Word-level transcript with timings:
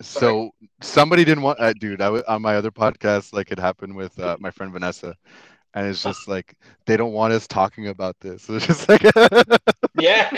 so 0.00 0.50
somebody 0.80 1.24
didn't 1.24 1.42
want, 1.42 1.60
uh, 1.60 1.72
dude. 1.74 2.00
I 2.00 2.06
w- 2.06 2.24
on 2.28 2.42
my 2.42 2.56
other 2.56 2.70
podcast, 2.70 3.32
like 3.32 3.50
it 3.52 3.58
happened 3.58 3.94
with 3.96 4.18
uh, 4.18 4.36
my 4.40 4.50
friend 4.50 4.72
Vanessa, 4.72 5.14
and 5.74 5.86
it's 5.86 6.02
just 6.02 6.28
like 6.28 6.54
they 6.86 6.96
don't 6.96 7.12
want 7.12 7.32
us 7.32 7.46
talking 7.46 7.88
about 7.88 8.16
this. 8.20 8.42
So 8.44 8.54
it's 8.56 8.66
just 8.66 8.88
like, 8.88 9.02
yeah. 9.94 10.30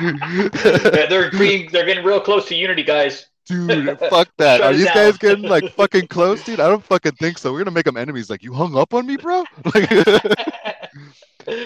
yeah, 0.00 1.06
they're 1.06 1.30
being 1.32 1.68
they're 1.70 1.86
getting 1.86 2.04
real 2.04 2.20
close 2.20 2.46
to 2.48 2.54
unity, 2.54 2.82
guys. 2.82 3.26
dude, 3.46 3.98
fuck 4.08 4.28
that. 4.38 4.60
Shut 4.60 4.66
Are 4.66 4.72
these 4.74 4.90
guys 4.90 5.16
getting 5.18 5.44
like 5.46 5.68
fucking 5.68 6.08
close, 6.08 6.42
dude? 6.42 6.60
I 6.60 6.68
don't 6.68 6.84
fucking 6.84 7.12
think 7.12 7.38
so. 7.38 7.52
We're 7.52 7.60
gonna 7.60 7.70
make 7.72 7.84
them 7.84 7.96
enemies. 7.96 8.30
Like 8.30 8.42
you 8.42 8.52
hung 8.52 8.76
up 8.76 8.94
on 8.94 9.06
me, 9.06 9.16
bro. 9.16 9.44
Like, 9.74 9.90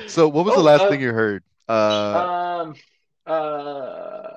so 0.07 0.29
what 0.29 0.45
was 0.45 0.55
the 0.55 0.61
Oh, 0.61 0.63
last 0.63 0.85
uh, 0.85 0.89
thing 0.89 1.01
you 1.01 1.13
heard? 1.13 1.43
Uh, 1.69 2.27
um, 2.65 2.75
uh, 3.27 4.28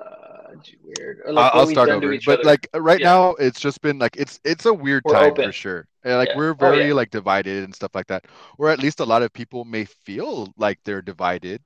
gee, 0.62 0.76
weird. 0.82 1.22
Like 1.28 1.52
I'll 1.54 1.66
start 1.66 1.88
over. 1.90 2.16
But 2.26 2.40
other. 2.40 2.44
like 2.44 2.68
right 2.74 3.00
Yeah. 3.00 3.10
now, 3.12 3.30
it's 3.34 3.60
just 3.60 3.80
been 3.82 3.98
like 3.98 4.16
it's 4.16 4.40
it's 4.44 4.66
a 4.66 4.74
weird 4.74 5.02
We're 5.04 5.14
time 5.14 5.30
open. 5.32 5.46
for 5.46 5.52
sure. 5.52 5.88
And, 6.04 6.16
like 6.16 6.30
Yeah. 6.30 6.36
we're 6.36 6.50
Oh, 6.50 6.54
very 6.54 6.88
yeah. 6.88 6.94
like 6.94 7.10
divided 7.10 7.64
and 7.64 7.74
stuff 7.74 7.94
like 7.94 8.06
that. 8.08 8.26
Or 8.58 8.68
at 8.70 8.78
least 8.80 9.00
a 9.00 9.04
lot 9.04 9.22
of 9.22 9.32
people 9.32 9.64
may 9.64 9.84
feel 9.84 10.52
like 10.56 10.78
they're 10.84 11.02
divided. 11.02 11.62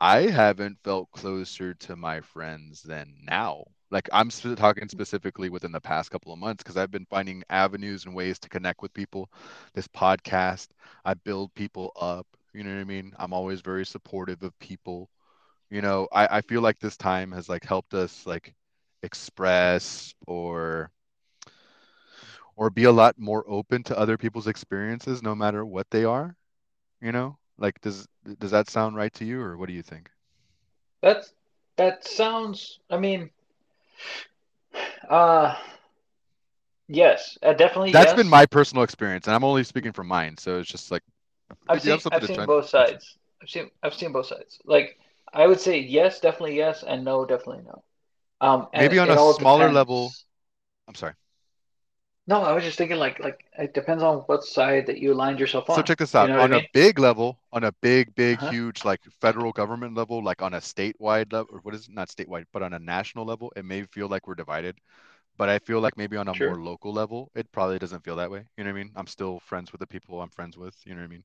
I 0.00 0.22
haven't 0.28 0.78
felt 0.84 1.10
closer 1.12 1.74
to 1.74 1.96
my 1.96 2.20
friends 2.20 2.82
than 2.82 3.14
now. 3.28 3.64
Like 3.90 4.08
I'm 4.12 4.30
sp- 4.34 4.56
talking 4.56 4.88
specifically 4.88 5.50
within 5.50 5.72
the 5.72 5.80
past 5.80 6.10
couple 6.10 6.32
of 6.32 6.38
months 6.38 6.62
because 6.62 6.76
I've 6.76 6.90
been 6.90 7.06
finding 7.10 7.42
avenues 7.50 8.04
and 8.06 8.14
ways 8.14 8.38
to 8.40 8.48
connect 8.48 8.82
with 8.82 8.92
people. 8.94 9.30
This 9.74 9.86
podcast, 9.88 10.68
I 11.04 11.14
build 11.14 11.54
people 11.54 11.92
up. 12.00 12.26
You 12.54 12.64
know 12.64 12.74
what 12.74 12.80
I 12.80 12.84
mean? 12.84 13.12
I'm 13.18 13.32
always 13.32 13.60
very 13.60 13.84
supportive 13.86 14.42
of 14.42 14.58
people. 14.58 15.08
You 15.72 15.80
know, 15.80 16.06
I, 16.12 16.38
I 16.38 16.40
feel 16.42 16.60
like 16.60 16.78
this 16.78 16.98
time 16.98 17.32
has 17.32 17.48
like 17.48 17.64
helped 17.64 17.94
us 17.94 18.26
like 18.26 18.54
express 19.02 20.14
or 20.26 20.90
or 22.56 22.68
be 22.68 22.84
a 22.84 22.92
lot 22.92 23.18
more 23.18 23.42
open 23.48 23.82
to 23.84 23.98
other 23.98 24.18
people's 24.18 24.48
experiences 24.48 25.22
no 25.22 25.34
matter 25.34 25.64
what 25.64 25.88
they 25.90 26.04
are 26.04 26.36
you 27.00 27.10
know 27.10 27.36
like 27.58 27.80
does 27.80 28.06
does 28.38 28.50
that 28.50 28.68
sound 28.68 28.96
right 28.96 29.12
to 29.14 29.24
you 29.24 29.40
or 29.40 29.56
what 29.56 29.66
do 29.66 29.72
you 29.72 29.82
think 29.82 30.10
That's 31.00 31.32
that 31.76 32.06
sounds. 32.06 32.78
I 32.90 32.98
mean, 32.98 33.30
uh, 35.08 35.56
yes, 36.86 37.38
uh, 37.42 37.54
definitely. 37.54 37.92
That's 37.92 38.12
yes. 38.12 38.16
been 38.16 38.28
my 38.28 38.44
personal 38.46 38.84
experience 38.84 39.26
and 39.26 39.34
i'm 39.34 39.42
only 39.42 39.64
speaking 39.64 39.92
from 39.92 40.06
mine 40.06 40.36
so 40.36 40.58
it's 40.58 40.70
just 40.70 40.90
like 40.90 41.02
I've 41.68 41.78
if 41.78 41.84
you 41.86 41.92
have 41.92 42.02
seen 42.02 42.12
I've 42.12 42.26
seen 42.26 42.46
both 42.46 42.68
sides. 42.68 43.18
I've 43.42 43.50
seen 43.50 43.70
I've 43.82 43.94
seen 43.94 44.12
both 44.12 44.26
sides. 44.26 44.58
Like 44.64 44.98
I 45.32 45.46
would 45.46 45.60
say 45.60 45.78
yes, 45.80 46.20
definitely 46.20 46.56
yes, 46.56 46.82
and 46.82 47.04
no, 47.04 47.24
definitely 47.24 47.64
no. 47.64 47.82
Um, 48.40 48.68
Maybe 48.72 48.98
on 48.98 49.08
a 49.10 49.16
smaller 49.16 49.66
depends. 49.68 49.74
level- 49.74 50.12
i'm 50.88 50.94
sorry 50.96 51.14
No, 52.26 52.42
I 52.42 52.52
was 52.52 52.62
just 52.64 52.78
thinking 52.78 52.98
like 52.98 53.18
like 53.20 53.44
it 53.58 53.72
depends 53.74 54.02
on 54.02 54.18
what 54.28 54.44
side 54.44 54.86
that 54.86 54.98
you 54.98 55.12
aligned 55.12 55.38
yourself 55.40 55.70
on. 55.70 55.76
so 55.76 55.82
check 55.82 55.98
this 55.98 56.14
out 56.14 56.28
You 56.28 56.34
know 56.34 56.40
on 56.42 56.52
I 56.52 56.56
a 56.56 56.60
mean? 56.60 56.68
big 56.72 56.98
level 56.98 57.38
on 57.52 57.64
a 57.64 57.72
big 57.80 58.14
big 58.14 58.38
Uh-huh. 58.38 58.50
huge 58.50 58.84
like 58.84 59.00
federal 59.20 59.52
government 59.52 59.94
level 59.94 60.22
like 60.22 60.42
on 60.42 60.54
a 60.54 60.60
statewide 60.60 61.32
level 61.32 61.48
or 61.54 61.60
what 61.60 61.74
is 61.74 61.86
it 61.88 61.94
not 61.94 62.08
statewide 62.08 62.46
but 62.52 62.62
on 62.62 62.72
a 62.74 62.78
national 62.78 63.24
level 63.24 63.52
it 63.56 63.64
may 63.64 63.82
feel 63.84 64.08
like 64.08 64.26
we're 64.26 64.34
divided 64.44 64.76
but 65.38 65.48
i 65.48 65.58
feel 65.58 65.80
like 65.80 65.96
maybe 65.96 66.16
on 66.16 66.28
a 66.28 66.34
Sure. 66.34 66.48
more 66.48 66.60
local 66.70 66.92
level 66.92 67.30
it 67.34 67.50
probably 67.52 67.78
doesn't 67.78 68.04
feel 68.04 68.16
that 68.16 68.30
way 68.30 68.42
you 68.56 68.64
know 68.64 68.70
what 68.72 68.78
i 68.80 68.82
mean 68.82 68.92
i'm 68.96 69.06
still 69.06 69.40
friends 69.40 69.70
with 69.72 69.80
the 69.80 69.86
people 69.86 70.20
i'm 70.20 70.30
friends 70.30 70.56
with 70.58 70.76
you 70.84 70.94
know 70.94 71.00
what 71.02 71.10
i 71.10 71.14
mean 71.16 71.24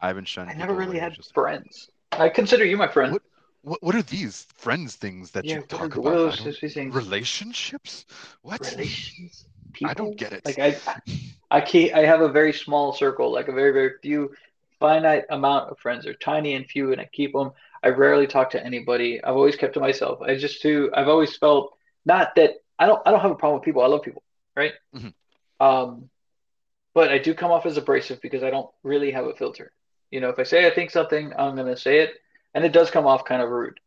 i 0.00 0.06
haven't 0.08 0.28
shunned 0.28 0.50
I 0.50 0.54
never 0.54 0.74
really 0.74 0.98
had 0.98 1.14
just- 1.14 1.32
friends. 1.34 1.90
I 2.12 2.28
consider 2.30 2.64
you 2.64 2.76
my 2.76 2.88
friend. 2.88 3.12
What- 3.12 3.22
what, 3.62 3.82
what 3.82 3.94
are 3.94 4.02
these 4.02 4.46
friends 4.56 4.94
things 4.96 5.30
that 5.32 5.44
yeah, 5.44 5.56
you 5.56 5.62
talk 5.62 5.96
are- 5.96 6.00
about? 6.00 6.04
what 6.04 6.12
are 6.14 6.28
I 6.28 6.36
those 6.44 6.58
things? 6.74 6.94
relationships? 6.94 8.04
What? 8.42 8.60
Relations 8.60 9.46
I 9.84 9.94
don't 9.94 10.16
get 10.16 10.32
it. 10.32 10.44
like 10.44 10.58
i 10.58 10.76
i 11.50 11.60
can't 11.60 11.94
i 11.94 12.00
have 12.04 12.20
a 12.20 12.28
very 12.28 12.52
small 12.52 12.92
circle 12.92 13.30
like 13.32 13.48
a 13.48 13.52
very 13.52 13.72
very 13.72 13.92
few 14.02 14.30
finite 14.80 15.24
amount 15.30 15.70
of 15.70 15.78
friends. 15.78 16.04
They're 16.04 16.14
tiny 16.14 16.54
and 16.54 16.66
few 16.66 16.92
and 16.92 17.00
i 17.00 17.08
keep 17.12 17.32
them 17.32 17.52
i 17.82 17.88
rarely 17.88 18.26
talk 18.26 18.50
to 18.50 18.64
anybody. 18.64 19.22
I've 19.22 19.36
always 19.36 19.56
kept 19.56 19.74
to 19.74 19.80
myself. 19.80 20.20
I 20.22 20.36
just 20.36 20.62
too 20.62 20.90
i've 20.94 21.08
always 21.08 21.36
felt 21.36 21.76
not 22.04 22.34
that 22.36 22.54
i 22.78 22.86
don't 22.86 23.00
i 23.06 23.10
don't 23.10 23.20
have 23.20 23.30
a 23.30 23.36
problem 23.36 23.58
with 23.60 23.64
people. 23.64 23.82
I 23.82 23.86
love 23.86 24.02
people 24.02 24.22
right? 24.56 24.72
Mhm. 24.96 25.12
um 25.60 26.08
but 26.94 27.10
i 27.10 27.18
do 27.18 27.34
come 27.34 27.50
off 27.52 27.66
as 27.66 27.76
abrasive 27.76 28.20
because 28.20 28.42
i 28.42 28.50
don't 28.50 28.70
really 28.82 29.10
have 29.12 29.26
a 29.26 29.34
filter. 29.34 29.72
You 30.10 30.20
know 30.20 30.30
if 30.30 30.38
i 30.38 30.42
say 30.44 30.66
i 30.66 30.70
think 30.74 30.90
something 30.90 31.32
i'm 31.38 31.54
going 31.54 31.66
to 31.68 31.76
say 31.76 32.00
it 32.00 32.10
and 32.54 32.64
it 32.64 32.72
does 32.72 32.90
come 32.90 33.06
off 33.06 33.24
kind 33.24 33.42
of 33.42 33.50
rude. 33.50 33.78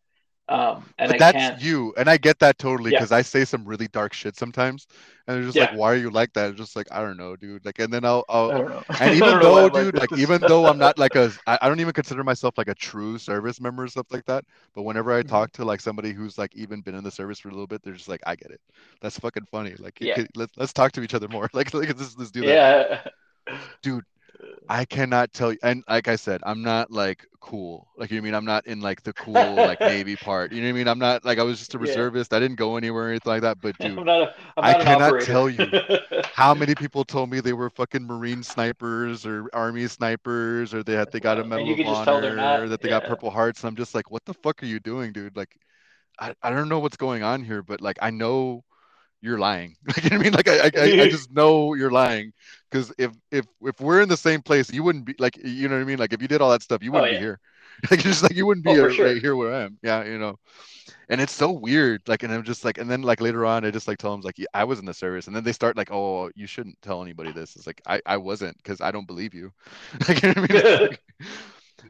Um 0.49 0.83
and 0.97 1.07
but 1.09 1.15
i 1.15 1.17
that's 1.19 1.37
can't 1.37 1.61
you. 1.61 1.93
And 1.97 2.09
i 2.09 2.17
get 2.17 2.39
that 2.39 2.57
totally 2.57 2.91
Yeah. 2.91 2.97
because 2.99 3.11
i 3.13 3.21
say 3.21 3.45
some 3.45 3.63
really 3.63 3.87
dark 3.87 4.11
shit 4.11 4.35
sometimes. 4.35 4.87
And 5.27 5.37
they're 5.37 5.43
just 5.45 5.55
Yeah. 5.55 5.65
like 5.65 5.75
why 5.77 5.91
are 5.93 5.95
you 5.95 6.09
like 6.09 6.33
that? 6.33 6.49
It's 6.49 6.57
just 6.57 6.75
like 6.75 6.87
i 6.91 6.99
don't 6.99 7.15
know 7.15 7.35
dude. 7.37 7.63
Like 7.63 7.79
and 7.79 7.93
then 7.93 8.03
i'll, 8.03 8.25
I'll 8.27 8.51
i 8.51 8.57
don't 8.57 8.69
know. 8.69 8.83
and 8.99 9.15
even 9.15 9.29
don't 9.29 9.43
know 9.43 9.51
why 9.51 9.61
though 9.61 9.67
I'm 9.67 9.73
like 9.73 9.83
dude 9.85 9.99
like 10.01 10.19
even 10.19 10.41
though 10.41 10.65
i'm 10.65 10.77
not 10.79 10.97
like 10.97 11.15
a 11.23 11.31
I, 11.47 11.59
I 11.61 11.69
don't 11.69 11.79
even 11.79 11.93
consider 11.93 12.23
myself 12.23 12.57
like 12.57 12.67
a 12.67 12.75
true 12.75 13.17
service 13.17 13.61
member 13.61 13.83
or 13.83 13.87
stuff 13.87 14.07
like 14.11 14.25
that 14.25 14.43
but 14.73 14.81
whenever 14.81 15.13
i 15.13 15.21
Mhm. 15.21 15.29
talk 15.29 15.51
to 15.53 15.63
like 15.63 15.79
somebody 15.79 16.11
who's 16.11 16.37
like 16.37 16.53
even 16.55 16.81
been 16.81 16.95
in 16.95 17.03
the 17.03 17.11
service 17.11 17.39
for 17.39 17.47
a 17.49 17.51
little 17.51 17.67
bit 17.67 17.81
they're 17.83 17.93
just 17.93 18.09
like 18.09 18.21
i 18.25 18.35
get 18.35 18.51
it. 18.51 18.59
That's 18.99 19.17
fucking 19.19 19.45
funny. 19.51 19.75
Like 19.77 19.97
Yeah. 20.01 20.25
let's, 20.35 20.51
let's 20.57 20.73
talk 20.73 20.91
to 20.93 21.01
each 21.01 21.13
other 21.13 21.27
more. 21.29 21.49
Like, 21.53 21.73
like 21.73 21.87
let's, 21.97 22.17
let's 22.17 22.31
do 22.31 22.41
that. 22.41 23.01
Yeah. 23.47 23.55
Dude 23.81 24.03
i 24.69 24.85
cannot 24.85 25.31
tell 25.33 25.51
you 25.51 25.59
and 25.63 25.83
like 25.89 26.07
i 26.07 26.15
said 26.15 26.41
i'm 26.45 26.61
not 26.63 26.91
like 26.91 27.25
cool. 27.41 27.87
Like 27.97 28.11
you 28.11 28.17
know 28.17 28.21
what 28.21 28.25
I 28.25 28.29
mean? 28.31 28.35
I'm 28.35 28.45
not 28.45 28.67
in 28.67 28.81
like 28.81 29.01
the 29.03 29.13
cool 29.13 29.63
like 29.63 29.83
navy 29.83 30.15
part. 30.15 30.51
You 30.51 30.61
know 30.61 30.67
what 30.67 30.71
i 30.71 30.73
mean? 30.73 30.87
I'm 30.87 30.99
not 30.99 31.25
like 31.25 31.39
i 31.39 31.43
was 31.43 31.59
just 31.59 31.73
a 31.75 31.79
Yeah. 31.79 31.79
reservist. 31.79 32.33
I 32.33 32.39
didn't 32.39 32.57
go 32.57 32.77
anywhere 32.77 33.05
or 33.07 33.09
anything 33.09 33.31
like 33.31 33.41
that 33.41 33.61
but 33.61 33.77
dude 33.79 34.03
I'm 34.03 34.05
not 34.05 34.21
a, 34.21 34.33
I'm 34.57 34.63
I 34.63 34.73
not 34.73 34.81
an 34.81 34.87
cannot 34.87 35.19
tell 35.19 35.49
you 35.49 35.75
how 36.29 36.53
many 36.53 36.75
people 36.75 37.03
told 37.03 37.29
me 37.29 37.39
they 37.39 37.53
were 37.53 37.69
fucking 37.69 38.05
marine 38.05 38.43
snipers 38.43 39.25
or 39.25 39.47
army 39.53 39.87
snipers 39.87 40.73
or 40.73 40.83
they 40.83 40.93
had 40.93 41.11
they 41.11 41.19
got 41.19 41.39
a 41.39 41.43
medal 41.43 41.71
of 41.71 41.79
can 41.79 41.87
just 41.87 42.03
tell 42.03 42.21
they're 42.21 42.33
honor 42.33 42.35
not, 42.35 42.63
or 42.63 42.69
that 42.69 42.81
they 42.81 42.87
got 42.89 43.03
purple 43.05 43.29
hearts 43.31 43.61
and 43.63 43.69
i'm 43.69 43.75
just 43.75 43.93
like 43.95 44.11
what 44.11 44.23
the 44.25 44.33
fuck 44.33 44.61
are 44.63 44.67
you 44.67 44.79
doing 44.79 45.11
dude? 45.13 45.35
Like 45.37 45.57
i, 46.19 46.33
I 46.43 46.49
don't 46.51 46.69
know 46.69 46.79
what's 46.79 46.97
going 46.97 47.23
on 47.23 47.43
here 47.43 47.61
but 47.63 47.81
like 47.81 47.97
i 48.01 48.09
know 48.11 48.63
you're 49.21 49.39
lying. 49.39 49.75
Like 49.87 50.03
you 50.03 50.09
know 50.11 50.17
i 50.17 50.19
mean? 50.19 50.33
Like 50.33 50.47
i 50.49 50.57
i, 50.65 51.01
I 51.03 51.09
just 51.15 51.31
know 51.31 51.73
you're 51.73 51.91
lying. 51.91 52.33
Because 52.69 52.93
if 52.97 53.11
if 53.31 53.45
if 53.61 53.79
we're 53.81 54.01
in 54.01 54.09
the 54.09 54.17
same 54.17 54.41
place 54.41 54.71
you 54.71 54.83
wouldn't 54.83 55.05
be 55.05 55.15
like 55.19 55.37
you 55.43 55.67
know 55.69 55.75
what 55.75 55.81
i 55.81 55.85
mean? 55.85 55.99
Like 55.99 56.13
if 56.13 56.21
you 56.21 56.27
did 56.27 56.41
all 56.41 56.51
that 56.51 56.63
stuff 56.63 56.83
you 56.83 56.91
Oh, 56.91 56.95
wouldn't 56.95 57.13
yeah. 57.13 57.19
be 57.19 57.23
here. 57.25 57.39
Like 57.89 58.01
just 58.01 58.21
like 58.23 58.35
you 58.35 58.45
wouldn't 58.45 58.65
be 58.65 58.71
Oh, 58.71 58.75
here- 58.75 58.91
sure. 58.91 59.05
right 59.07 59.21
here 59.21 59.35
where 59.35 59.53
i 59.53 59.61
am. 59.63 59.77
Yeah 59.83 60.03
you 60.05 60.17
know? 60.19 60.37
And 61.09 61.19
it's 61.21 61.33
so 61.33 61.51
weird. 61.51 62.01
Like 62.07 62.23
and 62.23 62.31
i'm 62.33 62.43
just 62.43 62.63
like 62.65 62.77
and 62.77 62.89
then 62.89 63.01
like 63.03 63.21
later 63.21 63.45
on 63.45 63.65
i 63.65 63.71
just 63.71 63.87
like 63.87 63.97
tell 63.97 64.11
them 64.11 64.21
like 64.21 64.37
yeah, 64.39 64.47
i 64.53 64.63
was 64.63 64.79
in 64.79 64.85
the 64.85 64.93
service. 64.93 65.27
And 65.27 65.35
then 65.35 65.43
they 65.43 65.53
start 65.53 65.77
like 65.77 65.91
oh 65.91 66.29
you 66.35 66.47
shouldn't 66.47 66.81
tell 66.81 67.01
anybody 67.01 67.31
this. 67.31 67.55
It's 67.55 67.67
like 67.67 67.81
i 67.87 68.01
i 68.05 68.17
wasn't 68.17 68.57
because 68.57 68.81
i 68.81 68.91
don't 68.91 69.07
believe 69.07 69.33
you. 69.33 69.51
Like, 70.07 70.21
you 70.23 70.33
know 70.33 70.41
what 70.41 70.55
I, 70.55 70.79
mean? 70.89 70.97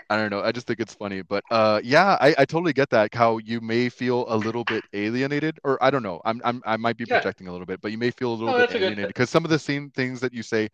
I 0.10 0.18
don't 0.18 0.30
know 0.30 0.42
i 0.42 0.52
just 0.52 0.68
think 0.68 0.80
it's 0.80 0.94
funny 0.94 1.22
but 1.22 1.44
uh 1.52 1.80
yeah 1.84 2.18
I, 2.20 2.36
I 2.38 2.46
totally 2.46 2.74
get 2.74 2.90
that 2.92 3.14
how 3.14 3.38
you 3.38 3.62
may 3.62 3.90
feel 3.90 4.26
a 4.28 4.36
little 4.36 4.64
bit 4.66 4.86
alienated 4.94 5.60
or 5.64 5.82
i 5.84 5.90
don't 5.90 6.04
know 6.04 6.22
i'm, 6.26 6.42
I'm 6.44 6.62
i 6.66 6.78
might 6.78 6.98
be 6.98 7.06
Yeah. 7.06 7.16
projecting 7.16 7.48
a 7.48 7.52
little 7.52 7.66
bit 7.66 7.82
but 7.82 7.92
you 7.92 7.98
may 7.98 8.12
feel 8.12 8.30
a 8.32 8.36
little 8.36 8.48
No, 8.48 8.54
bit 8.54 8.60
that's 8.62 8.72
a 8.76 8.78
good- 8.80 8.84
alienated 8.84 9.08
because 9.08 9.30
some 9.30 9.44
of 9.46 9.52
the 9.52 9.60
same 9.60 9.90
things 9.92 10.20
that 10.20 10.34
you 10.34 10.44
say 10.44 10.70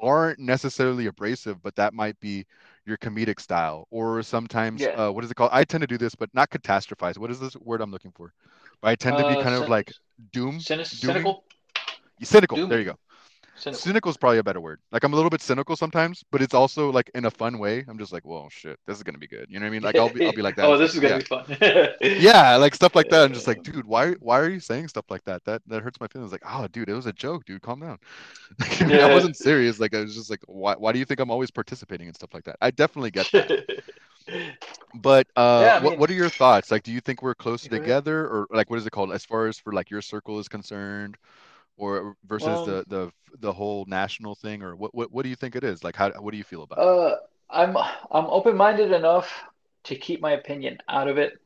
aren't 0.00 0.38
necessarily 0.38 1.06
abrasive 1.06 1.62
but 1.62 1.74
that 1.76 1.92
might 1.92 2.18
be 2.20 2.46
your 2.86 2.96
comedic 2.98 3.40
style 3.40 3.86
or 3.90 4.22
sometimes 4.22 4.80
Yeah. 4.80 4.88
uh, 5.08 5.10
what 5.10 5.24
is 5.24 5.30
it 5.30 5.34
called 5.34 5.50
i 5.52 5.64
tend 5.64 5.82
to 5.82 5.86
do 5.88 5.98
this 5.98 6.14
but 6.14 6.30
not 6.34 6.48
catastrophize 6.50 7.18
what 7.18 7.30
is 7.30 7.40
this 7.40 7.56
word 7.56 7.80
i'm 7.80 7.90
looking 7.90 8.12
for 8.12 8.32
but 8.80 8.88
i 8.88 8.94
tend 8.94 9.16
to 9.18 9.24
be 9.24 9.34
Uh, 9.34 9.42
kind 9.42 9.54
of 9.54 9.68
like 9.68 9.92
doom 10.32 10.60
cynic- 10.60 10.86
cynical. 10.86 11.44
cynical 12.22 12.56
Doom- 12.56 12.68
there 12.68 12.78
you 12.78 12.84
go 12.86 12.96
Cynical. 13.58 13.80
cynical 13.80 14.10
is 14.10 14.16
probably 14.16 14.38
a 14.38 14.42
better 14.42 14.60
word. 14.60 14.80
Like 14.92 15.04
i'm 15.04 15.12
a 15.12 15.16
little 15.16 15.30
bit 15.30 15.40
cynical 15.40 15.76
sometimes 15.76 16.24
but 16.30 16.40
it's 16.42 16.54
also 16.54 16.90
like 16.90 17.10
in 17.14 17.24
a 17.24 17.30
fun 17.30 17.58
way 17.58 17.84
i'm 17.88 17.98
just 17.98 18.12
like 18.12 18.24
whoa 18.24 18.48
shit 18.50 18.78
this 18.86 18.96
is 18.96 19.02
gonna 19.02 19.18
be 19.18 19.26
good. 19.26 19.46
You 19.48 19.58
know 19.58 19.64
what 19.66 19.70
i 19.70 19.72
mean? 19.72 19.82
Like 19.82 19.96
i'll 19.96 20.08
be 20.08 20.24
i'll 20.26 20.32
be 20.32 20.42
like 20.42 20.56
that. 20.56 20.66
Oh, 20.66 20.78
this 20.78 20.94
is 20.94 21.00
gonna 21.00 21.14
yeah. 21.14 21.18
be 21.18 21.24
fun. 21.24 21.92
yeah 22.00 22.56
like 22.56 22.74
stuff 22.74 22.94
like 22.94 23.08
that 23.10 23.24
i'm 23.24 23.32
just 23.32 23.46
like 23.46 23.62
dude 23.62 23.86
why 23.86 24.12
why 24.20 24.38
are 24.38 24.48
you 24.48 24.60
saying 24.60 24.88
stuff 24.88 25.06
like 25.10 25.24
that? 25.24 25.44
That 25.44 25.62
that 25.66 25.82
hurts 25.82 26.00
my 26.00 26.06
feelings. 26.06 26.32
Like 26.32 26.42
oh 26.46 26.66
dude 26.68 26.88
it 26.88 26.94
was 26.94 27.06
a 27.06 27.12
joke 27.12 27.44
dude 27.44 27.62
calm 27.62 27.80
down. 27.80 27.98
I, 28.60 28.84
mean, 28.84 29.00
I 29.00 29.12
wasn't 29.12 29.36
serious 29.36 29.78
like 29.80 29.94
i 29.94 30.00
was 30.00 30.14
just 30.14 30.30
like 30.30 30.40
why, 30.46 30.74
why 30.74 30.92
do 30.92 30.98
you 30.98 31.04
think 31.04 31.20
i'm 31.20 31.30
always 31.30 31.50
participating 31.50 32.08
in 32.08 32.14
stuff 32.14 32.32
like 32.34 32.44
that? 32.44 32.56
I 32.60 32.70
definitely 32.70 33.10
get 33.10 33.30
that. 33.32 33.82
But 34.94 35.26
uh 35.36 35.62
Yeah, 35.64 35.76
I 35.76 35.80
what, 35.82 35.90
mean- 35.90 36.00
what 36.00 36.10
are 36.10 36.14
your 36.14 36.28
thoughts? 36.28 36.70
Like 36.70 36.82
do 36.82 36.92
you 36.92 37.00
think 37.00 37.22
we're 37.22 37.34
closer 37.34 37.68
together 37.68 38.26
or 38.26 38.46
like 38.50 38.70
what 38.70 38.78
is 38.78 38.86
it 38.86 38.90
called 38.90 39.12
as 39.12 39.24
far 39.24 39.46
as 39.46 39.58
for 39.58 39.72
like 39.72 39.90
your 39.90 40.02
circle 40.02 40.38
is 40.38 40.48
concerned 40.48 41.16
or 41.78 42.14
versus 42.26 42.48
Um, 42.48 42.66
the 42.66 42.84
the 42.88 43.12
the 43.40 43.52
whole 43.52 43.84
national 43.86 44.34
thing 44.34 44.62
or 44.62 44.76
what, 44.76 44.94
what 44.94 45.12
what 45.12 45.22
do 45.22 45.28
you 45.28 45.36
think 45.36 45.56
it 45.56 45.64
is 45.64 45.84
like 45.84 45.96
how 45.96 46.10
what 46.20 46.32
do 46.32 46.38
you 46.38 46.44
feel 46.44 46.62
about 46.62 46.78
it 46.78 46.82
Uh, 46.82 47.16
I'm 47.50 47.76
I'm 47.76 48.26
open-minded 48.26 48.92
enough 48.92 49.32
to 49.84 49.94
keep 49.96 50.20
my 50.20 50.32
opinion 50.32 50.78
out 50.88 51.08
of 51.08 51.18
it 51.18 51.38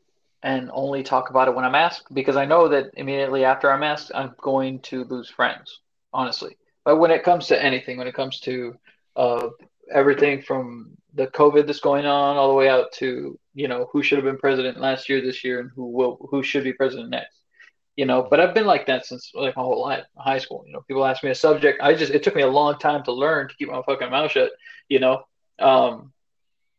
and 0.43 0.71
only 0.73 1.03
talk 1.03 1.31
about 1.31 1.49
it 1.49 1.55
when 1.55 1.65
I'm 1.65 1.75
asked 1.77 2.13
because 2.13 2.37
I 2.37 2.45
know 2.45 2.69
that 2.69 2.91
immediately 2.95 3.45
after 3.45 3.71
I'm 3.71 3.85
asked, 3.85 4.11
I'm 4.15 4.35
going 4.41 4.81
to 4.81 5.05
lose 5.05 5.31
friends, 5.31 5.81
honestly. 6.13 6.57
But 6.85 6.97
when 6.97 7.13
it 7.13 7.23
comes 7.23 7.47
to 7.49 7.63
anything, 7.63 7.99
when 7.99 8.09
it 8.09 8.15
comes 8.15 8.41
to 8.41 8.75
uh, 9.15 9.49
everything 9.95 10.43
from 10.43 10.97
the 11.15 11.29
COVID 11.29 11.67
that's 11.67 11.81
going 11.81 12.07
on 12.07 12.37
all 12.37 12.49
the 12.49 12.55
way 12.55 12.69
out 12.69 12.91
to, 12.95 13.39
you 13.55 13.69
know, 13.69 13.89
who 13.93 14.03
should 14.03 14.19
have 14.19 14.25
been 14.25 14.39
president 14.39 14.81
last 14.81 15.09
year, 15.09 15.21
this 15.21 15.45
year, 15.45 15.61
and 15.61 15.71
who 15.77 15.87
will 15.91 16.27
who 16.31 16.43
should 16.43 16.65
be 16.65 16.73
president 16.73 17.11
next. 17.11 17.42
You 17.97 18.05
know. 18.07 18.27
But 18.29 18.41
I've 18.41 18.55
been 18.55 18.67
like 18.67 18.87
that 18.87 19.05
since 19.07 19.31
like 19.35 19.57
my 19.57 19.63
whole 19.63 19.81
life, 19.83 20.05
high 20.17 20.39
school. 20.39 20.65
You 20.67 20.73
know, 20.73 20.83
people 20.87 21.05
ask 21.05 21.23
me 21.23 21.31
a 21.31 21.35
subject, 21.35 21.81
I 21.83 21.95
just 21.95 22.13
it 22.13 22.23
took 22.23 22.35
me 22.35 22.43
a 22.43 22.47
long 22.49 22.79
time 22.79 23.03
to 23.05 23.13
learn 23.13 23.49
to 23.49 23.55
keep 23.57 23.71
my 23.71 23.83
fucking 23.87 24.11
mouth 24.11 24.31
shut. 24.31 24.51
You 24.89 25.01
know, 25.01 25.23
um, 25.61 26.13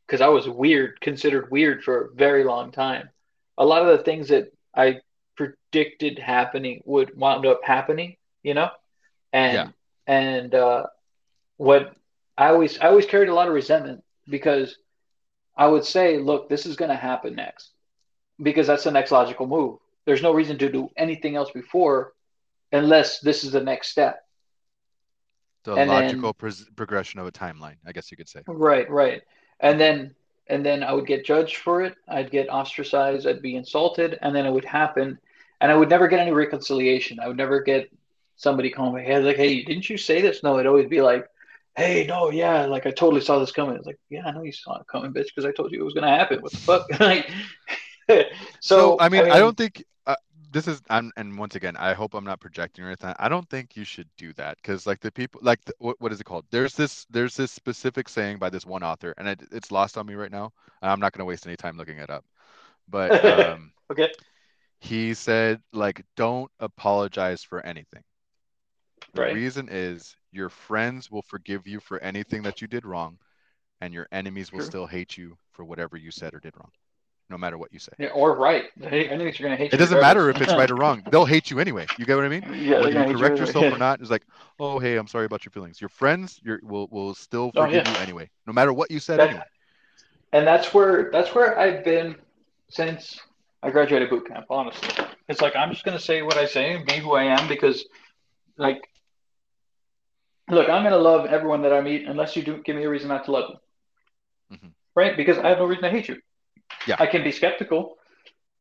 because 0.08 0.22
I 0.22 0.28
was 0.28 0.48
weird, 0.48 1.00
considered 1.02 1.50
weird 1.52 1.84
for 1.84 2.06
a 2.06 2.16
very 2.16 2.44
long 2.44 2.72
time. 2.72 3.10
A 3.58 3.66
lot 3.66 3.82
of 3.82 3.98
the 3.98 4.04
things 4.04 4.30
that 4.30 4.46
I 4.76 5.00
predicted 5.36 6.20
happening 6.20 6.82
would 6.86 7.18
wound 7.18 7.46
up 7.46 7.62
happening. 7.64 8.16
You 8.44 8.54
know, 8.56 8.70
and 9.34 9.54
Yeah. 9.54 9.72
and 10.08 10.54
uh, 10.54 10.84
what 11.58 11.94
I 12.38 12.50
always 12.50 12.80
I 12.80 12.88
always 12.88 13.06
carried 13.06 13.30
a 13.30 13.34
lot 13.36 13.48
of 13.48 13.54
resentment 13.54 14.02
because 14.28 14.78
I 15.58 15.68
would 15.68 15.86
say, 15.86 16.18
look, 16.18 16.50
this 16.50 16.66
is 16.66 16.76
going 16.76 16.90
to 16.90 16.96
happen 16.96 17.36
next 17.36 17.72
because 18.42 18.68
that's 18.68 18.84
the 18.84 18.92
next 18.92 19.12
logical 19.12 19.48
move. 19.48 19.78
There's 20.06 20.22
no 20.22 20.34
reason 20.34 20.58
to 20.60 20.70
do 20.70 20.90
anything 20.98 21.36
else 21.36 21.52
before 21.52 22.14
unless 22.72 23.20
this 23.20 23.44
is 23.44 23.52
the 23.52 23.62
next 23.62 23.90
step. 23.90 24.20
The 25.64 25.76
And 25.76 25.90
then- 25.90 26.20
logical 26.20 26.34
progression 26.76 27.20
of 27.20 27.28
a 27.28 27.32
timeline, 27.32 27.78
I 27.86 27.92
guess 27.94 28.12
you 28.12 28.18
could 28.18 28.28
say. 28.30 28.42
Right, 28.48 28.90
right. 28.90 29.22
And 29.60 29.80
then 29.80 30.16
and 30.48 30.66
then 30.66 30.84
I 30.84 30.92
would 30.92 31.08
get 31.08 31.26
judged 31.26 31.58
for 31.58 31.84
it. 31.84 31.96
I'd 32.06 32.30
get 32.30 32.50
ostracized. 32.50 33.26
I'd 33.26 33.42
be 33.42 33.56
insulted, 33.56 34.20
and 34.22 34.36
then 34.36 34.46
it 34.46 34.52
would 34.52 34.66
happen, 34.66 35.18
and 35.62 35.72
I 35.72 35.76
would 35.76 35.90
never 35.90 36.10
get 36.10 36.20
any 36.20 36.34
reconciliation. 36.34 37.18
I 37.22 37.30
would 37.30 37.38
never 37.38 37.62
get 37.62 37.90
somebody 38.36 38.70
calling 38.70 38.96
me, 38.96 39.04
"Hey, 39.04 39.20
like, 39.20 39.38
hey, 39.38 39.64
didn't 39.64 39.90
you 39.90 39.98
say 39.98 40.20
this?" 40.22 40.44
No, 40.44 40.56
it'd 40.56 40.68
always 40.68 40.90
be 40.90 41.02
like, 41.02 41.26
"Hey, 41.78 42.06
no, 42.06 42.30
yeah, 42.30 42.66
like 42.66 42.86
I 42.86 42.92
totally 42.92 43.22
saw 43.22 43.40
this 43.40 43.54
coming." 43.54 43.78
It's 43.78 43.86
like, 43.86 44.00
"Yeah, 44.10 44.24
I 44.26 44.32
know 44.32 44.44
you 44.44 44.52
saw 44.52 44.78
it 44.82 44.88
coming, 44.88 45.14
bitch, 45.14 45.28
because 45.28 45.46
I 45.46 45.54
told 45.54 45.72
you 45.72 45.80
it 45.80 45.86
was 45.86 45.94
gonna 45.94 46.10
happen." 46.14 46.42
What 46.42 46.52
the 46.52 46.58
fuck? 46.58 46.88
like, 47.00 47.30
so, 48.10 48.26
So, 48.60 48.98
I 49.00 49.08
mean, 49.08 49.32
I 49.32 49.40
don't 49.40 49.56
think 49.56 49.86
this 50.54 50.68
is, 50.68 50.82
I'm, 50.90 51.12
and 51.18 51.38
once 51.38 51.56
again, 51.56 51.76
I 51.78 51.94
hope 51.94 52.14
I'm 52.14 52.24
not 52.26 52.40
projecting 52.42 52.86
or 52.86 52.88
anything. 52.90 53.14
I 53.20 53.30
don't 53.30 53.50
think 53.50 53.76
you 53.76 53.84
should 53.86 54.10
do 54.18 54.34
that 54.34 54.58
because, 54.58 54.88
like, 54.88 55.00
the 55.02 55.12
people, 55.12 55.42
like, 55.44 55.64
the, 55.66 55.74
what, 55.80 56.00
what 56.02 56.12
is 56.14 56.22
it 56.22 56.26
called? 56.26 56.46
There's 56.52 56.76
this, 56.76 57.06
there's 57.10 57.36
this 57.36 57.52
specific 57.52 58.10
saying 58.10 58.40
by 58.40 58.50
this 58.50 58.66
one 58.66 58.84
author, 58.84 59.14
and 59.18 59.28
it, 59.28 59.42
it's 59.52 59.72
lost 59.72 59.98
on 59.98 60.08
me 60.08 60.16
right 60.16 60.32
now. 60.32 60.52
And 60.82 60.92
I'm 60.92 61.00
not 61.00 61.14
going 61.14 61.20
to 61.22 61.26
waste 61.26 61.48
any 61.48 61.58
time 61.58 61.78
looking 61.78 62.00
it 62.00 62.10
up. 62.10 62.26
But 62.90 63.16
um, 63.26 63.74
Okay. 63.92 64.10
he 64.80 65.14
said, 65.14 65.62
like, 65.74 66.06
don't 66.16 66.52
apologize 66.60 67.44
for 67.44 67.62
anything. 67.66 68.04
The 69.14 69.24
Right. 69.24 69.34
reason 69.34 69.70
is 69.70 70.16
your 70.32 70.50
friends 70.50 71.10
will 71.10 71.24
forgive 71.24 71.68
you 71.68 71.80
for 71.80 72.00
anything 72.00 72.44
that 72.44 72.62
you 72.62 72.68
did 72.68 72.86
wrong, 72.86 73.18
and 73.82 73.94
your 73.94 74.08
enemies 74.12 74.52
will 74.52 74.60
True. 74.60 74.62
still 74.62 74.88
hate 74.88 75.18
you 75.18 75.38
for 75.52 75.66
whatever 75.66 75.98
you 75.98 76.12
said 76.12 76.34
or 76.34 76.40
did 76.40 76.56
wrong, 76.58 76.72
no 77.30 77.38
matter 77.38 77.58
what 77.58 77.74
you 77.74 77.80
say. 77.80 77.92
Yeah, 77.98 78.10
or 78.10 78.36
right. 78.38 78.66
Hey, 78.80 79.08
Enemies 79.08 79.40
are 79.40 79.44
gonna 79.44 79.56
hate. 79.56 79.74
It 79.74 79.78
doesn't 79.78 80.00
matter 80.00 80.30
if 80.30 80.40
it's 80.42 80.54
right 80.54 80.70
or 80.70 80.76
wrong. 80.76 81.04
They'll 81.12 81.26
hate 81.26 81.50
you 81.50 81.60
anyway. 81.60 81.88
You 81.98 82.06
get 82.06 82.16
what 82.16 82.26
I 82.26 82.30
mean? 82.30 82.44
Yeah, 82.54 82.82
Whether 82.82 83.08
you 83.10 83.18
correct 83.18 83.38
you 83.40 83.46
yourself 83.46 83.74
or 83.74 83.78
not, 83.88 84.02
it's 84.02 84.10
like, 84.10 84.24
oh, 84.60 84.80
hey, 84.80 84.98
I'm 84.98 85.08
sorry 85.08 85.26
about 85.26 85.46
your 85.46 85.52
feelings. 85.52 85.82
Your 85.82 85.90
friends, 85.90 86.40
your 86.44 86.60
will 86.64 86.88
will 86.92 87.14
still 87.16 87.52
Oh, 87.56 87.66
forgive 87.66 87.86
yeah. 87.88 87.92
you 87.92 87.98
anyway, 87.98 88.30
no 88.46 88.54
matter 88.54 88.72
what 88.74 88.92
you 88.92 89.00
said 89.00 89.20
That- 89.20 89.30
anyway. 89.30 89.44
and 90.34 90.46
that's 90.48 90.74
where 90.74 91.10
that's 91.12 91.34
where 91.34 91.58
I've 91.58 91.84
been 91.84 92.16
since 92.70 93.20
I 93.62 93.70
graduated 93.72 94.10
boot 94.10 94.28
camp. 94.28 94.46
Honestly, 94.50 94.90
it's 95.30 95.42
like 95.42 95.56
I'm 95.56 95.72
just 95.72 95.86
gonna 95.86 96.00
say 96.00 96.22
what 96.22 96.38
I 96.38 96.46
say, 96.46 96.74
and 96.76 96.86
be 96.86 96.94
who 96.98 97.14
I 97.14 97.24
am, 97.24 97.48
because 97.48 97.86
like, 98.58 98.82
look, 100.50 100.70
I'm 100.70 100.84
gonna 100.84 100.98
love 100.98 101.26
everyone 101.26 101.62
that 101.64 101.74
I 101.74 101.82
meet 101.82 102.06
unless 102.08 102.36
you 102.36 102.44
do 102.44 102.62
give 102.64 102.76
me 102.76 102.84
a 102.84 102.90
reason 102.90 103.08
not 103.10 103.26
to 103.26 103.32
love 103.32 103.52
them, 104.50 104.60
Mhm. 104.60 104.72
right? 104.96 105.16
Because 105.18 105.38
I 105.38 105.50
have 105.50 105.58
no 105.60 105.66
reason 105.66 105.84
to 105.84 105.90
hate 105.90 106.10
you. 106.10 106.18
Yeah. 106.86 106.98
I 107.00 107.08
can 107.08 107.24
be 107.24 107.32
skeptical, 107.32 107.98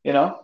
you 0.05 0.13
know, 0.13 0.39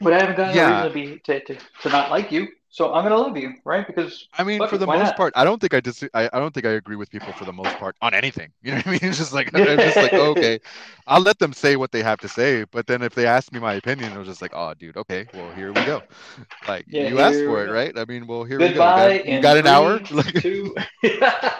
but 0.00 0.12
I 0.12 0.20
haven't 0.20 0.36
got 0.36 0.54
Yeah. 0.54 0.64
reason 0.64 0.84
to 0.84 0.90
be 0.90 1.18
to, 1.24 1.40
to, 1.44 1.56
to 1.82 1.88
not 1.90 2.10
like 2.10 2.32
you. 2.32 2.48
So 2.70 2.92
I'm 2.94 3.04
gonna 3.04 3.16
love 3.16 3.36
you, 3.36 3.54
right? 3.64 3.86
Because 3.86 4.28
I 4.36 4.44
mean, 4.44 4.64
for 4.64 4.76
it, 4.76 4.78
the 4.78 4.86
most 4.86 5.14
not? 5.14 5.16
part, 5.16 5.32
I 5.36 5.44
don't 5.44 5.60
think 5.60 5.74
I 5.74 5.80
dis 5.80 6.02
I, 6.14 6.28
I 6.32 6.38
don't 6.40 6.52
think 6.52 6.66
I 6.66 6.70
agree 6.70 6.96
with 6.96 7.10
people 7.10 7.32
for 7.32 7.44
the 7.44 7.52
most 7.52 7.78
part 7.78 7.96
on 8.02 8.14
anything. 8.14 8.52
You 8.62 8.72
know 8.72 8.76
what 8.78 8.86
I 8.86 8.90
mean? 8.90 9.00
It's 9.02 9.18
just 9.18 9.32
like 9.32 9.50
I'm 9.54 9.80
just 9.80 10.00
like, 10.00 10.14
okay, 10.16 10.58
I'll 11.06 11.20
let 11.20 11.38
them 11.38 11.52
say 11.52 11.76
what 11.76 11.92
they 11.92 12.02
have 12.02 12.20
to 12.20 12.28
say, 12.28 12.64
but 12.64 12.86
then 12.86 13.02
if 13.02 13.14
they 13.14 13.26
ask 13.26 13.52
me 13.52 13.60
my 13.60 13.74
opinion, 13.74 14.14
I 14.16 14.18
was 14.18 14.28
just 14.28 14.42
like, 14.42 14.52
oh, 14.54 14.74
dude, 14.74 14.96
okay, 14.96 15.28
well, 15.32 15.50
here 15.50 15.72
we 15.72 15.84
go. 15.84 16.02
Like 16.66 16.86
Yeah, 16.88 17.08
you 17.08 17.20
asked 17.20 17.42
for 17.42 17.64
it, 17.64 17.68
right? 17.68 17.96
I 17.96 18.04
mean, 18.04 18.26
well, 18.26 18.44
here 18.44 18.60
goodbye. 18.60 18.62
we 18.62 18.72
go. 18.72 18.84
You 18.84 18.92
got, 18.94 19.16
you 19.24 19.38
got 19.40 19.56
an 19.56 19.66
hour? 19.66 20.00
two. 20.36 20.74
yeah, 21.02 21.52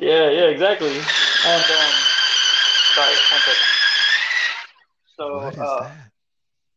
yeah, 0.00 0.46
exactly. 0.48 0.90
And 1.44 1.62
um, 1.62 1.92
sorry, 2.94 3.14
one 3.30 3.40
second. 3.42 3.79
So 5.20 5.36
what 5.36 5.52
is 5.52 5.60
uh, 5.60 5.80
that? 5.82 6.10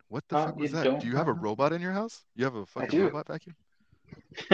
What 0.10 0.24
the 0.28 0.36
uh, 0.36 0.46
fuck 0.48 0.58
was 0.58 0.72
that? 0.74 0.84
don't 0.84 1.04
you 1.06 1.16
have 1.16 1.30
a 1.30 1.34
robot 1.34 1.72
in 1.72 1.82
your 1.82 1.94
house? 1.94 2.24
You 2.36 2.44
have 2.44 2.56
a 2.56 2.66
fucking 2.66 3.00
robot 3.00 3.28
vacuum? 3.28 3.56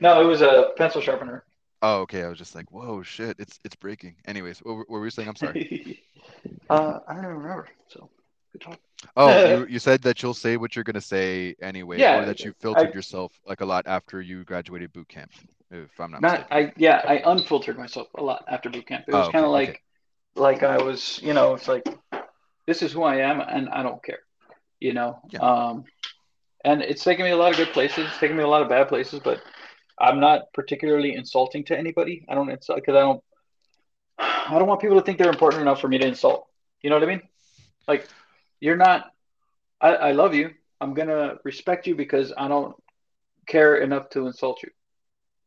no, 0.00 0.20
it 0.20 0.24
was 0.24 0.42
a 0.42 0.70
pencil 0.76 1.00
sharpener. 1.00 1.44
Oh, 1.80 2.00
okay. 2.00 2.24
I 2.24 2.28
was 2.28 2.38
just 2.38 2.54
like, 2.56 2.72
whoa, 2.72 3.02
shit, 3.02 3.36
it's 3.38 3.60
it's 3.64 3.76
breaking. 3.76 4.16
Anyways, 4.26 4.58
what, 4.60 4.74
were- 4.74 4.84
what 4.88 4.98
were 4.98 5.04
you 5.04 5.10
saying? 5.10 5.28
I'm 5.28 5.36
sorry. 5.36 6.02
uh, 6.70 6.98
I 7.06 7.14
don't 7.14 7.24
even 7.24 7.36
remember. 7.36 7.68
So 7.88 8.10
good 8.52 8.62
talk. 8.62 8.80
Oh, 9.16 9.44
you 9.48 9.66
you 9.68 9.78
said 9.78 10.02
that 10.02 10.22
you'll 10.22 10.34
say 10.34 10.56
what 10.56 10.74
you're 10.74 10.84
gonna 10.84 11.00
say 11.00 11.54
anyway, 11.62 12.00
Yeah, 12.00 12.20
or 12.22 12.24
that 12.26 12.40
you 12.40 12.52
filtered 12.60 12.90
I- 12.90 12.94
yourself 12.94 13.32
like 13.46 13.60
a 13.60 13.66
lot 13.66 13.86
after 13.86 14.20
you 14.22 14.42
graduated 14.44 14.92
boot 14.92 15.08
camp, 15.08 15.30
if 15.70 16.00
I'm 16.00 16.10
not, 16.10 16.20
Not 16.22 16.40
mistaken. 16.50 16.68
I 16.68 16.72
yeah 16.78 17.02
I 17.06 17.22
unfiltered 17.30 17.78
myself 17.78 18.08
a 18.16 18.22
lot 18.22 18.44
after 18.48 18.70
boot 18.70 18.86
camp. 18.86 19.04
It 19.06 19.14
Oh, 19.14 19.18
was 19.18 19.28
kind 19.28 19.44
of 19.44 19.50
okay, 19.50 19.60
like 19.60 19.68
okay. 19.68 19.78
like 20.36 20.62
I 20.62 20.82
was 20.82 21.20
you 21.22 21.32
know 21.32 21.54
it's 21.54 21.68
like 21.68 21.84
this 22.66 22.82
is 22.82 22.92
who 22.92 23.02
I 23.02 23.16
am 23.16 23.40
and 23.40 23.68
I 23.68 23.82
don't 23.82 24.02
care, 24.02 24.20
you 24.80 24.92
know. 24.92 25.20
Yeah. 25.30 25.40
Um, 25.40 25.84
and 26.64 26.82
it's 26.82 27.04
taken 27.04 27.24
me 27.24 27.30
a 27.30 27.36
lot 27.36 27.50
of 27.50 27.56
good 27.56 27.72
places, 27.72 28.06
it's 28.06 28.18
taken 28.18 28.36
me 28.36 28.42
a 28.42 28.48
lot 28.48 28.62
of 28.62 28.68
bad 28.68 28.88
places, 28.88 29.20
but 29.22 29.42
I'm 29.98 30.18
not 30.18 30.52
particularly 30.52 31.14
insulting 31.14 31.64
to 31.64 31.78
anybody. 31.78 32.24
I 32.28 32.34
don't 32.34 32.50
insult 32.50 32.80
because 32.80 32.96
I 32.96 33.00
don't 33.00 33.22
I 34.18 34.58
don't 34.58 34.68
want 34.68 34.80
people 34.80 34.98
to 34.98 35.02
think 35.04 35.18
they're 35.18 35.30
important 35.30 35.62
enough 35.62 35.80
for 35.80 35.88
me 35.88 35.98
to 35.98 36.06
insult. 36.06 36.46
You 36.82 36.90
know 36.90 36.96
what 36.96 37.02
I 37.02 37.06
mean? 37.06 37.22
Like 37.86 38.08
you're 38.60 38.76
not. 38.76 39.10
I, 39.80 39.94
I 39.94 40.12
love 40.12 40.34
you. 40.34 40.50
I'm 40.80 40.94
gonna 40.94 41.36
respect 41.44 41.86
you 41.86 41.94
because 41.94 42.32
I 42.36 42.48
don't 42.48 42.74
care 43.46 43.76
enough 43.76 44.10
to 44.10 44.26
insult 44.26 44.62
you. 44.62 44.70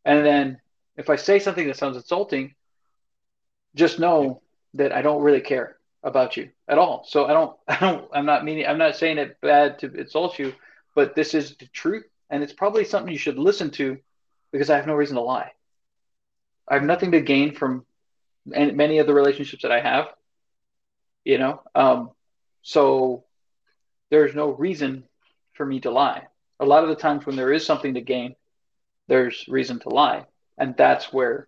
And 0.06 0.26
then 0.26 0.60
if 0.98 1.10
I 1.10 1.16
say 1.16 1.40
something 1.40 1.68
that 1.68 1.78
sounds 1.78 1.98
insulting, 1.98 2.56
just 3.76 4.00
know 4.00 4.42
that 4.74 4.92
I 4.92 5.02
don't 5.02 5.22
really 5.22 5.42
care 5.42 5.77
about 6.04 6.38
you 6.38 6.50
at 6.68 6.78
all. 6.78 7.06
So 7.08 7.26
I 7.26 7.34
don't, 7.34 7.58
I 7.68 7.80
don't, 7.80 8.10
I'm 8.14 8.26
not 8.26 8.46
meaning, 8.46 8.66
I'm 8.66 8.78
not 8.78 8.96
saying 8.96 9.18
it 9.18 9.40
bad 9.42 9.80
to 9.80 9.94
insult 9.94 10.40
you, 10.40 10.54
but 10.96 11.16
this 11.16 11.34
is 11.34 11.56
the 11.58 11.68
truth. 11.68 12.06
And 12.30 12.44
it's 12.44 12.54
probably 12.54 12.84
something 12.84 13.12
you 13.12 13.18
should 13.18 13.40
listen 13.40 13.72
to 13.72 13.98
because 14.52 14.70
I 14.70 14.76
have 14.76 14.88
no 14.88 14.96
reason 14.96 15.16
to 15.16 15.22
lie. 15.22 15.52
I 16.68 16.74
have 16.74 16.84
nothing 16.84 17.12
to 17.12 17.22
gain 17.22 17.56
from 17.56 17.86
many 18.46 19.00
of 19.00 19.08
the 19.08 19.14
relationships 19.14 19.64
that 19.64 19.72
I 19.72 19.80
have, 19.80 20.08
you 21.24 21.38
know? 21.38 21.62
Um, 21.76 22.12
so 22.62 23.24
there's 24.10 24.36
no 24.36 24.50
reason 24.50 25.06
for 25.54 25.66
me 25.66 25.80
to 25.82 25.92
lie. 25.92 26.28
A 26.60 26.66
lot 26.66 26.84
of 26.84 26.90
the 26.90 26.96
times 26.96 27.26
when 27.26 27.36
there 27.36 27.54
is 27.54 27.66
something 27.66 27.94
to 27.94 28.02
gain, 28.02 28.36
there's 29.08 29.46
reason 29.48 29.80
to 29.80 29.90
lie. 29.90 30.26
And 30.58 30.76
that's 30.76 31.14
where 31.14 31.48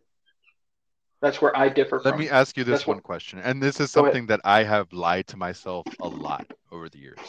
that's 1.21 1.41
where 1.41 1.55
I 1.55 1.69
differ 1.69 1.99
from. 1.99 2.05
Let 2.05 2.11
from 2.13 2.19
me 2.19 2.29
ask 2.29 2.57
you 2.57 2.63
this 2.63 2.79
That's 2.79 2.87
one 2.87 2.97
what- 2.97 3.03
question, 3.03 3.39
and 3.39 3.61
this 3.61 3.79
is 3.79 3.91
something 3.91 4.27
that 4.27 4.41
I 4.43 4.63
have 4.63 4.91
lied 4.93 5.27
to 5.27 5.37
myself 5.37 5.87
a 5.99 6.07
lot 6.07 6.45
over 6.71 6.89
the 6.89 6.99
years. 6.99 7.19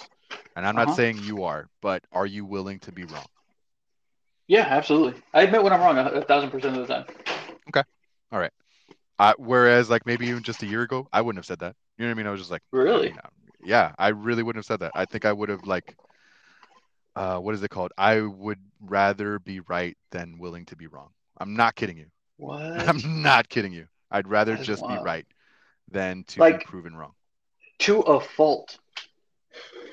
And 0.56 0.66
I'm 0.66 0.75
not 0.75 0.88
Uh-huh. 0.88 0.97
saying 0.97 1.18
you 1.25 1.44
are, 1.44 1.68
but 1.80 2.04
are 2.12 2.26
you 2.26 2.44
willing 2.44 2.80
to 2.80 2.92
be 2.92 3.04
wrong? 3.04 3.26
Yeah, 4.49 4.66
absolutely. 4.68 5.20
I 5.32 5.42
admit 5.42 5.62
when 5.62 5.73
I'm 5.73 5.80
wrong 5.80 5.97
a, 5.97 6.06
a 6.06 6.23
thousand 6.23 6.50
percent 6.50 6.76
of 6.76 6.87
the 6.87 6.92
time. 6.94 7.04
Okay. 7.68 7.82
All 8.32 8.38
right. 8.38 8.52
I, 9.18 9.35
whereas, 9.38 9.88
like 9.90 10.06
maybe 10.06 10.26
even 10.26 10.42
just 10.42 10.62
a 10.62 10.66
year 10.66 10.82
ago, 10.82 11.06
I 11.12 11.20
wouldn't 11.20 11.38
have 11.38 11.47
said 11.47 11.61
that. 11.61 11.76
You 11.99 12.04
know 12.04 12.11
what 12.11 12.14
I 12.14 12.16
mean? 12.16 12.26
I 12.26 12.30
was 12.30 12.40
just 12.40 12.50
like, 12.50 12.62
Really? 12.73 13.12
uh, 13.12 13.28
yeah, 13.62 13.92
I 13.99 14.09
really 14.09 14.42
wouldn't 14.42 14.59
have 14.59 14.66
said 14.66 14.80
that. 14.80 14.92
I 14.94 15.04
think 15.04 15.25
I 15.25 15.32
would 15.32 15.50
have 15.50 15.66
like, 15.66 15.94
uh, 17.16 17.38
what 17.38 17.54
is 17.54 17.62
it 17.62 17.70
called? 17.70 17.92
I 17.99 18.20
would 18.23 18.59
rather 18.80 19.38
be 19.38 19.61
right 19.61 19.97
than 20.11 20.38
willing 20.38 20.64
to 20.66 20.76
be 20.76 20.87
wrong. 20.87 21.11
I'm 21.38 21.54
not 21.54 21.75
kidding 21.75 21.99
you. 21.99 22.06
What? 22.40 22.88
I'm 22.88 23.23
not 23.23 23.49
kidding 23.49 23.73
you. 23.73 23.87
I'd 24.11 24.26
rather 24.26 24.52
That 24.52 24.62
is 24.62 24.66
just 24.66 24.87
be 24.87 24.97
right 25.02 25.26
than 25.90 26.25
to 26.28 26.40
Like- 26.40 26.61
be 26.61 26.64
proven 26.64 26.94
wrong. 26.97 27.12
to 27.80 28.00
a 28.00 28.18
fault. 28.20 28.78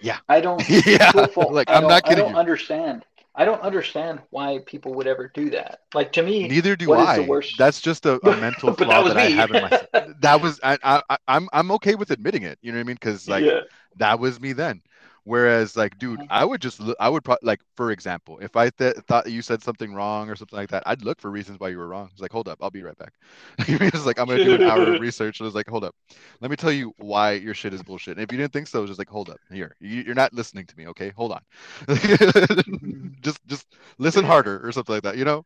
Yeah. 0.01 0.19
I 0.29 0.41
don't 0.41 0.61
yeah, 0.85 1.11
to 1.11 1.23
a 1.23 1.27
fault. 1.27 1.51
like 1.51 1.69
I 1.69 1.75
I'm 1.75 1.81
don't- 1.81 1.89
not 1.89 2.09
I 2.09 2.15
don't 2.15 2.31
you. 2.31 2.37
understand. 2.37 3.05
I 3.35 3.45
don't 3.45 3.61
understand 3.61 4.21
why 4.31 4.59
people 4.65 4.93
would 4.95 5.05
ever 5.07 5.27
do 5.31 5.51
that. 5.51 5.81
Like 5.93 6.11
to 6.13 6.23
me, 6.23 6.47
Neither 6.47 6.75
do 6.75 6.93
I. 6.93 7.27
That's 7.57 7.81
just 7.81 8.05
a, 8.07 8.13
a 8.27 8.35
mental 8.41 8.69
But 8.69 8.79
that 8.79 8.85
flaw 8.85 9.03
that, 9.09 9.17
I 9.17 9.29
have 9.29 9.51
in 9.51 9.61
myself. 9.63 9.87
That 10.21 10.41
was 10.41 10.59
I, 10.63 10.77
I 10.83 11.01
I- 11.09 11.17
I'm 11.27 11.49
I'm 11.53 11.69
okay 11.71 11.95
with 11.95 12.11
admitting 12.11 12.43
it. 12.43 12.57
You 12.61 12.71
know 12.71 12.77
what 12.77 12.85
I 12.85 12.85
mean? 12.85 12.95
Because 12.95 13.27
like 13.27 13.43
yeah, 13.45 13.61
that 13.97 14.19
was 14.19 14.39
me 14.39 14.53
then. 14.53 14.81
Whereas, 15.27 15.75
like, 15.75 15.98
dude. 16.00 16.22
I 16.29 16.46
would 16.46 16.62
just, 16.62 16.79
look, 16.79 16.96
I 17.01 17.10
would 17.10 17.22
probably, 17.22 17.46
like, 17.46 17.60
for 17.75 17.91
example, 17.91 18.39
if 18.39 18.55
I 18.55 18.69
th- 18.69 18.96
thought 19.10 19.29
you 19.29 19.41
said 19.41 19.62
something 19.62 19.93
wrong 19.93 20.29
or 20.29 20.38
something 20.38 20.55
like 20.55 20.69
that, 20.69 20.84
I'd 20.86 21.03
look 21.03 21.19
for 21.19 21.29
reasons 21.29 21.60
why 21.60 21.67
you 21.67 21.77
were 21.77 21.88
wrong. 21.89 22.07
It's 22.13 22.22
like, 22.22 22.31
hold 22.31 22.48
up, 22.48 22.60
I'll 22.62 22.69
be 22.69 22.81
right 22.81 22.98
back. 22.98 23.12
it's 23.60 24.05
like, 24.05 24.19
I'm 24.19 24.27
gonna 24.27 24.46
do 24.46 24.55
an 24.55 24.63
hour 24.63 24.84
of 24.84 25.01
research. 25.01 25.41
And 25.41 25.48
it's 25.48 25.55
like, 25.55 25.67
hold 25.67 25.84
up, 25.84 25.93
let 26.39 26.50
me 26.50 26.55
tell 26.55 26.72
you 26.72 26.93
why 26.96 27.34
your 27.34 27.53
shit 27.53 27.74
is 27.74 27.84
bullshit. 27.84 28.15
And 28.15 28.24
if 28.24 28.31
you 28.31 28.38
didn't 28.38 28.53
think 28.53 28.67
so, 28.67 28.88
just 28.88 29.00
like, 29.00 29.10
hold 29.10 29.29
up, 29.29 29.39
here, 29.51 29.75
you're 29.81 30.15
not 30.15 30.34
listening 30.34 30.65
to 30.65 30.77
me, 30.77 30.88
okay? 30.88 31.10
Hold 31.10 31.34
on, 31.34 31.41
mm-hmm. 31.88 33.07
just, 33.22 33.46
just 33.48 33.67
listen 33.98 34.24
harder 34.24 34.65
or 34.65 34.72
something 34.72 34.96
like 34.96 35.03
that, 35.03 35.17
you 35.17 35.25
know? 35.25 35.43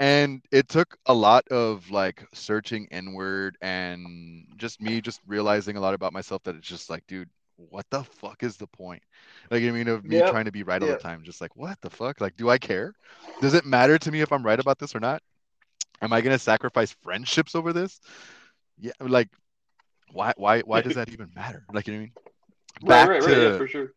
and 0.00 0.42
it 0.52 0.68
took 0.68 0.96
a 1.06 1.14
lot 1.14 1.48
of 1.48 1.90
like 1.90 2.24
searching 2.32 2.86
inward 2.92 3.56
and 3.60 4.46
just 4.56 4.80
me 4.80 5.00
just 5.00 5.20
realizing 5.26 5.76
a 5.76 5.80
lot 5.80 5.94
about 5.94 6.12
myself 6.12 6.40
that 6.44 6.54
it's 6.54 6.68
just 6.68 6.88
like 6.88 7.04
dude 7.08 7.28
what 7.58 7.86
the 7.90 8.04
fuck 8.04 8.42
is 8.42 8.56
the 8.56 8.66
point? 8.68 9.02
Like 9.50 9.62
i 9.64 9.70
mean 9.70 9.88
of 9.88 10.04
me 10.04 10.22
Yep. 10.22 10.22
trying 10.22 10.46
to 10.46 10.52
be 10.52 10.64
right 10.64 10.82
all 10.82 10.88
the 10.88 10.96
time 10.96 11.22
just 11.24 11.40
like 11.42 11.56
what 11.56 11.80
the 11.82 11.90
fuck? 11.90 12.20
Like 12.20 12.36
do 12.36 12.50
i 12.50 12.58
care? 12.58 12.94
Does 13.40 13.54
it 13.54 13.64
matter 13.66 13.98
to 13.98 14.12
me 14.12 14.20
if 14.22 14.32
i'm 14.32 14.44
right 14.44 14.60
about 14.60 14.78
this 14.78 14.94
or 14.96 15.00
not? 15.00 15.22
Am 16.02 16.12
i 16.12 16.20
going 16.22 16.34
to 16.34 16.38
sacrifice 16.38 16.92
friendships 17.02 17.54
over 17.54 17.72
this? 17.72 18.00
Yeah 18.78 18.92
like 19.00 19.28
why 20.12 20.32
why 20.36 20.60
why 20.62 20.82
does 20.82 20.94
that 20.94 21.10
even 21.10 21.30
matter? 21.34 21.64
Like 21.72 21.86
you 21.88 21.94
know 21.94 22.00
what 22.00 22.02
i 22.02 22.06
mean? 22.06 22.14
Back 22.88 23.10
right, 23.10 23.22
to 23.22 23.32
right. 23.32 23.38
Yeah, 23.38 23.50
for 23.50 23.66
sure. 23.66 23.92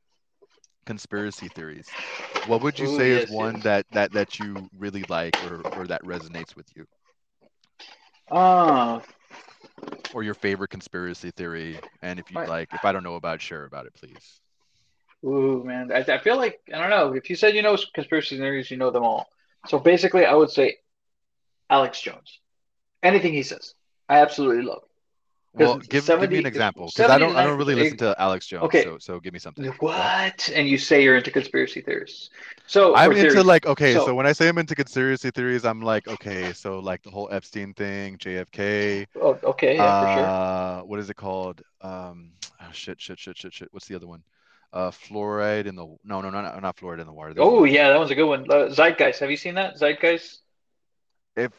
conspiracy 0.86 1.50
theories. 1.50 1.98
What 2.44 2.62
would 2.62 2.80
you 2.80 2.88
Ooh, 2.88 2.88
say 2.88 3.12
yes, 3.12 3.26
is 3.26 3.28
one 3.28 3.62
yes. 3.62 3.64
that 3.64 3.86
that 3.92 4.14
that 4.14 4.40
you 4.40 4.70
really 4.78 5.04
like 5.08 5.42
or 5.42 5.66
or 5.74 5.88
that 5.88 6.04
resonates 6.04 6.56
with 6.56 6.68
you? 6.76 6.86
Ah, 8.32 9.02
or 10.12 10.24
your 10.24 10.34
favorite 10.36 10.70
conspiracy 10.70 11.32
theory 11.32 11.82
and 12.02 12.20
if 12.20 12.32
you'd 12.32 12.46
Right. 12.46 12.48
like 12.48 12.74
if 12.74 12.86
i 12.86 12.92
don't 12.92 13.04
know 13.04 13.16
about 13.16 13.36
it, 13.36 13.42
share 13.42 13.66
about 13.66 13.86
it 13.86 13.94
please 13.94 14.42
ooh, 15.26 15.64
man. 15.64 15.92
I, 15.92 16.00
I 16.00 16.18
feel 16.20 16.38
like 16.38 16.60
I 16.74 16.78
don't 16.80 16.90
know. 16.90 17.14
If 17.14 17.30
you 17.30 17.36
said 17.36 17.56
you 17.56 17.62
know 17.62 17.78
conspiracy 17.94 18.38
theories, 18.38 18.72
you 18.72 18.78
know 18.78 18.92
them 18.92 19.04
all. 19.04 19.28
So 19.66 19.80
basically, 19.80 20.26
I 20.26 20.34
would 20.34 20.50
say 20.50 20.78
Alex 21.70 22.02
Jones. 22.02 22.40
Anything 23.04 23.34
he 23.34 23.44
says, 23.44 23.76
I 24.10 24.20
absolutely 24.20 24.64
love. 24.64 24.84
Well 25.54 25.78
give, 25.80 26.06
give 26.06 26.32
me 26.32 26.40
an 26.40 26.46
example 26.46 26.90
because 26.96 27.10
i 27.10 27.18
don't 27.18 27.36
I 27.36 27.44
don't 27.44 27.58
really 27.58 27.76
listen 27.76 27.98
to 28.00 28.16
alex 28.20 28.46
jones 28.48 28.66
Okay. 28.66 28.84
so 28.84 28.98
so 29.00 29.20
give 29.20 29.34
me 29.34 29.40
something 29.40 29.66
What? 29.80 30.50
And 30.56 30.68
you 30.68 30.78
say 30.78 31.04
you're 31.04 31.18
into 31.18 31.32
conspiracy 31.32 31.82
theories. 31.82 32.30
So 32.68 32.96
i'm 32.96 33.12
into 33.12 33.30
theories. 33.32 33.46
like 33.46 33.66
okay 33.66 33.94
so, 33.96 34.06
So- 34.06 34.16
when 34.16 34.26
i 34.26 34.32
say 34.32 34.48
i'm 34.48 34.58
into 34.58 34.76
conspiracy 34.76 35.30
theories 35.32 35.66
i'm 35.66 35.82
like 35.82 36.08
okay 36.08 36.54
so 36.54 36.80
like 36.80 37.02
the 37.04 37.10
whole 37.12 37.28
epstein 37.32 37.74
thing 37.74 38.18
jfk 38.18 39.08
Oh, 39.22 39.38
okay, 39.44 39.76
yeah, 39.76 40.00
for 40.00 40.08
sure. 40.08 40.26
uh 40.26 40.82
what 40.86 41.00
is 41.00 41.10
it 41.10 41.16
called 41.16 41.62
um 41.82 42.32
oh, 42.62 42.72
shit 42.72 43.02
shit 43.02 43.20
shit 43.20 43.38
shit 43.38 43.54
shit 43.54 43.68
what's 43.72 43.88
the 43.88 43.96
other 43.96 44.08
one 44.08 44.24
uh 44.74 44.90
fluoride 44.90 45.66
in 45.66 45.76
the 45.76 45.86
no 46.06 46.22
no 46.22 46.30
no 46.30 46.42
not, 46.42 46.62
not 46.62 46.78
fluoride 46.78 47.02
in 47.02 47.08
the 47.08 47.14
water 47.14 47.34
There's 47.34 47.46
Oh 47.46 47.52
another 47.66 47.68
yeah, 47.68 47.90
that 47.90 47.98
one's 48.00 48.12
a 48.12 48.16
good 48.16 48.26
one. 48.28 48.50
Uh, 48.50 48.70
Zeitgeist. 48.70 49.20
Have 49.20 49.30
you 49.30 49.36
seen 49.36 49.56
that? 49.56 49.76
Zeitgeist. 49.78 50.40
if 51.36 51.52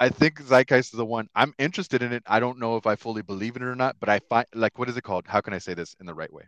I 0.00 0.08
think 0.08 0.40
Zeitgeist 0.40 0.92
is 0.94 0.98
the 0.98 1.04
one 1.04 1.28
I'm 1.34 1.52
interested 1.58 2.02
in 2.02 2.12
it. 2.12 2.22
I 2.26 2.40
don't 2.40 2.58
know 2.58 2.76
if 2.76 2.86
I 2.86 2.96
fully 2.96 3.22
believe 3.22 3.56
in 3.56 3.62
it 3.62 3.66
or 3.66 3.76
not, 3.76 3.96
but 4.00 4.08
I 4.08 4.18
find 4.30 4.46
like 4.54 4.78
what 4.78 4.88
is 4.88 4.96
it 4.96 5.02
called? 5.02 5.26
How 5.28 5.40
can 5.40 5.52
I 5.52 5.58
say 5.58 5.74
this 5.74 5.94
in 6.00 6.06
the 6.06 6.14
right 6.14 6.32
way? 6.32 6.44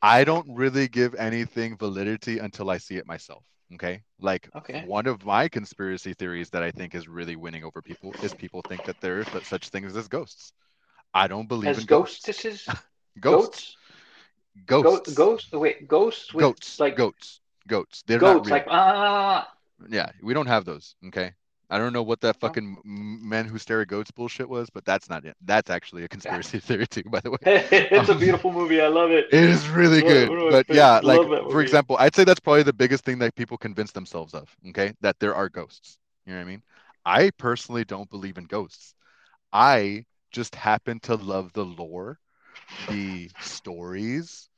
I 0.00 0.24
don't 0.24 0.46
really 0.54 0.88
give 0.88 1.14
anything 1.16 1.76
validity 1.76 2.38
until 2.38 2.70
I 2.70 2.78
see 2.78 2.96
it 2.96 3.06
myself. 3.06 3.44
Okay. 3.74 4.02
Like 4.20 4.48
Okay. 4.56 4.84
one 4.86 5.06
of 5.06 5.24
my 5.24 5.48
conspiracy 5.48 6.14
theories 6.14 6.50
that 6.50 6.62
I 6.62 6.70
think 6.70 6.94
is 6.94 7.06
really 7.08 7.36
winning 7.36 7.64
over 7.64 7.82
people 7.82 8.14
is 8.22 8.32
people 8.34 8.62
think 8.62 8.84
that 8.84 9.00
there 9.00 9.20
are 9.20 9.40
such 9.42 9.68
things 9.68 9.96
as 9.96 10.08
ghosts. 10.08 10.52
I 11.12 11.26
don't 11.26 11.48
believe 11.48 11.70
As 11.70 11.78
in 11.78 11.86
ghosts. 11.86 12.24
ghostesses, 12.26 12.66
Ghosts. 13.20 13.76
goats, 14.66 14.82
Ghosts. 14.84 15.14
Go- 15.14 15.24
ghost. 15.32 15.52
Wait, 15.52 15.88
ghosts 15.88 16.32
with 16.32 16.42
goats. 16.44 16.80
like 16.80 16.96
goats. 16.96 17.40
Goats. 17.66 18.02
They're 18.06 18.20
not 18.20 18.46
real. 18.46 18.54
like 18.54 18.66
ah. 18.70 19.52
Yeah, 19.90 20.10
we 20.22 20.32
don't 20.34 20.46
have 20.46 20.64
those. 20.64 20.94
Okay. 21.08 21.32
I 21.70 21.78
don't 21.78 21.92
know 21.92 22.02
what 22.02 22.20
that 22.22 22.36
fucking 22.36 22.78
men 22.84 23.46
who 23.46 23.58
stare 23.58 23.82
at 23.82 23.88
goats 23.88 24.10
bullshit 24.10 24.48
was, 24.48 24.70
but 24.70 24.84
that's 24.84 25.08
not 25.10 25.24
it. 25.24 25.36
That's 25.42 25.70
actually 25.70 26.04
a 26.04 26.08
conspiracy 26.08 26.58
theory 26.60 26.86
too, 26.86 27.04
by 27.04 27.20
the 27.20 27.30
way. 27.32 27.38
it's 27.42 28.08
a 28.08 28.14
Um, 28.14 28.14
beautiful 28.14 28.52
movie. 28.52 28.80
I 28.80 28.88
love 28.88 29.10
it. 29.10 29.26
It 29.30 29.44
is 29.44 29.68
really 29.68 30.02
good. 30.02 30.34
of 30.38 30.50
my 30.50 30.50
But 30.50 30.66
yeah, 30.70 31.00
like 31.02 31.22
for 31.48 31.60
example, 31.60 31.96
I'd 31.98 32.14
say 32.14 32.24
that's 32.24 32.40
probably 32.40 32.62
the 32.62 32.72
biggest 32.72 33.04
thing 33.04 33.18
that 33.18 33.34
people 33.34 33.58
convince 33.58 33.92
themselves 33.92 34.34
of, 34.34 34.54
okay? 34.70 34.94
That 35.00 35.18
there 35.20 35.34
are 35.34 35.48
ghosts. 35.50 35.98
You 36.26 36.32
know 36.32 36.38
what 36.40 36.46
I 36.46 36.50
mean? 36.50 36.62
I 37.04 37.30
personally 37.38 37.84
don't 37.84 38.08
believe 38.10 38.38
in 38.38 38.44
ghosts. 38.44 38.94
I 39.52 40.06
just 40.32 40.54
happen 40.54 41.00
to 41.00 41.16
love 41.16 41.52
the 41.52 41.64
lore, 41.64 42.18
the 42.80 43.30
stories, 43.40 44.48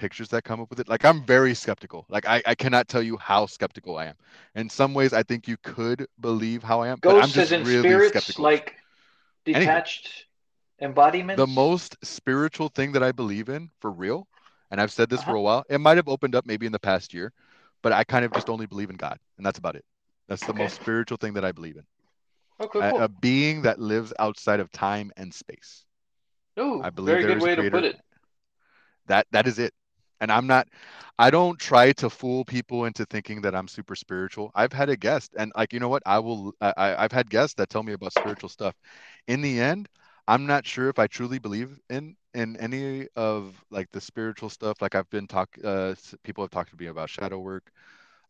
pictures 0.00 0.30
that 0.30 0.44
come 0.44 0.60
up 0.60 0.70
with 0.70 0.80
it. 0.80 0.88
Like 0.88 1.04
I'm 1.04 1.24
very 1.26 1.54
skeptical. 1.54 2.06
Like 2.10 2.26
I, 2.26 2.42
I 2.46 2.54
cannot 2.56 2.88
tell 2.88 3.02
you 3.02 3.18
how 3.18 3.46
skeptical 3.46 3.98
I 3.98 4.06
am. 4.06 4.16
In 4.56 4.68
some 4.70 4.94
ways 4.94 5.12
I 5.14 5.22
think 5.22 5.48
you 5.48 5.56
could 5.62 6.06
believe 6.20 6.64
how 6.64 6.80
I 6.82 6.88
am, 6.88 7.02
but 7.06 7.16
I'm 7.18 7.32
Ghosts 7.32 7.38
as 7.38 7.50
just 7.50 7.52
in 7.52 7.64
really 7.64 8.00
spirits, 8.00 8.10
skeptical. 8.10 8.46
like 8.46 8.76
Anything. 9.54 9.84
detached 9.84 10.26
embodiments. 10.80 11.44
the 11.44 11.46
most 11.46 11.96
spiritual 12.02 12.68
thing 12.68 12.92
that 12.92 13.02
I 13.02 13.12
believe 13.12 13.48
in 13.48 13.70
for 13.80 13.90
real, 13.90 14.28
and 14.70 14.80
I've 14.80 14.92
said 14.92 15.10
this 15.10 15.22
for 15.22 15.34
Uh-huh. 15.34 15.34
a 15.34 15.40
while, 15.42 15.64
it 15.68 15.78
might 15.80 15.96
have 15.96 16.08
opened 16.08 16.34
up 16.34 16.46
maybe 16.46 16.66
in 16.66 16.72
the 16.72 16.78
past 16.80 17.14
year, 17.14 17.32
but 17.82 17.92
I 17.92 18.04
kind 18.04 18.24
of 18.24 18.32
just 18.32 18.48
only 18.50 18.66
believe 18.66 18.90
in 18.90 18.96
God, 18.96 19.18
and 19.36 19.46
that's 19.46 19.58
about 19.58 19.76
it. 19.76 19.84
That's 20.28 20.44
the 20.44 20.52
Okay. 20.52 20.62
most 20.62 20.74
spiritual 20.74 21.18
thing 21.18 21.34
that 21.34 21.44
I 21.44 21.52
believe 21.52 21.76
in. 21.76 21.86
Okay, 22.60 22.80
A, 22.80 22.92
cool. 22.92 23.04
a 23.04 23.08
being 23.08 23.62
that 23.62 23.78
lives 23.80 24.12
outside 24.18 24.60
of 24.60 24.70
time 24.72 25.12
and 25.16 25.32
space. 25.34 25.86
Ooh, 26.60 26.82
I 26.82 26.90
believe 26.90 27.20
very 27.20 27.24
good 27.24 27.40
way 27.40 27.54
to 27.56 27.64
put 27.64 27.84
it. 27.84 28.00
That 29.06 29.26
that 29.32 29.46
is 29.46 29.58
it. 29.58 29.74
And 30.20 30.30
I'm 30.32 30.46
not 30.46 30.68
I 31.18 31.30
don't 31.30 31.58
try 31.58 31.92
to 31.94 32.10
fool 32.10 32.44
people 32.44 32.84
into 32.86 33.04
thinking 33.06 33.42
that 33.42 33.54
I'm 33.54 33.68
super 33.68 33.94
spiritual. 33.96 34.50
I've 34.54 34.72
had 34.72 34.88
a 34.90 34.96
guest 34.96 35.34
and 35.38 35.52
like 35.56 35.72
you 35.72 35.80
know 35.80 35.88
what? 35.88 36.02
I 36.06 36.18
will 36.18 36.52
I, 36.60 36.96
I've 36.98 37.12
had 37.12 37.30
guests 37.30 37.54
that 37.56 37.68
tell 37.70 37.82
me 37.82 37.92
about 37.92 38.12
spiritual 38.12 38.48
stuff. 38.48 38.74
In 39.28 39.42
the 39.42 39.60
end, 39.60 39.88
I'm 40.28 40.46
not 40.46 40.66
sure 40.66 40.88
if 40.88 40.98
I 40.98 41.06
truly 41.06 41.38
believe 41.38 41.78
in 41.90 42.16
in 42.34 42.56
any 42.58 43.08
of 43.16 43.62
like 43.70 43.90
the 43.92 44.00
spiritual 44.00 44.50
stuff. 44.50 44.80
Like 44.82 44.94
I've 44.94 45.10
been 45.10 45.26
talk 45.26 45.48
uh 45.64 45.94
people 46.24 46.44
have 46.44 46.50
talked 46.50 46.70
to 46.70 46.76
me 46.76 46.86
about 46.86 47.10
shadow 47.10 47.38
work, 47.40 47.70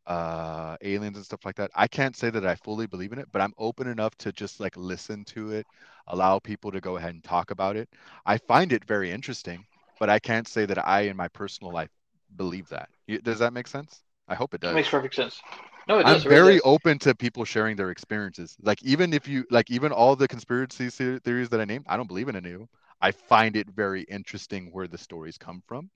uh 0.06 0.76
aliens 0.82 1.16
and 1.16 1.25
stuff 1.25 1.44
like 1.44 1.56
that. 1.56 1.70
I 1.75 1.87
can't 1.88 2.16
say 2.16 2.30
that 2.30 2.47
I 2.47 2.54
fully 2.56 2.87
believe 2.87 3.12
in 3.12 3.18
it, 3.18 3.28
but 3.32 3.42
I'm 3.42 3.54
open 3.59 3.87
enough 3.88 4.16
to 4.18 4.32
just 4.32 4.61
like 4.61 4.76
listen 4.76 5.25
to 5.26 5.52
it, 5.52 5.66
allow 6.09 6.38
people 6.38 6.73
to 6.73 6.80
go 6.80 6.97
ahead 6.97 7.14
and 7.14 7.23
talk 7.25 7.50
about 7.50 7.76
it. 7.76 7.88
I 8.26 8.38
find 8.38 8.73
it 8.73 8.85
very 8.87 9.11
interesting, 9.11 9.66
but 10.00 10.11
I 10.11 10.21
can't 10.21 10.49
say 10.49 10.66
that 10.66 10.87
I 10.88 11.02
in 11.02 11.16
my 11.19 11.28
personal 11.28 11.73
life 11.73 11.90
believe 12.37 12.71
that. 12.71 12.90
Does 13.25 13.40
that 13.40 13.54
make 13.54 13.69
sense? 13.69 14.02
I 14.28 14.37
hope 14.37 14.54
it 14.54 14.62
It 14.64 14.73
does. 14.73 14.75
makes 14.75 14.88
perfect 14.88 15.14
sense. 15.14 15.42
No, 15.87 15.99
it 15.99 16.04
does. 16.04 16.25
I'm 16.25 16.25
it 16.25 16.28
very 16.28 16.42
does. 16.42 16.62
open 16.62 16.99
to 17.00 17.14
people 17.14 17.45
sharing 17.45 17.76
their 17.76 17.90
experiences. 17.90 18.57
Like 18.62 18.83
even 18.83 19.12
if 19.12 19.28
you 19.28 19.45
like 19.50 19.71
even 19.71 19.92
all 19.92 20.16
the 20.16 20.28
conspiracy 20.28 20.88
theories 20.90 21.50
that 21.50 21.61
I 21.61 21.64
named, 21.66 21.87
I 21.88 21.97
don't 21.97 22.07
believe 22.09 22.28
in 22.28 22.37
any 22.37 22.52
of 22.52 22.61
them. 22.61 22.69
I 23.02 23.12
find 23.12 23.57
it 23.57 23.69
very 23.69 24.02
interesting 24.02 24.73
where 24.73 24.88
the 24.88 24.99
stories 24.99 25.38
come 25.38 25.62
from, 25.66 25.90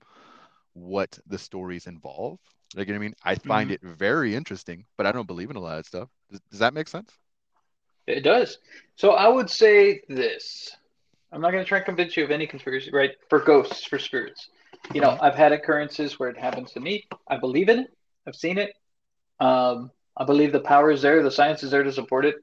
what 0.73 1.19
the 1.27 1.39
stories 1.39 1.87
involve. 1.87 2.39
Like 2.75 2.87
you 2.87 2.93
know 2.93 2.99
what 2.99 3.05
I 3.05 3.07
mean? 3.09 3.15
I 3.23 3.35
find 3.35 3.71
Mhm. 3.71 3.71
it 3.71 3.81
very 3.83 4.35
interesting, 4.35 4.85
but 4.97 5.07
I 5.07 5.13
don't 5.13 5.27
believe 5.27 5.51
in 5.51 5.57
a 5.57 5.61
lot 5.61 5.79
of 5.79 5.87
stuff. 5.87 6.09
Does, 6.31 6.41
does 6.51 6.59
that 6.61 6.75
make 6.75 6.89
sense? 6.89 7.11
It 8.07 8.21
does. 8.21 8.57
So 8.95 9.11
I 9.11 9.27
would 9.27 9.49
say 9.49 10.01
this. 10.09 10.75
I'm 11.35 11.41
not 11.41 11.51
going 11.51 11.63
to 11.63 11.67
try 11.67 11.79
and 11.79 11.85
convince 11.85 12.15
you 12.15 12.23
of 12.23 12.31
any 12.31 12.47
conspiracy, 12.47 12.91
right? 12.93 13.11
For 13.29 13.39
ghosts, 13.39 13.83
for 13.83 13.99
spirits. 13.99 14.47
You 14.93 15.01
know. 15.01 15.17
I've 15.19 15.35
had 15.35 15.51
occurrences 15.51 16.17
where 16.17 16.29
it 16.29 16.37
happens 16.37 16.71
to 16.71 16.79
me. 16.79 17.07
I 17.27 17.35
believe 17.35 17.67
in 17.67 17.79
it. 17.79 17.87
I've 18.25 18.37
seen 18.37 18.57
it. 18.57 18.71
Um, 19.41 19.91
I 20.15 20.23
believe 20.23 20.53
the 20.53 20.61
power 20.61 20.91
is 20.91 21.01
there. 21.01 21.21
The 21.21 21.29
science 21.29 21.61
is 21.61 21.71
there 21.71 21.83
to 21.83 21.91
support 21.91 22.25
it. 22.25 22.35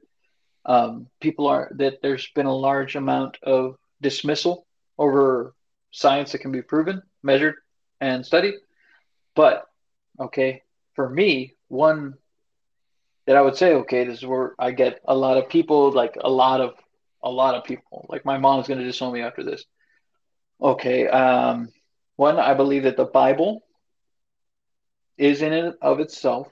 Um, 0.65 1.07
people 1.19 1.47
are 1.47 1.71
that 1.77 2.03
there's 2.03 2.27
been 2.35 2.45
a 2.45 2.55
large 2.55 2.95
amount 2.95 3.37
of 3.41 3.77
dismissal 3.99 4.67
over 4.99 5.55
science 5.89 6.31
that 6.33 6.39
can 6.39 6.51
be 6.51 6.61
proven, 6.61 7.01
measured, 7.23 7.55
and 7.99 8.23
studied. 8.23 8.53
But 9.35 9.65
okay, 10.19 10.61
for 10.93 11.09
me, 11.09 11.55
one 11.67 12.13
that 13.25 13.37
I 13.37 13.41
would 13.41 13.57
say, 13.57 13.73
okay, 13.73 14.03
this 14.03 14.19
is 14.19 14.25
where 14.25 14.53
I 14.59 14.69
get 14.69 14.99
a 15.05 15.15
lot 15.15 15.37
of 15.37 15.49
people, 15.49 15.91
like 15.91 16.15
a 16.21 16.29
lot 16.29 16.61
of 16.61 16.75
a 17.23 17.29
lot 17.29 17.55
of 17.55 17.63
people. 17.63 18.05
Like 18.09 18.25
my 18.25 18.37
mom's 18.37 18.67
gonna 18.67 18.83
disown 18.83 19.13
me 19.13 19.21
after 19.21 19.43
this. 19.43 19.65
Okay, 20.61 21.07
um, 21.07 21.69
one, 22.15 22.39
I 22.39 22.53
believe 22.53 22.83
that 22.83 22.97
the 22.97 23.05
Bible 23.05 23.63
is 25.17 25.41
in 25.41 25.53
and 25.53 25.75
of 25.81 25.99
itself 25.99 26.47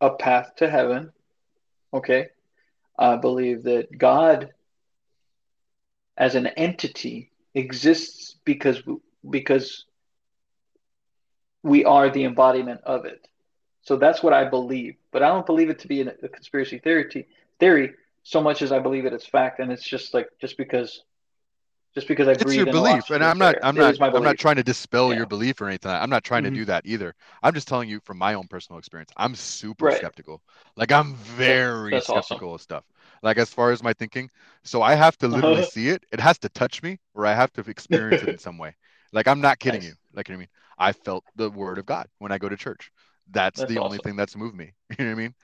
a 0.00 0.10
path 0.10 0.54
to 0.56 0.68
heaven. 0.68 1.12
Okay, 1.92 2.28
I 2.98 3.16
believe 3.16 3.64
that 3.64 3.96
God, 3.96 4.50
as 6.16 6.34
an 6.34 6.46
entity, 6.46 7.30
exists 7.54 8.36
because 8.44 8.82
because 9.28 9.84
we 11.62 11.84
are 11.84 12.10
the 12.10 12.24
embodiment 12.24 12.80
of 12.84 13.04
it. 13.04 13.28
So 13.82 13.96
that's 13.96 14.22
what 14.22 14.32
I 14.32 14.44
believe. 14.48 14.96
But 15.12 15.22
I 15.22 15.28
don't 15.28 15.46
believe 15.46 15.70
it 15.70 15.80
to 15.80 15.88
be 15.88 16.00
a 16.00 16.28
conspiracy 16.28 16.78
theory 16.78 17.26
theory 17.58 17.94
so 18.24 18.40
much 18.42 18.62
as 18.62 18.72
I 18.72 18.78
believe 18.78 19.06
it 19.06 19.12
it's 19.12 19.26
fact. 19.26 19.60
And 19.60 19.72
it's 19.72 19.88
just 19.88 20.14
like 20.14 20.28
just 20.40 20.56
because 20.56 21.02
just 21.94 22.08
because 22.08 22.28
I 22.28 22.34
it's 22.38 22.56
your 22.56 22.66
belief 22.66 23.10
and 23.10 23.22
i'm 23.22 23.36
not 23.38 23.56
i'm 23.62 23.76
not 23.76 23.96
i'm 24.14 24.22
not 24.22 24.38
trying 24.38 24.56
to 24.56 24.62
dispel 24.62 25.12
Yeah. 25.12 25.14
your 25.14 25.26
belief 25.26 25.60
or 25.60 25.68
anything. 25.68 25.90
I'm 25.90 26.08
not 26.10 26.24
trying 26.24 26.44
to 26.44 26.50
Mhm. 26.50 26.50
do 26.50 26.64
that 26.64 26.86
either. 26.86 27.14
I'm 27.42 27.52
just 27.54 27.68
telling 27.68 27.88
you 27.90 28.00
from 28.00 28.18
my 28.18 28.34
own 28.34 28.46
personal 28.48 28.78
experience 28.78 29.10
i'm 29.16 29.34
super 29.34 29.90
Right. 29.90 29.90
skeptical. 29.90 30.42
Like 30.76 30.92
i'm 30.92 31.14
very 31.16 32.00
that's 32.00 32.08
awesome. 32.08 32.40
skeptical 32.40 32.54
of 32.54 32.62
stuff. 32.62 32.84
Like 33.22 33.36
as 33.38 33.50
far 33.50 33.70
as 33.70 33.82
my 33.82 33.92
thinking 33.92 34.30
so 34.64 34.82
i 34.82 34.94
have 34.94 35.18
to 35.18 35.28
literally 35.28 35.62
see 35.62 35.88
it. 35.88 36.04
It 36.12 36.20
has 36.20 36.38
to 36.38 36.48
touch 36.48 36.82
me 36.82 36.98
or 37.14 37.26
i 37.26 37.34
have 37.34 37.52
to 37.54 37.60
experience 37.68 38.22
it 38.22 38.30
in 38.30 38.38
some 38.38 38.58
way. 38.58 38.74
Like 39.12 39.28
i'm 39.28 39.40
not 39.40 39.58
kidding 39.58 39.82
you. 39.82 39.94
Like 40.14 40.28
you 40.28 40.34
know 40.34 40.38
what 40.38 40.40
i 40.40 40.46
mean? 40.46 40.48
I 40.78 40.92
felt 40.92 41.24
the 41.36 41.50
word 41.50 41.78
of 41.78 41.86
god 41.86 42.06
when 42.18 42.32
i 42.32 42.38
go 42.38 42.48
to 42.48 42.56
church. 42.56 42.90
That's 43.30 43.62
That's 43.62 43.64
the 43.64 43.78
only 43.78 43.98
thing 43.98 44.16
that's 44.16 44.36
moved 44.36 44.56
me. 44.56 44.72
You 44.98 45.04
know 45.04 45.10
what 45.10 45.18
i 45.18 45.22
mean 45.22 45.34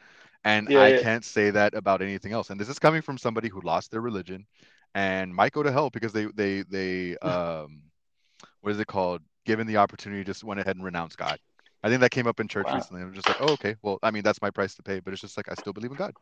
and 0.44 0.68
Yeah, 0.68 0.76
I 0.76 0.92
yeah. 0.92 0.92
can't 0.92 1.24
say 1.24 1.50
that 1.50 1.74
about 1.74 2.02
anything 2.02 2.32
else. 2.32 2.50
And 2.50 2.60
this 2.60 2.68
is 2.68 2.78
coming 2.78 3.02
from 3.02 3.18
somebody 3.18 3.48
who 3.48 3.60
lost 3.60 3.90
their 3.90 4.00
religion 4.00 4.46
and 4.94 5.34
might 5.34 5.52
go 5.52 5.62
to 5.62 5.72
hell 5.72 5.90
because 5.90 6.12
they 6.12 6.26
they 6.26 6.62
they 6.62 7.16
um 7.22 7.82
what 8.60 8.72
is 8.72 8.80
it 8.80 8.86
called? 8.86 9.22
Given 9.44 9.66
the 9.66 9.76
opportunity, 9.78 10.24
just 10.24 10.44
went 10.44 10.60
ahead 10.60 10.76
and 10.76 10.84
renounced 10.84 11.18
God. 11.18 11.38
I 11.82 11.88
think 11.88 12.00
that 12.00 12.10
came 12.10 12.26
up 12.26 12.40
in 12.40 12.48
church 12.48 12.72
Wow. 12.72 12.72
recently. 12.72 13.02
I'm 13.02 13.14
just 13.14 13.28
like, 13.28 13.38
oh, 13.40 13.50
okay. 13.52 13.76
Well, 13.82 13.98
I 14.02 14.10
mean, 14.10 14.22
that's 14.22 14.42
my 14.42 14.50
price 14.50 14.74
to 14.76 14.82
pay, 14.82 15.00
but 15.00 15.12
it's 15.12 15.20
just 15.22 15.36
like 15.36 15.50
I 15.50 15.54
still 15.54 15.72
believe 15.72 15.90
in 15.90 15.96
God. 15.96 16.14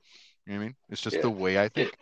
You 0.47 0.53
know 0.53 0.59
what 0.59 0.63
I 0.65 0.67
mean? 0.69 0.77
It's 0.91 1.01
just 1.03 1.21
Yeah. 1.21 1.23
the 1.23 1.31
way 1.31 1.59
I 1.59 1.69
think. 1.69 1.99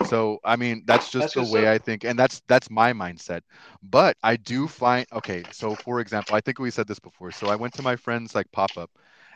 So, 0.00 0.38
I 0.44 0.56
mean, 0.56 0.82
that's 0.86 1.08
just 1.08 1.28
That's 1.28 1.34
the 1.34 1.44
way. 1.44 1.70
I 1.70 1.78
think, 1.78 2.04
and 2.04 2.18
that's 2.18 2.42
that's 2.48 2.70
my 2.70 2.92
mindset. 2.92 3.40
But 3.82 4.16
I 4.22 4.36
do 4.36 4.66
find 4.68 5.06
okay. 5.12 5.46
So, 5.50 5.76
for 5.76 6.00
example, 6.00 6.34
I 6.34 6.40
think 6.40 6.58
we 6.58 6.70
said 6.70 6.86
this 6.88 6.98
before. 7.00 7.32
So, 7.32 7.48
I 7.48 7.56
went 7.56 7.74
to 7.74 7.82
my 7.82 7.96
friend's 7.96 8.34
like 8.34 8.50
pop 8.52 8.76
up, 8.78 8.90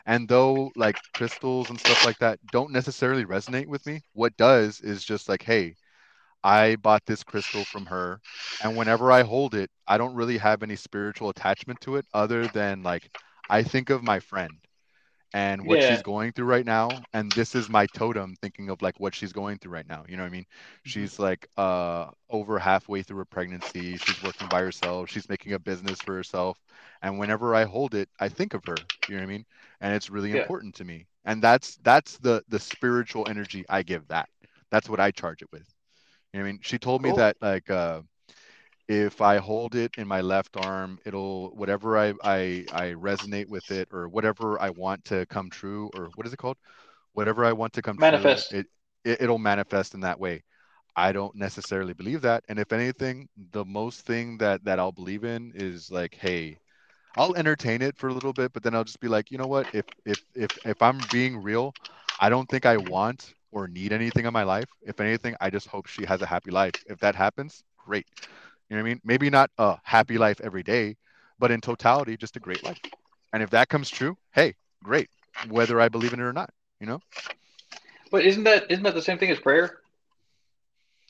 and 0.09 0.29
though 0.29 0.73
like 0.75 0.97
crystals 1.13 1.71
and 1.71 1.79
stuff 1.81 2.03
like 2.03 2.19
that 2.19 2.39
don't 2.51 2.73
necessarily 2.73 3.25
resonate 3.25 3.67
with 3.67 3.85
me, 3.87 4.03
what 4.13 4.37
does 4.37 4.81
is 4.81 5.05
just 5.05 5.29
like, 5.29 5.43
hey, 5.43 5.77
I 6.43 6.77
bought 6.77 7.05
this 7.05 7.23
crystal 7.23 7.65
from 7.65 7.87
her, 7.87 8.21
and 8.59 8.75
whenever 8.77 9.11
I 9.11 9.23
hold 9.23 9.55
it, 9.55 9.71
I 9.87 9.97
don't 9.97 10.15
really 10.15 10.37
have 10.39 10.63
any 10.63 10.75
spiritual 10.77 11.29
attachment 11.29 11.81
to 11.81 11.97
it 11.97 12.07
other 12.13 12.49
than 12.49 12.83
like 12.83 13.11
I 13.49 13.63
think 13.63 13.89
of 13.91 14.03
my 14.03 14.19
friend 14.21 14.59
and 15.33 15.65
what 15.65 15.81
she's 15.81 16.01
going 16.01 16.31
through 16.31 16.45
right 16.45 16.65
now, 16.65 17.05
and 17.13 17.33
this 17.35 17.55
is 17.55 17.69
my 17.69 17.85
totem 17.87 18.35
thinking 18.41 18.69
of 18.69 18.81
like 18.81 18.99
what 18.99 19.13
she's 19.13 19.31
going 19.33 19.57
through 19.57 19.71
right 19.73 19.87
now. 19.87 20.03
You 20.07 20.17
know 20.17 20.23
what 20.23 20.29
I 20.29 20.31
mean? 20.31 20.45
Mhm. 20.85 21.09
She's 21.09 21.19
like 21.19 21.47
uh 21.57 22.07
over 22.29 22.59
halfway 22.59 23.01
through 23.03 23.17
her 23.19 23.25
pregnancy, 23.25 23.97
she's 23.97 24.21
working 24.21 24.49
by 24.49 24.61
herself, 24.61 25.09
she's 25.09 25.29
making 25.29 25.53
a 25.53 25.59
business 25.59 26.01
for 26.01 26.15
herself, 26.15 26.57
and 27.01 27.19
whenever 27.19 27.55
I 27.55 27.63
hold 27.65 27.93
it, 27.95 28.09
I 28.19 28.29
think 28.29 28.53
of 28.53 28.65
her. 28.65 28.89
You 29.07 29.15
know 29.15 29.21
what 29.21 29.27
I 29.27 29.31
mean? 29.31 29.45
And 29.81 29.93
it's 29.95 30.09
really 30.09 30.31
Yeah. 30.31 30.49
important 30.49 30.75
to 30.75 30.85
me. 30.85 31.07
And 31.25 31.41
that's 31.41 31.77
that's 31.83 32.17
the 32.19 32.43
the 32.47 32.59
spiritual 32.59 33.27
energy 33.27 33.65
I 33.69 33.83
give 33.83 34.07
that. 34.09 34.29
That's 34.71 34.89
what 34.89 34.99
I 34.99 35.11
charge 35.11 35.41
it 35.41 35.49
with. 35.51 35.65
You 36.33 36.39
know 36.39 36.43
what 36.45 36.49
I 36.49 36.51
mean? 36.53 36.59
She 36.63 36.77
told 36.79 37.01
me 37.01 37.11
that 37.13 37.37
like 37.41 37.69
uh 37.69 38.01
if 38.89 39.21
I 39.21 39.37
hold 39.39 39.75
it 39.75 39.93
in 39.97 40.07
my 40.09 40.21
left 40.21 40.57
arm, 40.57 40.99
it'll 41.05 41.51
whatever 41.55 41.97
I 41.97 42.15
I 42.23 42.67
I 42.71 42.85
resonate 42.93 43.47
with 43.47 43.71
it 43.71 43.89
or 43.93 44.09
whatever 44.09 44.61
I 44.61 44.71
want 44.71 45.05
to 45.07 45.27
come 45.27 45.51
true 45.51 45.91
or 45.93 46.11
what 46.15 46.27
is 46.27 46.33
it 46.33 46.37
called? 46.39 46.57
Whatever 47.13 47.45
I 47.45 47.53
want 47.53 47.73
to 47.75 47.83
come 47.83 47.99
true, 47.99 48.43
Manifest. 48.43 48.51
it, 48.51 48.67
it 49.05 49.21
it'll 49.21 49.39
manifest 49.39 49.95
in 49.95 50.01
that 50.01 50.19
way. 50.19 50.43
I 50.95 51.13
don't 51.13 51.35
necessarily 51.35 51.93
believe 51.93 52.21
that, 52.23 52.43
and 52.49 52.59
if 52.59 52.73
anything, 52.73 53.29
the 53.51 53.65
most 53.65 54.05
thing 54.05 54.37
that 54.39 54.65
that 54.65 54.79
I'll 54.79 54.91
believe 54.93 55.23
in 55.25 55.53
is 55.55 55.91
like, 55.91 56.15
hey, 56.15 56.59
I'll 57.15 57.35
entertain 57.35 57.81
it 57.81 57.97
for 57.97 58.09
a 58.09 58.13
little 58.13 58.33
bit, 58.33 58.53
but 58.53 58.63
then 58.63 58.75
I'll 58.75 58.85
just 58.85 58.99
be 59.01 59.07
like, 59.09 59.31
you 59.31 59.37
know 59.37 59.47
what? 59.47 59.67
If 59.73 59.85
if 60.05 60.19
if 60.35 60.51
if 60.65 60.81
I'm 60.81 61.05
being 61.05 61.37
real, 61.37 61.75
I 62.19 62.29
don't 62.29 62.49
think 62.49 62.65
I 62.65 62.77
want 62.77 63.33
or 63.51 63.67
need 63.67 63.93
anything 63.93 64.25
in 64.25 64.33
my 64.33 64.43
life. 64.43 64.69
If 64.83 64.99
anything, 65.01 65.35
I 65.41 65.49
just 65.49 65.67
hope 65.67 65.87
she 65.87 66.05
has 66.05 66.21
a 66.21 66.27
happy 66.27 66.51
life. 66.51 66.75
If 66.87 66.99
that 66.99 67.15
happens, 67.15 67.63
great. 67.77 68.07
You 68.69 68.75
know 68.77 68.83
what 68.83 68.89
I 68.89 68.93
mean? 68.93 69.01
Maybe 69.03 69.29
not 69.29 69.49
a 69.57 69.77
happy 69.83 70.17
life 70.17 70.39
every 70.43 70.63
day, 70.63 70.95
but 71.39 71.51
in 71.51 71.61
totality, 71.61 72.17
just 72.17 72.35
a 72.35 72.39
great 72.39 72.63
life. 72.63 72.79
And 73.33 73.41
if 73.41 73.49
that 73.51 73.69
comes 73.69 73.89
true, 73.89 74.17
hey, 74.31 74.55
great. 74.83 75.09
Whether 75.47 75.79
I 75.79 75.89
believe 75.89 76.13
in 76.13 76.19
it 76.19 76.23
or 76.23 76.33
not, 76.33 76.49
you 76.79 76.87
know? 76.87 76.99
But 78.11 78.25
isn't 78.25 78.43
that 78.43 78.69
isn't 78.69 78.83
that 78.83 78.95
the 78.95 79.01
same 79.01 79.17
thing 79.17 79.29
as 79.29 79.39
prayer? 79.39 79.79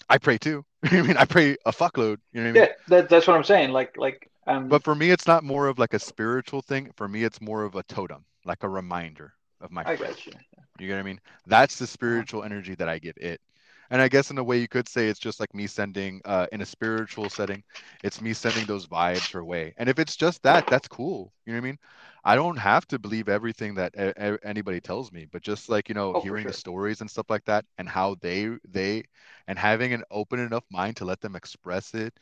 I 0.09 0.17
pray 0.17 0.37
too. 0.37 0.65
I 0.83 1.01
mean, 1.01 1.17
I 1.17 1.25
pray 1.25 1.55
a 1.65 1.71
fuckload. 1.71 2.17
You 2.33 2.41
know 2.41 2.43
what 2.43 2.49
I 2.49 2.51
mean? 2.51 2.63
Yeah. 2.63 2.67
That 2.87 3.09
that's 3.09 3.27
what 3.27 3.35
I'm 3.35 3.43
saying. 3.43 3.71
Like 3.71 3.97
like 3.97 4.29
um. 4.47 4.67
But 4.67 4.83
for 4.83 4.95
me, 4.95 5.11
it's 5.11 5.27
not 5.27 5.43
more 5.43 5.67
of 5.67 5.79
like 5.79 5.93
a 5.93 5.99
spiritual 5.99 6.61
thing. 6.61 6.91
For 6.95 7.07
me, 7.07 7.23
it's 7.23 7.41
more 7.41 7.63
of 7.63 7.75
a 7.75 7.83
totem, 7.83 8.25
like 8.45 8.63
a 8.63 8.69
reminder 8.69 9.33
of 9.61 9.71
my 9.71 9.83
I 9.85 9.95
got 9.95 10.25
you. 10.25 10.33
You 10.79 10.87
get 10.87 10.93
what 10.93 10.99
I 10.99 11.03
mean? 11.03 11.19
That's 11.45 11.77
the 11.77 11.87
spiritual 11.87 12.43
energy 12.43 12.75
that 12.75 12.87
I 12.87 12.99
give 12.99 13.15
it. 13.17 13.41
And 13.89 14.01
I 14.01 14.07
guess 14.09 14.31
in 14.31 14.37
a 14.37 14.43
way 14.43 14.57
you 14.59 14.67
could 14.67 14.87
say 14.87 15.07
it's 15.07 15.19
just 15.19 15.39
like 15.39 15.53
me 15.53 15.67
sending 15.67 16.21
uh 16.25 16.47
in 16.51 16.61
a 16.61 16.65
spiritual 16.65 17.29
setting, 17.29 17.63
it's 18.03 18.21
me 18.21 18.33
sending 18.33 18.65
those 18.65 18.87
vibes 18.87 19.31
her 19.33 19.43
way. 19.43 19.73
And 19.77 19.89
if 19.89 19.99
it's 19.99 20.15
just 20.15 20.43
that, 20.43 20.65
that's 20.69 20.87
cool. 20.87 21.33
You 21.45 21.53
know 21.53 21.59
what 21.59 21.63
I 21.65 21.69
mean? 21.69 21.79
I 22.23 22.35
don't 22.35 22.57
have 22.57 22.85
to 22.87 22.99
believe 22.99 23.29
everything 23.29 23.75
that 23.75 23.93
a- 23.95 24.33
a- 24.35 24.39
anybody 24.43 24.79
tells 24.81 25.11
me, 25.11 25.25
but 25.31 25.41
just 25.41 25.69
like, 25.69 25.89
you 25.89 25.95
know, 25.95 26.13
Oh, 26.13 26.21
hearing 26.21 26.45
the 26.47 26.53
stories 26.53 27.01
and 27.01 27.09
stuff 27.09 27.29
like 27.29 27.45
that 27.45 27.65
and 27.77 27.87
how 27.89 28.15
they 28.21 28.49
they 28.67 29.03
and 29.47 29.57
having 29.59 29.93
an 29.93 30.03
open 30.11 30.39
enough 30.39 30.65
mind 30.71 30.97
to 30.97 31.05
let 31.05 31.21
them 31.21 31.35
express 31.35 31.93
it 31.95 32.13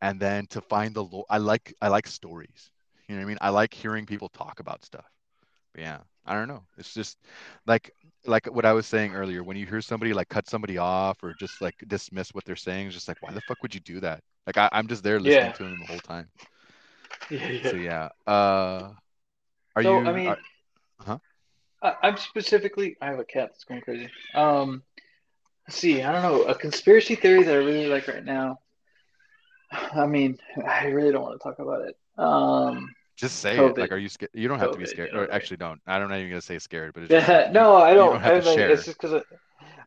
and 0.00 0.20
then 0.20 0.46
to 0.48 0.60
find 0.62 0.94
the 0.94 1.04
lo- 1.04 1.24
I 1.30 1.38
like 1.38 1.74
I 1.82 1.88
like 1.88 2.06
stories. 2.06 2.70
You 3.08 3.14
know 3.16 3.20
what 3.20 3.26
I 3.26 3.28
mean? 3.28 3.38
I 3.40 3.50
like 3.50 3.74
hearing 3.74 4.06
people 4.06 4.28
talk 4.28 4.60
about 4.60 4.84
stuff. 4.84 5.06
But 5.74 5.82
yeah, 5.82 5.98
I 6.26 6.34
don't 6.34 6.48
know. 6.48 6.62
It's 6.76 6.94
just 6.94 7.18
like 7.66 7.94
like 8.26 8.46
what 8.46 8.64
I 8.64 8.72
was 8.72 8.86
saying 8.86 9.14
earlier. 9.14 9.42
When 9.42 9.56
you 9.56 9.66
hear 9.66 9.80
somebody 9.80 10.12
like 10.14 10.28
cut 10.28 10.48
somebody 10.48 10.78
off 10.78 11.22
or 11.22 11.34
just 11.34 11.60
like 11.60 11.74
dismiss 11.88 12.34
what 12.34 12.44
they're 12.44 12.56
saying, 12.56 12.86
it's 12.86 12.94
just 12.94 13.08
like, 13.08 13.18
why 13.20 13.32
the 13.32 13.40
fuck 13.42 13.62
would 13.62 13.74
you 13.74 13.80
do 13.80 14.00
that? 14.00 14.22
Like 14.46 14.56
I, 14.58 14.68
I'm 14.72 14.86
just 14.88 15.02
there 15.02 15.20
listening 15.20 15.52
Yeah. 15.52 15.54
to 15.54 15.64
them 15.64 15.78
the 15.80 15.86
whole 15.86 16.00
time. 16.00 16.28
Yeah. 17.30 17.48
Yeah. 17.50 17.72
So 17.72 17.76
yeah. 17.76 18.08
Uh, 18.26 18.92
are 19.76 19.82
So 19.82 20.04
I 20.04 20.12
you? 20.12 20.12
mean, 20.12 20.26
Are, 20.26 20.38
huh? 21.00 21.18
I, 21.82 21.94
I'm 22.02 22.16
specifically. 22.16 22.96
I 23.00 23.06
have 23.06 23.18
a 23.18 23.24
cat 23.24 23.50
that's 23.52 23.64
going 23.64 23.80
crazy. 23.80 24.10
Um. 24.34 24.82
Let's 25.68 25.78
see. 25.78 26.02
I 26.02 26.12
don't 26.12 26.22
know. 26.22 26.42
A 26.44 26.54
conspiracy 26.54 27.14
theory 27.14 27.42
that 27.44 27.54
I 27.54 27.58
really 27.58 27.86
like 27.86 28.08
right 28.08 28.24
now. 28.24 28.58
I 29.72 30.06
mean, 30.06 30.38
I 30.66 30.86
really 30.86 31.12
don't 31.12 31.22
want 31.22 31.40
to 31.40 31.42
talk 31.42 31.58
about 31.58 31.82
it. 31.82 31.96
Um. 32.18 32.94
Just 33.16 33.38
say 33.38 33.66
it. 33.66 33.76
Like, 33.78 33.92
are 33.92 33.98
you 33.98 34.08
scared? 34.08 34.30
You 34.34 34.48
don't 34.48 34.58
have 34.58 34.70
to 34.72 34.78
be 34.78 34.86
scared. 34.86 35.10
Or 35.12 35.30
I 35.30 35.34
actually, 35.34 35.58
don't. 35.58 35.80
I 35.86 35.98
don't 35.98 36.08
know 36.08 36.16
even 36.16 36.30
gonna 36.30 36.40
say 36.40 36.58
scared, 36.58 36.92
but 36.94 37.02
just 37.02 37.10
Yeah. 37.10 37.50
No, 37.52 37.76
I 37.76 37.94
don't 37.94 38.20
don't. 38.20 38.24
I 38.24 38.40
mean, 38.40 38.60
it's 38.68 38.84
just 38.84 39.00
because 39.00 39.22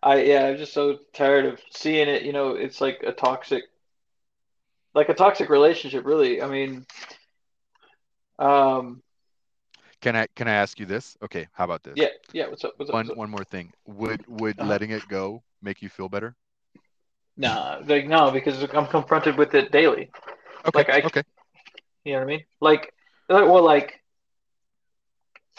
I 0.04 0.22
yeah, 0.24 0.48
I'm 0.48 0.58
just 0.58 0.74
so 0.74 0.98
tired 1.14 1.46
of 1.46 1.60
seeing 1.72 2.08
it. 2.08 2.24
You 2.24 2.34
know, 2.34 2.52
it's 2.52 2.82
like 2.82 3.04
a 3.06 3.12
toxic, 3.12 3.64
like 4.94 5.10
a 5.10 5.14
toxic 5.14 5.50
relationship. 5.50 6.06
Really. 6.06 6.42
I 6.42 6.48
mean, 6.48 6.86
um, 8.40 9.02
Can 10.02 10.16
I? 10.16 10.28
Can 10.36 10.48
I 10.48 10.54
ask 10.54 10.80
you 10.80 10.86
this? 10.86 11.18
Okay. 11.24 11.48
How 11.54 11.66
about 11.66 11.84
this? 11.84 11.96
yeah, 11.96 12.08
yeah. 12.34 12.48
What's 12.48 12.64
up? 12.64 12.74
What's? 12.78 12.92
One. 12.92 13.10
Up? 13.10 13.18
One 13.18 13.30
more 13.30 13.44
thing. 13.44 13.74
Would 13.86 14.26
Would 14.28 14.60
Uh-huh. 14.60 14.70
letting 14.70 14.92
it 14.92 15.08
go 15.08 15.44
make 15.62 15.82
you 15.82 15.90
feel 15.90 16.10
better? 16.10 16.36
Nah, 17.38 17.82
like 17.86 18.08
no, 18.08 18.32
because 18.32 18.64
I'm 18.74 18.88
confronted 18.88 19.38
with 19.38 19.54
it 19.56 19.72
daily. 19.72 20.12
Okay. 20.66 20.80
Like 20.80 20.90
I, 20.90 21.04
Okay. 21.04 21.24
you 22.06 22.14
know 22.14 22.20
what 22.20 22.26
I 22.26 22.28
mean? 22.28 22.44
Like, 22.62 22.94
like 23.30 23.48
well, 23.48 23.64
like 23.64 24.02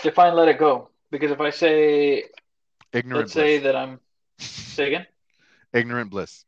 define 0.02 0.35
let 0.35 0.48
it 0.48 0.59
go. 0.59 0.90
Because 1.11 1.31
if 1.31 1.40
I 1.40 1.50
say, 1.50 2.24
Ignorant 2.92 3.26
let's 3.26 3.33
say 3.33 3.59
that 3.59 3.76
I'm, 3.76 4.00
say 4.38 4.88
again, 4.88 5.07
Ignorant 5.72 6.11
bliss. 6.11 6.44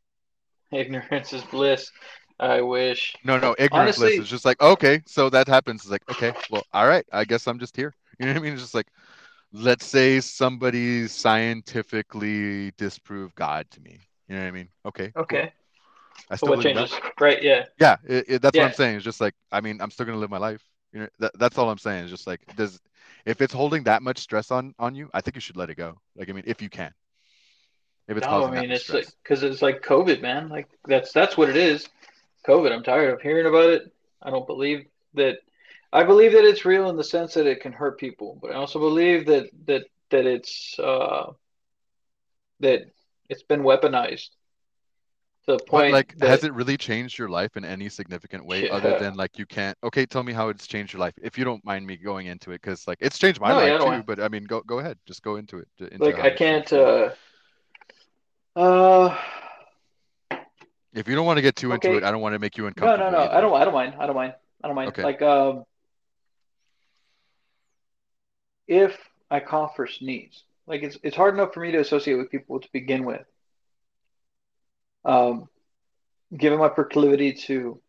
ignorance 0.71 1.33
is 1.33 1.43
bliss. 1.43 1.91
I 2.39 2.61
wish. 2.61 3.15
No, 3.23 3.37
no, 3.37 3.55
ignorant 3.57 3.95
bliss 3.95 4.17
is 4.17 4.29
just 4.29 4.45
like, 4.45 4.61
okay, 4.61 5.01
so 5.05 5.29
that 5.29 5.47
happens. 5.47 5.81
It's 5.81 5.91
like, 5.91 6.09
okay, 6.09 6.33
well, 6.49 6.65
all 6.73 6.87
right, 6.87 7.05
I 7.11 7.25
guess 7.25 7.47
I'm 7.47 7.59
just 7.59 7.75
here. 7.75 7.93
You 8.19 8.25
know 8.25 8.33
what 8.33 8.39
I 8.39 8.43
mean? 8.43 8.53
It's 8.53 8.61
just 8.61 8.75
like, 8.75 8.87
let's 9.53 9.85
say 9.85 10.19
somebody 10.19 11.07
scientifically 11.07 12.71
disproved 12.77 13.35
God 13.35 13.65
to 13.71 13.81
me. 13.81 13.99
You 14.27 14.35
know 14.35 14.41
what 14.41 14.47
I 14.47 14.51
mean? 14.51 14.69
Okay, 14.85 15.11
cool. 15.11 15.23
okay. 15.23 15.53
I 16.29 16.35
still 16.35 16.49
what 16.49 16.57
believe 16.57 16.71
in 16.71 16.75
God. 16.75 16.89
changes? 16.89 17.11
Right? 17.19 17.41
Yeah, 17.41 17.65
Yeah, 17.79 17.97
it, 18.07 18.25
it, 18.27 18.41
that's 18.41 18.57
what 18.57 18.65
I'm 18.65 18.73
saying. 18.73 18.97
It's 18.97 19.05
just 19.05 19.21
like, 19.21 19.35
I 19.51 19.61
mean, 19.61 19.81
I'm 19.81 19.89
still 19.89 20.05
gonna 20.05 20.17
live 20.17 20.29
my 20.29 20.37
life. 20.37 20.61
You 20.93 21.01
know, 21.01 21.07
that, 21.19 21.37
that's 21.37 21.57
all 21.57 21.69
I'm 21.69 21.77
saying. 21.77 22.05
Is 22.05 22.11
just 22.11 22.27
like, 22.27 22.41
does 22.55 22.79
if 23.25 23.41
it's 23.41 23.53
holding 23.53 23.83
that 23.83 24.01
much 24.01 24.19
stress 24.19 24.51
on 24.51 24.73
on 24.79 24.95
you, 24.95 25.09
I 25.13 25.21
think 25.21 25.35
you 25.35 25.41
should 25.41 25.57
let 25.57 25.69
it 25.69 25.75
go. 25.75 25.97
Like, 26.15 26.29
I 26.29 26.33
mean, 26.33 26.43
if 26.47 26.61
you 26.61 26.69
can, 26.69 26.93
if 28.07 28.17
it's 28.17 28.25
No, 28.25 28.45
I 28.45 28.61
mean 28.61 28.71
it's 28.71 28.89
like 28.89 29.07
because 29.23 29.43
it's 29.43 29.61
like 29.61 29.81
COVID, 29.81 30.21
man. 30.21 30.49
Like 30.49 30.67
that's 30.85 31.11
that's 31.11 31.37
what 31.37 31.49
it 31.49 31.57
is. 31.57 31.87
COVID. 32.47 32.71
I'm 32.71 32.83
tired 32.83 33.13
of 33.13 33.21
hearing 33.21 33.45
about 33.45 33.69
it. 33.69 33.93
I 34.21 34.29
don't 34.29 34.47
believe 34.47 34.87
that. 35.13 35.37
I 35.91 36.03
believe 36.03 36.33
that 36.33 36.45
it's 36.45 36.65
real 36.65 36.89
in 36.89 36.97
the 36.97 37.03
sense 37.03 37.33
that 37.33 37.47
it 37.47 37.61
can 37.61 37.71
hurt 37.71 37.99
people, 37.99 38.37
but 38.41 38.51
I 38.51 38.55
also 38.55 38.79
believe 38.79 39.25
that 39.27 39.49
that 39.65 39.85
that 40.11 40.25
it's 40.25 40.77
uh, 40.79 41.31
that 42.61 42.91
it's 43.29 43.43
been 43.43 43.61
weaponized 43.61 44.29
the 45.49 45.57
But 45.57 45.71
point 45.71 45.91
like, 45.91 46.21
has 46.21 46.43
it 46.43 46.53
really 46.53 46.77
changed 46.77 47.17
your 47.17 47.29
life 47.29 47.57
in 47.57 47.65
any 47.65 47.89
significant 47.89 48.45
way 48.45 48.69
other 48.69 48.93
than 48.99 49.15
like 49.15 49.39
you 49.39 49.45
can't? 49.45 49.77
Okay, 49.83 50.05
tell 50.05 50.23
me 50.23 50.33
how 50.33 50.49
it's 50.49 50.67
changed 50.67 50.93
your 50.93 50.99
life, 50.99 51.13
if 51.21 51.37
you 51.37 51.43
don't 51.43 51.63
mind 51.65 51.85
me 51.87 51.97
going 51.97 52.27
into 52.27 52.51
it, 52.51 52.61
because 52.61 52.87
like 52.87 52.99
it's 53.01 53.17
changed 53.17 53.41
my 53.41 53.49
No, 53.49 53.57
life 53.57 53.81
too. 53.81 53.85
want. 53.87 54.05
But 54.05 54.19
I 54.19 54.27
mean, 54.29 54.43
go 54.45 54.61
go 54.61 54.79
ahead, 54.79 54.97
just 55.05 55.23
go 55.23 55.35
into 55.37 55.57
it, 55.57 55.67
into 55.79 56.05
Like 56.05 56.19
I 56.19 56.29
can't. 56.29 56.71
Uh, 56.71 57.09
uh, 58.55 59.17
If 60.93 61.07
you 61.07 61.15
don't 61.15 61.25
want 61.25 61.37
to 61.37 61.41
get 61.41 61.55
too 61.55 61.71
into 61.71 61.95
it, 61.97 62.03
I 62.03 62.11
don't 62.11 62.21
want 62.21 62.33
to 62.33 62.39
make 62.39 62.57
you 62.57 62.67
uncomfortable 62.67 63.11
no, 63.11 63.17
no. 63.17 63.25
No. 63.25 63.31
I 63.31 63.41
don't. 63.41 63.53
I 63.61 63.65
don't 63.65 63.73
mind. 63.73 63.95
I 63.99 64.05
don't 64.05 64.15
mind. 64.15 64.33
I 64.63 64.67
don't 64.67 64.75
mind. 64.75 64.89
Okay. 64.89 65.03
Like, 65.03 65.21
um, 65.21 65.63
if 68.67 68.97
I 69.31 69.39
cough 69.39 69.79
or 69.79 69.87
sneeze, 69.87 70.43
like 70.67 70.83
it's 70.83 70.97
it's 71.03 71.15
hard 71.15 71.33
enough 71.33 71.53
for 71.53 71.61
me 71.61 71.71
to 71.71 71.79
associate 71.79 72.15
with 72.15 72.29
people 72.29 72.59
to 72.59 72.69
begin 72.71 73.05
with. 73.05 73.25
Um, 75.05 75.47
given 76.35 76.59
my 76.59 76.69
proclivity 76.69 77.33
to 77.33 77.81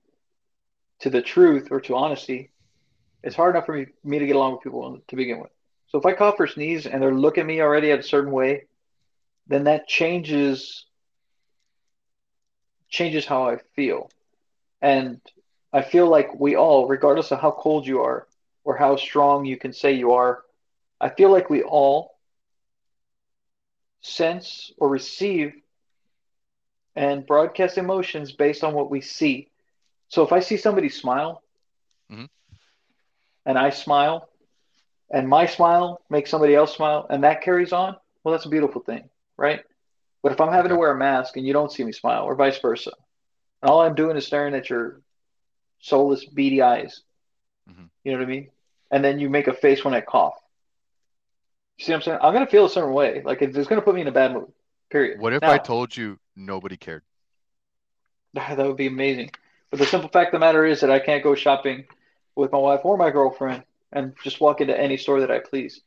to 1.01 1.11
the 1.11 1.23
truth 1.23 1.69
or 1.71 1.81
to 1.81 1.97
honesty, 1.97 2.51
it's 3.23 3.37
hard 3.37 3.55
enough 3.55 3.67
for 3.67 3.75
me, 3.75 3.87
me 4.05 4.19
to 4.19 4.27
get 4.27 4.37
along 4.37 4.53
with 4.53 4.63
people 4.63 5.01
to 5.09 5.17
begin 5.17 5.41
with. 5.41 5.51
So 5.89 5.99
if 5.99 6.07
I 6.07 6.13
cough 6.13 6.39
or 6.39 6.47
sneeze 6.47 6.87
and 6.87 7.03
they're 7.03 7.15
looking 7.15 7.43
at 7.43 7.47
me 7.47 7.61
already 7.61 7.91
at 7.91 7.99
a 7.99 8.03
certain 8.03 8.31
way, 8.31 8.67
then 9.47 9.65
that 9.65 9.89
changes 9.89 10.87
changes 12.89 13.25
how 13.25 13.49
I 13.49 13.59
feel. 13.75 14.11
And 14.83 15.21
I 15.73 15.83
feel 15.83 16.09
like 16.09 16.39
we 16.39 16.57
all, 16.57 16.89
regardless 16.89 17.31
of 17.31 17.41
how 17.41 17.53
cold 17.53 17.87
you 17.87 18.03
are 18.03 18.27
or 18.65 18.77
how 18.77 18.97
strong 18.97 19.45
you 19.45 19.57
can 19.57 19.73
say 19.73 19.93
you 19.93 20.13
are, 20.13 20.43
I 21.01 21.09
feel 21.09 21.31
like 21.31 21.49
we 21.49 21.63
all 21.63 22.19
sense 24.03 24.73
or 24.79 24.89
receive 24.89 25.55
and 27.01 27.27
broadcast 27.27 27.79
emotions 27.79 28.33
based 28.33 28.63
on 28.63 28.75
what 28.75 28.91
we 28.91 29.01
see. 29.01 29.49
So 30.09 30.23
if 30.23 30.33
I 30.33 30.41
see 30.41 30.59
somebody 30.59 30.91
smile 30.91 31.43
Mhm. 32.11 32.29
and 33.47 33.59
I 33.59 33.71
smile 33.71 34.29
and 35.11 35.29
my 35.29 35.47
smile 35.47 36.01
makes 36.11 36.31
somebody 36.31 36.55
else 36.55 36.75
smile 36.75 37.07
and 37.11 37.25
that 37.25 37.43
carries 37.43 37.73
on, 37.73 37.97
well, 38.23 38.33
that's 38.33 38.47
a 38.47 38.51
beautiful 38.51 38.83
thing, 38.83 39.09
right? 39.39 39.61
But 40.23 40.33
if 40.33 40.41
I'm 40.41 40.53
having 40.53 40.71
to 40.71 40.77
wear 40.77 40.91
a 40.93 40.99
mask 40.99 41.37
and 41.37 41.47
you 41.47 41.53
don't 41.53 41.73
see 41.73 41.85
me 41.85 41.93
smile 41.93 42.25
or 42.25 42.35
vice 42.35 42.59
versa, 42.59 42.93
and 43.63 43.71
all 43.71 43.81
I'm 43.83 43.95
doing 43.95 44.17
is 44.17 44.27
staring 44.27 44.55
at 44.55 44.69
your 44.71 45.01
soulless, 45.81 46.25
beady 46.27 46.63
eyes, 46.63 47.03
Mhm. 47.67 47.91
you 48.05 48.13
know 48.13 48.19
what 48.19 48.25
I 48.25 48.31
mean? 48.31 48.51
And 48.91 49.05
then 49.05 49.19
you 49.19 49.31
make 49.31 49.49
a 49.49 49.55
face 49.55 49.85
when 49.85 49.95
I 49.95 50.01
cough. 50.01 50.35
You 51.79 51.85
see 51.85 51.93
what 51.93 51.97
I'm 51.99 52.03
saying? 52.03 52.19
I'm 52.23 52.33
going 52.35 52.45
to 52.45 52.51
feel 52.51 52.67
a 52.67 52.71
certain 52.71 52.93
way. 52.93 53.23
Like 53.25 53.43
it's 53.43 53.55
going 53.57 53.81
to 53.81 53.85
put 53.85 53.95
me 53.95 54.03
in 54.03 54.09
a 54.09 54.13
bad 54.13 54.33
mood, 54.33 54.53
period. 54.91 55.19
What 55.19 55.33
if 55.33 55.43
Now, 55.43 55.49
I 55.49 55.59
told 55.59 55.97
you 55.97 56.19
nobody 56.35 56.77
cared? 56.77 57.05
that 58.35 58.59
would 58.59 58.77
be 58.77 58.87
amazing. 58.87 59.31
But 59.71 59.79
the 59.79 59.87
simple 59.87 60.09
fact 60.11 60.29
of 60.29 60.33
the 60.41 60.45
matter 60.47 60.65
is 60.65 60.81
that 60.81 60.91
I 60.91 60.99
can't 60.99 61.23
go 61.23 61.35
shopping 61.35 61.85
with 62.35 62.53
my 62.53 62.59
wife 62.59 62.81
or 62.85 62.97
my 62.97 63.11
girlfriend 63.11 63.65
and 63.93 64.15
just 64.23 64.41
walk 64.41 64.61
into 64.61 64.79
any 64.79 64.97
store 64.97 65.21
that 65.21 65.31
I 65.31 65.39
please. 65.41 65.83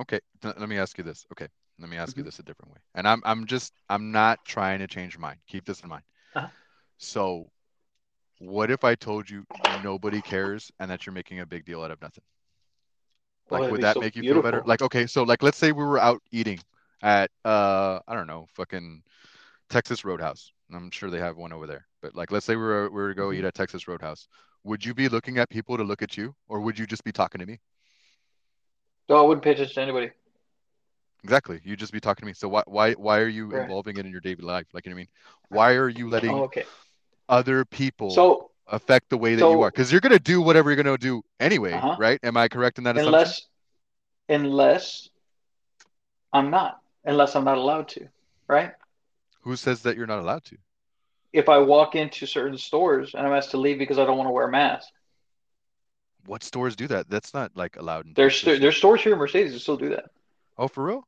Okay, 0.00 0.20
let 0.42 0.68
me 0.68 0.78
ask 0.78 0.96
you 0.98 1.04
this. 1.04 1.26
Okay, 1.32 1.48
let 1.78 1.88
me 1.90 1.96
ask 1.98 2.16
you 2.16 2.22
Mhm. 2.22 2.24
this 2.24 2.38
a 2.38 2.42
different 2.42 2.72
way. 2.72 2.78
And 2.94 3.06
I'm 3.06 3.20
I'm 3.24 3.46
just 3.46 3.72
I'm 3.88 4.10
not 4.12 4.42
trying 4.44 4.78
to 4.78 4.86
change 4.86 5.14
your 5.14 5.20
mind. 5.20 5.40
Keep 5.46 5.66
this 5.66 5.80
in 5.82 5.88
mind. 5.90 6.04
Uh-huh. 6.34 6.48
So, 6.98 7.50
what 8.38 8.70
if 8.70 8.84
I 8.84 8.94
told 8.96 9.30
you 9.30 9.46
nobody 9.66 10.22
cares 10.22 10.70
and 10.80 10.90
that 10.90 11.06
you're 11.06 11.14
making 11.14 11.40
a 11.40 11.46
big 11.46 11.64
deal 11.66 11.82
out 11.82 11.90
of 11.90 12.00
nothing? 12.02 12.24
Oh, 13.50 13.62
Like, 13.62 13.62
that'd 13.62 13.80
that 13.82 13.94
so 13.94 14.00
make 14.00 14.16
you 14.16 14.24
feel 14.24 14.40
better? 14.40 14.62
Like, 14.64 14.82
okay, 14.82 15.06
so 15.06 15.22
like 15.24 15.42
let's 15.42 15.58
say 15.58 15.72
we 15.72 15.84
were 15.84 15.98
out 15.98 16.22
eating 16.30 16.60
at 17.02 17.30
uh 17.44 18.00
I 18.06 18.14
don't 18.14 18.26
know, 18.26 18.46
fucking 18.54 19.02
Texas 19.70 20.04
Roadhouse. 20.04 20.52
I'm 20.72 20.90
sure 20.90 21.10
they 21.10 21.18
have 21.18 21.36
one 21.36 21.52
over 21.52 21.66
there. 21.66 21.86
But 22.02 22.14
like 22.14 22.30
let's 22.30 22.46
say 22.46 22.56
we 22.56 22.62
were 22.62 22.88
we 22.90 22.96
were 23.02 23.08
to 23.10 23.14
go 23.14 23.32
eat 23.32 23.42
Mhm. 23.42 23.44
at 23.44 23.54
Texas 23.54 23.88
Roadhouse. 23.88 24.28
Would 24.64 24.84
you 24.84 24.94
be 24.94 25.08
looking 25.08 25.38
at 25.38 25.48
people 25.50 25.76
to 25.76 25.84
look 25.84 26.02
at 26.02 26.16
you 26.16 26.34
or 26.48 26.60
would 26.60 26.78
you 26.78 26.86
just 26.86 27.04
be 27.04 27.12
talking 27.12 27.40
to 27.40 27.46
me? 27.46 27.60
No, 29.08 29.16
I 29.16 29.22
wouldn't 29.22 29.44
pay 29.44 29.52
attention 29.52 29.74
to 29.74 29.80
anybody. 29.82 30.12
Exactly. 31.22 31.60
You'd 31.64 31.78
just 31.78 31.92
be 31.92 32.00
talking 32.00 32.22
to 32.22 32.26
me. 32.26 32.32
So 32.32 32.48
why 32.48 32.62
why 32.66 32.92
why 32.94 33.18
are 33.20 33.28
you 33.28 33.52
Right. 33.52 33.60
involving 33.60 33.96
it 33.96 34.06
in 34.06 34.12
your 34.12 34.20
daily 34.20 34.42
life? 34.42 34.66
Like 34.72 34.86
you 34.86 34.90
know 34.90 34.94
what 34.94 34.98
I 34.98 35.02
mean? 35.02 35.08
Why 35.48 35.72
are 35.74 35.88
you 35.88 36.06
Oh, 36.06 36.10
letting 36.10 36.44
okay. 36.44 36.64
other 37.28 37.64
people 37.64 38.10
So, 38.14 38.50
affect 38.68 39.10
the 39.10 39.18
way 39.18 39.34
that 39.36 39.48
you 39.48 39.62
are? 39.62 39.68
Because 39.68 39.92
you're 39.92 40.00
gonna 40.00 40.18
do 40.18 40.40
whatever 40.40 40.70
you're 40.70 40.82
gonna 40.82 40.96
do 40.98 41.22
anyway, 41.40 41.74
uh-huh. 41.76 41.96
right? 41.96 42.20
Am 42.22 42.36
I 42.36 42.48
correct 42.48 42.78
in 42.78 42.84
that 42.84 42.96
assumption? 42.96 43.34
Unless, 43.34 43.48
unless 44.28 45.08
I'm 46.32 46.50
not, 46.50 46.79
unless 47.04 47.36
I'm 47.36 47.44
not 47.44 47.58
allowed 47.58 47.88
to, 47.90 48.08
right? 48.48 48.72
Who 49.42 49.54
says 49.56 49.82
that 49.82 49.96
you're 49.98 50.06
not 50.06 50.20
allowed 50.20 50.44
to? 50.44 50.56
If 51.32 51.48
I 51.48 51.58
walk 51.58 51.96
into 51.96 52.24
certain 52.24 52.56
stores 52.56 53.14
and 53.14 53.26
I'm 53.26 53.32
asked 53.32 53.50
to 53.50 53.56
leave 53.56 53.78
because 53.78 53.98
I 53.98 54.04
don't 54.04 54.16
want 54.16 54.28
to 54.28 54.32
wear 54.32 54.46
a 54.46 54.50
mask, 54.50 54.88
What 56.24 56.42
stores 56.44 56.76
do 56.76 56.86
that? 56.88 57.10
That's 57.10 57.34
not 57.34 57.56
like 57.56 57.76
allowed 57.76 58.06
in 58.06 58.14
there's 58.14 58.42
there's 58.42 58.76
stores 58.76 59.02
here 59.02 59.12
in 59.12 59.18
Mercedes 59.18 59.52
that 59.52 59.60
still 59.60 59.76
do 59.76 59.90
that. 59.90 60.04
Oh, 60.58 60.68
for 60.68 60.84
real? 60.84 61.06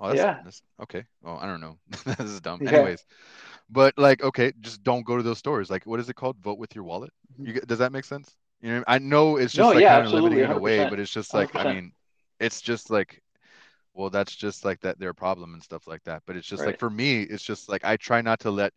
Oh, 0.00 0.08
that's 0.08 0.26
Yeah, 0.26 0.40
that's 0.42 0.62
okay. 0.82 1.04
Oh, 1.24 1.36
I 1.36 1.46
don't 1.46 1.60
know. 1.60 1.78
This 2.18 2.30
is 2.30 2.40
dumb. 2.40 2.60
yeah. 2.60 2.66
Anyways, 2.66 3.04
but 3.70 3.94
like, 3.98 4.22
okay, 4.22 4.52
just 4.60 4.82
don't 4.84 5.04
go 5.06 5.16
to 5.18 5.22
those 5.22 5.38
stores. 5.38 5.70
Like, 5.70 5.86
what 5.86 6.00
is 6.00 6.08
it 6.10 6.16
called? 6.16 6.38
Vote 6.38 6.58
with 6.58 6.74
your 6.74 6.84
wallet. 6.84 7.12
Mhm. 7.38 7.46
You 7.46 7.60
does 7.62 7.78
that 7.80 7.92
make 7.92 8.04
sense? 8.04 8.36
You 8.62 8.74
know, 8.76 8.84
I 8.88 8.98
know 8.98 9.36
it's 9.36 9.54
No, 9.54 9.54
just 9.54 9.74
like 9.74 9.84
yeah, 9.84 9.86
kind 9.86 10.06
of 10.06 10.12
limiting 10.12 10.42
in 10.42 10.52
a 10.52 10.58
way, 10.58 10.84
but 10.84 11.00
it's 11.00 11.12
just 11.12 11.34
like, 11.34 11.52
I 11.56 11.64
100%. 11.64 11.66
mean, 11.66 11.92
it's 12.40 12.60
just 12.62 12.90
like, 12.90 13.22
well, 14.00 14.10
that's 14.10 14.36
just 14.36 14.64
like 14.64 14.80
that 14.82 14.98
their 15.00 15.14
problem 15.14 15.54
and 15.54 15.62
stuff 15.62 15.86
like 15.88 16.04
that. 16.04 16.22
But 16.26 16.36
it's 16.36 16.48
just 16.48 16.66
like 16.66 16.78
for 16.78 16.90
me, 16.90 17.22
it's 17.22 17.44
just 17.44 17.68
like 17.68 17.84
I 17.84 17.96
try 17.98 18.22
not 18.22 18.40
to 18.40 18.50
let 18.52 18.72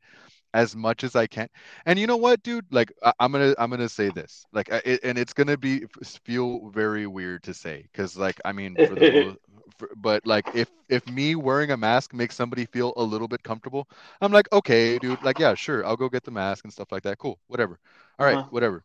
as 0.53 0.75
much 0.75 1.03
as 1.03 1.15
I 1.15 1.27
can. 1.27 1.47
And 1.85 1.99
you 1.99 2.07
know 2.07 2.17
what, 2.17 2.43
dude? 2.43 2.65
Like 2.71 2.93
I, 3.03 3.13
I'm 3.19 3.31
gonna 3.31 3.55
I'm 3.59 3.69
gonna 3.71 3.89
say 3.89 4.09
this. 4.11 4.47
Like 4.53 4.71
I- 4.71 4.81
it, 4.85 5.01
and 5.03 5.17
it's 5.17 5.33
gonna 5.33 5.57
be 5.57 5.85
feel 6.25 6.69
very 6.71 7.07
weird 7.07 7.43
to 7.43 7.53
say 7.53 7.83
because 7.91 8.17
like 8.17 8.39
I 8.45 8.53
mean 8.53 8.79
for 8.83 8.95
the 8.95 9.37
for, 9.77 9.89
but 9.97 10.25
like 10.25 10.49
if 10.53 10.69
if 10.89 11.07
me 11.07 11.35
wearing 11.35 11.71
a 11.71 11.77
mask 11.77 12.13
makes 12.13 12.35
somebody 12.35 12.65
feel 12.65 12.93
a 12.97 13.03
little 13.03 13.27
bit 13.27 13.43
comfortable, 13.43 13.87
I'm 14.21 14.31
like 14.31 14.51
okay, 14.51 14.99
dude. 14.99 15.23
Like 15.23 15.39
yeah, 15.39 15.55
sure, 15.55 15.85
I'll 15.85 15.97
go 15.97 16.09
get 16.09 16.23
the 16.23 16.31
mask 16.31 16.65
and 16.65 16.73
stuff 16.73 16.91
like 16.91 17.03
that. 17.03 17.17
Cool, 17.19 17.39
whatever. 17.47 17.79
All 18.19 18.25
right, 18.25 18.39
Uh-huh. 18.39 18.49
whatever. 18.49 18.83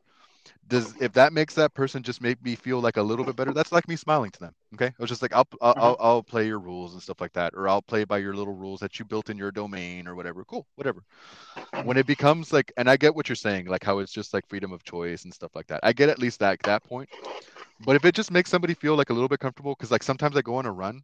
Does 0.67 0.97
if 1.01 1.13
that 1.13 1.33
makes 1.33 1.55
that 1.55 1.75
person 1.75 2.03
just 2.03 2.21
make 2.21 2.43
me 2.43 2.55
feel 2.55 2.81
like 2.81 2.97
a 2.97 3.03
little 3.03 3.25
bit 3.25 3.37
better? 3.37 3.53
That's 3.53 3.73
like 3.73 3.89
me 3.89 3.97
smiling 3.97 4.31
to 4.33 4.41
them. 4.41 4.55
Okay, 4.75 4.87
I 4.87 4.93
was 4.99 5.09
just 5.11 5.23
like 5.23 5.33
I'll 5.35 5.49
I'll 5.61 5.75
Uh-huh. 5.75 5.81
I'll 5.81 5.97
I'll 6.01 6.23
play 6.23 6.47
your 6.47 6.59
rules 6.59 6.93
and 6.95 7.03
stuff 7.03 7.21
like 7.21 7.33
that, 7.35 7.55
or 7.55 7.69
I'll 7.69 7.83
play 7.83 8.05
by 8.05 8.19
your 8.19 8.35
little 8.35 8.55
rules 8.55 8.81
that 8.81 8.99
you 8.99 9.05
built 9.05 9.31
in 9.31 9.39
your 9.39 9.51
domain 9.53 10.07
or 10.09 10.15
whatever. 10.15 10.45
Cool, 10.45 10.67
whatever 10.77 11.05
when 11.83 11.97
it 11.97 12.07
becomes 12.07 12.53
like 12.53 12.73
and 12.77 12.91
i 12.91 12.97
get 12.97 13.15
what 13.15 13.29
you're 13.29 13.37
saying 13.37 13.67
like 13.67 13.85
how 13.85 13.99
it's 13.99 14.13
just 14.13 14.35
like 14.35 14.47
freedom 14.49 14.73
of 14.73 14.83
choice 14.85 15.25
and 15.25 15.33
stuff 15.35 15.51
like 15.55 15.67
that 15.67 15.81
i 15.83 15.93
get 15.93 16.09
at 16.09 16.19
least 16.19 16.41
that 16.41 16.59
that 16.65 16.83
point 16.85 17.09
but 17.81 17.97
if 17.97 18.05
it 18.05 18.15
just 18.15 18.31
makes 18.31 18.51
somebody 18.51 18.75
feel 18.75 18.97
like 18.97 19.11
a 19.11 19.13
little 19.13 19.29
bit 19.29 19.41
comfortable 19.41 19.75
because 19.75 19.91
like 19.91 20.03
sometimes 20.03 20.37
i 20.37 20.43
go 20.43 20.57
on 20.57 20.67
a 20.67 20.73
run 20.73 21.03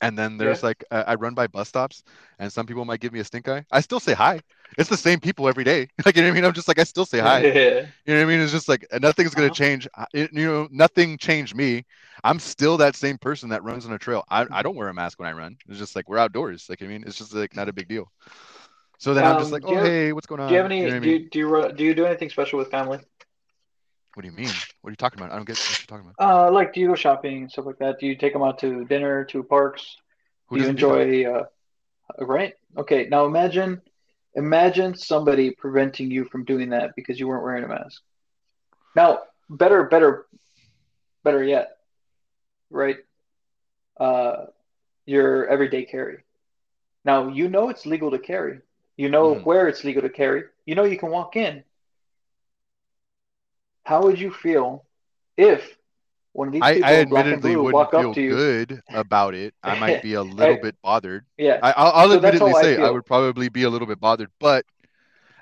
and 0.00 0.16
then 0.18 0.36
there's 0.38 0.62
Yeah. 0.62 0.62
like 0.62 0.84
uh, 0.90 1.04
i 1.06 1.14
run 1.14 1.34
by 1.34 1.46
bus 1.46 1.68
stops 1.68 2.02
and 2.38 2.52
some 2.52 2.66
people 2.66 2.84
might 2.84 3.00
give 3.00 3.12
me 3.12 3.20
a 3.20 3.24
stink 3.24 3.48
eye. 3.48 3.64
I 3.70 3.80
still 3.80 4.00
say 4.00 4.12
hi. 4.14 4.42
It's 4.76 4.88
the 4.88 4.96
same 4.96 5.20
people 5.20 5.48
every 5.48 5.64
day. 5.64 5.88
Like 6.04 6.16
you 6.16 6.22
know 6.22 6.28
what 6.28 6.32
i 6.32 6.34
mean? 6.36 6.44
I'm 6.44 6.52
just 6.52 6.68
like 6.68 6.78
i 6.78 6.84
still 6.84 7.06
say 7.06 7.18
hi. 7.18 7.48
Yeah. 7.54 7.86
you 8.06 8.14
know 8.14 8.20
what 8.20 8.26
i 8.26 8.30
mean? 8.30 8.40
It's 8.40 8.52
just 8.52 8.68
like 8.68 8.86
nothing's 9.00 9.34
going 9.34 9.46
to 9.48 9.50
Uh-huh. 9.50 9.56
change 9.56 9.86
Uh, 9.96 10.04
it, 10.12 10.32
you 10.32 10.46
know 10.46 10.68
nothing 10.70 11.18
changed 11.18 11.54
me. 11.54 11.84
I'm 12.24 12.38
still 12.38 12.76
that 12.78 12.96
same 12.96 13.18
person 13.18 13.48
that 13.50 13.62
runs 13.64 13.86
on 13.86 13.92
a 13.92 13.98
trail. 13.98 14.24
I, 14.30 14.46
I 14.50 14.62
don't 14.62 14.76
wear 14.76 14.88
a 14.88 14.94
mask 14.94 15.18
when 15.18 15.28
i 15.28 15.32
run. 15.32 15.56
It's 15.68 15.78
just 15.78 15.94
like 15.96 16.08
we're 16.08 16.18
outdoors. 16.18 16.66
Like 16.68 16.82
i 16.82 16.86
mean? 16.86 17.04
It's 17.06 17.18
just 17.18 17.34
like 17.34 17.54
not 17.56 17.68
a 17.68 17.72
big 17.72 17.88
deal. 17.88 18.10
So 18.98 19.14
then 19.14 19.26
i'm 19.26 19.36
just 19.36 19.50
Um, 19.50 19.52
like 19.52 19.64
do 19.66 19.74
you 19.74 19.78
oh 19.78 19.80
hey 19.80 20.12
what's 20.12 20.26
going 20.26 20.40
on? 20.40 20.46
do 20.46 20.54
you 20.54 20.58
have 20.58 20.66
on? 20.66 20.72
you 20.78 20.86
any 20.86 20.90
know 20.90 20.94
what 20.94 20.98
i 20.98 21.00
do 21.00 21.08
mean? 21.08 21.16
you 21.16 21.28
do 21.30 21.38
you 21.38 21.72
do 21.76 21.84
you 21.84 21.94
do 21.94 22.06
anything 22.06 22.30
special 22.30 22.58
with 22.58 22.70
family? 22.70 22.98
What 24.18 24.26
do 24.26 24.36
you 24.36 24.36
mean? 24.36 24.66
What 24.82 24.90
are 24.90 24.92
you 24.92 24.96
talking 24.96 25.20
about? 25.20 25.32
I 25.32 25.36
don't 25.38 25.48
get 25.48 25.68
what 25.68 25.78
you're 25.78 25.86
talking 25.98 26.06
about. 26.06 26.18
Uh, 26.20 26.50
like 26.50 26.72
do 26.72 26.80
you 26.80 26.88
go 26.88 26.94
shopping 26.94 27.42
and 27.42 27.50
stuff 27.50 27.66
like 27.66 27.78
that? 27.78 27.98
Do 28.00 28.06
you 28.06 28.16
take 28.16 28.32
them 28.32 28.42
out 28.42 28.58
to 28.60 28.84
dinner, 28.84 29.24
to 29.26 29.42
parks? 29.44 29.96
Who 30.48 30.56
Do 30.56 30.60
you 30.60 30.68
doesn't 30.68 30.76
do 30.76 30.86
that? 30.86 31.08
enjoy 31.08 31.24
uh, 31.26 31.44
right? 32.24 32.54
Okay, 32.76 33.06
now 33.10 33.26
imagine 33.26 33.80
imagine 34.34 34.94
somebody 34.94 35.50
preventing 35.50 36.10
you 36.10 36.24
from 36.24 36.44
doing 36.44 36.70
that 36.70 36.92
because 36.96 37.18
you 37.20 37.28
weren't 37.28 37.44
wearing 37.44 37.64
a 37.64 37.68
mask. 37.68 38.02
Now, 38.96 39.20
better 39.50 39.84
better 39.84 40.26
better 41.24 41.42
yet, 41.44 41.68
right? 42.70 42.96
Uh, 43.98 44.46
your 45.06 45.46
everyday 45.48 45.84
carry. 45.84 46.18
Now, 47.04 47.28
you 47.28 47.48
know 47.48 47.68
it's 47.68 47.86
legal 47.86 48.10
to 48.10 48.18
carry. 48.18 48.60
You 48.96 49.08
know 49.08 49.34
hmm 49.34 49.44
where 49.44 49.68
it's 49.68 49.84
legal 49.84 50.02
to 50.02 50.10
carry. 50.10 50.44
You 50.66 50.74
know 50.74 50.84
you 50.84 50.98
can 50.98 51.10
walk 51.10 51.36
in. 51.36 51.64
How 53.88 54.02
would 54.04 54.20
you 54.20 54.30
feel 54.30 54.84
if 55.36 55.76
one 56.32 56.48
of 56.48 56.54
these 56.54 56.68
I, 56.68 56.78
I 56.82 56.94
people 56.94 57.16
and 57.16 57.42
admittedly 57.42 57.42
blue 57.42 57.64
wouldn't 57.64 57.88
walk 57.88 57.94
up 57.94 58.12
feel 58.12 58.14
to 58.14 58.22
you? 58.22 58.40
good 58.40 58.82
about 58.92 59.34
it. 59.34 59.54
I 59.62 59.74
might 59.74 60.00
be 60.00 60.14
a 60.14 60.22
little 60.22 60.56
Hey, 60.56 60.58
bit 60.58 60.76
bothered. 60.82 61.24
yeah, 61.38 61.62
I, 61.62 61.72
I'll, 61.72 61.92
I'll 61.92 62.12
so 62.12 62.20
admittedly 62.20 62.52
how 62.52 62.54
I 62.54 62.66
say 62.66 62.76
I 62.78 62.90
would 62.90 63.06
probably 63.06 63.48
be 63.48 63.62
a 63.64 63.70
little 63.70 63.86
bit 63.86 64.00
bothered, 64.00 64.30
but 64.40 64.64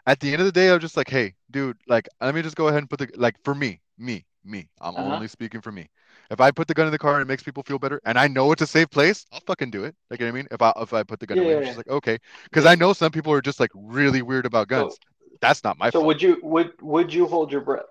at 0.07 0.21
the 0.21 0.33
end 0.33 0.41
of 0.41 0.47
the 0.47 0.53
day, 0.53 0.71
I'm 0.71 0.81
just 0.81 0.97
like, 0.97 1.11
hey, 1.11 1.35
dude, 1.51 1.79
like, 1.89 2.09
let 2.21 2.35
me 2.35 2.43
just 2.43 2.57
go 2.57 2.69
ahead 2.69 2.81
and 2.81 2.91
put 2.91 3.01
the 3.01 3.09
like 3.17 3.37
for 3.45 3.55
me, 3.55 3.81
me, 3.99 4.27
me. 4.45 4.69
I'm 4.81 4.97
Uh-huh. 4.97 5.23
only 5.23 5.29
speaking 5.29 5.61
for 5.63 5.73
me. 5.73 5.89
If 6.31 6.41
I 6.41 6.51
put 6.53 6.69
the 6.69 6.75
gun 6.75 6.87
in 6.87 6.93
the 6.93 6.99
car 6.99 7.15
and 7.15 7.23
it 7.23 7.29
makes 7.29 7.43
people 7.45 7.63
feel 7.65 7.79
better, 7.79 8.01
and 8.05 8.19
I 8.19 8.29
know 8.29 8.53
it's 8.53 8.63
a 8.63 8.67
safe 8.67 8.91
place, 8.91 9.27
I'll 9.33 9.41
fucking 9.47 9.71
do 9.71 9.85
it. 9.85 9.97
Like, 10.11 10.21
you 10.21 10.27
know 10.27 10.33
what 10.33 10.39
I 10.39 10.43
mean? 10.43 10.49
If 10.53 10.63
I 10.63 10.73
if 10.79 10.93
I 10.95 11.03
put 11.05 11.21
the 11.21 11.27
gun 11.27 11.39
Yeah, 11.39 11.41
away, 11.41 11.57
yeah, 11.57 11.61
yeah. 11.61 11.75
just 11.75 11.77
like, 11.77 11.89
okay, 11.89 12.19
because. 12.45 12.67
I 12.67 12.75
know 12.77 12.93
some 12.93 13.13
people 13.13 13.33
are 13.33 13.43
just 13.43 13.61
like 13.61 13.71
really 13.75 14.23
weird 14.23 14.47
about 14.47 14.69
So, 14.73 14.99
guns. 14.99 15.01
That's 15.41 15.65
not 15.65 15.79
my 15.79 15.91
so 15.91 16.01
fault. 16.01 16.03
would 16.03 16.23
you 16.23 16.39
would 16.43 16.73
would 16.83 17.13
you 17.15 17.27
hold 17.27 17.53
your 17.53 17.61
breath? 17.63 17.87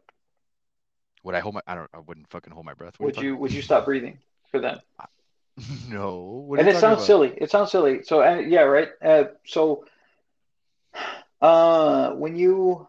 Would 1.25 1.35
I 1.35 1.41
hold 1.41 1.55
my? 1.55 1.61
I 1.67 1.75
don't. 1.75 1.91
I 1.93 1.99
wouldn't 1.99 2.29
fucking 2.29 2.53
hold 2.53 2.65
my 2.65 2.75
breath. 2.75 2.99
What 2.99 3.19
you 3.19 3.19
Would 3.19 3.19
you 3.21 3.35
would 3.37 3.53
you 3.53 3.61
stop 3.61 3.85
breathing 3.85 4.19
for 4.51 4.59
them? 4.59 4.81
about? 4.97 5.09
No. 5.89 6.45
What 6.47 6.59
And 6.59 6.67
it 6.67 6.77
sounds 6.77 7.03
about? 7.03 7.05
silly. 7.05 7.33
It 7.37 7.49
sounds 7.51 7.71
silly. 7.71 8.03
So, 8.03 8.21
uh, 8.23 8.37
yeah, 8.39 8.61
right. 8.61 8.89
Uh, 9.03 9.25
so 9.45 9.85
Uh, 11.41 12.11
when 12.13 12.35
you 12.35 12.87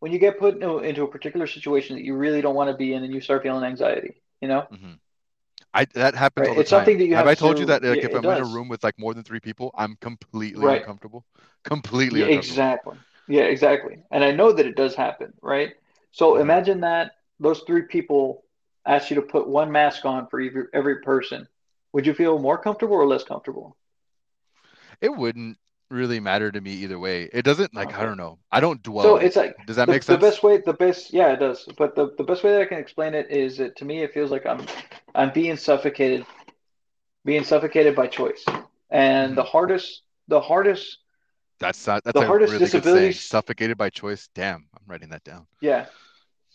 when 0.00 0.12
you 0.12 0.18
get 0.18 0.38
put 0.38 0.54
into, 0.54 0.78
into 0.78 1.02
a 1.02 1.08
particular 1.08 1.46
situation 1.46 1.96
that 1.96 2.04
you 2.04 2.14
really 2.14 2.40
don't 2.40 2.54
want 2.54 2.70
to 2.70 2.76
be 2.76 2.92
in, 2.92 3.02
and 3.04 3.12
you 3.14 3.20
start 3.20 3.42
feeling 3.42 3.64
anxiety, 3.64 4.22
you 4.40 4.48
know, 4.48 4.66
hmm 4.70 4.94
I 5.74 5.86
that 5.94 6.14
happens 6.14 6.46
right? 6.46 6.48
all 6.48 6.54
the 6.54 6.64
It's 6.64 6.70
time. 6.70 6.70
something 6.70 6.98
that 6.98 7.06
you 7.06 7.16
Have 7.16 7.26
have 7.26 7.28
I 7.28 7.34
told 7.34 7.58
you 7.58 7.66
that 7.66 7.82
like 7.84 8.02
Yeah, 8.02 8.04
if 8.04 8.14
I'm 8.14 8.30
in 8.30 8.38
a 8.38 8.46
room 8.46 8.68
with 8.68 8.84
like 8.84 8.98
more 8.98 9.14
than 9.14 9.24
three 9.24 9.40
people, 9.40 9.70
I'm 9.76 9.96
completely 9.96 10.66
Right. 10.66 10.86
uncomfortable. 10.86 11.24
Completely 11.64 12.20
Yeah, 12.20 12.24
uncomfortable. 12.24 12.66
exactly. 12.66 12.96
Yeah, 13.26 13.44
exactly. 13.44 13.98
And 14.10 14.24
I 14.24 14.32
know 14.32 14.52
that 14.52 14.66
it 14.66 14.76
does 14.76 14.94
happen, 14.94 15.32
right? 15.42 15.74
So 16.16 16.36
imagine 16.38 16.80
that 16.80 17.12
those 17.40 17.60
three 17.60 17.82
people 17.82 18.44
asked 18.86 19.10
you 19.10 19.16
to 19.16 19.22
put 19.22 19.48
one 19.48 19.72
mask 19.72 20.04
on 20.04 20.28
for 20.28 20.40
every, 20.40 20.64
every 20.74 21.02
person. 21.02 21.48
Would 21.92 22.06
you 22.06 22.14
feel 22.14 22.38
more 22.40 22.58
comfortable 22.58 22.96
or 22.96 23.06
less 23.06 23.24
comfortable? 23.24 23.76
It 25.00 25.08
wouldn't 25.16 25.58
really 25.90 26.20
matter 26.20 26.52
to 26.52 26.60
me 26.60 26.72
either 26.72 26.98
way. 26.98 27.30
It 27.32 27.42
doesn't 27.44 27.74
like 27.74 27.94
I 27.94 28.04
don't 28.04 28.16
know. 28.18 28.40
I 28.52 28.60
don't 28.60 28.82
dwell. 28.82 29.04
So 29.04 29.16
it's 29.16 29.36
like 29.36 29.56
Does 29.64 29.76
that 29.76 29.86
the 29.86 29.94
make 29.94 30.02
sense? 30.02 30.16
the 30.16 30.18
best 30.18 30.42
way, 30.42 30.58
the 30.58 30.72
best, 30.74 31.12
yeah, 31.12 31.32
it 31.32 31.40
does. 31.40 31.68
But 31.76 31.94
the, 31.96 32.14
the 32.16 32.24
best 32.24 32.44
way 32.44 32.52
that 32.52 32.62
I 32.62 32.66
can 32.66 32.78
explain 32.78 33.14
it 33.14 33.30
is 33.30 33.58
that 33.58 33.76
to 33.76 33.84
me 33.84 34.02
it 34.02 34.12
feels 34.14 34.30
like 34.30 34.46
I'm 34.46 34.66
I'm 35.14 35.32
being 35.32 35.56
suffocated, 35.56 36.26
being 37.24 37.44
suffocated 37.44 37.94
by 37.96 38.06
choice. 38.06 38.44
And 38.90 39.36
the 39.36 39.42
hmm 39.42 39.44
hardest, 39.44 40.02
the 40.28 40.40
hardest, 40.40 40.98
That's 41.58 41.86
not, 41.86 42.04
that's 42.04 42.20
the 42.20 42.22
a 42.22 42.32
hardest 42.32 42.58
really 42.58 42.68
saying. 42.82 43.20
Suffocated 43.20 43.76
by 43.78 43.90
choice. 43.90 44.28
Damn, 44.34 44.68
I'm 44.74 44.84
writing 44.86 45.10
that 45.10 45.24
down. 45.24 45.46
yeah. 45.60 45.86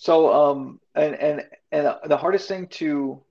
So 0.02 0.34
um 0.34 0.80
and 0.96 1.14
and 1.14 1.44
and 1.72 1.96
the 2.06 2.18
hardest 2.18 2.48
thing 2.48 2.66
to 2.80 3.22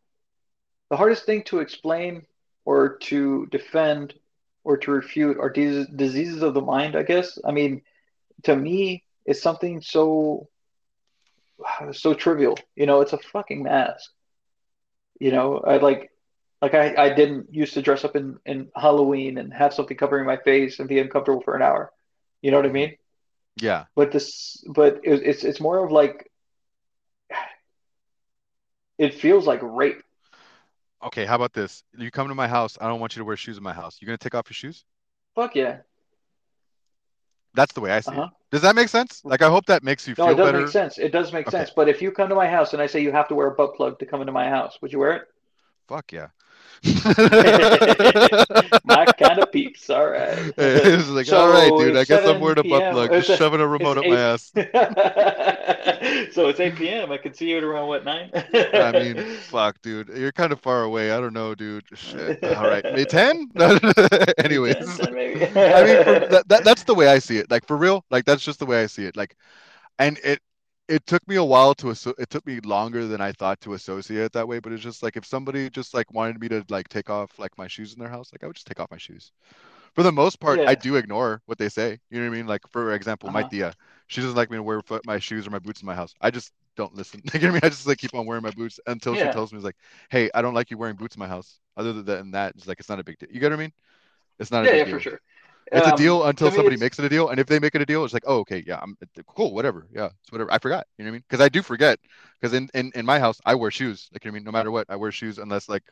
the 0.88 0.96
hardest 0.96 1.26
thing 1.26 1.42
to 1.46 1.59
explain 1.59 2.26
or 2.64 2.96
to 3.11 3.46
defend 3.46 4.14
or 4.62 4.76
to 4.76 4.92
refute 4.92 5.37
are 5.40 5.50
diseases, 5.50 5.88
diseases 5.96 6.42
of 6.42 6.54
the 6.54 6.61
mind, 6.61 6.94
I 6.94 7.02
guess. 7.02 7.40
I 7.44 7.50
mean, 7.50 7.83
to 8.44 8.54
me, 8.54 9.02
it's 9.26 9.42
something 9.42 9.80
so 9.83 10.48
so 11.90 12.14
trivial. 12.14 12.56
You 12.76 12.87
know, 12.87 13.00
it's 13.00 13.14
a 13.14 13.18
fucking 13.18 13.64
mask. 13.64 14.09
You 15.18 15.33
know, 15.33 15.59
I 15.66 15.78
like 15.78 16.12
like 16.62 16.74
I, 16.74 16.94
I 16.94 17.09
didn't 17.12 17.52
used 17.52 17.74
to 17.74 17.83
dress 17.83 18.04
up 18.04 18.14
in, 18.14 18.38
in 18.46 18.70
Halloween 18.76 19.38
and 19.38 19.52
have 19.52 19.74
something 19.74 19.96
covering 19.96 20.24
my 20.24 20.37
face 20.37 20.78
and 20.78 20.88
be 20.88 21.00
uncomfortable 21.00 21.42
for 21.42 21.56
an 21.56 21.62
hour. 21.62 21.90
You 22.42 22.52
know 22.52 22.59
what 22.59 22.66
I 22.66 22.72
mean? 22.72 22.94
Yeah. 23.56 23.87
But 23.96 24.12
this, 24.12 24.62
but 24.68 25.00
it, 25.02 25.22
it's 25.24 25.42
it's 25.42 25.61
more 25.61 25.85
of 25.85 25.90
like 25.90 26.30
it 29.01 29.15
feels 29.15 29.47
like 29.47 29.61
rape. 29.63 30.03
Okay, 31.03 31.25
how 31.25 31.35
about 31.35 31.55
this? 31.55 31.83
You 31.97 32.11
come 32.11 32.29
to 32.29 32.35
my 32.35 32.47
house. 32.47 32.77
I 32.81 32.87
don't 32.87 33.01
want 33.01 33.17
you 33.17 33.21
to 33.21 33.25
wear 33.25 33.37
shoes 33.37 33.57
in 33.57 33.63
my 33.63 33.73
house. 33.73 33.97
You 34.01 34.07
gonna 34.07 34.19
take 34.19 34.35
off 34.35 34.49
your 34.51 34.55
shoes? 34.55 34.85
Fuck 35.35 35.57
yeah. 35.57 35.79
That's 37.55 37.73
the 37.73 37.81
way 37.81 37.91
I 37.91 38.01
see 38.01 38.13
it. 38.13 38.19
Uh-huh. 38.19 38.29
Does 38.53 38.63
that 38.63 38.77
make 38.77 38.89
sense? 38.89 39.23
Like, 39.25 39.43
I 39.43 39.49
hope 39.49 39.67
that 39.67 39.83
makes 39.83 40.07
you 40.07 40.15
feel 40.15 40.37
better. 40.37 40.37
No, 40.37 40.49
it 40.49 40.53
does 40.53 40.63
make 40.63 40.69
sense. 40.73 40.99
It 40.99 41.13
does 41.13 41.33
make 41.33 41.49
Okay, 41.49 41.59
sense. 41.59 41.71
But 41.75 41.89
if 41.89 42.03
you 42.03 42.13
come 42.13 42.29
to 42.29 42.35
my 42.35 42.49
house 42.49 42.75
and 42.75 42.83
I 42.83 42.87
say 42.87 43.01
you 43.01 43.11
have 43.13 43.29
to 43.29 43.35
wear 43.35 43.49
a 43.49 43.55
butt 43.55 43.75
plug 43.75 43.99
to 44.01 44.07
come 44.07 44.21
into 44.21 44.33
my 44.33 44.49
house, 44.49 44.79
would 44.83 44.93
you 44.93 44.99
wear 44.99 45.13
it? 45.13 45.23
fuck 45.89 46.13
yeah. 46.13 46.29
My 48.85 49.05
kind 49.19 49.38
of 49.38 49.53
peeps. 49.53 49.90
All 49.90 50.09
right. 50.09 50.53
It's 50.57 51.09
like, 51.09 51.31
all 51.33 51.51
right, 51.51 51.71
dude. 51.77 51.97
I 51.97 52.05
guess 52.05 52.21
I'm 52.21 52.27
7 52.27 52.40
wearing 52.40 52.59
a 52.59 52.62
butt 52.62 52.93
plug, 52.93 53.11
just 53.11 53.38
shoving 53.38 53.61
a 53.61 53.66
remote 53.66 53.99
up 53.99 54.07
my 54.07 54.16
ass. 54.16 54.53
So 56.33 56.49
it's 56.49 56.61
8 56.61 56.77
p.m. 56.77 57.12
I 57.12 57.19
can 57.19 57.35
see 57.35 57.51
you 57.51 57.59
at 57.59 57.64
around 57.64 57.88
what, 57.88 58.05
9? 58.05 58.31
I 58.35 58.93
mean, 58.93 59.37
fuck, 59.37 59.81
dude. 59.83 60.09
You're 60.09 60.33
kind 60.33 60.53
of 60.53 60.61
far 60.61 60.85
away. 60.85 61.12
I 61.12 61.21
don't 61.21 61.35
know, 61.35 61.55
dude. 61.55 61.85
Shit. 61.95 62.43
All 62.45 62.64
right, 62.64 62.85
May 62.85 63.05
10? 63.05 63.51
Anyways, 64.38 64.77
10, 64.77 64.97
10. 64.97 65.11
I 65.11 65.21
mean, 65.21 66.05
for 66.05 66.27
that, 66.29 66.49
that 66.49 66.64
that's 66.64 66.85
the 66.85 66.95
way 66.95 67.09
I 67.09 67.19
see 67.19 67.38
it. 67.38 67.51
Like 67.51 67.66
for 67.66 67.77
real, 67.77 68.05
like 68.11 68.25
that's 68.25 68.43
just 68.43 68.59
the 68.59 68.66
way 68.66 68.83
I 68.83 68.87
see 68.87 69.05
it. 69.05 69.16
Like, 69.16 69.37
and 69.99 70.19
it 70.25 70.40
it 70.90 71.07
took 71.07 71.26
me 71.29 71.37
a 71.37 71.44
while 71.44 71.74
to 71.76 71.90
asso- 71.92 72.14
it 72.18 72.31
took 72.31 72.46
me 72.46 72.61
longer 72.61 73.07
than 73.07 73.22
I 73.22 73.33
thought 73.33 73.61
to 73.62 73.74
associate 73.74 74.22
it 74.24 74.33
that 74.35 74.48
way. 74.48 74.61
But 74.61 74.72
it's 74.74 74.83
just 74.83 75.03
like 75.03 75.16
if 75.16 75.26
somebody 75.26 75.70
just 75.70 75.94
like 75.94 76.12
wanted 76.12 76.40
me 76.40 76.48
to 76.50 76.64
like 76.70 76.88
take 76.88 77.11
off 77.11 77.38
like 77.38 77.57
my 77.59 77.68
shoes 77.68 77.94
in 77.94 78.00
their 78.00 78.11
house, 78.11 78.33
like 78.33 78.44
I 78.44 78.48
would 78.48 78.57
just 78.57 78.68
take 78.68 78.81
off 78.81 78.90
my 78.90 78.98
shoes. 78.98 79.33
For 79.94 80.03
the 80.03 80.12
most 80.12 80.40
part, 80.40 80.62
I 80.66 80.74
do 80.76 80.96
ignore 80.96 81.42
what 81.46 81.59
they 81.59 81.68
say. 81.70 81.98
You 82.11 82.20
know 82.20 82.29
what 82.29 82.35
I 82.35 82.38
mean? 82.38 82.46
Like 82.48 82.62
for 82.70 82.94
example, 82.94 83.31
my 83.31 83.42
Uh-huh. 83.42 83.50
tia, 83.50 83.74
she 84.09 84.20
doesn't 84.22 84.37
like 84.37 84.50
me 84.50 84.59
to 84.59 84.62
wear 84.64 84.83
foot, 84.83 85.05
my 85.07 85.18
shoes 85.20 85.46
or 85.46 85.50
my 85.50 85.61
boots 85.61 85.83
in 85.83 85.87
my 85.87 85.94
house. 85.96 86.14
I 86.20 86.31
just 86.31 86.53
don't 86.76 86.94
listen. 86.94 87.22
You 87.35 87.40
know 87.40 87.46
what 87.48 87.50
I 87.50 87.55
mean? 87.55 87.61
I 87.64 87.68
just 87.70 87.87
like 87.88 87.98
keep 87.98 88.14
on 88.14 88.26
wearing 88.26 88.42
my 88.44 88.53
boots 88.53 88.81
until 88.87 89.16
she 89.16 89.29
tells 89.29 89.53
me, 89.53 89.61
like, 89.61 89.76
hey, 90.11 90.31
I 90.35 90.42
don't 90.42 90.55
like 90.55 90.70
you 90.70 90.79
wearing 90.79 90.96
boots 90.96 91.16
in 91.16 91.20
my 91.20 91.29
house." 91.29 91.61
Other 91.76 91.92
than 92.03 92.33
that, 92.33 92.55
it's 92.57 92.66
like 92.68 92.81
it's 92.81 92.88
not 92.90 93.00
a 93.00 93.05
big 93.05 93.18
deal. 93.18 93.31
You 93.33 93.40
get 93.40 93.50
what 93.53 93.59
I 93.61 93.62
mean? 93.64 93.72
It's 94.38 94.50
not 94.50 94.64
a 94.64 94.68
Yeah, 94.68 94.74
big 94.74 94.87
yeah, 94.87 94.87
for 94.87 94.98
sure. 95.00 95.20
It's 95.72 95.87
a 95.87 95.92
Um, 95.92 95.92
deal 95.92 96.24
to 96.42 96.44
until 96.44 96.50
me, 96.50 96.50
somebody 96.50 96.76
makes 96.76 96.98
it 96.98 97.04
a 97.04 97.09
deal, 97.09 97.28
and 97.28 97.38
if 97.38 97.46
they 97.46 97.61
make 97.61 97.74
it 97.76 97.83
a 97.83 97.87
deal, 97.87 98.04
it's 98.04 98.12
like, 98.12 98.24
oh, 98.26 98.38
okay, 98.40 98.62
yeah, 98.66 98.78
I'm 98.83 98.96
cool, 99.37 99.54
whatever, 99.54 99.87
yeah, 99.92 100.06
it's 100.22 100.33
whatever. 100.33 100.52
I 100.52 100.59
forgot, 100.59 100.87
you 100.98 101.04
know 101.04 101.11
what 101.11 101.12
I 101.12 101.18
mean? 101.18 101.24
Because 101.28 101.40
I 101.44 101.48
do 101.48 101.62
forget. 101.62 101.98
Because 102.40 102.54
in, 102.54 102.68
in 102.74 102.90
in 102.94 103.06
my 103.06 103.18
house, 103.20 103.40
I 103.46 103.54
wear 103.54 103.70
shoes. 103.70 104.09
Like, 104.12 104.24
you 104.24 104.30
know 104.30 104.35
what 104.35 104.37
I 104.37 104.40
mean? 104.40 104.44
No 104.44 104.52
matter 104.52 104.70
what, 104.70 104.87
I 104.88 104.96
wear 104.96 105.12
shoes 105.12 105.38
unless 105.38 105.68
like 105.68 105.85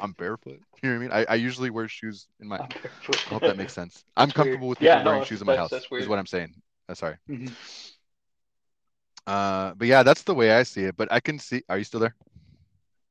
I'm 0.00 0.12
barefoot. 0.12 0.60
You 0.82 0.90
know 0.90 0.98
what 0.98 1.12
I 1.14 1.18
mean? 1.20 1.26
I, 1.28 1.32
I 1.32 1.36
usually 1.36 1.70
wear 1.70 1.88
shoes 1.88 2.28
in 2.40 2.48
my. 2.48 2.58
I 2.58 3.34
hope 3.34 3.44
that 3.44 3.56
makes 3.56 3.74
sense. 3.74 4.04
I'm 4.16 4.32
weird. 4.36 4.36
comfortable 4.38 4.68
with 4.68 4.78
people 4.78 5.00
Yeah, 5.00 5.02
wearing 5.02 5.22
no, 5.22 5.22
shoes 5.22 5.40
in 5.42 5.46
my 5.46 5.56
house. 5.56 5.70
that's 5.70 5.90
Is 5.98 6.08
what 6.08 6.18
I'm 6.18 6.26
saying. 6.26 6.54
Uh, 6.88 6.94
sorry. 6.94 7.16
hmm 7.28 7.56
Uh, 9.26 9.74
but 9.74 9.88
yeah, 9.88 10.02
that's 10.02 10.22
the 10.22 10.34
way 10.34 10.52
I 10.52 10.62
see 10.62 10.82
it. 10.84 10.96
But 10.96 11.12
I 11.12 11.20
can 11.20 11.38
see. 11.38 11.62
Are 11.68 11.78
you 11.78 11.84
still 11.84 12.00
there? 12.00 12.14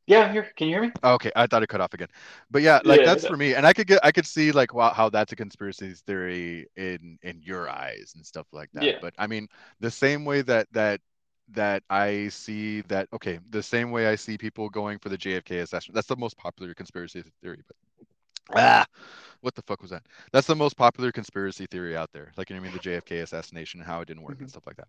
Yeah, 0.08 0.22
I'm 0.22 0.32
here. 0.34 0.52
Can 0.56 0.68
you 0.68 0.74
hear 0.76 0.82
me? 0.84 0.92
Oh, 1.04 1.14
okay, 1.16 1.32
I 1.36 1.46
thought 1.46 1.62
it 1.62 1.68
cut 1.70 1.82
off 1.82 1.94
again. 1.94 2.08
But 2.50 2.62
yeah, 2.64 2.80
like 2.84 3.04
Yeah, 3.04 3.04
that's 3.04 3.24
no. 3.24 3.28
for 3.28 3.38
me, 3.38 3.54
and 3.54 3.68
I 3.68 3.74
could 3.74 3.86
get, 3.88 4.00
I 4.04 4.12
could 4.12 4.26
see 4.26 4.52
like 4.52 4.74
wow, 4.74 4.92
how 4.94 5.10
that's 5.10 5.32
a 5.34 5.36
conspiracy 5.36 5.94
theory 5.94 6.68
in 6.78 7.20
in 7.22 7.42
your 7.44 7.70
eyes 7.70 8.14
and 8.16 8.26
stuff 8.26 8.48
like 8.52 8.70
that. 8.74 8.92
yeah. 8.92 9.00
But 9.00 9.14
I 9.20 9.28
mean, 9.28 9.48
the 9.80 9.92
same 9.92 10.26
way 10.26 10.42
that 10.44 10.68
that 10.72 11.02
that 11.50 11.84
I 11.92 12.30
see 12.30 12.82
that, 12.84 13.08
okay, 13.14 13.40
the 13.52 13.62
same 13.62 13.92
way 13.92 14.08
I 14.08 14.16
see 14.16 14.38
people 14.38 14.70
going 14.70 14.98
for 15.00 15.10
the 15.10 15.18
JFK 15.18 15.60
assassination. 15.60 15.94
That's 15.94 16.08
the 16.08 16.16
most 16.18 16.38
popular 16.38 16.74
conspiracy 16.74 17.24
theory. 17.44 17.62
But 17.68 17.76
ah, 18.58 18.86
what 19.42 19.56
the 19.56 19.64
fuck 19.64 19.82
was 19.82 19.92
that? 19.92 20.04
That's 20.34 20.48
the 20.48 20.56
most 20.56 20.78
popular 20.78 21.12
conspiracy 21.12 21.68
theory 21.68 21.98
out 21.98 22.12
there. 22.14 22.32
Like 22.38 22.50
you 22.50 22.56
know 22.56 22.62
what 22.62 22.64
I 22.64 22.70
mean, 22.70 22.74
the 22.74 22.80
JFK 22.80 23.20
assassination, 23.20 23.82
how 23.82 24.02
it 24.02 24.08
didn't 24.08 24.24
work 24.24 24.38
and 24.42 24.50
hmm 24.50 24.52
stuff 24.52 24.68
like 24.68 24.78
that. 24.78 24.88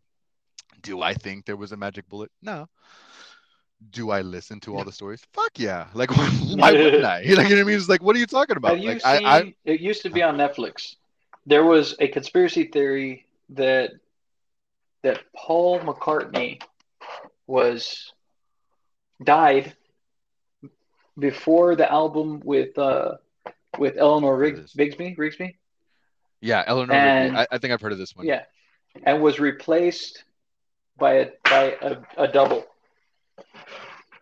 Do 0.82 1.02
I 1.02 1.14
think 1.14 1.44
there 1.46 1.56
was 1.56 1.72
a 1.72 1.76
magic 1.76 2.08
bullet? 2.08 2.30
No 2.42 2.68
do 3.90 4.10
I 4.10 4.22
listen 4.22 4.60
to 4.60 4.76
all 4.76 4.84
the 4.84 4.92
stories? 4.92 5.22
Fuck 5.32 5.58
yeah. 5.58 5.86
Like 5.94 6.10
why 6.16 6.72
wouldn't 6.72 7.04
I? 7.04 7.18
Like 7.18 7.26
you 7.26 7.36
know 7.36 7.42
what 7.42 7.52
I 7.52 7.62
mean? 7.64 7.76
It's 7.76 7.88
like 7.88 8.02
what 8.02 8.16
are 8.16 8.18
you 8.18 8.26
talking 8.26 8.56
about? 8.56 8.80
you 8.80 8.88
Like 8.88 9.04
I 9.04 9.18
I? 9.24 9.54
It 9.64 9.80
used 9.80 10.02
to 10.02 10.10
be 10.10 10.22
on 10.22 10.36
Netflix. 10.36 10.96
There 11.46 11.64
was 11.64 11.94
a 12.00 12.08
conspiracy 12.08 12.64
theory 12.64 13.26
that 13.50 13.92
that 15.02 15.20
Paul 15.34 15.80
McCartney 15.80 16.60
was 17.46 18.12
died 19.22 19.76
before 21.18 21.76
the 21.76 21.90
album 21.90 22.40
with 22.44 22.76
uh 22.78 23.16
with 23.78 23.96
Eleanor 23.98 24.36
heard 24.36 24.36
of 24.36 24.40
Rig- 24.40 24.56
this. 24.56 24.74
Bigsby, 24.74 25.16
Rigsby, 25.16 25.54
Yeah, 26.40 26.64
Eleanor 26.66 26.94
Rigby. 26.94 27.06
and 27.08 27.38
I, 27.38 27.46
I 27.52 27.58
think 27.58 27.72
I've 27.72 27.80
heard 27.80 27.92
of 27.92 27.98
this 27.98 28.16
one. 28.16 28.26
yeah, 28.26 28.44
and 29.04 29.22
was 29.22 29.38
replaced 29.38 30.24
by 30.98 31.12
a 31.14 31.28
by 31.44 31.76
a, 31.80 31.96
a 32.16 32.28
double. 32.28 32.64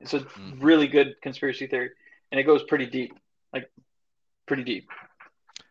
It's 0.05 0.15
a 0.15 0.21
Mm. 0.21 0.59
really 0.61 0.87
good 0.87 1.15
conspiracy 1.23 1.67
theory, 1.67 1.91
and 2.31 2.39
it 2.39 2.45
goes 2.45 2.63
pretty 2.65 2.87
deep, 2.87 3.17
like 3.53 3.71
pretty 4.47 4.63
deep, 4.65 4.89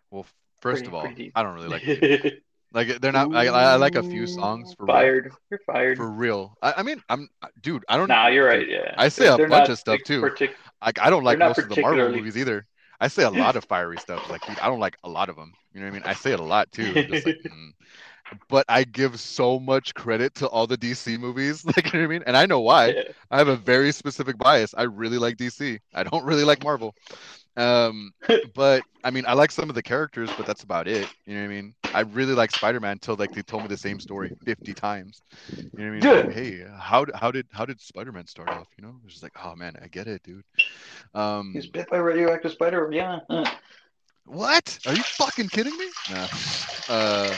Well, 0.09 0.25
first 0.59 0.85
pretty 0.85 0.87
of 0.87 0.93
all. 0.95 1.31
I 1.35 1.43
don't 1.43 1.53
really 1.53 1.67
like 1.67 1.81
Bigsby. 1.83 2.41
Like 2.73 2.99
they're 2.99 3.11
not. 3.11 3.35
I, 3.35 3.45
I 3.47 3.75
like 3.75 3.93
a 3.95 4.01
few 4.01 4.25
songs 4.25 4.73
for 4.73 4.87
real. 4.87 5.29
You're 5.51 5.59
fired. 5.67 5.97
For 5.97 6.09
real. 6.09 6.57
I, 6.63 6.73
I 6.77 6.83
mean, 6.83 7.03
I'm 7.07 7.29
dude. 7.61 7.85
I 7.87 7.97
don't. 7.97 8.07
Know. 8.07 8.15
Nah, 8.15 8.27
you're 8.29 8.47
right. 8.47 8.67
Yeah, 8.67 8.95
I 8.97 9.09
say 9.09 9.25
they're, 9.25 9.33
a 9.35 9.37
they're 9.37 9.47
bunch 9.49 9.69
of 9.69 9.77
stuff 9.77 9.99
too. 10.03 10.21
Partic- 10.23 10.55
Like 10.83 10.99
I 10.99 11.11
don't 11.11 11.23
like 11.23 11.37
most 11.37 11.59
of 11.59 11.69
the 11.69 11.79
Marvel 11.79 12.09
movies 12.09 12.35
either. 12.35 12.65
I 12.99 13.09
say 13.09 13.23
a 13.23 13.29
lot 13.29 13.55
of 13.55 13.65
fiery 13.65 13.97
stuff. 13.97 14.27
Like 14.31 14.43
dude, 14.47 14.57
I 14.57 14.67
don't 14.67 14.79
like 14.79 14.97
a 15.03 15.09
lot 15.09 15.29
of 15.29 15.35
them. 15.35 15.53
You 15.73 15.81
know 15.81 15.85
what 15.85 15.91
I 15.91 15.99
mean? 15.99 16.03
I 16.07 16.13
say 16.15 16.31
it 16.31 16.39
a 16.39 16.43
lot 16.43 16.71
too. 16.71 16.91
Just 16.93 17.27
like. 17.27 17.37
Mm. 17.45 17.73
But 18.49 18.65
I 18.69 18.83
give 18.83 19.19
so 19.19 19.59
much 19.59 19.93
credit 19.93 20.35
to 20.35 20.47
all 20.47 20.67
the 20.67 20.77
DC 20.77 21.19
movies. 21.19 21.65
Like 21.75 21.91
you 21.91 21.99
know 21.99 22.07
what 22.07 22.13
I 22.13 22.17
mean? 22.17 22.23
And 22.27 22.37
I 22.37 22.45
know 22.45 22.59
why. 22.59 22.87
yeah. 22.87 23.03
I 23.31 23.37
have 23.37 23.47
a 23.47 23.55
very 23.55 23.91
specific 23.91 24.37
bias. 24.37 24.75
I 24.77 24.83
really 24.83 25.17
like 25.17 25.37
DC. 25.37 25.79
I 25.93 26.03
don't 26.03 26.23
really 26.23 26.43
like 26.43 26.63
Marvel. 26.63 26.93
Um, 27.55 28.11
but 28.55 28.83
I 29.03 29.11
mean, 29.11 29.25
I 29.27 29.33
like 29.33 29.51
some 29.51 29.69
of 29.69 29.75
the 29.75 29.83
characters, 29.83 30.29
but 30.37 30.45
that's 30.45 30.63
about 30.63 30.87
it. 30.87 31.07
You 31.25 31.35
know 31.35 31.41
what 31.41 31.45
I 31.45 31.49
mean? 31.49 31.75
I 31.93 32.01
really 32.01 32.33
like 32.33 32.51
Spider-Man 32.51 32.93
until 32.93 33.15
like 33.15 33.31
they 33.31 33.41
told 33.41 33.63
me 33.63 33.69
the 33.69 33.77
same 33.77 33.99
story 33.99 34.31
50 34.45 34.73
times. 34.73 35.21
You 35.55 35.63
know 35.63 35.69
what 35.73 35.85
I 35.85 35.89
mean? 35.89 36.25
Like, 36.27 36.35
hey, 36.35 36.65
how 36.77 37.05
how 37.13 37.31
did 37.31 37.47
how 37.51 37.65
did 37.65 37.79
Spider-Man 37.79 38.27
start 38.27 38.49
off? 38.49 38.67
You 38.77 38.85
know, 38.85 38.95
it's 39.03 39.13
just 39.13 39.23
like, 39.23 39.33
oh 39.43 39.55
man, 39.55 39.75
I 39.81 39.87
get 39.87 40.07
it, 40.07 40.23
dude. 40.23 40.43
Um, 41.13 41.53
was 41.53 41.67
bit 41.67 41.89
by 41.89 41.97
radioactive 41.97 42.51
spider. 42.51 42.89
Yeah. 42.91 43.19
what? 44.25 44.79
Are 44.87 44.93
you 44.93 45.03
fucking 45.03 45.49
kidding 45.49 45.77
me? 45.77 45.87
No. 46.11 46.27
Uh, 46.89 47.35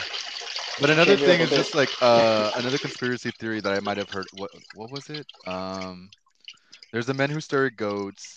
but 0.79 0.89
another 0.89 1.15
thing 1.17 1.41
is 1.41 1.49
bit. 1.49 1.55
just 1.57 1.75
like 1.75 1.89
uh 2.01 2.51
another 2.55 2.77
conspiracy 2.77 3.31
theory 3.31 3.59
that 3.61 3.73
I 3.73 3.79
might 3.79 3.97
have 3.97 4.09
heard. 4.09 4.25
What 4.33 4.51
what 4.75 4.91
was 4.91 5.09
it? 5.09 5.25
Um, 5.47 6.09
there's 6.91 7.05
the 7.05 7.13
men 7.13 7.29
who 7.29 7.39
stirred 7.41 7.75
goats. 7.77 8.35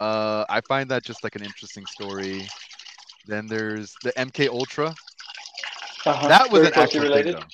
Uh, 0.00 0.44
I 0.48 0.60
find 0.62 0.90
that 0.90 1.04
just 1.04 1.22
like 1.22 1.36
an 1.36 1.42
interesting 1.42 1.84
story. 1.86 2.48
Then 3.26 3.46
there's 3.46 3.94
the 4.02 4.12
MK 4.12 4.48
Ultra. 4.48 4.94
Uh-huh. 6.06 6.28
That 6.28 6.50
was 6.50 6.62
Very 6.62 6.72
an 6.72 6.78
actual 6.80 7.00
related. 7.02 7.34
thing, 7.34 7.42
though. 7.42 7.46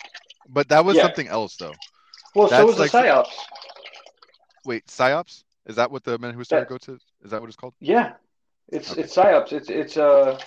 But 0.49 0.69
that 0.69 0.85
was 0.85 0.95
Yeah. 0.97 1.03
something 1.03 1.27
else, 1.27 1.57
though. 1.57 1.75
Well, 2.37 2.49
so 2.49 2.65
was 2.65 2.79
like- 2.79 2.93
the 2.93 2.99
psyops. 2.99 3.33
Wait, 4.65 4.87
psyops? 4.87 5.43
Is 5.67 5.75
that 5.77 5.91
what 5.91 6.05
the 6.05 6.17
men 6.19 6.33
who 6.35 6.45
started 6.45 6.67
That- 6.67 6.71
go 6.71 6.79
to? 6.79 6.99
Is 7.25 7.31
that 7.33 7.41
what 7.41 7.49
it's 7.49 7.57
called? 7.57 7.75
Yeah, 7.81 8.13
it's 8.69 8.93
Okay. 8.93 9.03
it's 9.03 9.17
psyops. 9.17 9.53
It's 9.53 9.69
it's 9.69 9.97
uh, 9.97 10.39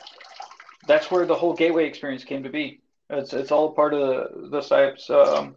that's 0.88 1.12
where 1.12 1.26
the 1.26 1.36
whole 1.36 1.54
gateway 1.54 1.86
experience 1.86 2.24
came 2.24 2.44
to 2.44 2.50
be. 2.50 2.80
It's 3.10 3.34
it's 3.34 3.52
all 3.52 3.72
part 3.72 3.94
of 3.94 4.52
the 4.52 4.60
psyops. 4.60 5.10
Um, 5.10 5.56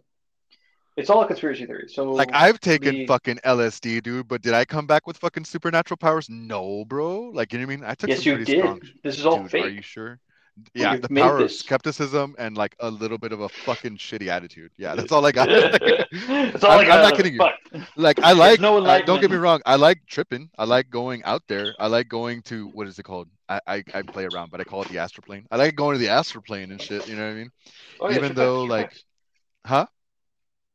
it's 0.95 1.09
all 1.09 1.23
a 1.23 1.27
conspiracy 1.27 1.65
theory. 1.65 1.87
So 1.87 2.11
Like 2.11 2.31
I've 2.33 2.59
taken 2.59 2.93
the- 2.95 3.05
fucking 3.07 3.39
LSD, 3.43 4.01
dude, 4.01 4.27
but 4.27 4.41
did 4.41 4.53
I 4.53 4.65
come 4.65 4.85
back 4.87 5.07
with 5.07 5.17
fucking 5.17 5.45
supernatural 5.45 5.97
powers? 5.97 6.29
No, 6.29 6.85
bro. 6.85 7.31
Like 7.33 7.53
you 7.53 7.59
know 7.59 7.65
what 7.65 7.73
I 7.73 7.75
mean? 7.77 7.85
I 7.85 7.95
took 7.95 8.09
yes, 8.09 8.25
you 8.25 8.37
did. 8.37 8.59
strong. 8.59 8.81
This 9.03 9.19
is 9.19 9.25
all 9.25 9.39
Dude, 9.41 9.51
fake. 9.51 9.65
Are 9.65 9.69
you 9.69 9.81
sure? 9.81 10.19
Yeah, 10.75 10.97
the 10.97 11.09
power 11.09 11.39
of 11.39 11.51
skepticism 11.51 12.35
and 12.37 12.55
like 12.55 12.75
a 12.79 12.89
little 12.89 13.17
bit 13.17 13.31
of 13.31 13.41
a 13.41 13.49
fucking 13.49 13.97
shitty 13.97 14.27
attitude. 14.27 14.71
Yeah, 14.77 14.93
that's 14.93 15.11
all 15.11 15.25
I 15.25 15.31
got. 15.31 15.47
That's 16.27 16.63
all 16.63 16.71
I'm- 16.71 16.81
I 16.81 16.85
got. 16.85 16.97
I'm 16.99 17.09
not 17.09 17.15
kidding 17.15 17.35
it. 17.39 17.53
you. 17.73 17.81
Like 17.95 18.19
I 18.19 18.33
like 18.33 18.59
no 18.59 18.77
uh, 18.77 19.01
don't 19.01 19.19
get 19.19 19.31
me 19.31 19.37
wrong, 19.37 19.61
I 19.65 19.75
like 19.77 20.05
tripping. 20.05 20.49
I 20.59 20.65
like 20.65 20.91
going 20.91 21.23
out 21.23 21.41
there. 21.47 21.73
I 21.79 21.87
like 21.87 22.07
going 22.07 22.43
to 22.43 22.67
what 22.69 22.87
is 22.87 22.99
it 22.99 23.03
called? 23.03 23.29
I, 23.49 23.59
I, 23.65 23.83
I 23.95 24.01
play 24.03 24.25
around, 24.25 24.51
but 24.51 24.61
I 24.61 24.63
call 24.63 24.83
it 24.83 24.89
the 24.89 24.99
astral 24.99 25.23
plane. 25.25 25.47
I 25.49 25.57
like 25.57 25.75
going 25.75 25.95
to 25.95 25.99
the 25.99 26.09
astral 26.09 26.43
plane 26.43 26.71
and 26.71 26.79
shit, 26.81 27.07
you 27.07 27.15
know 27.15 27.25
what 27.25 27.31
I 27.31 27.33
mean? 27.35 27.51
Oh, 27.99 28.09
yeah, 28.09 28.15
Even 28.17 28.29
true 28.29 28.35
though, 28.35 28.61
facts, 28.67 28.69
like- 28.69 28.89
facts. 28.91 29.03
Huh? 29.65 29.85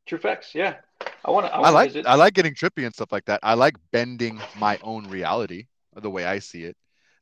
true 0.07 0.17
facts. 0.17 0.55
Yeah, 0.55 0.75
I 1.23 1.31
want 1.31 1.45
to. 1.45 1.53
I, 1.53 1.61
I 1.61 1.69
like 1.69 1.89
visit. 1.91 2.05
I 2.05 2.15
like 2.15 2.33
getting 2.33 2.53
trippy 2.53 2.85
and 2.85 2.93
stuff 2.93 3.11
like 3.13 3.25
that. 3.25 3.39
I 3.43 3.53
like 3.53 3.75
bending 3.91 4.41
my 4.57 4.77
own 4.83 5.07
reality 5.07 5.67
the 5.95 6.09
way 6.09 6.25
I 6.25 6.39
see 6.39 6.63
it. 6.63 6.75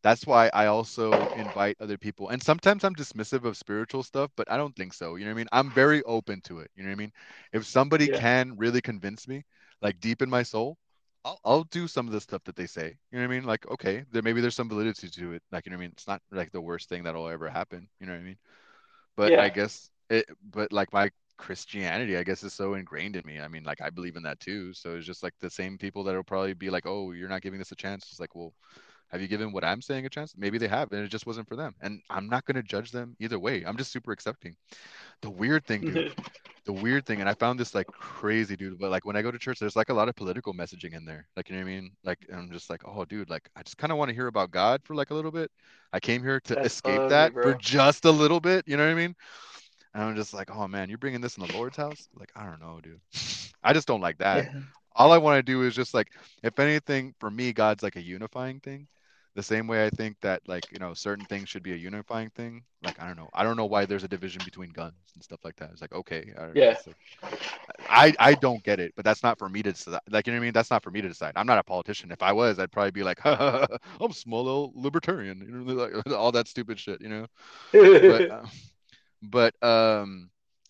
That's 0.04 0.26
why 0.26 0.50
I 0.54 0.68
also 0.68 1.28
invite 1.34 1.78
other 1.80 1.98
people. 1.98 2.30
And 2.30 2.42
sometimes 2.42 2.84
I'm 2.84 2.96
dismissive 2.96 3.44
of 3.46 3.58
spiritual 3.58 4.04
stuff, 4.04 4.32
but 4.36 4.50
I 4.52 4.58
don't 4.58 4.76
think 4.76 4.94
so. 4.94 5.16
You 5.16 5.26
know 5.26 5.32
what 5.32 5.36
I 5.36 5.38
mean? 5.40 5.48
I'm 5.52 5.72
very 5.72 6.04
open 6.04 6.42
to 6.42 6.60
it. 6.60 6.72
You 6.76 6.84
know 6.84 6.90
what 6.90 6.94
I 6.94 6.98
mean? 6.98 7.12
If 7.54 7.66
somebody 7.66 8.08
Yeah. 8.08 8.20
can 8.20 8.56
really 8.58 8.82
convince 8.82 9.28
me, 9.28 9.44
like 9.82 10.00
deep 10.00 10.22
in 10.22 10.30
my 10.30 10.44
soul, 10.44 10.78
I'll, 11.26 11.40
I'll 11.44 11.64
do 11.66 11.88
some 11.88 12.08
of 12.08 12.14
the 12.14 12.22
stuff 12.22 12.44
that 12.46 12.56
they 12.56 12.68
say. 12.68 12.98
You 13.12 13.20
know 13.20 13.28
what 13.28 13.34
I 13.34 13.36
mean? 13.40 13.44
Like, 13.46 13.70
okay, 13.72 14.06
there 14.12 14.22
maybe 14.22 14.42
there's 14.42 14.56
some 14.56 14.70
validity 14.70 15.10
to 15.10 15.34
it. 15.34 15.44
Like, 15.52 15.66
you 15.66 15.72
know 15.72 15.78
what 15.78 15.82
I 15.82 15.86
mean? 15.88 15.92
It's 15.94 16.08
not 16.08 16.22
like 16.32 16.52
the 16.52 16.62
worst 16.62 16.90
thing 16.90 17.04
that'll 17.04 17.28
ever 17.28 17.50
happen. 17.50 17.90
You 18.00 18.08
know 18.08 18.14
what 18.14 18.20
I 18.22 18.24
mean? 18.24 18.38
But 19.16 19.34
Yeah. 19.34 19.38
I 19.38 19.50
guess 19.50 19.90
it 20.10 20.26
but 20.52 20.72
like 20.72 20.92
my 20.94 21.12
Christianity, 21.38 22.18
I 22.18 22.24
guess, 22.24 22.44
is 22.44 22.54
so 22.54 22.74
ingrained 22.76 23.16
in 23.16 23.24
me. 23.26 23.40
I 23.40 23.48
mean, 23.48 23.64
like 23.64 23.82
I 23.82 23.90
believe 23.90 24.16
in 24.16 24.24
that 24.24 24.40
too. 24.40 24.74
So 24.74 24.96
it's 24.96 25.06
just 25.06 25.24
like 25.24 25.34
the 25.40 25.50
same 25.50 25.78
people 25.78 26.04
that 26.06 26.16
will 26.16 26.24
probably 26.24 26.54
be 26.54 26.70
like, 26.70 26.86
"Oh, 26.88 27.12
you're 27.12 27.30
not 27.30 27.42
giving 27.42 27.60
this 27.60 27.72
a 27.72 27.76
chance." 27.76 28.08
It's 28.12 28.20
like, 28.20 28.36
well, 28.36 28.54
have 29.10 29.22
you 29.22 29.28
given 29.28 29.52
what 29.52 29.64
I'm 29.64 29.82
saying 29.82 30.06
a 30.06 30.10
chance? 30.10 30.34
Maybe 30.38 30.58
they 30.58 30.68
have, 30.68 30.92
and 30.92 31.04
it 31.04 31.08
just 31.10 31.26
wasn't 31.26 31.48
for 31.48 31.56
them. 31.56 31.74
And 31.82 32.02
I'm 32.10 32.28
not 32.28 32.46
gonna 32.46 32.64
judge 32.64 32.92
them 32.92 33.16
either 33.20 33.40
way. 33.40 33.64
I'm 33.66 33.78
just 33.78 33.92
super 33.92 34.12
accepting. 34.12 34.56
The 35.22 35.30
weird 35.30 35.66
thing, 35.66 35.82
dude, 35.82 36.14
the 36.66 36.74
weird 36.74 37.06
thing, 37.06 37.22
and 37.22 37.30
I 37.30 37.34
found 37.34 37.60
this 37.60 37.74
like 37.74 37.88
crazy, 37.88 38.56
dude. 38.56 38.80
But 38.80 38.92
like 38.92 39.06
when 39.06 39.16
I 39.16 39.22
go 39.22 39.32
to 39.32 39.40
church, 39.40 39.60
there's 39.60 39.76
like 39.76 39.90
a 39.90 39.94
lot 39.94 40.10
of 40.10 40.16
political 40.16 40.54
messaging 40.54 40.94
in 40.94 41.06
there. 41.06 41.28
Like 41.36 41.50
you 41.50 41.56
know 41.56 41.62
what 41.64 41.70
I 41.70 41.74
mean? 41.74 41.92
Like 42.04 42.26
and 42.30 42.40
I'm 42.40 42.52
just 42.52 42.70
like, 42.70 42.82
oh, 42.86 43.06
dude, 43.06 43.30
like 43.30 43.50
I 43.56 43.64
just 43.64 43.78
kind 43.78 43.92
of 43.92 43.98
want 43.98 44.10
to 44.10 44.16
hear 44.16 44.28
about 44.28 44.52
God 44.52 44.82
for 44.84 44.94
like 44.96 45.12
a 45.12 45.16
little 45.16 45.32
bit. 45.32 45.52
I 45.94 46.00
came 46.00 46.22
here 46.22 46.40
to 46.42 46.56
That's 46.56 46.68
escape 46.68 47.00
ugly, 47.00 47.10
that 47.10 47.34
for 47.34 47.54
just 47.56 48.06
a 48.06 48.12
little 48.12 48.42
bit. 48.42 48.66
You 48.68 48.78
know 48.78 48.86
what 48.86 48.92
I 48.92 48.96
mean? 48.96 49.16
And 49.94 50.04
I'm 50.04 50.16
just 50.16 50.34
like, 50.34 50.54
oh 50.54 50.68
man, 50.68 50.90
you're 50.90 50.98
bringing 50.98 51.22
this 51.22 51.38
in 51.38 51.48
the 51.48 51.54
Lord's 51.54 51.78
house? 51.78 52.10
Like 52.20 52.32
I 52.36 52.46
don't 52.46 52.60
know, 52.60 52.80
dude. 52.84 53.00
I 53.64 53.74
just 53.74 53.88
don't 53.88 54.02
like 54.02 54.18
that. 54.20 54.46
Yeah. 54.46 54.60
All 54.96 55.12
I 55.12 55.18
want 55.18 55.38
to 55.38 55.44
do 55.44 55.64
is 55.64 55.76
just 55.76 55.94
like, 55.94 56.10
if 56.44 56.60
anything, 56.60 57.14
for 57.20 57.30
me, 57.30 57.54
God's 57.54 57.84
like 57.84 57.96
a 57.96 58.02
unifying 58.02 58.60
thing. 58.60 58.88
The 59.38 59.44
same 59.44 59.68
way 59.68 59.86
I 59.86 59.92
think 59.92 60.18
that 60.22 60.42
like 60.50 60.66
you 60.74 60.80
know 60.80 60.94
certain 60.94 61.26
things 61.28 61.48
should 61.50 61.64
be 61.64 61.74
a 61.74 61.78
unifying 61.78 62.32
thing. 62.32 62.64
Like 62.84 63.00
I 63.00 63.08
don't 63.08 63.18
know, 63.18 63.30
I 63.34 63.44
don't 63.46 63.58
know 63.58 63.68
why 63.68 63.86
there's 63.86 64.04
a 64.04 64.10
division 64.10 64.44
between 64.44 64.72
guns 64.72 65.14
and 65.16 65.24
stuff 65.24 65.42
like 65.46 65.56
that. 65.58 65.72
It's 65.72 65.82
like 65.82 65.94
okay, 65.94 66.34
I 66.38 66.42
don't 66.48 66.58
Yeah. 66.58 66.76
like- 66.86 66.98
I 67.90 68.14
I 68.20 68.36
don't 68.36 68.64
get 68.64 68.80
it, 68.80 68.94
but 68.96 69.06
that's 69.06 69.24
not 69.24 69.40
for 69.40 69.50
me 69.50 69.64
to 69.64 69.72
decide. 69.74 70.00
Like 70.10 70.28
you 70.28 70.34
know 70.34 70.40
what 70.40 70.44
I 70.44 70.48
mean? 70.48 70.54
That's 70.54 70.72
not 70.72 70.84
for 70.84 70.92
me 70.92 71.02
to 71.02 71.08
decide. 71.08 71.34
I'm 71.36 71.48
not 71.48 71.60
a 71.60 71.64
politician. 71.64 72.12
If 72.12 72.22
I 72.24 72.32
was, 72.34 72.60
I'd 72.60 72.72
probably 72.72 72.92
be 72.92 73.04
like, 73.04 73.20
I'm 73.26 74.12
a 74.12 74.14
small 74.14 74.44
little 74.44 74.74
libertarian, 74.76 75.40
you 75.42 75.48
know, 75.52 75.74
like 75.84 76.08
all 76.14 76.32
that 76.34 76.48
stupid 76.48 76.80
shit, 76.80 77.02
you 77.02 77.10
know 77.10 77.28
but 78.08 78.30
uh, 78.30 78.46
but 79.24 79.54
um 79.64 80.30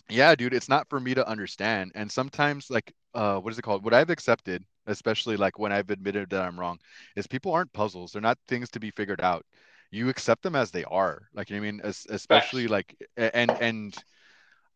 yeah 0.10 0.36
dude 0.36 0.54
it's 0.54 0.70
not 0.70 0.88
for 0.90 1.00
me 1.00 1.14
to 1.14 1.28
understand 1.28 1.92
and 1.96 2.12
sometimes 2.12 2.70
like 2.70 2.94
uh 3.14 3.38
what 3.40 3.52
is 3.52 3.60
it 3.60 3.64
called 3.64 3.84
what 3.84 3.94
i've 3.94 4.10
accepted 4.10 4.64
especially 4.88 5.38
like 5.38 5.60
when 5.60 5.72
i've 5.72 5.90
admitted 5.92 6.30
that 6.30 6.44
i'm 6.44 6.60
wrong 6.60 6.80
is 7.16 7.28
people 7.28 7.54
aren't 7.54 7.74
puzzles 7.74 8.12
they're 8.12 8.22
not 8.22 8.38
things 8.48 8.70
to 8.70 8.80
be 8.80 8.92
figured 8.92 9.22
out 9.22 9.46
you 9.92 10.10
accept 10.10 10.44
them 10.44 10.56
as 10.56 10.72
they 10.72 10.84
are 10.86 11.28
like 11.34 11.50
you 11.50 11.56
know 11.58 11.62
what 11.62 11.68
i 11.68 11.72
mean 11.72 11.82
Es- 11.84 12.08
especially 12.10 12.68
like 12.68 12.96
and 13.18 13.56
and 13.60 14.04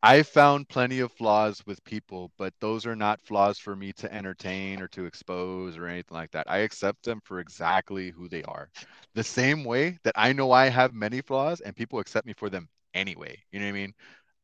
i 0.04 0.22
found 0.24 0.70
plenty 0.70 1.00
of 1.00 1.12
flaws 1.12 1.66
with 1.66 1.84
people 1.84 2.32
but 2.38 2.54
those 2.62 2.86
are 2.86 2.96
not 2.96 3.22
flaws 3.22 3.58
for 3.60 3.76
me 3.76 3.92
to 3.94 4.12
entertain 4.14 4.82
or 4.82 4.88
to 4.88 5.06
expose 5.06 5.78
or 5.78 5.88
anything 5.88 6.16
like 6.16 6.32
that 6.32 6.50
i 6.50 6.60
accept 6.60 7.04
them 7.04 7.20
for 7.24 7.40
exactly 7.40 8.10
who 8.12 8.28
they 8.28 8.44
are 8.44 8.70
the 9.16 9.24
same 9.24 9.64
way 9.64 9.98
that 10.04 10.14
I 10.16 10.34
know 10.34 10.52
I 10.52 10.68
have 10.70 10.94
many 10.94 11.22
flaws 11.22 11.60
and 11.62 11.76
people 11.76 12.00
accept 12.00 12.26
me 12.28 12.34
for 12.34 12.50
them 12.50 12.70
anyway. 12.94 13.38
You 13.52 13.60
know 13.60 13.66
what 13.66 13.70
I 13.70 13.74
mean? 13.74 13.94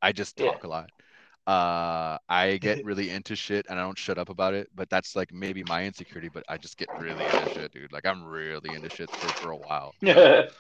I 0.02 0.12
just 0.12 0.38
Yeah. 0.38 0.38
talk 0.38 0.64
a 0.64 0.68
lot. 0.68 0.90
Uh, 1.48 2.18
I 2.30 2.58
get 2.62 2.84
really 2.84 3.10
into 3.10 3.36
shit 3.36 3.66
and 3.70 3.80
I 3.80 3.84
don't 3.84 3.98
shut 3.98 4.18
up 4.18 4.30
about 4.30 4.54
it, 4.54 4.68
but 4.76 4.90
that's 4.90 5.16
like 5.16 5.34
maybe 5.34 5.64
my 5.64 5.86
insecurity, 5.86 6.30
but 6.30 6.44
I 6.50 6.58
just 6.58 6.78
get 6.78 6.90
really 7.00 7.24
into 7.24 7.50
shit, 7.54 7.72
dude. 7.72 7.94
Like 7.94 8.06
I'm 8.06 8.24
really 8.24 8.74
into 8.74 8.90
shit 8.90 9.10
for, 9.10 9.28
for 9.28 9.52
a 9.52 9.58
while. 9.58 9.96
know? 10.02 10.48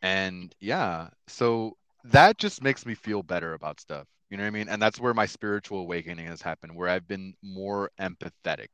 And 0.00 0.54
yeah, 0.60 1.08
so 1.26 1.76
that 2.04 2.38
just 2.38 2.62
makes 2.62 2.86
me 2.86 2.94
feel 2.94 3.22
better 3.22 3.54
about 3.54 3.80
stuff. 3.80 4.06
You 4.30 4.36
know 4.36 4.44
what 4.44 4.48
I 4.48 4.50
mean? 4.50 4.68
And 4.68 4.80
that's 4.80 5.00
where 5.00 5.12
my 5.12 5.26
spiritual 5.26 5.80
awakening 5.80 6.26
has 6.26 6.40
happened, 6.40 6.76
where 6.76 6.88
I've 6.88 7.08
been 7.08 7.34
more 7.42 7.90
empathetic. 8.00 8.68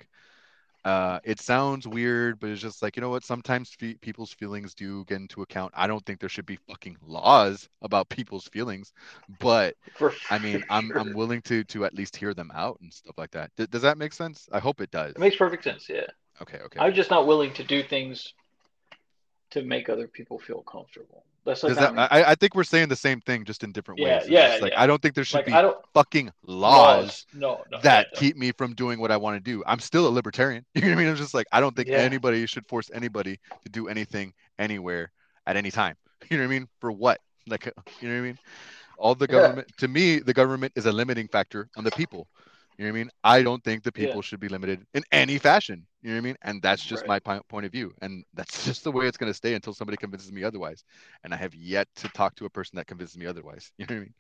Uh, 0.85 1.19
it 1.25 1.41
sounds 1.41 1.89
weird, 1.89 2.39
but 2.39 2.51
it's 2.51 2.61
just 2.61 2.83
like, 2.83 2.97
you 2.97 3.01
know 3.01 3.09
what? 3.09 3.25
Sometimes 3.25 3.71
fe- 3.71 3.97
people's 4.03 4.33
feelings 4.33 4.75
do 4.75 5.05
get 5.07 5.17
into 5.17 5.41
account. 5.43 5.73
I 5.75 5.87
don't 5.87 6.05
think 6.05 6.21
there 6.21 6.29
should 6.29 6.45
be 6.45 6.59
fucking 6.69 6.97
laws 7.03 7.69
about 7.81 8.11
people's 8.11 8.49
feelings, 8.49 8.93
but 9.39 9.77
For 9.99 10.13
I 10.31 10.39
mean, 10.39 10.63
I'm. 10.69 10.93
I'm 10.97 11.13
willing 11.15 11.43
to 11.43 11.65
to 11.65 11.85
at 11.87 11.95
least 11.95 12.17
hear 12.17 12.35
them 12.35 12.51
out 12.55 12.79
and 12.83 12.93
stuff 12.93 13.17
like 13.19 13.31
that. 13.33 13.51
D- 13.57 13.67
does 13.71 13.83
that 13.83 13.99
make 13.99 14.13
sense? 14.13 14.49
I 14.53 14.59
hope 14.59 14.81
it 14.81 14.91
does. 14.91 15.13
It 15.13 15.19
makes 15.21 15.37
perfect 15.37 15.65
sense. 15.65 15.89
Yeah, 15.89 16.07
Okay, 16.43 16.59
okay. 16.61 16.81
I'm 16.81 16.95
just 16.95 17.11
not 17.11 17.27
willing 17.27 17.53
to 17.55 17.65
do 17.65 17.83
things 17.83 18.35
to 19.51 19.63
make 19.63 19.89
other 19.89 20.07
people 20.07 20.39
feel 20.39 20.63
comfortable. 20.63 21.25
That's 21.45 21.63
like 21.63 21.75
that. 21.77 21.95
I, 21.97 22.25
I 22.33 22.35
think 22.35 22.55
we're 22.55 22.65
saying 22.65 22.89
the 22.89 22.97
same 22.97 23.21
thing, 23.21 23.45
just 23.45 23.63
in 23.65 23.73
different 23.73 24.01
Yeah, 24.01 24.19
ways. 24.19 24.29
Yeah, 24.29 24.59
like 24.61 24.73
yeah. 24.73 24.83
I 24.83 24.87
don't 24.87 25.01
think 25.03 25.15
there 25.15 25.25
should 25.25 25.37
like 25.39 25.47
be 25.47 25.53
I 25.53 25.63
don't 25.63 25.77
fucking 25.93 26.31
laws 26.47 27.27
No, 27.35 27.65
no. 27.71 27.79
that 27.83 28.09
yeah, 28.13 28.19
keep 28.19 28.37
me 28.37 28.53
from 28.53 28.75
doing 28.75 28.99
what 28.99 29.11
I 29.11 29.17
want 29.17 29.37
to 29.37 29.41
do. 29.41 29.63
I'm 29.67 29.79
still 29.81 30.07
a 30.07 30.11
libertarian. 30.11 30.65
You 30.75 30.83
know 30.83 30.89
what 30.89 30.95
I 30.95 30.99
mean? 30.99 31.09
I'm 31.09 31.17
just 31.17 31.35
like 31.35 31.47
I 31.53 31.61
don't 31.61 31.77
think 31.77 31.89
Yeah. 31.89 31.99
anybody 31.99 32.47
should 32.47 32.67
force 32.67 32.91
anybody 32.95 33.39
to 33.65 33.71
do 33.71 33.89
anything 33.89 34.33
anywhere 34.59 35.13
at 35.47 35.57
any 35.57 35.71
time. 35.71 35.97
You 36.31 36.39
know 36.39 36.45
what 36.45 36.55
I 36.55 36.59
mean? 36.59 36.69
For 36.81 36.91
what? 36.91 37.21
Like 37.47 37.67
you 38.01 38.09
know 38.09 38.15
what 38.15 38.21
I 38.21 38.23
mean? 38.23 38.39
All 38.99 39.15
the 39.15 39.27
government 39.27 39.69
to 39.79 39.89
me, 39.89 40.21
the 40.21 40.35
government 40.35 40.73
is 40.77 40.87
a 40.87 40.93
limiting 40.93 41.29
factor 41.29 41.69
on 41.77 41.85
the 41.85 41.93
people. 41.93 42.29
You 42.79 42.85
know 42.85 42.91
what 42.93 42.97
I 42.97 43.01
mean? 43.01 43.11
I 43.25 43.43
don't 43.43 43.63
think 43.65 43.83
the 43.83 43.93
Yeah. 43.97 44.03
people 44.03 44.23
should 44.23 44.41
be 44.41 44.49
limited 44.49 44.85
in 44.95 45.03
any 45.13 45.39
fashion. 45.39 45.87
You 46.03 46.11
know 46.11 46.17
what 46.17 46.19
I 46.19 46.25
mean? 46.25 46.37
And 46.43 46.63
that's 46.63 46.85
just 46.85 47.07
Right. 47.07 47.09
my 47.09 47.19
pi- 47.21 47.41
point 47.49 47.67
of 47.67 47.73
view. 47.73 47.93
And 48.03 48.25
that's 48.35 48.65
just 48.65 48.85
the 48.85 48.93
way 48.93 49.07
it's 49.07 49.17
going 49.17 49.31
to 49.31 49.35
stay 49.37 49.55
until 49.55 49.75
somebody 49.75 49.97
convinces 49.97 50.33
me 50.33 50.43
otherwise. 50.45 50.85
And 51.25 51.33
I 51.33 51.37
have 51.37 51.55
yet 51.55 51.89
to 51.97 52.09
talk 52.11 52.35
to 52.37 52.47
a 52.47 52.51
person 52.51 52.77
that 52.77 52.87
convinces 52.87 53.17
me 53.19 53.27
otherwise. 53.27 53.71
You 53.79 53.87
know 53.87 53.95
what 53.95 54.01
I 54.01 54.05
mean? 54.05 54.15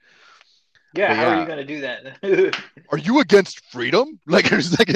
yeah. 0.92 1.06
but 1.06 1.16
How 1.16 1.26
are 1.26 1.34
you 1.34 1.46
gonna 1.46 1.64
do 1.64 1.80
that? 1.80 2.18
are 2.90 2.98
you 2.98 3.20
against 3.20 3.60
freedom? 3.70 4.18
Like, 4.26 4.50
like 4.50 4.88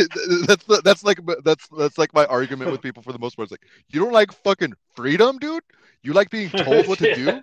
that's 0.46 0.64
that's 0.84 1.04
like 1.04 1.18
that's 1.44 1.68
that's 1.76 1.98
like 1.98 2.12
my 2.14 2.24
argument 2.26 2.70
with 2.70 2.80
people 2.80 3.02
for 3.02 3.12
the 3.12 3.18
most 3.18 3.36
part. 3.36 3.46
It's 3.46 3.52
like 3.52 3.66
you 3.88 4.00
don't 4.00 4.12
like 4.12 4.32
fucking 4.32 4.74
freedom, 4.94 5.38
dude. 5.38 5.62
You 6.02 6.12
like 6.12 6.30
being 6.30 6.50
told 6.52 6.86
what 6.86 6.98
to 7.00 7.06
do. 7.06 7.42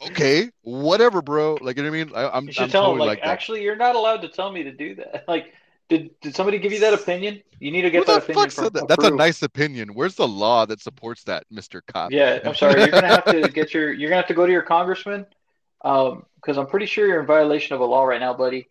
Okay, 0.00 0.50
whatever, 0.62 1.22
bro. 1.22 1.58
Like, 1.60 1.76
you 1.76 1.82
know 1.82 1.90
what 1.90 1.98
I 2.00 2.04
mean? 2.04 2.14
I, 2.14 2.28
I'm 2.28 2.46
You 2.46 2.52
should 2.52 2.62
I'm 2.64 2.70
tell 2.70 2.82
totally 2.82 2.98
them 2.98 3.06
like 3.08 3.18
like, 3.18 3.26
actually, 3.26 3.62
you're 3.62 3.76
not 3.76 3.96
allowed 3.96 4.22
to 4.22 4.28
tell 4.28 4.52
me 4.52 4.62
to 4.64 4.72
do 4.72 4.94
that. 4.96 5.24
Like, 5.28 5.52
did 5.88 6.10
did 6.20 6.34
somebody 6.34 6.58
give 6.58 6.72
you 6.72 6.80
that 6.80 6.94
opinion? 6.94 7.42
You 7.60 7.70
need 7.70 7.82
to 7.82 7.90
Who 7.90 7.92
get 7.98 8.06
the 8.06 8.12
that 8.12 8.22
opinion 8.22 8.44
fuck 8.44 8.50
from 8.50 8.64
said 8.64 8.72
that? 8.74 8.88
That's 8.88 9.04
a 9.04 9.10
nice 9.10 9.42
opinion. 9.42 9.94
Where's 9.94 10.14
the 10.14 10.28
law 10.28 10.66
that 10.66 10.80
supports 10.80 11.24
that, 11.24 11.44
Mister 11.50 11.80
Cop? 11.80 12.12
Yeah, 12.12 12.38
I'm 12.44 12.54
sorry. 12.54 12.80
You're 12.82 12.90
gonna 12.90 13.08
have 13.08 13.24
to 13.26 13.48
get 13.52 13.74
your. 13.74 13.92
You're 13.92 14.08
gonna 14.10 14.20
have 14.20 14.28
to 14.28 14.34
go 14.34 14.46
to 14.46 14.52
your 14.52 14.62
congressman, 14.62 15.26
um, 15.84 16.24
because 16.36 16.58
I'm 16.58 16.66
pretty 16.66 16.86
sure 16.86 17.06
you're 17.06 17.20
in 17.20 17.26
violation 17.26 17.74
of 17.74 17.80
a 17.80 17.84
law 17.84 18.04
right 18.04 18.20
now, 18.20 18.34
buddy. 18.34 18.68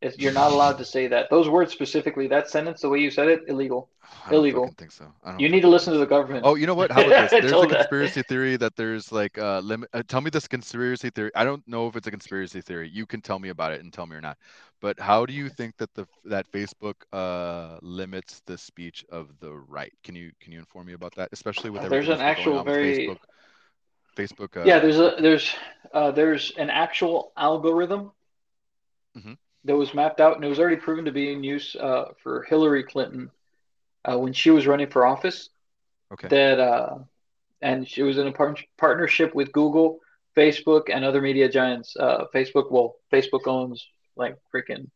It's, 0.00 0.16
you're 0.16 0.32
not 0.32 0.52
allowed 0.52 0.78
to 0.78 0.84
say 0.84 1.08
that. 1.08 1.28
Those 1.28 1.48
words 1.48 1.72
specifically, 1.72 2.28
that 2.28 2.48
sentence, 2.48 2.82
the 2.82 2.88
way 2.88 3.00
you 3.00 3.10
said 3.10 3.26
it, 3.26 3.40
illegal. 3.48 3.90
I 4.24 4.30
don't 4.30 4.38
illegal. 4.38 4.62
fucking 4.62 4.76
think 4.76 4.92
so. 4.92 5.12
I 5.24 5.30
don't 5.32 5.40
You 5.40 5.48
need 5.48 5.62
to 5.62 5.68
listen 5.68 5.92
to 5.92 5.98
the 5.98 6.06
government. 6.06 6.44
Oh, 6.46 6.54
you 6.54 6.68
know 6.68 6.74
what? 6.76 6.92
How 6.92 7.00
about 7.04 7.28
this? 7.28 7.30
There's 7.40 7.44
a 7.46 7.48
Tell 7.48 7.62
that. 7.66 7.70
conspiracy 7.78 8.22
theory 8.22 8.56
that 8.58 8.76
there's 8.76 9.10
like 9.10 9.36
uh 9.38 9.58
limit. 9.58 9.90
Uh, 9.92 10.04
tell 10.06 10.20
me 10.20 10.30
this 10.30 10.46
conspiracy 10.46 11.10
theory. 11.10 11.32
I 11.34 11.42
don't 11.42 11.66
know 11.66 11.88
if 11.88 11.96
it's 11.96 12.06
a 12.06 12.12
conspiracy 12.12 12.60
theory. 12.60 12.88
You 12.88 13.06
can 13.06 13.20
tell 13.20 13.40
me 13.40 13.48
about 13.48 13.72
it 13.72 13.80
and 13.80 13.92
tell 13.92 14.06
me 14.06 14.14
or 14.14 14.20
not. 14.20 14.38
But 14.80 15.00
how 15.00 15.26
do 15.26 15.32
you 15.32 15.48
think 15.48 15.76
that 15.78 15.92
the 15.94 16.06
that 16.26 16.46
Facebook 16.52 16.94
uh 17.12 17.78
limits 17.82 18.40
the 18.46 18.56
speech 18.56 19.04
of 19.10 19.30
the 19.40 19.52
right? 19.52 19.92
Can 20.04 20.14
you 20.14 20.30
can 20.40 20.52
you 20.52 20.60
inform 20.60 20.86
me 20.86 20.92
about 20.92 21.16
that? 21.16 21.28
Especially 21.32 21.70
with 21.70 21.82
there's 21.90 22.08
an 22.08 22.20
actual 22.20 22.60
on 22.60 22.64
very- 22.64 23.08
Facebook. 23.08 23.18
Facebook. 24.16 24.56
Uh, 24.56 24.64
yeah, 24.64 24.78
there's 24.78 25.00
a 25.00 25.16
there's 25.20 25.54
uh, 25.92 26.12
there's 26.12 26.52
an 26.56 26.70
actual 26.70 27.32
algorithm 27.36 28.12
Mhm. 29.18 29.36
That 29.68 29.76
was 29.76 29.92
mapped 29.92 30.18
out, 30.18 30.34
and 30.34 30.44
it 30.44 30.48
was 30.48 30.58
already 30.58 30.76
proven 30.76 31.04
to 31.04 31.12
be 31.12 31.30
in 31.30 31.44
use 31.44 31.76
uh, 31.76 32.06
for 32.22 32.42
Hillary 32.44 32.82
Clinton 32.82 33.30
uh, 34.10 34.18
when 34.18 34.32
she 34.32 34.50
was 34.50 34.66
running 34.66 34.88
for 34.88 35.06
office. 35.06 35.50
Okay. 36.10 36.26
That 36.28 36.58
uh, 36.58 36.98
and 37.60 37.86
she 37.86 38.02
was 38.02 38.16
in 38.16 38.26
a 38.26 38.32
par- 38.32 38.56
partnership 38.78 39.34
with 39.34 39.52
Google, 39.52 39.98
Facebook, 40.34 40.84
and 40.90 41.04
other 41.04 41.20
media 41.20 41.50
giants. 41.50 41.94
Uh, 42.00 42.24
Facebook, 42.34 42.70
well, 42.70 42.96
Facebook 43.12 43.46
owns 43.46 43.86
like 44.16 44.38
freaking 44.52 44.88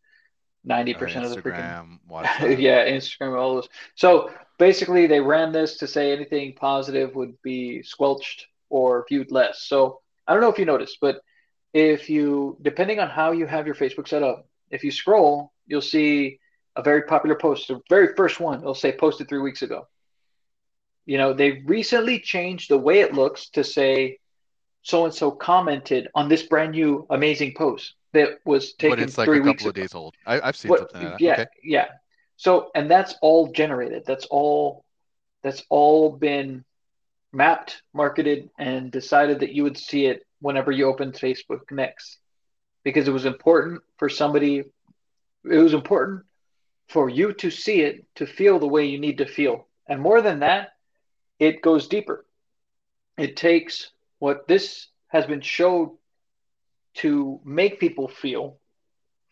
ninety 0.65 0.95
percent 0.95 1.27
of 1.27 1.33
the 1.33 1.43
freaking 1.43 1.99
WhatsApp. 2.11 2.59
yeah, 2.59 2.89
Instagram, 2.89 3.39
all 3.39 3.57
those. 3.57 3.69
So 3.95 4.31
basically, 4.59 5.07
they 5.07 5.21
ran 5.21 5.53
this 5.53 5.77
to 5.79 5.87
say 5.87 6.13
anything 6.13 6.55
positive 6.55 7.15
would 7.15 7.41
be 7.43 7.83
squelched 7.83 8.47
or 8.71 9.05
viewed 9.07 9.31
less. 9.31 9.65
So 9.65 10.01
I 10.27 10.33
don't 10.33 10.41
know 10.41 10.49
if 10.49 10.59
you 10.59 10.65
noticed, 10.65 10.97
but 10.99 11.21
if 11.75 12.09
you, 12.09 12.57
depending 12.63 13.01
on 13.01 13.11
how 13.11 13.33
you 13.33 13.47
have 13.47 13.67
your 13.67 13.75
Facebook 13.75 14.09
set 14.09 14.23
up, 14.23 14.47
if 14.73 14.83
you 14.83 14.91
scroll, 14.91 15.53
you'll 15.67 15.81
see 15.81 16.41
a 16.75 16.83
very 16.83 17.03
popular 17.03 17.37
post. 17.37 17.69
The 17.69 17.81
very 17.89 18.15
first 18.17 18.41
one, 18.41 18.61
it'll 18.61 18.75
say 18.75 18.93
posted 18.97 19.29
three 19.29 19.41
weeks 19.41 19.63
ago. 19.63 19.87
You 21.07 21.19
know, 21.19 21.33
they 21.33 21.63
recently 21.67 22.19
changed 22.21 22.71
the 22.71 22.79
way 22.79 23.01
it 23.01 23.13
looks 23.15 23.51
to 23.51 23.63
say 23.65 24.19
so 24.83 25.05
and 25.05 25.15
so 25.15 25.31
commented 25.31 26.09
on 26.15 26.29
this 26.29 26.43
brand 26.45 26.73
new 26.73 27.07
amazing 27.11 27.55
post 27.57 27.95
that 28.13 28.39
was 28.45 28.73
taken 28.75 28.99
But 28.99 29.03
it's 29.05 29.19
like 29.19 29.27
three 29.27 29.39
a 29.39 29.43
weeks 29.43 29.63
couple 29.63 29.71
of 29.71 29.77
ago. 29.77 29.83
days 29.83 29.95
old. 29.95 30.15
I, 30.27 30.41
I've 30.41 30.57
seen 30.57 30.71
What, 30.71 30.81
something 30.81 31.03
like 31.03 31.13
that. 31.19 31.21
yeah, 31.25 31.33
Okay. 31.33 31.47
yeah. 31.63 31.89
So, 32.37 32.71
and 32.75 32.91
that's 32.91 33.15
all 33.23 33.53
generated. 33.53 34.05
That's 34.07 34.27
all. 34.27 34.85
That's 35.43 35.63
all 35.69 36.11
been 36.13 36.65
mapped, 37.33 37.83
marketed, 37.93 38.49
and 38.59 38.91
decided 38.91 39.41
that 39.41 39.53
you 39.53 39.65
would 39.65 39.77
see 39.79 40.07
it 40.07 40.25
whenever 40.41 40.71
you 40.71 40.87
opened 40.87 41.15
Facebook 41.15 41.61
next, 41.71 42.19
because 42.85 43.09
it 43.09 43.13
was 43.13 43.25
important 43.25 43.83
for 43.99 44.09
somebody. 44.09 44.65
It 45.45 45.59
was 45.59 45.75
important 45.75 46.25
for 46.89 47.09
you 47.09 47.33
to 47.35 47.51
see 47.51 47.81
it 47.81 48.05
to 48.17 48.27
feel 48.27 48.59
the 48.59 48.69
way 48.69 48.87
you 48.87 48.99
need 48.99 49.19
to 49.19 49.27
feel, 49.27 49.67
and 49.89 50.01
more 50.01 50.21
than 50.21 50.41
that, 50.41 50.75
it 51.39 51.63
goes 51.63 51.89
deeper. 51.89 52.25
It 53.19 53.37
takes 53.37 53.91
what 54.19 54.47
this 54.47 54.89
has 55.09 55.27
been 55.27 55.41
showed 55.41 55.97
to 56.95 57.41
make 57.45 57.81
people 57.81 58.09
feel 58.09 58.59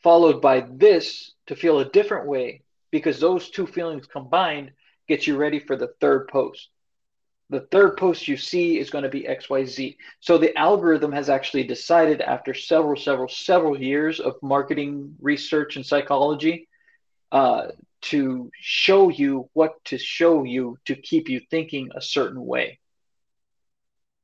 followed 0.02 0.40
by 0.40 0.60
this 0.60 1.32
to 1.46 1.54
feel 1.54 1.78
a 1.78 1.90
different 1.90 2.26
way 2.26 2.62
because 2.90 3.20
those 3.20 3.50
two 3.50 3.66
feelings 3.66 4.06
combined 4.06 4.72
get 5.08 5.26
you 5.26 5.36
ready 5.36 5.58
for 5.58 5.76
the 5.76 5.92
third 6.00 6.28
post. 6.28 6.68
The 7.50 7.66
third 7.72 7.96
post 7.96 8.28
you 8.28 8.36
see 8.36 8.78
is 8.78 8.90
going 8.90 9.02
to 9.02 9.10
be 9.10 9.22
XYZ. 9.22 9.96
So 10.20 10.38
the 10.38 10.56
algorithm 10.56 11.10
has 11.12 11.28
actually 11.28 11.64
decided 11.64 12.20
after 12.20 12.54
several, 12.54 12.96
several, 12.96 13.28
several 13.28 13.80
years 13.80 14.20
of 14.20 14.36
marketing 14.40 15.16
research 15.20 15.74
and 15.74 15.84
psychology 15.84 16.68
uh, 17.32 17.68
to 18.02 18.50
show 18.60 19.08
you 19.08 19.50
what 19.52 19.84
to 19.86 19.98
show 19.98 20.44
you 20.44 20.78
to 20.86 20.94
keep 20.94 21.28
you 21.28 21.40
thinking 21.50 21.90
a 21.94 22.00
certain 22.00 22.46
way. 22.46 22.78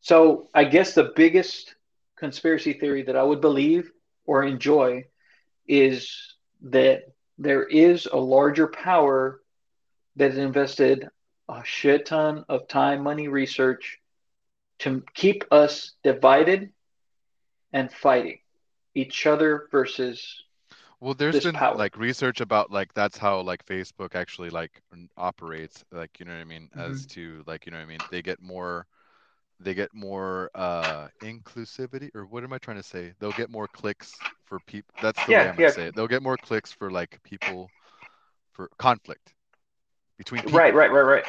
So 0.00 0.48
I 0.54 0.64
guess 0.64 0.94
the 0.94 1.12
biggest 1.16 1.74
conspiracy 2.16 2.74
theory 2.74 3.02
that 3.02 3.16
I 3.16 3.24
would 3.24 3.40
believe 3.40 3.90
or 4.24 4.44
enjoy 4.44 5.04
is 5.66 6.36
that 6.62 7.02
there 7.38 7.64
is 7.64 8.06
a 8.06 8.16
larger 8.16 8.68
power 8.68 9.40
that 10.14 10.30
is 10.30 10.38
invested 10.38 11.08
a 11.48 11.62
shit 11.64 12.06
ton 12.06 12.44
of 12.48 12.68
time, 12.68 13.02
money, 13.02 13.28
research 13.28 14.00
to 14.80 15.02
keep 15.14 15.44
us 15.52 15.92
divided 16.02 16.72
and 17.72 17.92
fighting 17.92 18.40
each 18.94 19.26
other 19.26 19.68
versus 19.70 20.42
Well, 21.00 21.14
there's 21.14 21.40
been 21.40 21.54
power. 21.54 21.76
like 21.76 21.96
research 21.96 22.40
about 22.40 22.70
like 22.70 22.92
that's 22.94 23.18
how 23.18 23.40
like 23.42 23.64
Facebook 23.66 24.14
actually 24.14 24.50
like 24.50 24.82
operates. 25.16 25.84
Like, 25.92 26.18
you 26.18 26.26
know 26.26 26.32
what 26.32 26.40
I 26.40 26.44
mean? 26.44 26.70
As 26.76 27.02
Mhm. 27.02 27.08
to 27.10 27.44
like, 27.46 27.66
you 27.66 27.72
know 27.72 27.78
what 27.78 27.84
I 27.84 27.86
mean? 27.86 28.04
They 28.10 28.22
get 28.22 28.40
more 28.42 28.86
they 29.60 29.74
get 29.74 29.94
more 29.94 30.50
uh 30.54 31.08
inclusivity 31.22 32.10
or 32.14 32.26
what 32.26 32.44
am 32.44 32.52
I 32.52 32.58
trying 32.58 32.78
to 32.78 32.82
say? 32.82 33.14
They'll 33.18 33.32
get 33.32 33.50
more 33.50 33.68
clicks 33.68 34.24
for 34.46 34.60
people. 34.60 34.94
That's 35.00 35.22
the 35.24 35.34
way 35.34 35.48
I'm 35.48 35.56
gonna 35.56 35.68
say 35.68 35.86
it. 35.86 35.94
They'll 35.94 36.08
get 36.08 36.22
more 36.22 36.38
clicks 36.38 36.72
for 36.72 36.90
like 36.90 37.22
people 37.22 37.72
for 38.52 38.70
conflict 38.78 39.34
between 40.18 40.42
right, 40.52 40.74
right, 40.74 40.90
right, 40.90 41.02
right. 41.02 41.24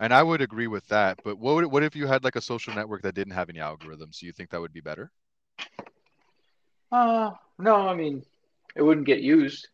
And 0.00 0.14
I 0.14 0.22
would 0.22 0.40
agree 0.40 0.68
with 0.68 0.86
that. 0.88 1.18
But 1.24 1.38
what 1.38 1.56
would, 1.56 1.66
what 1.66 1.82
if 1.82 1.96
you 1.96 2.06
had 2.06 2.22
like 2.22 2.36
a 2.36 2.40
social 2.40 2.74
network 2.74 3.02
that 3.02 3.14
didn't 3.14 3.34
have 3.34 3.48
any 3.48 3.58
algorithms? 3.58 4.18
Do 4.18 4.26
you 4.26 4.32
think 4.32 4.50
that 4.50 4.60
would 4.60 4.72
be 4.72 4.80
better? 4.80 5.10
Uh, 6.92 7.32
no, 7.58 7.74
I 7.74 7.94
mean, 7.94 8.24
it 8.76 8.82
wouldn't 8.82 9.06
get 9.06 9.20
used, 9.20 9.68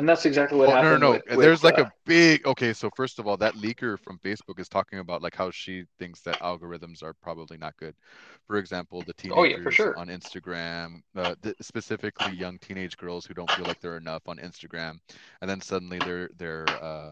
and 0.00 0.08
that's 0.08 0.24
exactly 0.24 0.58
what 0.58 0.70
no, 0.70 0.74
happened 0.74 1.00
no, 1.00 1.10
with 1.12 1.22
no. 1.28 1.36
with 1.36 1.44
There's 1.44 1.62
like 1.62 1.78
uh, 1.78 1.82
a 1.82 1.92
big. 2.06 2.46
Okay, 2.46 2.72
so 2.72 2.90
first 2.96 3.18
of 3.18 3.26
all, 3.26 3.36
that 3.36 3.54
leaker 3.54 3.98
from 3.98 4.18
Facebook 4.18 4.58
is 4.58 4.66
talking 4.68 4.98
about 4.98 5.22
like 5.22 5.36
how 5.36 5.50
she 5.50 5.84
thinks 5.98 6.22
that 6.22 6.38
algorithms 6.40 7.02
are 7.02 7.12
probably 7.12 7.58
not 7.58 7.76
good. 7.76 7.94
For 8.46 8.56
example, 8.56 9.02
the 9.02 9.14
oh 9.30 9.44
yeah, 9.44 9.56
teenagers 9.56 9.74
sure. 9.74 9.98
on 9.98 10.08
Instagram, 10.08 11.02
uh, 11.14 11.34
th- 11.42 11.54
specifically 11.60 12.34
young 12.34 12.58
teenage 12.58 12.96
girls 12.96 13.26
who 13.26 13.34
don't 13.34 13.50
feel 13.52 13.66
like 13.66 13.80
they're 13.80 13.98
enough 13.98 14.22
on 14.26 14.38
Instagram, 14.38 14.98
and 15.42 15.50
then 15.50 15.60
suddenly 15.60 15.98
they're 15.98 16.30
they're 16.38 16.68
uh, 16.68 17.10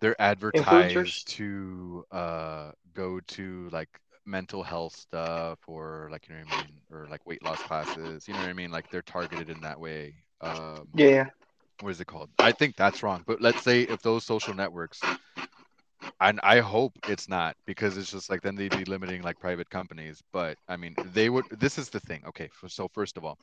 they're 0.00 0.20
advertised 0.22 1.28
to 1.28 2.04
uh, 2.12 2.70
go 2.94 3.18
to 3.26 3.68
like 3.72 3.88
mental 4.24 4.62
health 4.62 4.94
stuff 4.94 5.58
or 5.66 6.08
like 6.12 6.28
you 6.28 6.36
know 6.36 6.42
what 6.46 6.54
I 6.54 6.62
mean, 6.62 6.80
or 6.92 7.08
like 7.10 7.26
weight 7.26 7.42
loss 7.44 7.60
classes. 7.62 8.28
You 8.28 8.34
know 8.34 8.40
what 8.40 8.48
I 8.48 8.52
mean? 8.52 8.70
Like 8.70 8.88
they're 8.90 9.02
targeted 9.02 9.50
in 9.50 9.60
that 9.62 9.80
way. 9.80 10.14
Um, 10.40 10.88
Yeah, 10.94 11.30
what 11.80 11.90
is 11.90 12.00
it 12.00 12.06
called? 12.06 12.30
I 12.38 12.52
think 12.52 12.76
that's 12.76 13.02
wrong. 13.02 13.22
But 13.26 13.40
let's 13.40 13.62
say 13.62 13.82
if 13.82 14.02
those 14.02 14.24
social 14.24 14.54
networks, 14.54 15.00
and 16.20 16.40
I 16.42 16.60
hope 16.60 16.92
it's 17.06 17.28
not 17.28 17.56
because 17.66 17.96
it's 17.96 18.10
just 18.10 18.30
like 18.30 18.42
then 18.42 18.54
they'd 18.56 18.76
be 18.76 18.84
limiting 18.84 19.22
like 19.22 19.38
private 19.38 19.70
companies. 19.70 20.22
But 20.32 20.56
I 20.68 20.76
mean, 20.76 20.96
they 21.02 21.28
would. 21.30 21.46
This 21.50 21.78
is 21.78 21.88
the 21.90 22.00
thing. 22.00 22.22
Okay, 22.28 22.48
so 22.68 22.88
first 22.88 23.16
of 23.16 23.24
all, 23.24 23.38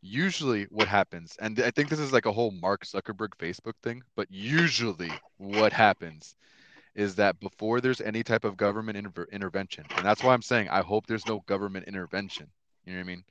usually 0.00 0.64
what 0.70 0.88
happens, 0.88 1.36
and 1.40 1.58
I 1.60 1.70
think 1.70 1.88
this 1.88 2.00
is 2.00 2.12
like 2.12 2.26
a 2.26 2.32
whole 2.32 2.50
Mark 2.50 2.84
Zuckerberg 2.84 3.30
Facebook 3.38 3.74
thing. 3.82 4.02
But 4.16 4.28
usually 4.30 5.20
what 5.36 5.72
happens 5.72 6.36
is 6.94 7.14
that 7.16 7.40
before 7.40 7.80
there's 7.80 8.00
any 8.00 8.22
type 8.22 8.44
of 8.44 8.56
government 8.56 8.96
inter- 8.96 9.26
intervention, 9.32 9.84
and 9.96 10.04
that's 10.04 10.22
why 10.22 10.32
I'm 10.34 10.42
saying 10.42 10.68
I 10.68 10.82
hope 10.82 11.06
there's 11.06 11.26
no 11.26 11.40
government 11.46 11.86
intervention. 11.86 12.48
You 12.84 12.92
know 12.94 12.98
what 12.98 13.04
I 13.04 13.06
mean? 13.08 13.24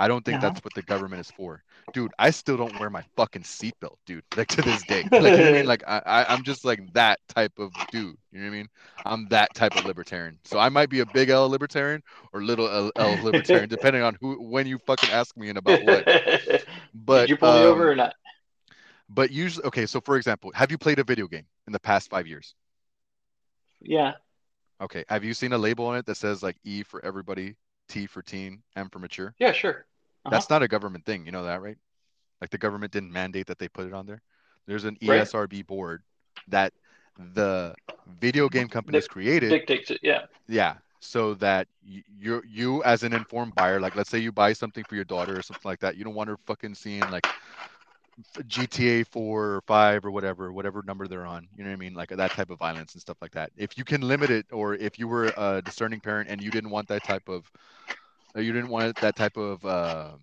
I 0.00 0.08
don't 0.08 0.24
think 0.24 0.40
Uh-huh. 0.40 0.40
that's 0.40 0.64
what 0.64 0.74
the 0.74 0.82
government 0.82 1.20
is 1.20 1.30
for. 1.32 1.62
Dude, 1.92 2.12
I 2.18 2.30
still 2.30 2.56
don't 2.56 2.78
wear 2.78 2.90
my 2.90 3.04
fucking 3.16 3.42
seatbelt, 3.44 3.96
dude. 4.06 4.24
Like 4.36 4.50
to 4.52 4.62
this 4.62 4.84
day. 4.84 5.10
Like 5.18 5.36
you 5.36 5.44
know 5.44 5.50
I 5.50 5.52
mean? 5.52 5.66
Like 5.66 5.84
I, 5.86 6.02
I 6.06 6.32
I'm 6.32 6.42
just 6.44 6.64
like 6.64 6.80
that 6.94 7.20
type 7.28 7.52
of 7.58 7.72
dude. 7.90 8.16
You 8.32 8.40
know 8.40 8.46
what 8.46 8.54
I 8.54 8.58
mean? 8.58 8.68
I'm 9.04 9.28
that 9.28 9.54
type 9.54 9.76
of 9.76 9.84
libertarian. 9.86 10.38
So 10.44 10.58
I 10.58 10.70
might 10.70 10.90
be 10.90 11.00
a 11.00 11.06
big 11.06 11.30
L 11.30 11.48
libertarian 11.50 12.02
or 12.32 12.42
little 12.42 12.68
L, 12.68 12.92
L 12.96 13.20
libertarian, 13.22 13.68
depending 13.68 14.02
on 14.02 14.16
who 14.20 14.42
when 14.42 14.66
you 14.66 14.78
fucking 14.86 15.10
ask 15.10 15.36
me 15.36 15.50
and 15.50 15.58
about 15.58 15.82
what. 15.82 16.06
Did 16.66 16.66
But 16.94 17.30
you 17.30 17.36
pull 17.36 17.52
me 17.52 17.64
over 17.64 17.90
um, 17.90 17.90
or 17.90 17.94
not? 17.96 18.14
but 19.08 19.30
usually 19.30 19.66
okay, 19.66 19.86
so 19.86 20.00
for 20.00 20.16
example, 20.16 20.52
have 20.54 20.70
you 20.70 20.78
played 20.78 20.98
a 20.98 21.04
video 21.04 21.26
game 21.26 21.46
in 21.66 21.72
the 21.72 21.80
past 21.80 22.10
five 22.10 22.26
years? 22.26 22.54
Yeah. 23.80 24.14
Okay. 24.80 25.04
Have 25.08 25.24
you 25.24 25.34
seen 25.34 25.52
a 25.52 25.58
label 25.58 25.86
on 25.86 25.96
it 25.96 26.06
that 26.06 26.16
says 26.16 26.42
like 26.42 26.56
E 26.64 26.82
for 26.82 27.04
everybody, 27.04 27.56
T 27.88 28.06
for 28.06 28.22
teen, 28.22 28.62
M 28.76 28.88
for 28.90 28.98
mature? 28.98 29.34
Yeah, 29.38 29.52
sure. 29.52 29.86
Uh-huh. 30.24 30.30
That's 30.30 30.50
not 30.50 30.62
a 30.62 30.68
government 30.68 31.04
thing. 31.04 31.24
You 31.26 31.32
know 31.32 31.44
that, 31.44 31.62
right? 31.62 31.78
Like 32.40 32.50
the 32.50 32.58
government 32.58 32.92
didn't 32.92 33.12
mandate 33.12 33.46
that 33.46 33.58
they 33.58 33.68
put 33.68 33.86
it 33.86 33.92
on 33.92 34.06
there. 34.06 34.22
There's 34.66 34.84
an 34.84 34.96
E 35.02 35.08
Right. 35.08 35.20
ESRB 35.20 35.66
board 35.66 36.02
that 36.48 36.72
the 37.34 37.74
video 38.20 38.48
game 38.48 38.68
companies 38.68 39.04
Dic- 39.04 39.10
created. 39.10 39.50
Dictates 39.50 39.90
it. 39.90 40.00
Yeah. 40.02 40.26
Yeah. 40.48 40.76
So 41.00 41.34
that 41.34 41.66
you 41.82 42.42
you 42.46 42.82
as 42.84 43.02
an 43.02 43.12
informed 43.12 43.54
buyer, 43.54 43.80
like 43.80 43.96
let's 43.96 44.10
say 44.10 44.18
you 44.18 44.32
buy 44.32 44.52
something 44.52 44.84
for 44.84 44.94
your 44.94 45.04
daughter 45.04 45.38
or 45.38 45.42
something 45.42 45.68
like 45.68 45.80
that, 45.80 45.96
you 45.96 46.04
don't 46.04 46.14
want 46.14 46.28
her 46.28 46.36
fucking 46.46 46.74
seeing 46.74 47.08
like 47.10 47.24
GTA 48.46 49.04
4 49.04 49.44
or 49.54 49.60
5 49.62 50.04
or 50.04 50.10
whatever, 50.10 50.52
whatever 50.52 50.82
number 50.82 51.08
they're 51.08 51.26
on. 51.26 51.48
You 51.56 51.64
know 51.64 51.70
what 51.70 51.74
I 51.74 51.78
mean? 51.78 51.94
Like 51.94 52.10
that 52.10 52.32
type 52.32 52.50
of 52.50 52.58
violence 52.58 52.92
and 52.94 53.00
stuff 53.00 53.16
like 53.22 53.32
that. 53.32 53.50
If 53.56 53.78
you 53.78 53.84
can 53.84 54.02
limit 54.02 54.30
it, 54.30 54.46
or 54.52 54.74
if 54.74 54.98
you 54.98 55.08
were 55.08 55.32
a 55.36 55.62
discerning 55.62 56.00
parent 56.00 56.28
and 56.28 56.42
you 56.42 56.50
didn't 56.50 56.70
want 56.70 56.88
that 56.88 57.02
type 57.02 57.28
of, 57.28 57.50
you 58.36 58.52
didn't 58.52 58.68
want 58.68 58.98
that 59.00 59.16
type 59.16 59.36
of 59.36 59.64
um 59.64 60.20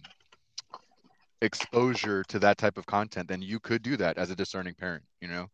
exposure 1.41 2.23
to 2.25 2.39
that 2.39 2.57
type 2.57 2.77
of 2.77 2.85
content, 2.85 3.27
then 3.27 3.41
you 3.41 3.59
could 3.59 3.81
do 3.81 3.95
that 3.97 4.17
as 4.17 4.29
a 4.29 4.35
discerning 4.35 4.73
parent. 4.73 5.03
You 5.21 5.27
know, 5.27 5.47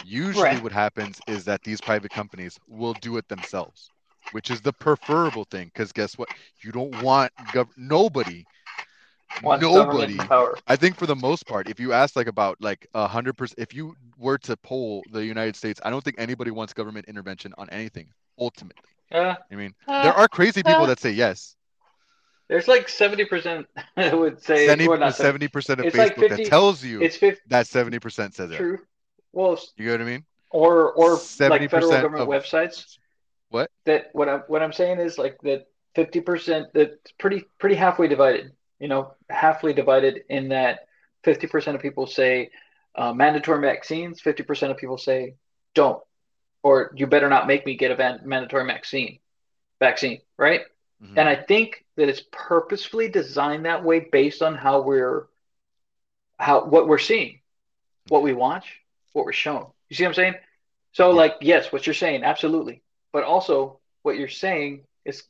usually 0.00 0.56
Right. 0.56 0.58
what 0.58 0.72
happens 0.72 1.20
is 1.26 1.44
that 1.44 1.62
these 1.62 1.80
private 1.80 2.12
companies 2.12 2.58
will 2.66 2.94
do 2.94 3.16
it 3.16 3.28
themselves, 3.28 3.90
which 4.30 4.50
is 4.50 4.60
the 4.60 4.72
preferable 4.72 5.44
thing. 5.44 5.66
Because 5.66 5.92
guess 5.92 6.18
what? 6.18 6.30
You 6.62 6.72
don't 6.72 6.92
want 6.92 7.32
gov- 7.50 7.70
nobody 7.76 8.46
wants 9.40 9.68
Nobody. 9.72 10.32
I 10.66 10.76
think 10.76 10.96
for 10.96 11.06
the 11.06 11.16
most 11.16 11.46
part, 11.46 11.68
if 11.68 11.80
you 11.80 11.92
ask 11.92 12.16
like 12.16 12.26
about 12.26 12.56
like 12.60 12.86
a 12.94 13.06
hundred 13.06 13.36
percent, 13.36 13.58
if 13.58 13.74
you 13.74 13.94
were 14.16 14.38
to 14.38 14.56
poll 14.56 15.06
the 15.10 15.24
United 15.24 15.56
States, 15.56 15.80
I 15.84 15.90
don't 15.90 16.02
think 16.04 16.16
anybody 16.18 16.50
wants 16.50 16.72
government 16.72 17.06
intervention 17.06 17.52
on 17.58 17.68
anything. 17.70 18.08
Ultimately, 18.38 18.90
Uh, 19.12 19.34
I 19.50 19.56
mean, 19.56 19.74
uh, 19.86 19.92
there 19.98 20.14
are 20.14 20.28
crazy 20.28 20.62
people 20.62 20.84
uh, 20.84 20.86
that 20.86 21.00
say 21.00 21.10
yes. 21.10 21.56
There's 22.52 22.68
like 22.68 22.86
seventy 22.90 23.24
percent 23.24 23.66
that 23.96 24.16
would 24.18 24.42
say 24.42 24.68
or 24.68 24.98
not 24.98 25.14
70. 25.14 25.28
Seventy 25.28 25.48
percent 25.48 25.80
of 25.80 25.86
It's 25.86 25.96
Facebook 25.96 26.18
like 26.28 26.36
that 26.36 26.44
tells 26.46 26.84
you 26.84 27.00
It's 27.00 27.16
50 27.16 27.40
that 27.48 27.66
seventy 27.66 27.98
percent 27.98 28.34
says 28.34 28.50
it. 28.50 28.58
true. 28.58 28.78
Well, 29.32 29.58
You 29.76 29.86
get 29.86 29.92
what 29.92 30.00
I 30.02 30.04
mean? 30.04 30.24
or 30.50 30.92
or 30.92 31.12
like 31.12 31.20
70% 31.20 31.70
federal 31.70 31.90
government 31.92 32.22
of- 32.22 32.28
websites. 32.28 32.98
What? 33.48 33.70
That 33.86 34.10
what 34.12 34.28
I'm 34.28 34.40
what 34.48 34.62
I'm 34.62 34.72
saying 34.74 34.98
is 34.98 35.16
like 35.16 35.38
that 35.44 35.66
fifty 35.94 36.20
percent 36.20 36.68
that's 36.74 37.12
pretty 37.18 37.44
pretty 37.58 37.74
halfway 37.74 38.06
divided. 38.08 38.52
You 38.78 38.88
know, 38.88 39.14
halfway 39.30 39.72
divided 39.72 40.24
in 40.28 40.48
that 40.50 40.80
fifty 41.24 41.46
percent 41.46 41.74
of 41.76 41.80
people 41.82 42.06
say 42.06 42.50
uh, 42.94 43.14
mandatory 43.14 43.62
vaccines. 43.62 44.20
Fifty 44.20 44.42
percent 44.42 44.72
of 44.72 44.76
people 44.78 44.98
say 44.98 45.36
don't, 45.74 46.02
or 46.62 46.92
you 46.96 47.06
better 47.06 47.30
not 47.30 47.46
make 47.46 47.64
me 47.64 47.76
get 47.76 47.90
a 47.90 47.94
van- 47.96 48.20
mandatory 48.24 48.66
vaccine. 48.66 49.18
Vaccine, 49.80 50.20
right? 50.36 50.60
Mhm. 51.02 51.16
And 51.16 51.28
I 51.28 51.36
think 51.36 51.84
that 51.96 52.08
it's 52.08 52.22
purposefully 52.32 53.08
designed 53.08 53.66
that 53.66 53.84
way 53.84 54.00
based 54.12 54.42
on 54.42 54.54
how 54.54 54.80
we're 54.82 55.26
how 56.38 56.64
what 56.64 56.88
we're 56.88 56.98
seeing, 56.98 57.40
what 58.08 58.22
we 58.22 58.32
watch, 58.32 58.80
what 59.12 59.24
we're 59.26 59.32
shown. 59.32 59.66
You 59.88 59.96
see 59.96 60.04
what 60.04 60.10
I'm 60.10 60.14
saying? 60.14 60.34
So 60.92 61.10
Yeah. 61.10 61.12
like 61.12 61.36
yes, 61.40 61.72
what 61.72 61.86
you're 61.86 61.94
saying, 61.94 62.24
absolutely. 62.24 62.82
But 63.12 63.24
also 63.24 63.80
what 64.02 64.16
you're 64.18 64.28
saying 64.28 64.82
is 65.04 65.22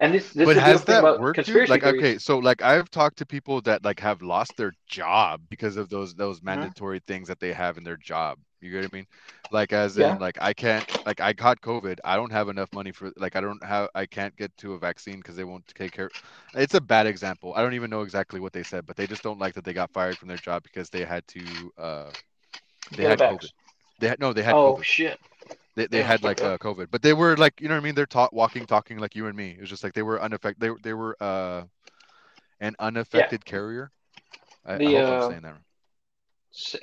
and 0.00 0.14
this 0.14 0.32
this 0.32 0.52
but 0.52 0.56
has 0.56 0.84
that 0.84 1.06
about 1.06 1.16
worked 1.16 1.34
conspiracy 1.34 1.66
like 1.66 1.82
theories. 1.82 2.08
okay 2.08 2.18
so 2.18 2.38
like 2.38 2.62
i've 2.62 2.90
talked 2.90 3.18
to 3.18 3.26
people 3.26 3.60
that 3.62 3.84
like 3.84 4.00
have 4.00 4.22
lost 4.22 4.56
their 4.56 4.72
job 4.86 5.40
because 5.48 5.76
of 5.76 5.88
those 5.88 6.14
those 6.14 6.42
Uh-huh. 6.46 6.70
mandatory 6.70 7.00
things 7.06 7.28
that 7.28 7.40
they 7.40 7.52
have 7.52 7.76
in 7.78 7.84
their 7.84 7.96
job 7.96 8.38
you 8.62 8.70
get 8.70 8.82
what 8.82 8.90
i 8.92 8.96
mean 8.96 9.06
like 9.50 9.72
as 9.72 9.96
Yeah. 9.96 10.10
in 10.10 10.18
like 10.18 10.38
i 10.40 10.52
can't 10.52 10.86
like 11.06 11.20
i 11.20 11.32
caught 11.32 11.60
covid 11.60 11.98
i 12.04 12.16
don't 12.16 12.32
have 12.32 12.48
enough 12.48 12.72
money 12.72 12.92
for 12.92 13.12
like 13.16 13.36
i 13.36 13.40
don't 13.40 13.62
have 13.64 13.88
i 13.94 14.06
can't 14.06 14.36
get 14.36 14.56
to 14.56 14.74
a 14.74 14.78
vaccine 14.78 15.18
because 15.18 15.36
they 15.36 15.44
won't 15.44 15.66
take 15.68 15.92
care 15.92 16.10
it's 16.54 16.74
a 16.74 16.80
bad 16.80 17.06
example 17.06 17.52
i 17.56 17.62
don't 17.62 17.74
even 17.74 17.90
know 17.90 18.02
exactly 18.02 18.40
what 18.40 18.52
they 18.52 18.62
said 18.62 18.86
but 18.86 18.96
they 18.96 19.06
just 19.06 19.22
don't 19.22 19.38
like 19.38 19.54
that 19.54 19.64
they 19.64 19.72
got 19.74 19.92
fired 19.92 20.18
from 20.18 20.28
their 20.28 20.38
job 20.38 20.62
because 20.62 20.90
they 20.90 21.04
had 21.04 21.26
to 21.28 21.70
uh 21.78 22.10
they 22.96 23.04
Get 23.04 23.06
had 23.06 23.20
back. 23.20 23.24
covid 23.24 23.50
they 23.98 24.08
had 24.08 24.20
no 24.20 24.32
they 24.32 24.42
had 24.42 24.58
Oh 24.58 24.80
covid 24.80 24.84
shit. 24.84 25.18
they, 25.76 25.86
they 25.86 26.02
Yeah, 26.02 26.04
had 26.04 26.22
like 26.24 26.42
uh, 26.42 26.58
COVID, 26.58 26.88
but 26.90 27.02
they 27.02 27.12
were 27.14 27.36
like, 27.36 27.60
you 27.60 27.68
know 27.68 27.74
what 27.74 27.80
I 27.80 27.84
mean? 27.84 27.94
They're 27.94 28.06
talk, 28.06 28.32
walking, 28.32 28.66
talking 28.66 28.98
like 28.98 29.14
you 29.14 29.26
and 29.26 29.36
me. 29.36 29.50
It 29.52 29.60
was 29.60 29.70
just 29.70 29.84
like 29.84 29.94
they 29.94 30.02
were 30.02 30.20
unaffected. 30.22 30.60
They, 30.60 30.70
they 30.90 30.94
were 30.94 31.16
uh, 31.20 31.64
an 32.60 32.74
unaffected 32.78 33.44
carrier. 33.44 33.90
I, 34.66 34.80
I 34.84 34.90
The, 34.90 34.92
hope 34.92 35.08
uh, 35.08 35.10
I'm 35.10 35.20
saying 35.20 35.42
that. 35.42 35.52
right. 35.52 35.62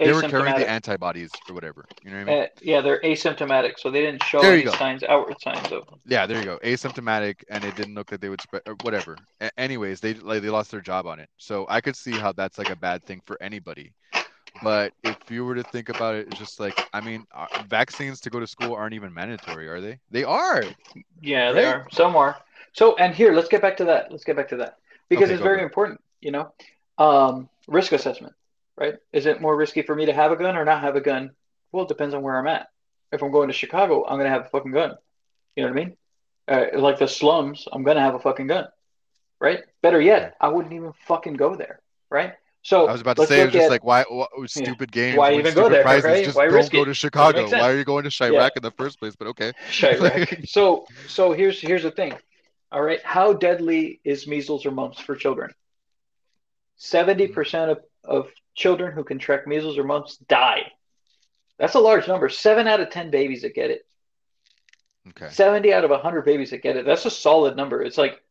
They 0.04 0.14
were 0.14 0.24
carrying 0.24 0.56
the 0.56 0.68
antibodies 0.68 1.42
or 1.48 1.54
whatever. 1.54 1.90
You 2.02 2.12
know 2.12 2.18
what 2.18 2.22
I 2.22 2.26
mean? 2.26 2.40
Uh, 2.44 2.48
yeah, 2.62 2.82
they're 2.82 3.02
asymptomatic, 3.02 3.80
so 3.80 3.90
they 3.90 4.02
didn't 4.02 4.24
show 4.24 4.50
any 4.50 4.64
go. 4.64 4.78
signs, 4.78 5.04
outward 5.04 5.40
signs 5.42 5.72
of. 5.72 5.84
Yeah, 6.06 6.26
there 6.26 6.40
you 6.40 6.46
go. 6.46 6.60
Asymptomatic, 6.64 7.44
and 7.50 7.64
it 7.66 7.76
didn't 7.76 7.96
look 7.96 8.12
like 8.12 8.22
they 8.22 8.30
would 8.30 8.42
spread 8.42 8.64
or 8.66 8.76
whatever. 8.76 9.28
A- 9.42 9.58
anyways, 9.60 10.00
they 10.00 10.14
like 10.16 10.42
they 10.42 10.50
lost 10.50 10.72
their 10.72 10.82
job 10.82 11.06
on 11.06 11.20
it. 11.20 11.30
So 11.38 11.66
I 11.70 11.82
could 11.82 11.96
see 11.96 12.18
how 12.18 12.32
that's 12.32 12.58
like 12.58 12.70
a 12.70 12.76
bad 12.76 13.06
thing 13.06 13.22
for 13.26 13.38
anybody. 13.42 13.94
But 14.62 14.94
if 15.04 15.18
you 15.30 15.46
were 15.46 15.56
to 15.56 15.64
think 15.64 15.90
about 15.90 16.16
it, 16.16 16.28
it's 16.28 16.38
just 16.38 16.60
like 16.60 16.84
I 16.94 17.02
mean, 17.02 17.26
uh, 17.36 17.48
vaccines 17.60 18.22
to 18.22 18.30
go 18.30 18.40
to 18.40 18.48
school 18.48 18.74
aren't 18.74 18.94
even 18.96 19.14
mandatory, 19.14 19.68
are 19.68 19.82
they? 19.82 20.00
They 20.10 20.24
are. 20.24 20.74
Yeah, 21.22 21.52
they 21.52 21.66
are. 21.66 21.88
Some 21.92 22.16
are. 22.16 22.38
So, 22.74 22.96
and 22.98 23.14
here, 23.14 23.34
let's 23.34 23.50
get 23.50 23.62
back 23.62 23.78
to 23.78 23.86
that. 23.86 24.12
Let's 24.12 24.24
get 24.24 24.36
back 24.36 24.50
to 24.50 24.58
that 24.58 24.76
because 25.10 25.30
Okay, 25.30 25.32
it's 25.32 25.42
very 25.42 25.62
it. 25.62 25.64
important. 25.64 26.02
You 26.22 26.32
know, 26.32 26.54
um, 26.98 27.50
risk 27.68 27.92
assessment, 27.92 28.34
right? 28.80 28.96
Is 29.12 29.26
it 29.26 29.42
more 29.42 29.56
risky 29.56 29.82
for 29.82 29.96
me 29.96 30.06
to 30.06 30.14
have 30.14 30.32
a 30.32 30.36
gun 30.36 30.56
or 30.56 30.66
not 30.66 30.82
have 30.82 30.96
a 30.96 31.02
gun? 31.02 31.32
Well, 31.72 31.84
it 31.84 31.90
depends 31.90 32.16
on 32.16 32.22
where 32.22 32.40
I'm 32.40 32.48
at. 32.48 32.68
If 33.12 33.22
I'm 33.22 33.32
going 33.32 33.50
to 33.50 33.54
Chicago, 33.54 34.06
I'm 34.08 34.18
gonna 34.18 34.30
have 34.30 34.46
a 34.46 34.50
fucking 34.50 34.72
gun. 34.72 34.96
You 35.56 35.64
know 35.64 35.70
what 35.72 35.80
I 35.80 35.86
mean? 35.86 35.98
Uh, 36.48 36.80
like 36.80 37.00
the 37.00 37.08
slums, 37.08 37.68
I'm 37.72 37.84
gonna 37.84 38.02
have 38.02 38.16
a 38.16 38.20
fucking 38.20 38.48
gun, 38.48 38.68
right? 39.40 39.60
Better 39.82 40.02
yet, 40.02 40.36
I 40.40 40.48
wouldn't 40.48 40.74
even 40.74 40.94
fucking 41.08 41.34
go 41.34 41.56
there, 41.56 41.82
right? 42.10 42.34
So 42.62 42.88
I 42.88 42.92
was 42.92 43.02
about 43.02 43.18
to 43.18 43.26
say, 43.28 43.42
it 43.42 43.46
was 43.46 43.54
just 43.54 43.66
at- 43.66 43.72
like, 43.72 43.84
why, 43.84 44.04
what, 44.10 44.30
stupid 44.50 44.92
games, 44.92 45.18
Why 45.18 45.34
even 45.34 45.54
go 45.54 45.70
there, 45.70 45.82
prizes, 45.82 46.06
right? 46.06 46.26
Just 46.26 46.38
Why 46.38 46.48
don't 46.48 46.72
go 46.72 46.82
it? 46.82 46.86
to 46.86 46.94
Chicago. 46.94 47.50
Why 47.50 47.72
are 47.72 47.78
you 47.78 47.86
going 47.86 48.04
to 48.04 48.10
Chiraq 48.10 48.52
in 48.58 48.64
the 48.64 48.72
first 48.72 49.00
place? 49.00 49.16
But 49.16 49.30
okay. 49.30 49.54
Chiraq. 49.70 50.48
so 50.48 50.86
so 51.08 51.32
here's 51.32 51.60
here's 51.60 51.84
the 51.84 51.92
thing. 51.92 52.14
All 52.72 52.82
right, 52.82 53.02
how 53.04 53.34
deadly 53.34 54.00
is 54.04 54.28
measles 54.28 54.66
or 54.66 54.72
mumps 54.72 55.00
for 55.00 55.16
children? 55.16 55.52
Seventy 56.76 57.28
percent 57.28 57.72
of, 57.72 57.80
of 58.04 58.30
children 58.56 58.92
who 58.94 59.04
contract 59.04 59.48
measles 59.48 59.78
or 59.78 59.84
mumps 59.84 60.18
die. 60.18 60.72
That's 61.58 61.76
a 61.76 61.80
large 61.80 62.08
number. 62.08 62.30
Seven 62.30 62.68
out 62.68 62.80
of 62.80 62.90
ten 62.90 63.12
babies 63.12 63.42
that 63.42 63.54
get 63.54 63.70
it. 63.70 63.86
Okay. 65.10 65.30
70 65.30 65.74
out 65.74 65.84
of 65.84 65.90
100 65.90 66.24
babies 66.24 66.52
that 66.52 66.62
get 66.62 66.76
it. 66.76 66.86
That's 66.86 67.06
a 67.06 67.12
solid 67.12 67.56
number. 67.56 67.82
It's 67.82 67.98
like 67.98 68.22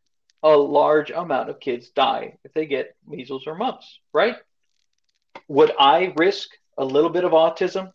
a 0.43 0.57
large 0.57 1.11
amount 1.11 1.51
of 1.51 1.61
kids 1.61 1.91
die 1.91 2.39
if 2.45 2.53
they 2.53 2.67
get 2.67 2.95
measles 3.07 3.47
or 3.47 3.57
mumps, 3.57 4.01
right? 4.13 4.37
Would 5.49 5.73
I 5.79 6.13
risk 6.17 6.51
a 6.77 6.85
little 6.85 7.11
bit 7.11 7.25
of 7.25 7.33
autism 7.33 7.93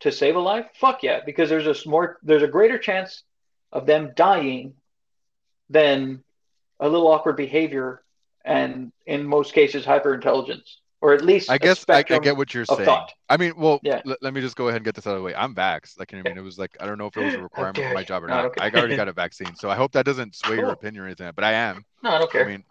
to 0.00 0.12
save 0.12 0.36
a 0.36 0.40
life? 0.40 0.66
Fuck 0.74 1.02
yeah, 1.02 1.20
because 1.24 1.48
there's 1.48 1.66
a 1.66 1.88
more 1.88 2.18
there's 2.22 2.42
a 2.42 2.48
greater 2.48 2.78
chance 2.78 3.22
of 3.72 3.86
them 3.86 4.12
dying 4.14 4.74
than 5.70 6.22
a 6.78 6.88
little 6.88 7.08
awkward 7.08 7.36
behavior 7.36 8.02
and 8.44 8.92
in 9.06 9.24
most 9.24 9.54
cases 9.54 9.86
hyperintelligence 9.86 10.76
or 11.02 11.12
at 11.12 11.22
least 11.24 11.50
I 11.50 11.58
guess 11.58 11.84
I, 11.88 11.98
I 11.98 12.02
get 12.02 12.36
what 12.36 12.54
you're 12.54 12.64
saying. 12.64 12.86
thought. 12.86 13.12
I 13.28 13.36
mean, 13.36 13.54
well, 13.56 13.80
Yeah. 13.82 14.00
l- 14.06 14.16
let 14.22 14.32
me 14.32 14.40
just 14.40 14.56
go 14.56 14.68
ahead 14.68 14.76
and 14.76 14.84
get 14.84 14.94
this 14.94 15.06
out 15.06 15.10
of 15.14 15.18
the 15.18 15.22
way. 15.24 15.34
I'm 15.34 15.54
vaxxed. 15.54 15.98
Like, 15.98 16.12
you 16.12 16.18
know 16.18 16.22
what 16.22 16.30
I 16.30 16.34
mean, 16.34 16.38
it 16.38 16.44
was 16.44 16.58
like, 16.58 16.76
I 16.80 16.86
don't 16.86 16.96
know 16.98 17.06
if 17.06 17.16
it 17.16 17.20
was 17.20 17.34
a 17.34 17.40
requirement 17.42 17.84
for 17.84 17.90
my 17.92 18.04
job 18.04 18.22
or 18.22 18.28
No, 18.28 18.34
not. 18.34 18.46
okay. 18.46 18.60
I 18.60 18.70
already 18.70 18.94
got 18.94 19.08
a 19.08 19.12
vaccine. 19.24 19.54
So 19.56 19.68
I 19.68 19.74
hope 19.74 19.92
that 19.92 20.06
doesn't 20.06 20.34
sway 20.36 20.56
your 20.56 20.70
opinion 20.70 21.02
or 21.02 21.06
anything, 21.06 21.30
but 21.34 21.44
I 21.44 21.52
am. 21.52 21.84
No, 22.02 22.10
I 22.10 22.18
don't 22.18 22.30
care. 22.30 22.44
I 22.44 22.48
mean, 22.48 22.64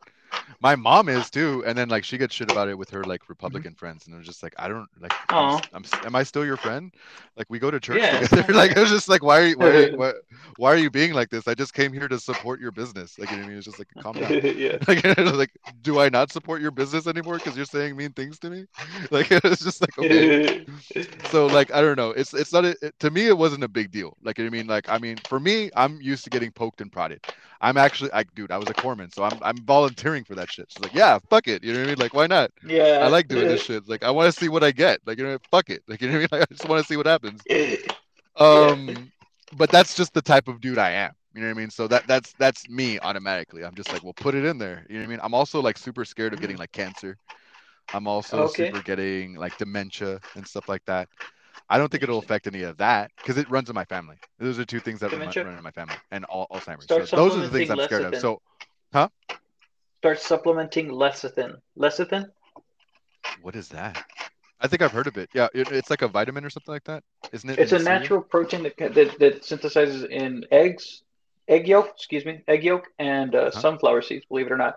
my 0.60 0.76
mom 0.76 1.10
is 1.10 1.30
too, 1.30 1.64
and 1.66 1.78
then 1.78 1.90
like 1.90 2.04
she 2.04 2.18
gets 2.18 2.34
shit 2.36 2.50
about 2.50 2.70
it 2.70 2.78
with 2.78 2.90
her 2.92 3.04
Mm-hmm. 3.04 3.06
like 3.06 3.30
Republican 3.30 3.74
friends, 3.76 4.08
and 4.08 4.16
I'm 4.16 4.24
just 4.24 4.44
like, 4.44 4.54
I 4.58 4.68
don't 4.68 4.88
like. 5.00 5.14
I'm, 5.36 5.48
Aw. 5.48 5.50
s- 5.50 5.64
I'm, 5.74 5.84
am 6.04 6.16
I 6.16 6.24
still 6.24 6.46
your 6.46 6.58
friend? 6.58 6.94
Like 7.38 7.48
we 7.50 7.60
go 7.60 7.72
to 7.72 7.80
church 7.80 8.08
Yeah. 8.08 8.10
together. 8.10 8.44
like 8.50 8.72
it 8.76 8.80
was 8.80 8.90
just 8.90 9.08
like, 9.10 9.24
why 9.24 9.40
are 9.42 9.48
you, 9.48 9.58
why, 9.58 9.88
why, 9.94 10.14
why 10.58 10.72
are 10.74 10.78
you 10.78 10.90
being 10.90 11.14
like 11.14 11.30
this? 11.30 11.48
I 11.48 11.54
just 11.56 11.74
came 11.74 11.94
here 11.94 12.08
to 12.08 12.20
support 12.20 12.60
your 12.60 12.72
business. 12.72 13.18
Like 13.20 13.30
you 13.32 13.38
know 13.38 13.44
what 13.44 13.48
I 13.48 13.50
mean? 13.50 13.58
It's 13.58 13.66
just 13.66 13.80
like 13.80 13.88
calm 14.00 14.18
down. 14.18 14.40
yeah. 14.56 14.78
Like, 14.88 15.04
like, 15.18 15.52
do 15.82 16.00
I 16.00 16.10
not 16.10 16.32
support 16.32 16.62
your 16.62 16.72
business 16.72 17.08
anymore 17.08 17.36
because 17.36 17.56
you're 17.56 17.66
saying 17.66 17.96
mean 17.96 18.14
things 18.14 18.40
to 18.40 18.50
me? 18.50 18.66
Like 19.12 19.28
it's 19.32 19.64
just 19.64 19.82
like 19.82 19.98
okay. 19.98 20.28
So 21.24 21.48
like 21.48 21.72
I 21.74 21.82
don't 21.82 21.98
know. 21.98 22.12
It's 22.12 22.34
it's 22.34 22.54
not 22.54 22.66
a, 22.66 22.76
it, 22.82 22.94
to 23.00 23.10
me. 23.12 23.28
It 23.28 23.38
wasn't 23.38 23.64
a 23.64 23.68
big 23.68 23.92
deal. 23.92 24.18
Like 24.24 24.38
you 24.38 24.44
know 24.46 24.50
what 24.50 24.56
I 24.56 24.58
mean, 24.60 24.68
like 24.68 24.90
I 24.90 24.98
mean, 24.98 25.22
for 25.28 25.40
me, 25.40 25.70
I'm 25.76 26.00
used 26.02 26.24
to 26.26 26.30
getting 26.30 26.52
poked 26.52 26.82
and 26.82 26.92
prodded. 26.92 27.22
I'm 27.62 27.78
actually, 27.78 28.12
I 28.14 28.24
dude, 28.36 28.52
I 28.52 28.58
was 28.58 28.70
a 28.70 28.76
corpsman, 28.76 29.14
so 29.14 29.24
I'm 29.24 29.40
I'm 29.44 29.66
volunteering 29.66 30.26
for 30.26 30.36
that 30.36 30.50
shit. 30.52 30.68
She's 30.72 30.82
like, 30.84 30.94
yeah, 30.94 31.20
fuck 31.30 31.48
it. 31.48 31.64
You 31.64 31.74
know 31.74 31.80
what 31.80 31.86
I 31.86 31.90
mean? 31.90 32.00
Like 32.00 32.14
why 32.14 32.28
not? 32.28 32.52
yeah. 32.64 32.98
I 33.00 33.08
like 33.08 33.28
doing 33.28 33.48
this 33.48 33.62
shit. 33.62 33.88
Like 33.88 34.04
I 34.04 34.12
want 34.12 34.28
to 34.28 34.38
see 34.38 34.50
what 34.50 34.64
I 34.64 34.72
get. 34.72 35.00
Like 35.06 35.20
you 35.20 35.26
know, 35.26 35.38
fuck 35.52 35.70
it. 35.70 35.84
Like 35.88 36.02
you 36.02 36.08
know 36.10 36.20
what 36.20 36.34
I 36.34 36.38
mean? 36.38 36.42
Like, 36.42 36.42
I 36.52 36.54
just 36.54 36.66
want 36.66 36.82
to 36.82 36.88
see 36.88 36.98
what 36.98 37.08
happens. 37.08 37.48
Um, 38.38 39.12
but 39.52 39.72
that's 39.72 39.96
just 39.96 40.14
the 40.14 40.22
type 40.22 40.48
of 40.48 40.62
dude 40.62 40.80
I 40.80 40.92
am. 40.92 41.12
You 41.34 41.42
know 41.42 41.48
what 41.48 41.58
I 41.58 41.60
mean? 41.60 41.70
So 41.70 41.88
that 41.88 42.08
that's 42.08 42.34
that's 42.40 42.68
me 42.70 43.00
automatically. 43.00 43.64
I'm 43.64 43.76
just 43.76 43.92
like, 43.92 44.04
well, 44.04 44.16
put 44.20 44.36
it 44.36 44.46
in 44.46 44.58
there. 44.58 44.86
You 44.90 44.96
know 44.96 45.02
what 45.02 45.08
I 45.08 45.10
mean? 45.10 45.20
I'm 45.24 45.34
also 45.34 45.62
like 45.62 45.78
super 45.78 46.06
scared 46.06 46.34
of 46.34 46.40
getting 46.40 46.58
like 46.58 46.72
cancer. 46.72 47.18
I'm 47.94 48.08
also 48.08 48.46
Okay. 48.46 48.48
super 48.48 48.82
getting 48.82 49.36
like 49.36 49.58
dementia 49.58 50.22
and 50.36 50.48
stuff 50.48 50.68
like 50.70 50.84
that. 50.86 51.10
I 51.70 51.78
don't 51.78 51.90
think 51.90 52.04
it'll 52.04 52.20
affect 52.20 52.48
any 52.48 52.64
of 52.64 52.78
that 52.78 53.12
because 53.18 53.38
it 53.38 53.50
runs 53.50 53.70
in 53.70 53.76
my 53.76 53.86
family. 53.86 54.18
Those 54.40 54.60
are 54.60 54.66
two 54.66 54.80
things 54.80 55.00
that 55.00 55.12
run, 55.12 55.20
run 55.22 55.58
in 55.58 55.64
my 55.64 55.72
family 55.72 55.96
and 56.12 56.26
all 56.26 56.48
Alzheimer's. 56.52 56.84
Start 56.86 57.08
so 57.08 57.16
those 57.16 57.36
are 57.36 57.42
the 57.42 57.50
things 57.50 57.70
I'm 57.70 57.80
scared 57.82 58.14
of. 58.14 58.18
So, 58.18 58.42
huh? 58.94 59.10
Start 60.00 60.20
supplementing 60.20 60.90
lecithin. 60.90 61.56
Lecithin? 61.78 62.26
what 63.42 63.56
is 63.56 63.70
that? 63.70 64.04
I 64.60 64.68
think 64.68 64.82
I've 64.82 64.92
heard 64.92 65.08
of 65.08 65.18
it. 65.18 65.30
Yeah, 65.34 65.48
it, 65.54 65.72
it's 65.72 65.90
like 65.90 66.02
a 66.02 66.08
vitamin 66.08 66.46
or 66.46 66.50
something 66.50 66.74
like 66.74 66.84
that, 66.84 67.04
isn't 67.34 67.50
it? 67.50 67.60
It's 67.60 67.72
a 67.72 67.80
cereal? 67.80 68.00
natural 68.00 68.22
protein 68.22 68.64
that, 68.64 68.78
that 68.78 69.20
that 69.20 69.42
synthesizes 69.42 70.08
in 70.08 70.46
eggs, 70.52 71.04
egg 71.48 71.68
yolk, 71.68 71.90
excuse 71.96 72.26
me, 72.26 72.42
egg 72.48 72.64
yolk, 72.64 72.86
and 73.00 73.34
uh, 73.34 73.52
Huh? 73.52 73.60
sunflower 73.62 74.02
seeds. 74.04 74.26
Believe 74.26 74.48
it 74.48 74.52
or 74.52 74.58
not. 74.58 74.76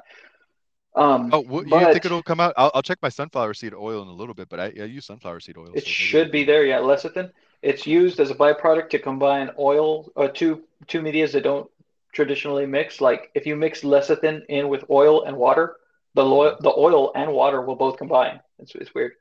Um, 0.97 1.31
Oh, 1.33 1.41
what, 1.43 1.67
you 1.67 1.93
think 1.93 2.05
it'll 2.05 2.23
come 2.23 2.41
out? 2.41 2.55
I'll, 2.57 2.71
I'll 2.75 2.83
check 2.83 2.99
my 3.03 3.09
sunflower 3.09 3.55
seed 3.55 3.75
oil 3.75 4.03
in 4.03 4.09
a 4.09 4.13
little 4.13 4.35
bit, 4.35 4.49
but 4.49 4.61
I, 4.61 4.65
I 4.65 4.85
use 4.85 5.07
sunflower 5.07 5.41
seed 5.41 5.57
oil. 5.57 5.67
it 5.67 5.75
maybe 5.75 5.87
should 5.87 6.31
be 6.31 6.45
there. 6.45 6.65
Yeah, 6.65 6.79
lecithin. 6.79 7.31
It's 7.63 7.87
used 7.87 8.21
as 8.21 8.31
a 8.31 8.35
byproduct 8.35 8.91
to 8.91 8.99
combine 8.99 9.51
oil, 9.59 10.13
uh, 10.17 10.29
two 10.29 10.65
two 10.87 11.01
medias 11.03 11.33
that 11.33 11.43
don't 11.45 11.69
traditionally 12.13 12.67
mix. 12.67 13.01
Like 13.01 13.31
if 13.35 13.47
you 13.47 13.57
mix 13.57 13.81
lecithin 13.81 14.43
in 14.49 14.69
with 14.69 14.85
oil 14.91 15.25
and 15.25 15.37
water, 15.37 15.77
the 16.15 16.25
lo- 16.25 16.57
the 16.61 16.73
oil 16.77 17.11
and 17.15 17.33
water 17.33 17.63
will 17.63 17.77
both 17.77 17.97
combine. 17.97 18.41
It's 18.59 18.75
it's 18.75 18.95
weird. 18.95 19.13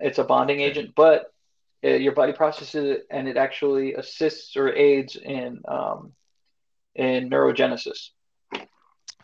It's 0.00 0.18
a 0.18 0.24
bonding 0.24 0.60
agent, 0.60 0.94
but 0.94 1.32
uh, 1.84 1.88
your 1.88 2.12
body 2.12 2.32
processes 2.32 2.88
it, 2.98 3.06
and 3.10 3.28
it 3.28 3.36
actually 3.36 3.94
assists 3.94 4.56
or 4.56 4.72
aids 4.72 5.16
in 5.16 5.60
um, 5.68 6.12
in 6.94 7.28
neurogenesis. 7.28 8.10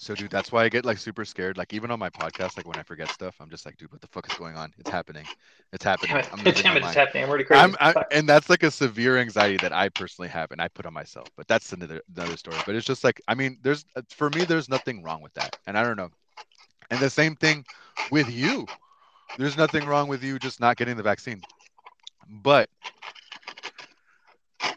So, 0.00 0.14
dude, 0.14 0.30
that's 0.30 0.50
why 0.50 0.64
I 0.64 0.70
get 0.70 0.86
like 0.86 0.96
super 0.96 1.26
scared. 1.26 1.58
Like, 1.58 1.74
even 1.74 1.90
on 1.90 1.98
my 1.98 2.08
podcast, 2.08 2.56
like 2.56 2.66
when 2.66 2.76
I 2.76 2.82
forget 2.82 3.10
stuff, 3.10 3.34
I'm 3.38 3.50
just 3.50 3.66
like, 3.66 3.76
dude, 3.76 3.92
what 3.92 4.00
the 4.00 4.06
fuck 4.06 4.26
is 4.32 4.38
going 4.38 4.56
on? 4.56 4.72
It's 4.78 4.88
happening. 4.88 5.26
It's 5.74 5.84
happening. 5.84 6.12
Damn 6.12 6.20
it, 6.20 6.28
I'm 6.32 6.38
damn 6.62 6.76
it 6.78 6.84
it's 6.84 6.94
happening. 6.94 7.24
I'm 7.24 7.28
already 7.28 7.44
crazy. 7.44 7.60
I'm, 7.60 7.76
I, 7.78 8.02
and 8.10 8.26
that's 8.26 8.48
like 8.48 8.62
a 8.62 8.70
severe 8.70 9.18
anxiety 9.18 9.58
that 9.58 9.74
I 9.74 9.90
personally 9.90 10.30
have, 10.30 10.52
and 10.52 10.62
I 10.62 10.68
put 10.68 10.86
on 10.86 10.94
myself. 10.94 11.28
But 11.36 11.48
that's 11.48 11.70
another 11.74 12.00
another 12.16 12.38
story. 12.38 12.56
But 12.64 12.76
it's 12.76 12.86
just 12.86 13.04
like, 13.04 13.20
I 13.28 13.34
mean, 13.34 13.58
there's 13.62 13.84
uh, 13.94 14.00
for 14.08 14.30
me, 14.30 14.46
there's 14.46 14.70
nothing 14.70 15.02
wrong 15.02 15.20
with 15.20 15.34
that, 15.34 15.58
and 15.66 15.76
I 15.76 15.82
don't 15.82 15.98
know. 15.98 16.08
And 16.90 16.98
the 16.98 17.10
same 17.10 17.36
thing 17.36 17.66
with 18.10 18.30
you. 18.30 18.66
There's 19.36 19.58
nothing 19.58 19.84
wrong 19.84 20.08
with 20.08 20.24
you 20.24 20.38
just 20.38 20.60
not 20.60 20.78
getting 20.78 20.96
the 20.96 21.02
vaccine. 21.02 21.42
But 22.26 22.70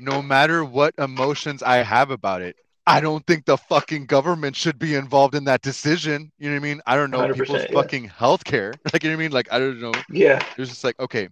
no 0.01 0.21
matter 0.21 0.65
what 0.65 0.93
emotions 0.97 1.63
I 1.63 1.78
have 1.78 2.11
about 2.11 2.41
it, 2.41 2.57
I 2.86 2.99
don't 2.99 3.25
think 3.25 3.45
the 3.45 3.57
fucking 3.57 4.07
government 4.07 4.55
should 4.55 4.77
be 4.77 4.95
involved 4.95 5.36
in 5.36 5.45
that 5.45 5.61
decision. 5.61 6.31
You 6.38 6.49
know 6.49 6.55
what 6.55 6.61
I 6.61 6.63
mean? 6.63 6.81
I 6.86 6.95
don't 6.95 7.11
know 7.11 7.27
people's 7.34 7.61
yeah. 7.69 7.73
fucking 7.73 8.05
health 8.05 8.43
care. 8.43 8.73
Like, 8.93 9.03
you 9.03 9.09
know 9.09 9.15
what 9.15 9.21
I 9.21 9.23
mean? 9.23 9.31
Like, 9.31 9.51
I 9.51 9.59
don't 9.59 9.79
know. 9.79 9.93
yeah. 10.11 10.39
It's 10.57 10.69
just 10.69 10.84
like, 10.84 10.99
okay. 10.99 11.29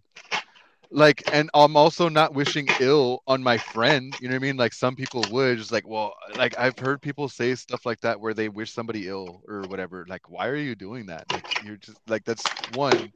Like, 0.92 1.24
and 1.32 1.50
I'm 1.54 1.76
also 1.76 2.10
not 2.10 2.34
wishing 2.34 2.68
ill 2.80 3.22
on 3.28 3.44
my 3.44 3.58
friend. 3.58 4.14
You 4.20 4.28
know 4.30 4.36
what 4.36 4.40
I 4.44 4.48
mean? 4.48 4.58
Like, 4.58 4.74
some 4.74 4.96
people 4.96 5.24
would 5.32 5.58
just 5.58 5.72
like, 5.72 5.88
well, 5.88 6.14
like, 6.36 6.58
I've 6.58 6.78
heard 6.78 7.02
people 7.02 7.30
say 7.30 7.56
stuff 7.56 7.86
like 7.86 8.00
that 8.02 8.20
where 8.20 8.34
they 8.34 8.50
wish 8.50 8.72
somebody 8.74 9.08
ill 9.08 9.42
or 9.48 9.68
whatever. 9.68 10.06
Like, 10.08 10.30
why 10.30 10.48
are 10.48 10.56
you 10.56 10.76
doing 10.76 11.06
that? 11.08 11.26
Like, 11.30 11.46
you're 11.60 11.78
just 11.78 12.00
like, 12.08 12.24
that's 12.26 12.52
one. 12.66 13.12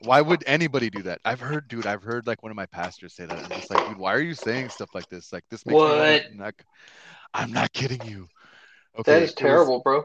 Why 0.00 0.20
would 0.20 0.44
anybody 0.46 0.90
do 0.90 1.02
that? 1.02 1.20
I've 1.24 1.40
heard, 1.40 1.68
dude, 1.68 1.86
I've 1.86 2.02
heard 2.02 2.26
like 2.26 2.42
one 2.42 2.50
of 2.50 2.56
my 2.56 2.66
pastors 2.66 3.14
say 3.14 3.26
that. 3.26 3.44
I'm 3.44 3.54
just 3.54 3.70
like, 3.70 3.84
dude, 3.84 3.98
why 3.98 4.14
are 4.14 4.20
you 4.20 4.34
saying 4.34 4.70
stuff 4.70 4.90
like 4.94 5.08
this? 5.08 5.32
Like, 5.32 5.44
this 5.50 5.66
makes 5.66 5.74
me 5.74 5.78
What? 5.78 5.96
wanna- 5.96 6.20
not, 6.34 6.54
I'm 7.34 7.52
not 7.52 7.72
kidding 7.72 8.04
you. 8.04 8.28
Okay. 8.98 9.12
that 9.12 9.22
is 9.22 9.30
is 9.30 9.34
was- 9.34 9.34
terrible, 9.36 9.80
bro. 9.80 10.04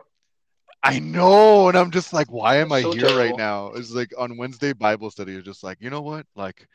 I 0.83 0.99
know, 0.99 1.67
and 1.67 1.75
I'm 1.77 1.89
just 1.89 2.13
like, 2.13 2.31
why 2.31 2.57
am 2.57 2.71
I 2.71 2.83
So 2.83 2.91
here 2.91 3.17
right 3.17 3.35
now? 3.35 3.69
It's 3.69 3.89
like 3.91 4.11
on 4.19 4.37
Wednesday 4.37 4.71
Bible 4.71 5.09
study, 5.09 5.33
it's 5.35 5.43
just 5.45 5.63
like, 5.63 5.77
you 5.81 5.89
know 5.89 6.01
what? 6.01 6.27
Like, 6.35 6.67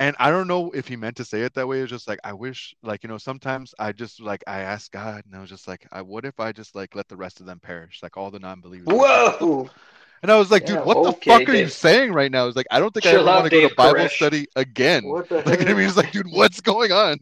and 0.00 0.16
I 0.18 0.30
don't 0.30 0.48
know 0.48 0.70
if 0.72 0.88
he 0.88 0.96
meant 0.96 1.16
to 1.18 1.24
say 1.24 1.42
it 1.42 1.54
that 1.54 1.68
way. 1.68 1.80
It's 1.80 1.90
just 1.90 2.08
like 2.08 2.18
I 2.24 2.32
wish, 2.32 2.74
like, 2.82 3.04
you 3.04 3.08
know, 3.08 3.18
sometimes 3.18 3.74
I 3.78 3.92
just 3.92 4.20
like 4.20 4.42
I 4.48 4.60
ask 4.62 4.90
God, 4.90 5.22
and 5.24 5.36
I 5.36 5.40
was 5.40 5.50
just 5.50 5.68
like, 5.68 5.86
I 5.92 6.02
what 6.02 6.24
if 6.24 6.40
I 6.40 6.50
just 6.50 6.74
like 6.74 6.96
let 6.96 7.06
the 7.06 7.16
rest 7.16 7.38
of 7.38 7.46
them 7.46 7.60
perish, 7.60 8.00
like 8.02 8.16
all 8.16 8.32
the 8.32 8.40
non-believers. 8.40 8.88
Whoa. 8.88 9.70
And 10.22 10.32
I 10.32 10.36
was 10.36 10.50
like, 10.50 10.64
dude, 10.66 10.76
Yeah, 10.76 10.82
what 10.82 11.00
the 11.04 11.10
okay, 11.10 11.30
fuck 11.38 11.48
are 11.48 11.54
you 11.54 11.68
saying 11.68 12.12
right 12.12 12.32
now? 12.32 12.48
It's 12.48 12.56
like 12.56 12.66
I 12.72 12.80
don't 12.80 12.92
think 12.92 13.06
I 13.06 13.10
ever 13.10 13.24
want 13.24 13.44
to 13.44 13.50
go 13.50 13.68
to 13.68 13.74
Bible 13.76 14.00
Koresh. 14.00 14.10
study 14.16 14.46
again. 14.56 15.04
What 15.04 15.28
the 15.28 15.36
Like, 15.36 15.46
know 15.46 15.52
what 15.58 15.68
I 15.68 15.74
mean? 15.74 15.86
It's 15.86 15.96
like, 15.96 16.10
dude, 16.10 16.26
what's 16.28 16.60
going 16.60 16.90
on? 16.90 17.18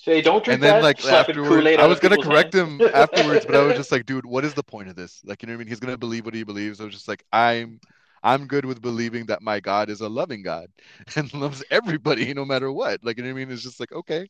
Say, 0.00 0.20
don't 0.22 0.44
drink 0.44 0.60
and 0.60 0.62
then 0.62 0.74
that. 0.74 0.82
like 0.82 1.04
afterwards, 1.04 1.72
I 1.76 1.86
was 1.86 1.98
gonna 2.00 2.18
correct 2.18 2.52
hands. 2.52 2.54
him 2.54 2.84
afterwards, 2.92 3.44
but 3.44 3.56
I 3.56 3.62
was 3.62 3.74
just 3.76 3.92
like, 3.92 4.06
dude, 4.06 4.24
what 4.26 4.44
is 4.44 4.54
the 4.54 4.62
point 4.62 4.88
of 4.88 4.96
this? 4.96 5.20
Like, 5.24 5.42
you 5.42 5.46
know 5.46 5.52
what 5.52 5.56
I 5.56 5.58
mean? 5.60 5.68
He's 5.68 5.80
gonna 5.80 5.98
believe 5.98 6.24
what 6.24 6.34
he 6.34 6.44
believes. 6.44 6.80
I 6.80 6.84
was 6.84 6.94
just 6.94 7.08
like, 7.08 7.24
I'm, 7.32 7.80
I'm 8.22 8.46
good 8.46 8.64
with 8.64 8.80
believing 8.82 9.26
that 9.26 9.42
my 9.42 9.60
God 9.60 9.90
is 9.90 10.00
a 10.00 10.08
loving 10.08 10.42
God 10.42 10.68
and 11.16 11.32
loves 11.34 11.62
everybody, 11.70 12.32
no 12.34 12.44
matter 12.44 12.70
what. 12.72 13.04
Like, 13.04 13.18
you 13.18 13.24
know 13.24 13.30
what 13.30 13.40
I 13.40 13.44
mean? 13.44 13.52
It's 13.52 13.62
just 13.62 13.80
like, 13.80 13.92
okay. 13.92 14.28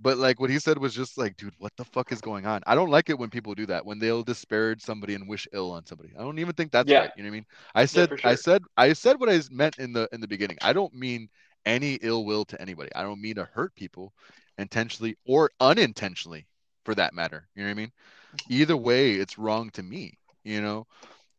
But 0.00 0.18
like 0.18 0.40
what 0.40 0.50
he 0.50 0.58
said 0.58 0.78
was 0.78 0.94
just 0.94 1.18
like, 1.18 1.36
dude, 1.36 1.54
what 1.58 1.72
the 1.76 1.84
fuck 1.84 2.12
is 2.12 2.20
going 2.20 2.46
on? 2.46 2.62
I 2.66 2.74
don't 2.74 2.90
like 2.90 3.10
it 3.10 3.18
when 3.18 3.30
people 3.30 3.54
do 3.54 3.66
that 3.66 3.84
when 3.84 3.98
they'll 3.98 4.22
disparage 4.22 4.82
somebody 4.82 5.14
and 5.14 5.28
wish 5.28 5.46
ill 5.52 5.70
on 5.72 5.86
somebody. 5.86 6.12
I 6.18 6.22
don't 6.22 6.38
even 6.38 6.54
think 6.54 6.72
that's 6.72 6.92
Yeah. 6.92 6.96
right. 6.96 7.10
You 7.14 7.22
know 7.22 7.28
what 7.28 7.34
I 7.34 7.38
mean? 7.38 7.46
I 7.74 7.84
said, 7.86 8.10
for 8.10 8.18
I 8.24 8.34
said, 8.34 8.62
I 8.76 8.92
said 8.92 9.20
what 9.20 9.30
I 9.30 9.40
meant 9.50 9.78
in 9.78 9.92
the 9.92 10.08
in 10.12 10.20
the 10.20 10.28
beginning. 10.28 10.58
I 10.62 10.72
don't 10.72 10.94
mean 10.94 11.28
any 11.66 11.94
ill 12.02 12.24
will 12.24 12.44
to 12.46 12.60
anybody. 12.60 12.90
I 12.94 13.02
don't 13.02 13.20
mean 13.20 13.36
to 13.36 13.44
hurt 13.44 13.74
people 13.74 14.12
intentionally 14.58 15.16
or 15.26 15.50
unintentionally 15.60 16.46
for 16.84 16.94
that 16.94 17.14
matter. 17.14 17.48
You 17.54 17.62
know 17.62 17.68
what 17.68 17.72
I 17.72 17.74
mean? 17.74 17.92
Mm-hmm. 18.36 18.52
Either 18.52 18.76
way, 18.76 19.12
it's 19.14 19.38
wrong 19.38 19.70
to 19.70 19.82
me. 19.82 20.18
You 20.44 20.62
know, 20.62 20.86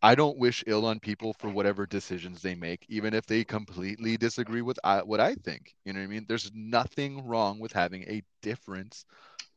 I 0.02 0.16
don't 0.16 0.38
wish 0.38 0.64
ill 0.68 0.86
on 0.86 1.00
people 1.00 1.34
for 1.34 1.50
whatever 1.50 1.86
decisions 1.86 2.42
they 2.42 2.56
make, 2.56 2.86
even 2.90 3.14
if 3.14 3.26
they 3.26 3.44
completely 3.44 4.18
disagree 4.18 4.62
with 4.62 4.80
I, 4.84 5.02
what 5.02 5.20
I 5.20 5.36
think. 5.36 5.74
You 5.86 5.94
know 5.94 6.00
what 6.00 6.06
I 6.06 6.08
mean? 6.08 6.26
There's 6.28 6.52
nothing 6.54 7.26
wrong 7.26 7.60
with 7.60 7.72
having 7.72 8.04
a 8.04 8.24
difference 8.42 9.06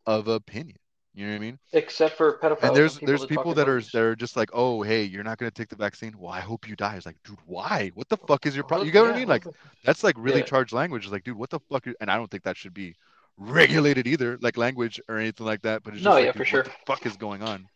of 0.06 0.28
opinion. 0.28 0.78
You 1.14 1.26
know 1.26 1.32
what 1.32 1.36
I 1.36 1.40
mean? 1.40 1.58
Except 1.72 2.16
for 2.16 2.38
pedophiles. 2.38 2.62
And 2.62 2.76
there's 2.76 2.94
people 2.94 3.06
there's 3.06 3.20
that 3.20 3.28
people 3.28 3.54
that 3.54 3.68
are 3.68 3.80
that 3.80 4.02
are 4.02 4.16
just 4.16 4.36
like, 4.36 4.50
oh, 4.52 4.82
hey, 4.82 5.04
you're 5.04 5.22
not 5.22 5.38
gonna 5.38 5.52
take 5.52 5.68
the 5.68 5.76
vaccine. 5.76 6.12
Well, 6.18 6.32
I 6.32 6.40
hope 6.40 6.68
you 6.68 6.74
die. 6.74 6.96
It's 6.96 7.06
like, 7.06 7.22
dude, 7.24 7.38
why? 7.46 7.92
What 7.94 8.08
the 8.08 8.16
fuck 8.16 8.46
is 8.46 8.54
your 8.56 8.64
problem? 8.64 8.86
You 8.86 8.92
get 8.92 9.02
what 9.02 9.14
I 9.14 9.18
mean? 9.18 9.28
Like, 9.28 9.44
that's 9.84 10.02
like 10.02 10.16
really 10.18 10.40
Yeah. 10.40 10.46
charged 10.46 10.72
language. 10.72 11.04
It's 11.04 11.12
like, 11.12 11.22
dude, 11.22 11.36
what 11.36 11.50
the 11.50 11.60
fuck? 11.70 11.86
is- 11.86 11.94
And 12.00 12.10
I 12.10 12.16
don't 12.16 12.30
think 12.30 12.42
that 12.42 12.56
should 12.56 12.74
be 12.74 12.96
regulated 13.38 14.06
either, 14.06 14.38
like 14.40 14.56
language 14.56 15.00
or 15.08 15.18
anything 15.18 15.46
like 15.46 15.62
that. 15.62 15.82
But 15.82 15.94
it's 15.94 16.02
just 16.02 16.04
No, 16.04 16.18
like, 16.18 16.26
yeah, 16.26 16.32
for 16.32 16.44
sure. 16.44 16.64
the 16.64 16.70
fuck 16.86 17.06
is 17.06 17.16
going 17.16 17.42
on? 17.42 17.68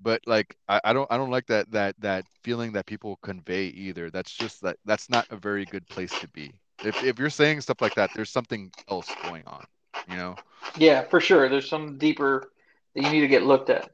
But 0.00 0.22
like, 0.26 0.56
I, 0.68 0.80
I 0.84 0.92
don't 0.92 1.10
I 1.10 1.16
don't 1.16 1.30
like 1.30 1.46
that 1.46 1.70
that 1.72 1.94
that 2.00 2.26
feeling 2.42 2.72
that 2.72 2.86
people 2.86 3.16
convey 3.22 3.66
either. 3.66 4.10
That's 4.10 4.32
just 4.32 4.62
that 4.62 4.76
that's 4.84 5.08
not 5.10 5.26
a 5.30 5.36
very 5.36 5.66
good 5.66 5.88
place 5.88 6.18
to 6.18 6.28
be. 6.28 6.52
If 6.82 7.02
if 7.02 7.18
you're 7.18 7.30
saying 7.30 7.60
stuff 7.60 7.80
like 7.80 7.94
that, 7.94 8.12
there's 8.14 8.30
something 8.30 8.72
else 8.88 9.14
going 9.22 9.44
on. 9.46 9.64
You 10.06 10.16
know? 10.16 10.38
Yeah, 10.76 11.02
for 11.02 11.20
sure. 11.20 11.48
There's 11.48 11.68
some 11.68 11.98
deeper 11.98 12.52
that 12.94 13.02
you 13.02 13.10
need 13.10 13.20
to 13.20 13.28
get 13.28 13.42
looked 13.44 13.70
at. 13.70 13.90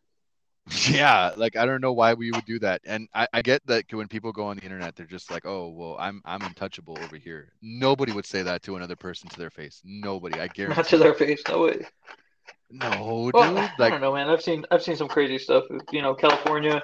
Yeah, 0.91 1.33
like 1.37 1.57
I 1.57 1.64
don't 1.66 1.81
know 1.81 1.93
why 1.93 2.14
we 2.14 2.31
would 2.31 2.45
do 2.45 2.59
that. 2.61 2.81
And 2.85 3.09
I, 3.14 3.27
I 3.33 3.43
get 3.43 3.66
that 3.66 3.85
when 3.93 4.09
people 4.09 4.33
go 4.33 4.45
on 4.47 4.57
the 4.57 4.62
internet, 4.62 4.97
they're 4.97 5.07
just 5.07 5.31
like, 5.31 5.47
"Oh, 5.47 5.69
well, 5.69 5.97
I'm 5.99 6.21
I'm 6.25 6.43
untouchable 6.43 6.99
over 7.03 7.16
here." 7.16 7.53
Nobody 7.62 8.12
would 8.12 8.27
say 8.27 8.43
that 8.43 8.62
to 8.64 8.77
another 8.77 8.97
person 8.97 9.29
to 9.31 9.39
their 9.39 9.51
face. 9.51 9.81
Nobody, 9.85 10.41
I 10.41 10.49
guarantee. 10.49 10.77
Not 10.79 10.89
to 10.89 10.99
their 10.99 11.14
face. 11.14 11.43
No 11.49 11.62
way. 11.64 11.87
No, 12.71 13.31
Well, 13.33 13.55
dude. 13.55 13.71
I 13.81 13.89
don't 13.91 14.01
know, 14.01 14.12
man. 14.12 14.29
I've 14.29 14.43
seen 14.43 14.64
I've 14.71 14.83
seen 14.83 14.97
some 14.97 15.09
crazy 15.09 15.39
stuff. 15.39 15.64
You 15.91 16.03
know, 16.03 16.14
California, 16.14 16.83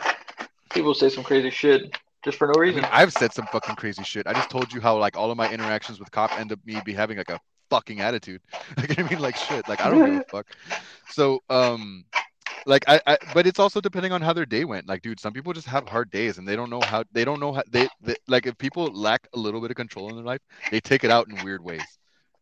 people 0.72 0.95
say 0.95 1.09
some 1.11 1.24
crazy 1.24 1.51
shit 1.51 1.95
just 2.24 2.39
for 2.39 2.47
no 2.47 2.55
I 2.57 2.61
reason. 2.61 2.82
mean, 2.82 2.91
I've 2.91 3.12
said 3.12 3.35
some 3.35 3.47
fucking 3.49 3.76
crazy 3.76 4.03
shit. 4.03 4.26
I 4.26 4.32
just 4.32 4.49
told 4.51 4.72
you 4.72 4.80
how 4.80 4.97
like 4.97 5.16
all 5.16 5.30
of 5.30 5.37
my 5.37 5.53
interactions 5.53 6.01
with 6.01 6.11
cop 6.11 6.39
end 6.39 6.53
up 6.53 6.59
me 6.64 6.80
be 6.87 6.95
having 6.95 7.18
like 7.18 7.28
a 7.30 7.39
fucking 7.70 8.01
attitude. 8.01 8.41
Like 8.78 8.99
I 8.99 9.03
mean, 9.03 9.18
like 9.20 9.37
shit. 9.37 9.68
Like 9.68 9.80
I 9.85 9.91
don't 9.91 10.05
give 10.05 10.14
a 10.14 10.24
fuck. 10.30 10.47
So, 11.11 11.41
um, 11.51 12.05
like 12.67 12.85
I, 12.89 13.01
I, 13.07 13.19
but 13.35 13.47
it's 13.47 13.59
also 13.59 13.81
depending 13.81 14.12
on 14.12 14.21
how 14.23 14.33
their 14.33 14.47
day 14.47 14.65
went. 14.65 14.89
Like, 14.89 15.03
dude, 15.03 15.21
some 15.21 15.33
people 15.33 15.53
just 15.53 15.67
have 15.67 15.89
hard 15.89 16.11
days 16.11 16.39
and 16.39 16.47
they 16.47 16.57
don't 16.57 16.71
know 16.71 16.81
how. 16.81 17.05
They 17.12 17.25
don't 17.25 17.41
know 17.41 17.53
how. 17.53 17.62
They, 17.71 17.89
they 18.03 18.17
like 18.29 18.47
if 18.47 18.57
people 18.59 18.87
lack 18.87 19.27
a 19.35 19.39
little 19.39 19.61
bit 19.61 19.71
of 19.71 19.77
control 19.77 20.09
in 20.09 20.17
their 20.17 20.25
life, 20.25 20.41
they 20.71 20.81
take 20.81 21.05
it 21.05 21.11
out 21.11 21.29
in 21.29 21.45
weird 21.45 21.62
ways, 21.62 21.85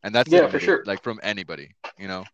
and 0.03 0.14
that's 0.14 0.31
Yeah, 0.31 0.47
for 0.49 0.61
sure. 0.61 0.83
Like 0.87 1.03
from 1.03 1.20
anybody, 1.23 1.75
you 1.99 2.09
know. 2.09 2.25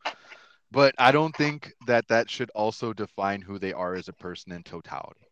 But 0.71 0.95
I 0.99 1.13
don't 1.13 1.35
think 1.35 1.73
that 1.87 2.07
that 2.09 2.29
should 2.29 2.51
also 2.55 2.93
define 2.93 3.41
who 3.41 3.59
they 3.59 3.73
are 3.73 3.95
as 3.95 4.09
a 4.09 4.13
person 4.13 4.53
in 4.53 4.63
totality. 4.63 5.27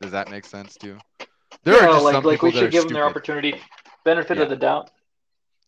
Does 0.00 0.12
that 0.12 0.30
make 0.30 0.44
sense 0.44 0.76
to 0.76 0.86
you? 0.88 0.98
There 1.62 1.74
yeah, 1.74 1.84
are 1.84 1.92
just 1.92 2.04
like 2.04 2.12
some 2.12 2.24
like 2.24 2.34
people 2.34 2.48
we 2.48 2.52
should 2.52 2.70
give 2.70 2.84
them 2.84 2.92
their 2.92 3.04
opportunity, 3.04 3.54
benefit 4.04 4.36
Yeah. 4.36 4.42
of 4.42 4.50
the 4.50 4.56
doubt. 4.56 4.90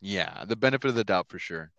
Yeah, 0.03 0.45
the 0.47 0.57
benefit 0.57 0.89
of 0.89 0.95
the 0.95 1.05
doubt 1.05 1.29
for 1.29 1.39
sure. 1.39 1.71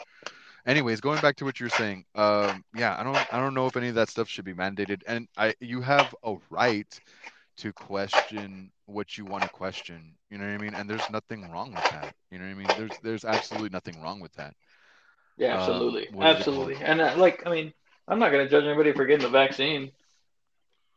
Anyways, 0.68 1.02
going 1.02 1.22
back 1.22 1.38
to 1.38 1.46
what 1.46 1.60
you're 1.60 1.70
saying, 1.70 2.06
um, 2.16 2.64
yeah, 2.76 2.96
I 3.00 3.04
don't, 3.04 3.18
I 3.34 3.40
don't 3.40 3.56
know 3.56 3.68
if 3.68 3.78
any 3.78 3.90
of 3.90 3.96
that 3.96 4.10
stuff 4.10 4.30
should 4.30 4.46
be 4.46 4.54
mandated, 4.54 5.02
and 5.08 5.28
I, 5.38 5.56
you 5.62 5.82
have 5.82 6.14
a 6.24 6.36
right 6.52 7.00
to 7.58 7.74
question 7.74 8.72
what 8.86 9.18
you 9.18 9.26
want 9.26 9.44
to 9.46 9.50
question. 9.50 10.16
You 10.30 10.38
know 10.38 10.46
what 10.46 10.54
I 10.54 10.58
mean? 10.60 10.76
And 10.76 10.90
there's 10.90 11.10
nothing 11.10 11.50
wrong 11.52 11.74
with 11.74 11.90
that. 11.90 12.14
You 12.32 12.40
know 12.40 12.46
what 12.46 12.52
I 12.52 12.56
mean? 12.56 12.68
There's, 12.78 13.00
there's 13.02 13.26
absolutely 13.26 13.70
nothing 13.70 14.02
wrong 14.02 14.20
with 14.20 14.34
that. 14.34 14.54
Yeah, 15.38 15.54
Um, 15.54 15.60
absolutely, 15.60 16.04
it 16.04 16.14
absolutely. 16.22 16.76
And 16.84 17.02
uh, 17.02 17.16
like, 17.18 17.44
I 17.46 17.52
mean, 17.52 17.74
I'm 18.08 18.20
not 18.20 18.32
gonna 18.32 18.50
judge 18.50 18.66
anybody 18.66 18.92
for 18.94 19.06
getting 19.06 19.24
the 19.24 19.30
vaccine. 19.30 19.92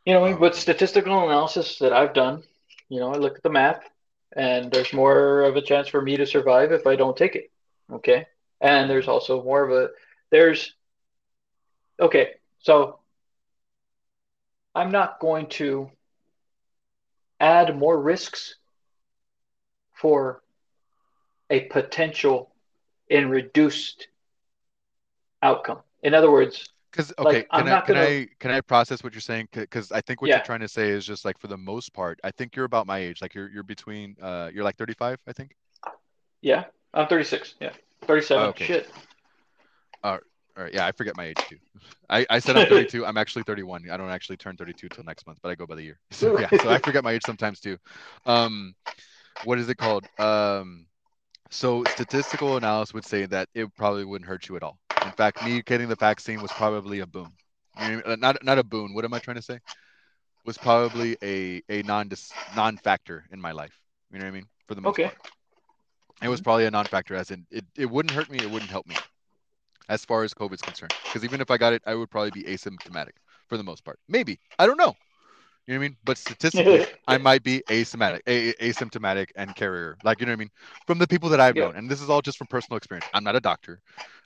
You 0.05 0.13
know, 0.13 0.25
Oh, 0.25 0.37
but 0.37 0.55
statistical 0.55 1.23
analysis 1.25 1.79
that 1.79 1.93
I've 1.93 2.13
done, 2.13 2.43
you 2.89 2.99
know, 2.99 3.13
I 3.13 3.17
look 3.17 3.37
at 3.37 3.43
the 3.43 3.49
map, 3.49 3.83
and 4.35 4.71
there's 4.71 4.93
more 4.93 5.41
of 5.41 5.55
a 5.55 5.61
chance 5.61 5.87
for 5.87 6.01
me 6.01 6.17
to 6.17 6.25
survive 6.25 6.71
if 6.71 6.87
I 6.87 6.95
don't 6.95 7.15
take 7.15 7.35
it. 7.35 7.51
Okay, 7.91 8.25
and 8.61 8.89
there's 8.89 9.07
also 9.07 9.43
more 9.43 9.63
of 9.63 9.71
a 9.71 9.89
there's 10.29 10.73
okay. 11.99 12.35
So 12.59 12.99
I'm 14.75 14.91
not 14.91 15.19
going 15.19 15.47
to 15.49 15.89
add 17.39 17.75
more 17.77 17.99
risks 17.99 18.55
for 19.93 20.41
a 21.49 21.61
potential 21.61 22.53
and 23.09 23.29
reduced 23.29 24.07
outcome. 25.41 25.79
In 26.03 26.13
other 26.13 26.31
words, 26.31 26.69
Because 26.91 27.13
Like, 27.17 27.27
okay, 27.27 27.45
I'm 27.51 27.59
can 27.59 27.67
I 27.67 27.71
not 27.71 27.85
can 27.85 27.95
gonna- 27.95 28.05
I 28.07 28.27
can 28.39 28.51
I 28.51 28.61
process 28.61 29.03
what 29.03 29.13
you're 29.13 29.21
saying? 29.21 29.49
Because 29.51 29.91
I 29.91 30.01
think 30.01 30.21
what 30.21 30.29
Yeah. 30.29 30.37
you're 30.37 30.45
trying 30.45 30.59
to 30.61 30.67
say 30.67 30.89
is 30.89 31.05
just 31.05 31.25
like 31.25 31.37
for 31.39 31.47
the 31.47 31.57
most 31.57 31.93
part, 31.93 32.19
I 32.23 32.31
think 32.31 32.55
you're 32.55 32.65
about 32.65 32.85
my 32.87 32.99
age. 32.99 33.21
Like 33.21 33.33
you're 33.33 33.49
you're 33.49 33.63
between 33.63 34.15
uh 34.21 34.49
you're 34.53 34.63
like 34.63 34.77
35, 34.77 35.19
I 35.27 35.33
think. 35.33 35.55
yeah, 36.41 36.65
I'm 36.93 37.07
36. 37.07 37.55
Yeah, 37.59 37.71
37. 38.07 38.49
Okay. 38.49 38.65
Shit. 38.65 38.91
All 40.03 40.19
right, 40.57 40.73
yeah, 40.73 40.85
I 40.85 40.91
forget 40.91 41.15
my 41.15 41.25
age 41.25 41.45
too. 41.47 41.57
I, 42.09 42.25
I 42.29 42.39
said 42.39 42.57
I'm 42.57 42.67
32. 42.67 43.05
I'm 43.05 43.17
actually 43.17 43.43
31. 43.43 43.89
I 43.89 43.97
don't 43.97 44.09
actually 44.09 44.37
turn 44.37 44.57
32 44.57 44.89
till 44.89 45.03
next 45.03 45.25
month, 45.25 45.39
but 45.41 45.49
I 45.49 45.55
go 45.55 45.65
by 45.65 45.75
the 45.75 45.83
year. 45.83 45.99
So 46.11 46.37
yeah, 46.37 46.49
so 46.57 46.69
I 46.69 46.77
forget 46.79 47.03
my 47.03 47.11
age 47.13 47.23
sometimes 47.23 47.59
too. 47.59 47.77
Um, 48.25 48.73
what 49.43 49.59
is 49.59 49.69
it 49.69 49.75
called? 49.75 50.07
Um, 50.19 50.85
so 51.49 51.85
statistical 51.85 52.57
analysis 52.57 52.93
would 52.93 53.05
say 53.05 53.25
that 53.27 53.49
it 53.53 53.73
probably 53.75 54.05
wouldn't 54.05 54.27
hurt 54.27 54.47
you 54.49 54.55
at 54.55 54.63
all. 54.63 54.77
In 55.03 55.11
fact, 55.11 55.41
me 55.41 55.61
getting 55.61 55.87
the 55.87 55.95
vaccine 55.95 56.41
was 56.41 56.51
probably 56.51 56.99
a 56.99 57.07
boon. 57.07 57.31
You 57.79 57.87
know 57.87 58.01
I 58.05 58.09
mean? 58.09 58.19
Not 58.19 58.43
not 58.43 58.57
a 58.59 58.63
boon. 58.63 58.93
What 58.93 59.05
am 59.05 59.13
I 59.13 59.19
trying 59.19 59.37
to 59.37 59.41
say? 59.41 59.59
Was 60.45 60.57
probably 60.57 61.17
a 61.23 61.61
a 61.69 61.83
non 61.83 62.09
non 62.53 62.77
factor 62.77 63.25
in 63.31 63.39
my 63.39 63.51
life. 63.51 63.77
You 64.11 64.19
know 64.19 64.25
what 64.25 64.31
I 64.31 64.33
mean? 64.33 64.47
For 64.67 64.75
the 64.75 64.81
most 64.81 64.93
Okay. 64.93 65.03
part, 65.03 65.17
it 66.21 66.29
was 66.29 66.41
probably 66.41 66.65
a 66.65 66.71
non 66.71 66.87
factor. 66.87 67.15
As 67.15 67.31
in, 67.31 67.45
it 67.51 67.65
it 67.77 67.89
wouldn't 67.89 68.13
hurt 68.13 68.29
me. 68.29 68.41
It 68.41 68.49
wouldn't 68.49 68.71
help 68.71 68.87
me, 68.87 69.01
as 69.89 70.05
far 70.05 70.23
as 70.23 70.33
COVID's 70.33 70.61
concerned. 70.63 70.93
Because 71.11 71.25
even 71.25 71.41
if 71.41 71.51
I 71.51 71.57
got 71.57 71.73
it, 71.73 71.81
I 71.85 71.95
would 71.95 72.09
probably 72.11 72.31
be 72.31 72.43
asymptomatic 72.43 73.13
for 73.49 73.57
the 73.57 73.63
most 73.63 73.83
part. 73.83 73.99
Maybe 74.07 74.39
I 74.59 74.67
don't 74.67 74.77
know. 74.77 74.97
You 75.67 75.75
know 75.75 75.79
what 75.79 75.85
I 75.85 75.89
mean? 75.89 75.97
But 76.03 76.17
statistically, 76.17 76.83
I 77.07 77.17
might 77.19 77.43
be 77.43 77.61
asymptomatic, 77.69 78.21
a- 78.27 78.53
asymptomatic 78.55 79.29
and 79.35 79.55
carrier. 79.55 79.97
Like 80.03 80.19
you 80.19 80.25
know 80.25 80.31
what 80.31 80.37
I 80.37 80.39
mean? 80.39 80.51
From 80.87 80.97
the 80.99 81.07
people 81.07 81.29
that 81.29 81.39
I've 81.39 81.55
Yeah. 81.55 81.57
known, 81.57 81.75
and 81.75 81.89
this 81.89 82.01
is 82.01 82.09
all 82.09 82.21
just 82.21 82.37
from 82.37 82.47
personal 82.47 82.77
experience. 82.77 83.07
I'm 83.13 83.23
not 83.23 83.35
a 83.35 83.39
doctor. 83.41 83.81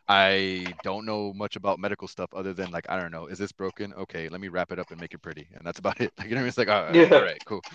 I 0.08 0.76
don't 0.84 1.06
know 1.06 1.34
much 1.34 1.56
about 1.58 1.80
medical 1.80 2.08
stuff 2.08 2.34
other 2.34 2.54
than 2.54 2.72
like 2.72 2.86
I 2.90 3.00
don't 3.02 3.12
know. 3.12 3.28
Is 3.28 3.40
this 3.40 3.52
broken? 3.52 3.94
Okay, 3.94 4.30
let 4.30 4.42
me 4.42 4.50
wrap 4.50 4.72
it 4.72 4.80
up 4.80 4.92
and 4.92 5.00
make 5.00 5.14
it 5.14 5.20
pretty, 5.24 5.48
and 5.54 5.66
that's 5.66 5.80
about 5.80 6.02
it. 6.02 6.14
Like 6.20 6.30
you 6.30 6.36
know 6.36 6.42
what 6.42 6.42
I 6.42 6.44
mean? 6.44 6.50
It's 6.50 6.58
like 6.58 6.70
Yeah. 6.88 7.10
all 7.12 7.24
right, 7.24 7.42
cool. 7.46 7.66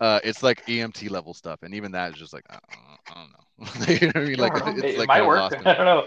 Uh, 0.00 0.20
it's 0.24 0.42
like 0.42 0.64
EMT 0.66 1.08
level 1.08 1.34
stuff, 1.34 1.62
and 1.62 1.74
even 1.74 1.92
that 1.92 2.12
is 2.12 2.18
just 2.18 2.32
like 2.32 2.44
uh, 2.50 2.58
I 3.10 3.14
don't 3.14 3.32
know. 3.32 3.86
you 3.94 4.06
know 4.08 4.12
what 4.14 4.16
I 4.16 4.28
mean? 4.28 4.38
Like 4.38 4.56
I 4.66 4.70
it's 4.76 4.94
it 4.94 4.98
like 4.98 5.08
might 5.08 5.22
work. 5.26 5.52
I 5.64 5.74
don't 5.74 5.84
know. 5.84 6.06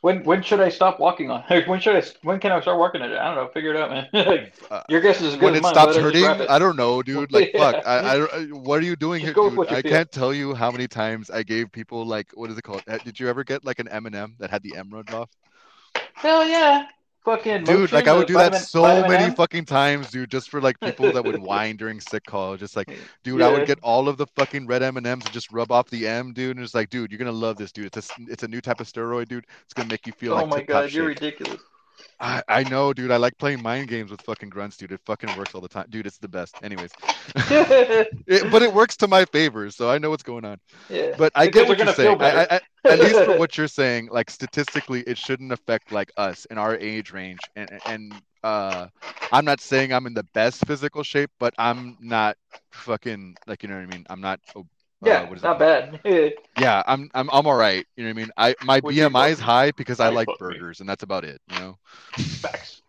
When 0.00 0.22
when 0.24 0.42
should 0.42 0.60
I 0.60 0.68
stop 0.68 1.00
walking 1.00 1.30
on? 1.30 1.42
When 1.66 1.80
should 1.80 1.96
I? 1.96 2.02
When 2.22 2.38
can 2.38 2.52
I 2.52 2.60
start 2.60 2.78
working 2.78 3.02
at 3.02 3.10
it? 3.10 3.18
I 3.18 3.24
don't 3.34 3.36
know. 3.36 3.48
Figure 3.52 3.70
it 3.74 3.76
out, 3.76 3.90
man. 3.90 4.08
Like, 4.12 4.54
Uh, 4.70 4.82
your 4.88 5.00
guess 5.00 5.20
is 5.20 5.34
as 5.34 5.36
good 5.36 5.46
when 5.46 5.54
as 5.54 5.60
it 5.60 5.62
mine. 5.62 5.74
stops 5.74 5.96
I 5.96 6.00
hurting, 6.00 6.24
it. 6.40 6.48
I 6.48 6.58
don't 6.58 6.76
know, 6.76 7.02
dude. 7.02 7.32
Like, 7.32 7.48
Yeah. 7.54 7.72
fuck. 7.72 7.80
I, 7.84 7.98
I, 8.26 8.42
what 8.52 8.80
are 8.80 8.84
you 8.84 8.96
doing 8.96 9.20
Just 9.20 9.24
here, 9.24 9.34
dude? 9.34 9.62
I 9.68 9.82
feel. 9.82 9.82
can't 9.82 10.10
tell 10.10 10.32
you 10.34 10.54
how 10.54 10.70
many 10.70 10.86
times 10.86 11.30
I 11.30 11.42
gave 11.42 11.72
people 11.72 12.04
like, 12.06 12.30
what 12.34 12.50
is 12.50 12.58
it 12.58 12.62
called? 12.62 12.82
Uh, 12.86 12.98
Did 13.04 13.18
you 13.18 13.28
ever 13.28 13.44
get 13.44 13.64
like 13.64 13.78
an 13.78 13.88
M&M 13.88 14.36
that 14.38 14.50
had 14.50 14.62
the 14.62 14.76
M 14.76 14.90
rubbed 14.90 15.12
off? 15.12 15.30
Hell 16.14 16.46
yeah, 16.46 16.86
fucking 17.26 17.64
Dude, 17.64 17.92
like 17.92 18.08
I 18.08 18.14
would 18.16 18.26
do 18.26 18.34
that 18.34 18.52
vitamin- 18.52 18.60
so 18.62 18.82
vitamin 18.82 19.10
many 19.10 19.24
M. 19.24 19.34
fucking 19.34 19.66
times, 19.66 20.10
dude, 20.10 20.30
just 20.30 20.48
for 20.48 20.60
like 20.62 20.80
people 20.80 21.12
that 21.12 21.22
would 21.24 21.38
whine 21.42 21.76
during 21.76 22.00
sick 22.00 22.24
call. 22.24 22.56
Just 22.56 22.76
like, 22.76 22.90
dude, 23.24 23.42
I 23.42 23.50
would 23.50 23.66
get 23.66 23.78
all 23.82 24.08
of 24.08 24.16
the 24.16 24.26
fucking 24.28 24.66
red 24.66 24.82
M 24.82 24.96
and 24.96 25.06
M's 25.06 25.26
and 25.26 25.34
just 25.34 25.52
rub 25.52 25.70
off 25.70 25.90
the 25.90 26.06
M, 26.06 26.32
dude, 26.32 26.56
and 26.56 26.64
it's 26.64 26.74
like, 26.74 26.88
dude, 26.88 27.10
you're 27.12 27.18
gonna 27.18 27.32
love 27.32 27.58
this, 27.58 27.72
dude. 27.72 27.86
It's 27.94 28.10
a 28.10 28.22
it's 28.28 28.42
a 28.44 28.48
new 28.48 28.62
type 28.62 28.80
of 28.80 28.86
steroid, 28.86 29.28
dude. 29.28 29.46
It's 29.64 29.74
gonna 29.74 29.88
make 29.88 30.06
you 30.06 30.12
feel 30.14 30.34
like 30.34 30.44
Oh 30.44 30.48
like 30.48 30.68
my 30.68 30.74
god, 30.74 30.92
you're 30.92 31.06
ridiculous. 31.06 31.60
I, 32.20 32.42
I 32.48 32.62
know, 32.64 32.92
dude. 32.92 33.10
I 33.10 33.16
like 33.18 33.36
playing 33.38 33.62
mind 33.62 33.88
games 33.88 34.10
with 34.10 34.22
fucking 34.22 34.48
grunts, 34.48 34.76
dude. 34.76 34.92
It 34.92 35.00
fucking 35.04 35.36
works 35.36 35.54
all 35.54 35.60
the 35.60 35.68
time, 35.68 35.86
dude. 35.90 36.06
It's 36.06 36.18
the 36.18 36.28
best. 36.28 36.56
Anyways, 36.62 36.90
It- 37.50 38.50
but 38.50 38.62
it 38.62 38.72
works 38.72 38.96
to 38.98 39.08
my 39.08 39.24
favor, 39.26 39.70
so 39.70 39.90
I 39.90 39.98
know 39.98 40.10
what's 40.10 40.22
going 40.22 40.44
on. 40.44 40.58
yeah. 40.88 41.14
But 41.18 41.32
I 41.34 41.46
Because 41.46 41.62
get 41.62 41.68
what 41.68 41.78
you're 41.78 41.94
saying. 41.94 42.22
I. 42.22 42.46
I, 42.50 42.60
at 42.88 42.98
least 43.00 43.24
for 43.24 43.36
what 43.38 43.56
you're 43.58 43.68
saying, 43.68 44.08
like 44.10 44.30
statistically, 44.30 45.02
it 45.02 45.18
shouldn't 45.18 45.52
affect 45.52 45.92
like 45.92 46.10
us 46.16 46.44
in 46.46 46.58
our 46.58 46.76
age 46.76 47.12
range. 47.12 47.40
And 47.56 47.68
and 47.86 48.14
uh, 48.42 48.86
I'm 49.32 49.44
not 49.44 49.60
saying 49.60 49.92
I'm 49.92 50.06
in 50.06 50.14
the 50.14 50.22
best 50.34 50.64
physical 50.66 51.02
shape, 51.02 51.30
but 51.38 51.52
I'm 51.58 51.96
not 52.00 52.36
fucking 52.72 53.36
like 53.46 53.62
you 53.62 53.68
know 53.68 53.76
what 53.76 53.82
I 53.82 53.86
mean. 53.86 54.06
I'm 54.08 54.20
not. 54.20 54.40
Uh, 55.02 55.08
yeah, 55.08 55.28
what 55.28 55.36
is 55.36 55.42
not 55.42 55.58
bad. 55.58 56.00
Yeah, 56.56 56.82
I'm 56.86 57.10
I'm 57.14 57.28
I'm 57.30 57.46
all 57.46 57.54
right. 57.56 57.86
You 57.96 58.04
know 58.04 58.08
what 58.10 58.16
I 58.16 58.20
mean. 58.22 58.30
I 58.36 58.54
my 58.62 58.80
Would 58.80 58.94
BMI 58.94 59.30
is 59.30 59.38
high 59.38 59.72
because 59.72 60.00
I 60.00 60.08
like 60.08 60.26
fuck 60.26 60.40
me. 60.48 60.56
burgers, 60.56 60.80
and 60.80 60.88
that's 60.88 61.02
about 61.02 61.24
it. 61.24 61.40
You 61.48 61.58
know. 61.58 61.76
Facts. 62.42 62.82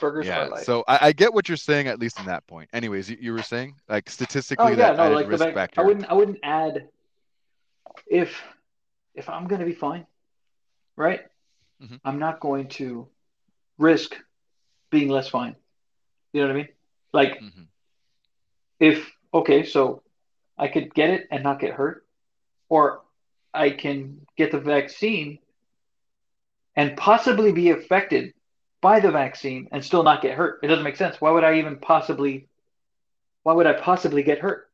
Burgers 0.00 0.26
Yeah. 0.26 0.54
So 0.56 0.84
I, 0.88 1.08
I 1.08 1.12
get 1.12 1.32
what 1.34 1.48
you're 1.48 1.56
saying 1.56 1.86
at 1.88 1.98
least 1.98 2.18
in 2.18 2.26
that 2.26 2.46
point. 2.46 2.70
Anyways, 2.72 3.10
you, 3.10 3.16
you 3.20 3.32
were 3.32 3.42
saying 3.42 3.74
like 3.88 4.08
statistically 4.08 4.66
oh 4.66 4.68
yeah, 4.70 4.76
that 4.76 4.96
no, 4.96 5.04
added 5.04 5.14
like 5.16 5.28
risk 5.28 5.44
vac- 5.44 5.54
factor. 5.54 5.80
I 5.80 5.84
wouldn't 5.84 6.06
I 6.10 6.14
wouldn't 6.14 6.38
add 6.42 6.88
if 8.06 8.42
if 9.14 9.28
I'm 9.28 9.46
gonna 9.46 9.64
be 9.66 9.74
fine, 9.74 10.06
right? 10.96 11.20
Mhm. 11.82 12.00
I'm 12.04 12.18
not 12.18 12.40
going 12.40 12.68
to 12.80 13.06
risk 13.78 14.14
being 14.90 15.08
less 15.08 15.28
fine. 15.28 15.56
You 16.32 16.40
know 16.42 16.48
what 16.48 16.54
I 16.54 16.56
mean? 16.56 16.68
Like 17.12 17.40
Mhm. 17.40 17.68
if 18.80 19.10
okay, 19.34 19.64
so 19.64 20.02
I 20.58 20.68
could 20.68 20.94
get 20.94 21.10
it 21.10 21.28
and 21.30 21.42
not 21.42 21.60
get 21.60 21.74
hurt, 21.74 22.04
or 22.68 23.02
I 23.54 23.70
can 23.70 24.26
get 24.36 24.52
the 24.52 24.60
vaccine 24.60 25.38
and 26.76 26.96
possibly 26.96 27.52
be 27.52 27.70
affected 27.70 28.34
by 28.80 29.00
the 29.00 29.10
vaccine 29.10 29.68
and 29.72 29.84
still 29.84 30.02
not 30.02 30.22
get 30.22 30.36
hurt. 30.36 30.60
It 30.62 30.68
doesn't 30.68 30.84
make 30.84 30.96
sense. 30.96 31.20
Why 31.20 31.30
would 31.30 31.44
I 31.44 31.58
even 31.58 31.78
possibly 31.78 32.48
why 33.42 33.54
would 33.54 33.66
I 33.66 33.72
possibly 33.72 34.22
get 34.22 34.40
hurt? 34.40 34.68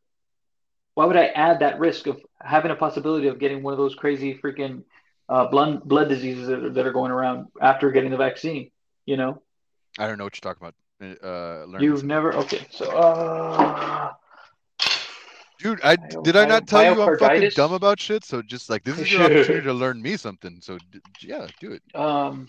Why 0.95 1.05
would 1.05 1.17
I 1.17 1.27
add 1.27 1.61
that 1.61 1.79
risk 1.79 2.07
of 2.07 2.21
having 2.41 2.71
a 2.71 2.77
possibility 2.77 3.29
of 3.29 3.39
getting 3.39 3.63
one 3.63 3.73
of 3.73 3.79
those 3.79 3.95
crazy 3.95 4.35
freaking 4.35 4.83
uh, 5.29 5.47
blood 5.47 5.85
blood 5.85 6.09
diseases 6.09 6.49
that 6.49 6.65
are, 6.65 6.71
that 6.71 6.87
are 6.87 6.93
going 6.93 7.11
around 7.11 7.47
after 7.61 7.91
getting 7.91 8.11
the 8.11 8.17
vaccine? 8.17 8.71
You 9.07 9.17
know, 9.17 9.43
I 9.99 10.07
don't 10.07 10.19
know 10.19 10.25
what 10.25 10.37
you're 10.37 10.53
talking 10.53 10.67
about. 10.67 10.75
Uh, 11.23 11.79
you've 11.79 12.05
never 12.05 12.35
okay. 12.35 12.67
So, 12.71 12.91
uh, 12.91 14.13
Dude, 15.65 15.81
I 15.83 15.97
did 15.97 16.37
I 16.37 16.45
not 16.45 16.67
tell 16.67 16.85
you 16.85 17.01
I'm 17.01 17.19
fucking 17.19 17.53
dumb 17.55 17.73
about 17.73 17.99
shit? 17.99 18.23
So 18.23 18.43
just 18.43 18.69
like 18.69 18.85
this 18.85 18.99
is 18.99 19.11
your 19.11 19.23
opportunity 19.23 19.63
to 19.63 19.73
learn 19.73 20.03
me 20.03 20.19
something. 20.19 20.61
So 20.61 20.77
d- 20.93 21.01
yeah, 21.23 21.47
do 21.59 21.73
it. 21.73 21.83
um, 21.95 22.47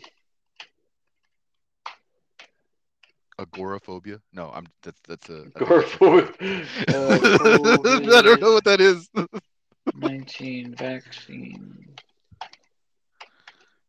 Agoraphobia? 3.39 4.20
No, 4.34 4.51
I'm 4.53 4.66
that's 4.84 4.99
that's 5.07 5.30
a. 5.30 5.45
Agoraphobia. 5.55 6.28
I 6.41 8.22
don't 8.22 8.41
know 8.41 8.51
what 8.51 8.66
that 8.66 8.82
is. 8.82 9.07
nineteen 9.95 10.76
vaccine. 10.76 11.95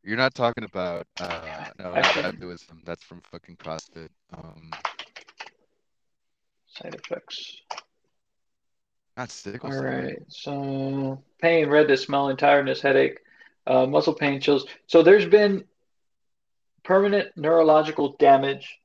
You're 0.05 0.17
not 0.17 0.37
talking 0.37 0.63
about 0.63 1.05
uh 1.19 1.65
no, 1.81 1.95
Hinduism. 1.95 2.81
That's 2.87 3.03
from 3.03 3.21
fucking 3.23 3.57
CrossFit. 3.57 4.11
Um, 4.33 4.71
Side 6.69 6.95
effects. 6.95 7.63
Not 9.17 9.31
sickle 9.31 9.71
All 9.71 9.77
cell. 9.77 9.85
right. 9.85 10.19
So 10.29 11.23
pain, 11.41 11.69
redness, 11.69 12.03
smelling, 12.05 12.37
tiredness, 12.37 12.81
headache, 12.81 13.21
uh, 13.67 13.87
muscle 13.87 14.15
pain, 14.15 14.41
chills. 14.41 14.67
So 14.87 15.03
there's 15.03 15.27
been 15.27 15.65
permanent 16.85 17.37
neurological 17.37 18.17
damage 18.19 18.79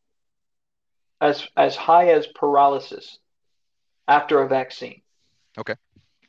as 1.19 1.47
as 1.55 1.75
high 1.75 2.09
as 2.09 2.27
paralysis 2.27 3.19
after 4.07 4.41
a 4.41 4.47
vaccine. 4.47 5.01
Okay. 5.57 5.75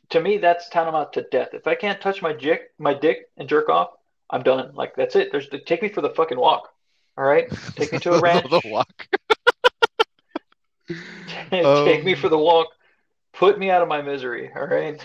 To 0.09 0.19
me, 0.21 0.37
that's 0.37 0.69
tantamount 0.69 1.13
to 1.13 1.25
death. 1.31 1.49
If 1.53 1.65
I 1.67 1.75
can't 1.75 1.99
touch 1.99 2.21
my 2.21 2.33
dick, 2.33 2.71
my 2.77 2.93
dick 2.93 3.29
and 3.37 3.49
jerk 3.49 3.69
off, 3.69 3.89
I'm 4.29 4.43
done. 4.43 4.75
Like 4.75 4.95
that's 4.95 5.15
it. 5.15 5.31
There's 5.31 5.47
take 5.65 5.81
me 5.81 5.89
for 5.89 6.01
the 6.01 6.09
fucking 6.11 6.37
walk. 6.37 6.69
All 7.17 7.23
right. 7.23 7.47
Take 7.75 7.91
me 7.91 7.99
to 7.99 8.13
a 8.13 8.19
ranch. 8.21 8.49
the 8.49 8.61
walk. 8.63 9.07
Take 11.27 12.03
me 12.03 12.13
Um, 12.13 12.21
for 12.21 12.29
the 12.29 12.37
walk. 12.37 12.67
Put 13.33 13.57
me 13.57 13.69
out 13.69 13.81
of 13.81 13.87
my 13.87 14.01
misery. 14.01 14.51
All 14.55 14.65
right. 14.67 14.99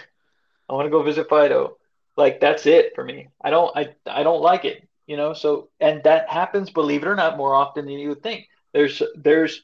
I 0.68 0.72
want 0.74 0.86
to 0.86 0.90
go 0.90 1.02
visit 1.02 1.28
Fido. 1.28 1.78
Like 2.16 2.40
that's 2.40 2.66
it 2.66 2.92
for 2.94 3.04
me. 3.04 3.28
I 3.42 3.50
don't. 3.50 3.74
I. 3.76 3.94
I 4.06 4.22
don't 4.22 4.42
like 4.42 4.64
it. 4.64 4.86
You 5.06 5.16
know. 5.16 5.32
So 5.32 5.70
and 5.80 6.02
that 6.04 6.28
happens, 6.28 6.70
believe 6.70 7.02
it 7.02 7.08
or 7.08 7.16
not, 7.16 7.36
more 7.36 7.54
often 7.54 7.86
than 7.86 7.94
you 7.94 8.10
would 8.10 8.22
think. 8.22 8.46
There's. 8.72 9.02
There's. 9.14 9.62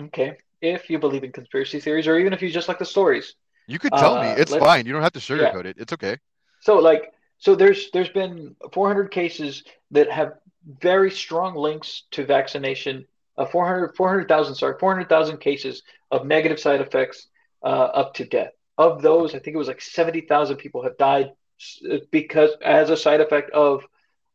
Okay. 0.00 0.36
If 0.60 0.90
you 0.90 0.98
believe 0.98 1.24
in 1.24 1.32
conspiracy 1.32 1.80
theories, 1.80 2.06
or 2.06 2.18
even 2.18 2.32
if 2.32 2.40
you 2.42 2.50
just 2.50 2.68
like 2.68 2.78
the 2.78 2.84
stories. 2.84 3.34
You 3.66 3.78
could 3.78 3.92
tell 3.92 4.20
me. 4.20 4.28
Uh, 4.28 4.36
It's 4.36 4.54
fine. 4.54 4.86
You 4.86 4.92
don't 4.92 5.02
have 5.02 5.12
to 5.14 5.18
sugarcoat 5.20 5.64
it. 5.64 5.76
It's 5.78 5.92
okay. 5.94 6.18
So 6.60 6.78
like. 6.78 7.12
So 7.38 7.56
there's. 7.56 7.90
There's 7.90 8.10
been 8.10 8.54
400 8.72 9.10
cases 9.10 9.64
that 9.90 10.10
have 10.10 10.34
very 10.80 11.10
strong 11.10 11.56
links 11.56 12.04
to 12.12 12.24
vaccination. 12.24 13.06
Uh, 13.38 13.46
400. 13.46 13.96
400,000. 13.96 14.54
Sorry. 14.54 14.74
400,000 14.78 15.38
cases 15.38 15.82
of 16.10 16.26
negative 16.26 16.58
side 16.60 16.80
effects 16.80 17.28
uh, 17.62 17.66
up 17.66 18.14
to 18.14 18.24
death. 18.24 18.52
Of 18.78 19.02
those, 19.02 19.34
I 19.34 19.38
think 19.38 19.54
it 19.54 19.58
was 19.58 19.68
like 19.68 19.80
70,000 19.80 20.56
people 20.56 20.82
have 20.82 20.96
died 20.98 21.32
s- 21.60 21.82
because 22.10 22.50
as 22.64 22.90
a 22.90 22.96
side 22.96 23.20
effect 23.20 23.50
of 23.52 23.84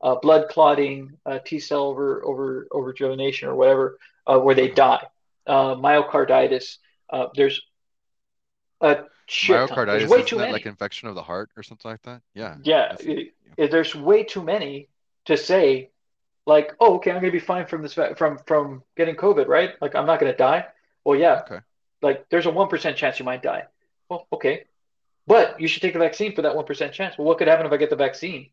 uh, 0.01 0.15
blood 0.21 0.47
clotting, 0.49 1.11
uh, 1.25 1.39
T 1.43 1.59
cell 1.59 1.83
over 1.83 2.23
over 2.25 2.67
overrejuvenation 2.71 3.43
or 3.47 3.55
whatever, 3.55 3.97
uh, 4.27 4.37
where 4.39 4.53
they 4.55 4.67
die. 4.69 5.03
Uh, 5.47 5.75
myocarditis. 5.75 6.77
Uh, 7.09 7.27
there's 7.35 7.61
a 8.81 9.05
shit 9.27 9.67
ton. 9.67 9.87
There's 9.87 10.09
way 10.09 10.21
too 10.23 10.37
many. 10.37 10.51
like 10.53 10.65
infection 10.65 11.07
of 11.09 11.15
the 11.15 11.23
heart 11.23 11.49
or 11.57 11.63
something 11.63 11.89
like 11.89 12.01
that? 12.03 12.21
Yeah. 12.33 12.55
yeah, 12.63 12.95
it- 12.99 13.33
it- 13.57 13.71
there's 13.71 13.95
way 13.95 14.23
too 14.23 14.43
many 14.43 14.89
to 15.25 15.35
say, 15.35 15.89
like, 16.47 16.73
oh, 16.79 16.95
okay, 16.95 17.11
I'm 17.11 17.19
gonna 17.19 17.31
be 17.31 17.39
fine 17.39 17.67
from 17.67 17.81
this 17.83 17.93
from 17.93 18.39
from 18.47 18.81
getting 18.95 19.15
COVID, 19.15 19.47
right? 19.47 19.73
Like, 19.81 19.93
I'm 19.95 20.07
not 20.07 20.19
gonna 20.19 20.35
die. 20.35 20.65
Well, 21.03 21.19
yeah, 21.19 21.41
Okay. 21.45 21.59
like 22.01 22.27
there's 22.29 22.45
a 22.47 22.49
one 22.49 22.69
percent 22.69 22.97
chance 22.97 23.19
you 23.19 23.25
might 23.25 23.43
die. 23.43 23.65
Well, 24.09 24.25
okay, 24.31 24.63
but 25.27 25.59
you 25.61 25.67
should 25.67 25.81
take 25.81 25.93
the 25.93 25.99
vaccine 25.99 26.33
for 26.33 26.41
that 26.43 26.55
one 26.55 26.65
percent 26.65 26.93
chance. 26.93 27.17
Well, 27.17 27.27
what 27.27 27.37
could 27.37 27.47
happen 27.49 27.65
if 27.65 27.71
I 27.73 27.77
get 27.77 27.89
the 27.89 27.95
vaccine? 28.07 28.49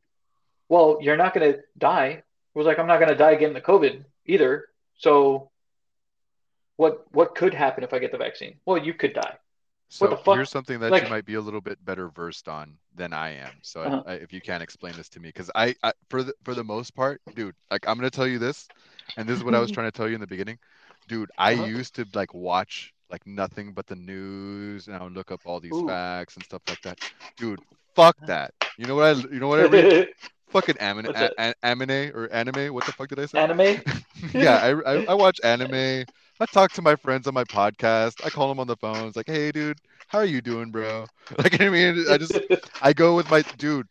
Well, 0.69 0.99
you're 1.01 1.17
not 1.17 1.33
gonna 1.35 1.55
die. 1.79 2.09
It 2.09 2.59
was 2.59 2.67
like 2.67 2.79
I'm 2.81 2.89
not 2.89 3.01
gonna 3.01 3.15
die 3.15 3.37
getting 3.37 3.55
the 3.55 3.61
COVID 3.73 4.05
either. 4.27 4.67
So, 4.99 5.51
what 6.77 7.07
what 7.13 7.35
could 7.37 7.55
happen 7.55 7.85
if 7.85 7.95
I 7.95 8.01
get 8.01 8.11
the 8.13 8.19
vaccine? 8.19 8.57
Well, 8.67 8.79
you 8.79 8.95
could 8.95 9.15
die. 9.15 9.39
So 9.95 10.21
here's 10.27 10.51
something 10.51 10.81
that 10.81 10.91
Like- 10.91 11.05
you 11.05 11.09
might 11.09 11.25
be 11.25 11.35
a 11.35 11.41
little 11.41 11.61
bit 11.61 11.83
better 11.85 12.09
versed 12.09 12.49
on 12.49 12.79
than 12.95 13.13
I 13.13 13.31
am. 13.31 13.53
So 13.63 13.83
Uh-huh. 13.83 14.03
I, 14.07 14.15
if 14.15 14.33
you 14.33 14.41
can't 14.41 14.63
explain 14.63 14.97
this 14.97 15.09
to 15.11 15.21
me, 15.21 15.29
because 15.29 15.51
I, 15.55 15.75
I 15.83 15.93
for 16.11 16.23
the 16.23 16.35
for 16.45 16.55
the 16.55 16.65
most 16.65 16.95
part, 16.95 17.21
dude, 17.35 17.55
like 17.71 17.87
I'm 17.89 17.97
gonna 17.97 18.11
tell 18.11 18.27
you 18.27 18.39
this, 18.39 18.69
and 19.17 19.29
this 19.29 19.37
is 19.39 19.45
what 19.45 19.55
I 19.55 19.61
was 19.61 19.71
trying 19.77 19.87
to 19.87 19.93
tell 19.97 20.09
you 20.09 20.15
in 20.15 20.21
the 20.21 20.27
beginning, 20.27 20.59
dude. 21.09 21.31
I 21.39 21.55
Uh-huh. 21.55 21.65
used 21.65 21.95
to 21.97 22.07
like 22.15 22.35
watch 22.35 22.93
like 23.11 23.27
nothing 23.27 23.73
but 23.75 23.87
the 23.87 23.97
news, 23.97 24.89
and 24.89 24.97
I 24.97 25.03
would 25.03 25.13
look 25.13 25.31
up 25.31 25.41
all 25.45 25.61
these 25.61 25.73
Ooh. 25.75 25.87
facts 25.87 26.37
and 26.37 26.45
stuff 26.45 26.63
like 26.69 26.81
that, 26.83 26.99
dude. 27.39 27.61
Fuck 27.95 28.17
that. 28.27 28.53
You 28.77 28.87
know 28.87 28.97
what 28.97 29.05
I? 29.05 29.13
You 29.33 29.39
know 29.41 29.49
what 29.49 29.61
I 29.61 29.65
read? 29.67 30.09
Fucking 30.49 30.77
anime, 30.79 31.07
What's 31.07 31.21
a, 31.21 31.31
that? 31.37 31.55
a- 31.63 31.67
anime 31.67 32.13
or 32.15 32.29
anime? 32.33 32.73
What 32.75 32.85
the 32.87 32.93
fuck 32.93 33.09
did 33.09 33.19
I 33.21 33.27
say? 33.27 33.39
Anime? 33.39 33.83
yeah, 34.35 34.57
I, 34.63 34.71
I 34.93 35.05
I 35.09 35.15
watch 35.15 35.41
anime. 35.45 36.05
I 36.41 36.47
talk 36.47 36.73
to 36.73 36.83
my 36.83 36.97
friends 36.97 37.27
on 37.27 37.35
my 37.35 37.45
podcast. 37.45 38.21
I 38.25 38.31
call 38.31 38.49
them 38.49 38.61
on 38.61 38.67
the 38.67 38.77
phone. 38.77 39.09
It's 39.09 39.17
like, 39.17 39.29
hey, 39.29 39.53
dude, 39.53 39.79
how 40.09 40.19
are 40.19 40.25
you 40.25 40.41
doing, 40.41 40.71
bro? 40.71 41.09
Like, 41.39 41.61
I 41.61 41.69
mean, 41.71 42.05
I 42.11 42.19
just 42.19 42.41
I 42.81 42.93
go 42.93 43.17
with 43.17 43.29
my 43.29 43.43
dude. 43.57 43.87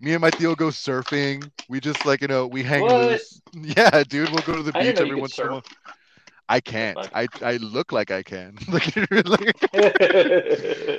Me 0.00 0.12
and 0.12 0.20
my 0.20 0.30
Theo 0.30 0.54
go 0.54 0.68
surfing. 0.68 1.50
We 1.68 1.80
just 1.80 2.04
like 2.04 2.22
you 2.22 2.28
know 2.28 2.46
we 2.46 2.62
hang 2.62 2.86
What? 2.86 2.88
loose. 2.88 3.40
Yeah, 3.54 4.02
dude, 4.08 4.30
we'll 4.30 4.42
go 4.42 4.56
to 4.56 4.62
the 4.62 4.72
beach 4.72 5.00
every 5.00 5.16
once 5.16 5.38
in 5.38 5.44
a 5.44 5.48
while. 5.48 5.64
I 6.48 6.60
can't. 6.60 7.06
I 7.12 7.28
I 7.42 7.56
look 7.56 7.92
like 7.92 8.10
I 8.10 8.22
can. 8.22 8.56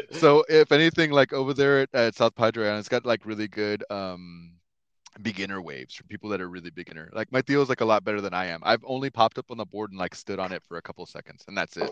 so 0.09 0.43
if 0.49 0.71
anything, 0.71 1.11
like 1.11 1.33
over 1.33 1.53
there 1.53 1.81
at, 1.81 1.89
at 1.93 2.15
South 2.15 2.35
Padre 2.35 2.65
Island, 2.65 2.79
it's 2.79 2.89
got 2.89 3.05
like 3.05 3.25
really 3.25 3.47
good 3.47 3.83
um 3.89 4.51
beginner 5.21 5.61
waves 5.61 5.95
for 5.95 6.03
people 6.03 6.29
that 6.29 6.41
are 6.41 6.49
really 6.49 6.69
beginner. 6.69 7.09
Like 7.13 7.31
my 7.31 7.41
Theo's 7.41 7.69
like 7.69 7.81
a 7.81 7.85
lot 7.85 8.03
better 8.03 8.21
than 8.21 8.33
I 8.33 8.45
am. 8.47 8.59
I've 8.63 8.83
only 8.85 9.09
popped 9.09 9.37
up 9.37 9.49
on 9.49 9.57
the 9.57 9.65
board 9.65 9.91
and 9.91 9.99
like 9.99 10.15
stood 10.15 10.39
on 10.39 10.51
it 10.51 10.63
for 10.67 10.77
a 10.77 10.81
couple 10.81 11.05
seconds, 11.05 11.45
and 11.47 11.57
that's 11.57 11.77
it. 11.77 11.91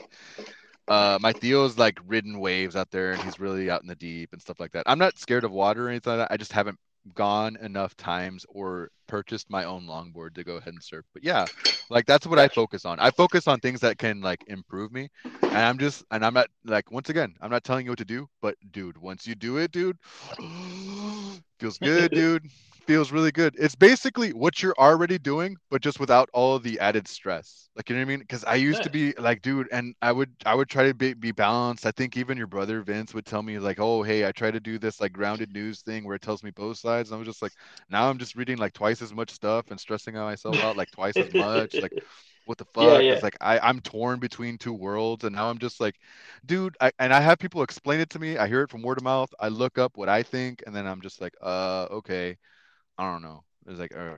Uh, 0.88 1.17
my 1.21 1.32
Theo's 1.32 1.78
like 1.78 1.99
ridden 2.05 2.39
waves 2.39 2.76
out 2.76 2.91
there, 2.91 3.13
and 3.13 3.21
he's 3.21 3.39
really 3.39 3.69
out 3.69 3.82
in 3.82 3.88
the 3.88 3.95
deep 3.95 4.34
and 4.34 4.41
stuff 4.41 4.59
like 4.59 4.71
that. 4.71 4.84
I'm 4.86 4.99
not 4.99 5.17
scared 5.17 5.43
of 5.43 5.51
water 5.51 5.88
or 5.88 5.89
anything 5.89 6.17
like 6.17 6.28
that. 6.28 6.34
I 6.34 6.38
just 6.38 6.51
haven't 6.51 6.80
gone 7.15 7.57
enough 7.57 7.95
times 7.95 8.45
or 8.49 8.89
purchased 9.08 9.49
my 9.49 9.64
own 9.66 9.86
longboard 9.86 10.36
to 10.36 10.43
go 10.43 10.56
ahead 10.58 10.74
and 10.74 10.84
surf. 10.84 11.06
But 11.14 11.24
yeah, 11.24 11.47
like 11.89 12.06
that's 12.06 12.28
what 12.28 12.39
I 12.39 12.47
focus 12.47 12.86
on. 12.86 12.99
I 12.99 13.12
focus 13.12 13.47
on 13.47 13.60
things 13.60 13.82
that 13.82 13.97
can 13.97 14.22
like 14.22 14.43
improve 14.47 14.91
me. 14.91 15.10
And 15.51 15.62
I'm 15.64 15.78
just 15.78 16.04
and 16.12 16.26
I'm 16.26 16.34
not 16.34 16.47
like 16.66 16.91
once 16.91 17.10
again, 17.10 17.36
I'm 17.41 17.51
not 17.51 17.64
telling 17.64 17.86
you 17.86 17.91
what 17.91 17.99
to 17.99 18.06
do, 18.06 18.28
but 18.41 18.56
dude, 18.72 18.97
once 18.97 19.28
you 19.28 19.36
do 19.36 19.58
it, 19.58 19.72
dude, 19.72 19.97
feels 21.60 21.78
good, 21.78 22.12
dude. 22.14 22.49
Feels 22.86 23.14
really 23.14 23.32
good. 23.32 23.56
It's 23.58 23.76
basically 23.76 24.32
what 24.34 24.62
you're 24.62 24.76
already 24.78 25.18
doing, 25.18 25.56
but 25.72 25.82
just 25.82 26.01
without 26.01 26.30
all 26.34 26.56
of 26.56 26.64
the 26.64 26.78
added 26.80 27.08
stress. 27.08 27.70
Like 27.78 27.89
you 27.89 27.95
know 27.95 28.01
what 28.01 28.08
I 28.08 28.10
mean? 28.10 28.20
Because 28.20 28.43
I 28.43 28.56
used 28.56 28.84
to 28.84 28.89
be 28.89 29.14
like, 29.18 29.41
dude, 29.41 29.70
and 29.72 29.95
I 30.01 30.12
would 30.12 30.32
I 30.45 30.54
would 30.54 30.68
try 30.70 30.88
to 30.88 30.93
be, 30.93 31.14
be 31.14 31.32
balanced. 31.32 31.86
I 31.86 31.91
think 31.91 32.18
even 32.18 32.38
your 32.38 32.47
brother 32.47 32.82
Vince 32.82 33.14
would 33.14 33.26
tell 33.26 33.41
me 33.41 33.58
like, 33.58 33.80
oh 33.80 34.04
hey, 34.04 34.28
I 34.28 34.32
try 34.34 34.51
to 34.51 34.60
do 34.60 34.78
this 34.78 34.99
like 34.99 35.14
grounded 35.14 35.54
news 35.54 35.82
thing 35.82 36.04
where 36.06 36.16
it 36.16 36.22
tells 36.22 36.43
me 36.43 36.51
both 36.51 36.78
sides. 36.78 37.10
And 37.10 37.16
I 37.16 37.20
was 37.20 37.28
just 37.28 37.41
like, 37.41 37.54
now 37.89 38.10
I'm 38.10 38.18
just 38.18 38.36
reading 38.36 38.58
like 38.58 38.74
twice 38.74 38.93
as 39.02 39.14
much 39.14 39.32
stuff 39.32 39.72
and 39.72 39.80
stressing 39.80 40.16
out 40.16 40.26
myself 40.26 40.62
out 40.62 40.76
like 40.78 40.91
twice 40.91 41.20
as 41.20 41.32
much. 41.32 41.82
Like 41.82 41.94
what 42.46 42.58
the 42.58 42.66
fuck? 42.66 42.74
Yeah, 42.78 43.00
yeah. 43.00 43.12
It's 43.12 43.24
like 43.24 43.38
I, 43.41 43.60
I'm 43.60 43.80
torn 43.82 44.20
between 44.20 44.58
two 44.58 44.74
worlds, 44.74 45.24
and 45.24 45.36
now 45.36 45.50
I'm 45.50 45.60
just 45.60 45.80
like, 45.80 45.96
dude. 46.46 46.76
I, 46.82 46.91
and 47.00 47.14
I 47.14 47.22
have 47.22 47.39
people 47.39 47.64
explain 47.64 48.00
it 48.00 48.10
to 48.12 48.20
me. 48.20 48.38
I 48.38 48.48
hear 48.48 48.62
it 48.64 48.70
from 48.70 48.82
word 48.84 48.98
of 48.98 49.04
mouth. 49.04 49.34
I 49.39 49.50
look 49.50 49.78
up 49.78 49.98
what 49.98 50.10
I 50.10 50.24
think, 50.24 50.64
and 50.66 50.76
then 50.76 50.86
I'm 50.88 51.02
just 51.02 51.22
like, 51.22 51.34
uh, 51.41 51.88
okay, 51.91 52.38
I 52.98 53.12
don't 53.12 53.22
know. 53.24 53.44
It's 53.68 53.80
like, 53.80 53.95
uh, 53.95 54.16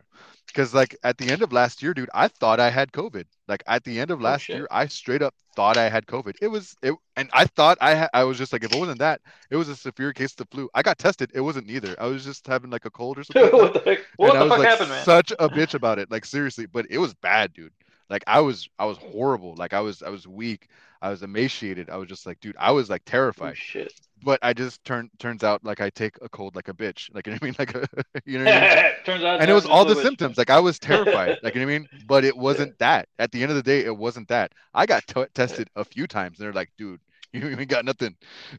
because 0.47 0.73
like 0.73 0.95
at 1.03 1.17
the 1.17 1.29
end 1.29 1.41
of 1.41 1.51
last 1.53 1.81
year, 1.83 1.93
dude, 1.93 2.09
I 2.13 2.27
thought 2.27 2.59
I 2.59 2.69
had 2.69 2.91
COVID. 2.91 3.25
Like 3.47 3.63
at 3.67 3.83
the 3.83 3.99
end 3.99 4.11
of 4.11 4.19
Oh, 4.19 4.23
last 4.23 4.43
shit. 4.43 4.55
year, 4.57 4.67
I 4.71 4.87
straight 4.87 5.21
up 5.21 5.33
thought 5.55 5.77
I 5.77 5.87
had 5.89 6.05
COVID. 6.05 6.35
It 6.41 6.47
was 6.47 6.75
it, 6.81 6.93
and 7.15 7.29
I 7.33 7.45
thought 7.45 7.77
I 7.81 7.93
had. 7.93 8.09
I 8.13 8.23
was 8.23 8.37
just 8.37 8.51
like, 8.53 8.63
if 8.63 8.71
it 8.71 8.75
wasn't 8.75 8.99
that, 8.99 9.21
it 9.49 9.55
was 9.55 9.69
a 9.69 9.75
severe 9.75 10.13
case 10.13 10.31
of 10.31 10.37
the 10.37 10.45
flu. 10.51 10.69
I 10.73 10.81
got 10.81 10.97
tested. 10.97 11.31
It 11.33 11.41
wasn't 11.41 11.67
neither. 11.67 11.95
I 11.99 12.07
was 12.07 12.23
just 12.25 12.45
having 12.47 12.69
like 12.71 12.85
a 12.85 12.89
cold 12.91 13.17
or 13.19 13.23
something. 13.25 13.51
what 13.51 13.73
the 13.73 13.79
heck? 13.81 13.99
What 14.17 14.33
the 14.33 14.49
fuck 14.49 14.57
like 14.59 14.67
happened, 14.69 14.89
man? 14.89 15.03
such 15.05 15.31
a 15.39 15.47
bitch 15.49 15.73
about 15.75 15.99
it. 15.99 16.09
Like 16.11 16.25
seriously, 16.25 16.65
but 16.65 16.85
it 16.89 16.97
was 16.97 17.13
bad, 17.13 17.53
dude. 17.53 17.71
Like 18.09 18.23
I 18.27 18.39
was 18.41 18.69
I 18.79 18.85
was 18.85 18.97
horrible. 18.97 19.55
Like 19.55 19.73
I 19.73 19.81
was 19.81 20.03
I 20.03 20.09
was 20.09 20.27
weak. 20.27 20.67
I 21.01 21.09
was 21.09 21.23
emaciated. 21.23 21.89
I 21.89 21.97
was 21.97 22.07
just 22.09 22.25
like, 22.25 22.39
dude, 22.39 22.55
I 22.59 22.71
was 22.71 22.89
like 22.89 23.03
Oh, 23.05 23.11
terrified. 23.11 23.55
shit. 23.55 23.93
But 24.23 24.39
I 24.41 24.53
just 24.53 24.83
turned 24.85 25.09
turns 25.19 25.43
out 25.43 25.63
like 25.63 25.81
I 25.81 25.89
take 25.89 26.17
a 26.21 26.29
cold 26.29 26.55
like 26.55 26.67
a 26.69 26.73
bitch. 26.73 27.13
Like 27.13 27.27
you 27.27 27.33
know 27.33 27.37
what 27.41 27.43
I 27.43 27.45
mean? 27.45 27.55
Like 27.59 27.75
a, 27.75 27.87
you 28.25 28.39
know 28.39 28.45
what 28.45 28.53
I 28.53 28.61
mean? 28.61 28.85
Turns 29.05 29.23
out 29.23 29.41
and 29.41 29.49
it 29.49 29.53
was 29.53 29.65
all 29.65 29.85
the 29.85 29.95
bitch. 29.95 30.01
symptoms. 30.01 30.37
Like 30.37 30.49
I 30.49 30.59
was 30.59 30.79
terrified. 30.79 31.37
Like 31.41 31.53
you 31.55 31.61
know 31.61 31.67
what 31.67 31.73
I 31.75 31.79
mean? 31.79 31.89
But 32.07 32.23
it 32.25 32.35
wasn't 32.35 32.77
that. 32.79 33.07
At 33.19 33.31
the 33.31 33.41
end 33.43 33.51
of 33.51 33.55
the 33.55 33.63
day, 33.63 33.83
it 33.85 33.95
wasn't 33.95 34.27
that. 34.29 34.53
I 34.73 34.85
got 34.85 35.05
t- 35.07 35.25
tested 35.33 35.69
a 35.75 35.83
few 35.85 36.07
times, 36.07 36.39
and 36.39 36.45
they're 36.45 36.53
like, 36.53 36.71
dude, 36.77 36.99
you 37.33 37.47
ain't 37.49 37.67
got 37.69 37.85
nothing. 37.85 38.15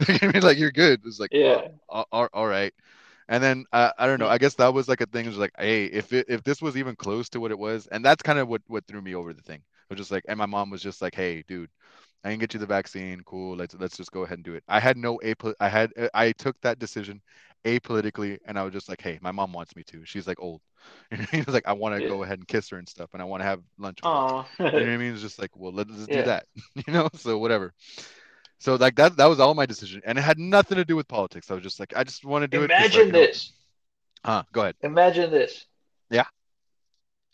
you 0.08 0.14
know 0.14 0.28
I 0.28 0.32
mean? 0.32 0.42
Like 0.42 0.58
you're 0.58 0.70
good. 0.72 1.00
It's 1.04 1.18
like, 1.18 1.30
Yeah. 1.32 1.62
oh, 1.88 2.04
all, 2.12 2.28
all 2.32 2.46
right. 2.46 2.72
And 3.28 3.42
then 3.42 3.64
uh, 3.72 3.90
I 3.98 4.06
don't 4.06 4.20
know. 4.20 4.28
I 4.28 4.38
guess 4.38 4.54
that 4.54 4.72
was 4.74 4.88
like 4.88 5.00
a 5.00 5.06
thing. 5.06 5.26
It 5.26 5.28
was 5.28 5.38
like, 5.38 5.52
hey, 5.58 5.86
if 5.86 6.12
it, 6.12 6.26
if 6.28 6.42
this 6.44 6.62
was 6.62 6.76
even 6.76 6.96
close 6.96 7.28
to 7.30 7.40
what 7.40 7.50
it 7.50 7.58
was, 7.58 7.86
and 7.88 8.04
that's 8.04 8.22
kind 8.22 8.38
of 8.38 8.48
what 8.48 8.62
what 8.68 8.86
threw 8.86 9.02
me 9.02 9.14
over 9.14 9.32
the 9.32 9.42
thing. 9.42 9.58
It 9.58 9.94
was 9.94 9.98
just 9.98 10.10
like, 10.12 10.24
and 10.28 10.38
my 10.38 10.46
mom 10.46 10.70
was 10.70 10.82
just 10.82 11.02
like, 11.02 11.14
hey, 11.14 11.42
dude, 11.48 11.70
I 12.24 12.30
can 12.30 12.38
get 12.38 12.54
you 12.54 12.60
the 12.60 12.66
vaccine. 12.66 13.22
Cool. 13.24 13.56
Let's 13.56 13.74
let's 13.76 13.96
just 13.96 14.12
go 14.12 14.22
ahead 14.24 14.38
and 14.38 14.44
do 14.44 14.54
it. 14.54 14.64
I 14.68 14.80
had 14.80 14.96
no 14.96 15.20
a. 15.24 15.34
I 15.60 15.68
had 15.68 15.92
I 16.14 16.32
took 16.32 16.60
that 16.62 16.78
decision 16.78 17.20
apolitically, 17.64 18.38
and 18.46 18.58
I 18.58 18.62
was 18.64 18.72
just 18.72 18.88
like, 18.88 19.00
hey, 19.02 19.18
my 19.22 19.32
mom 19.32 19.52
wants 19.52 19.76
me 19.76 19.82
to. 19.84 20.04
She's 20.04 20.26
like 20.26 20.40
old. 20.40 20.62
And 21.10 21.20
he 21.30 21.38
was 21.38 21.54
like, 21.54 21.66
I 21.68 21.72
want 21.72 21.94
to 21.96 22.00
Yeah. 22.00 22.02
go 22.02 22.22
ahead 22.22 22.38
and 22.38 22.48
kiss 22.48 22.68
her 22.70 22.78
and 22.78 22.88
stuff, 22.88 23.10
and 23.12 23.22
I 23.22 23.24
want 23.26 23.40
to 23.42 23.46
have 23.46 23.60
lunch. 23.78 24.02
with 24.02 24.12
her. 24.12 24.22
You 24.74 24.84
know 24.84 24.90
what 24.90 24.94
I 24.96 24.98
mean? 25.04 25.12
It's 25.14 25.22
just 25.22 25.38
like, 25.40 25.50
well, 25.56 25.72
let's 25.72 25.94
just 25.94 26.10
Yeah. 26.10 26.12
do 26.12 26.22
that. 26.24 26.46
You 26.86 26.92
know, 26.92 27.08
so 27.14 27.38
whatever. 27.38 27.72
So 28.58 28.76
like 28.76 28.96
that 28.96 29.16
that 29.18 29.26
was 29.26 29.38
all 29.40 29.54
my 29.54 29.66
decision, 29.66 30.02
and 30.04 30.18
it 30.18 30.22
had 30.22 30.38
nothing 30.38 30.76
to 30.76 30.84
do 30.84 30.96
with 30.96 31.06
politics. 31.08 31.50
I 31.50 31.54
was 31.54 31.62
just 31.62 31.78
like, 31.78 31.92
I 31.96 32.04
just 32.04 32.24
want 32.24 32.42
to 32.42 32.48
do 32.48 32.62
it. 32.62 32.68
'cause, 32.70 32.78
like, 32.78 32.92
Imagine 32.94 33.12
this. 33.12 33.52
Huh? 34.24 34.42
Go 34.52 34.62
ahead. 34.62 34.76
Imagine 34.82 35.30
this. 35.30 35.66
Yeah. 36.10 36.24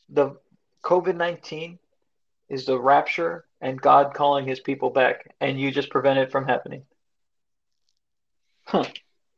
The 0.09 0.37
COVID 0.85 1.17
19 1.17 1.79
is 2.49 2.67
the 2.67 2.79
rapture 2.79 3.47
and 3.61 3.81
God 3.81 4.13
calling 4.15 4.47
his 4.47 4.61
people 4.61 4.91
back, 4.91 5.33
and 5.41 5.59
you 5.59 5.71
just 5.71 5.91
prevent 5.91 6.19
it 6.19 6.31
from 6.31 6.47
happening. 6.47 6.85
Huh. 8.65 8.85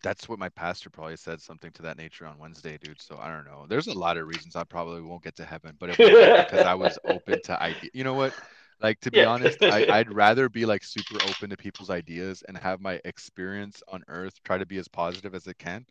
That's 0.03 0.28
what 0.28 0.39
my 0.39 0.51
pastor 0.51 0.91
probably 0.91 1.16
said 1.16 1.41
something 1.41 1.70
to 1.72 1.82
that 1.82 1.97
nature 1.97 2.26
on 2.26 2.39
Wednesday, 2.39 2.78
dude. 2.82 3.01
So 3.01 3.18
I 3.18 3.28
don't 3.28 3.45
know. 3.47 3.66
There's 3.68 3.87
a 3.87 3.99
lot 3.99 4.16
of 4.18 4.26
reasons 4.26 4.55
I 4.55 4.64
probably 4.64 5.01
won't 5.01 5.22
get 5.22 5.37
to 5.37 5.45
heaven, 5.45 5.76
but 5.78 5.91
it 5.91 5.97
because 6.51 6.66
I 6.66 6.74
was 6.74 6.99
open 7.07 7.41
to 7.45 7.62
idea. 7.62 7.91
You 7.95 8.05
know 8.05 8.14
what? 8.14 8.35
Like 8.80 9.00
to 9.00 9.10
be 9.10 9.22
Yeah. 9.22 9.24
honest, 9.24 9.58
I, 9.68 9.84
I'd 9.88 10.12
rather 10.12 10.48
be 10.48 10.66
like 10.66 10.84
super 10.84 11.22
open 11.22 11.50
to 11.50 11.56
people's 11.56 11.90
ideas 11.90 12.42
and 12.48 12.56
have 12.58 12.80
my 12.80 13.00
experience 13.04 13.82
on 13.88 14.02
Earth 14.08 14.34
try 14.44 14.58
to 14.58 14.66
be 14.66 14.78
as 14.78 14.88
positive 14.88 15.34
as 15.34 15.46
it 15.46 15.58
can. 15.58 15.86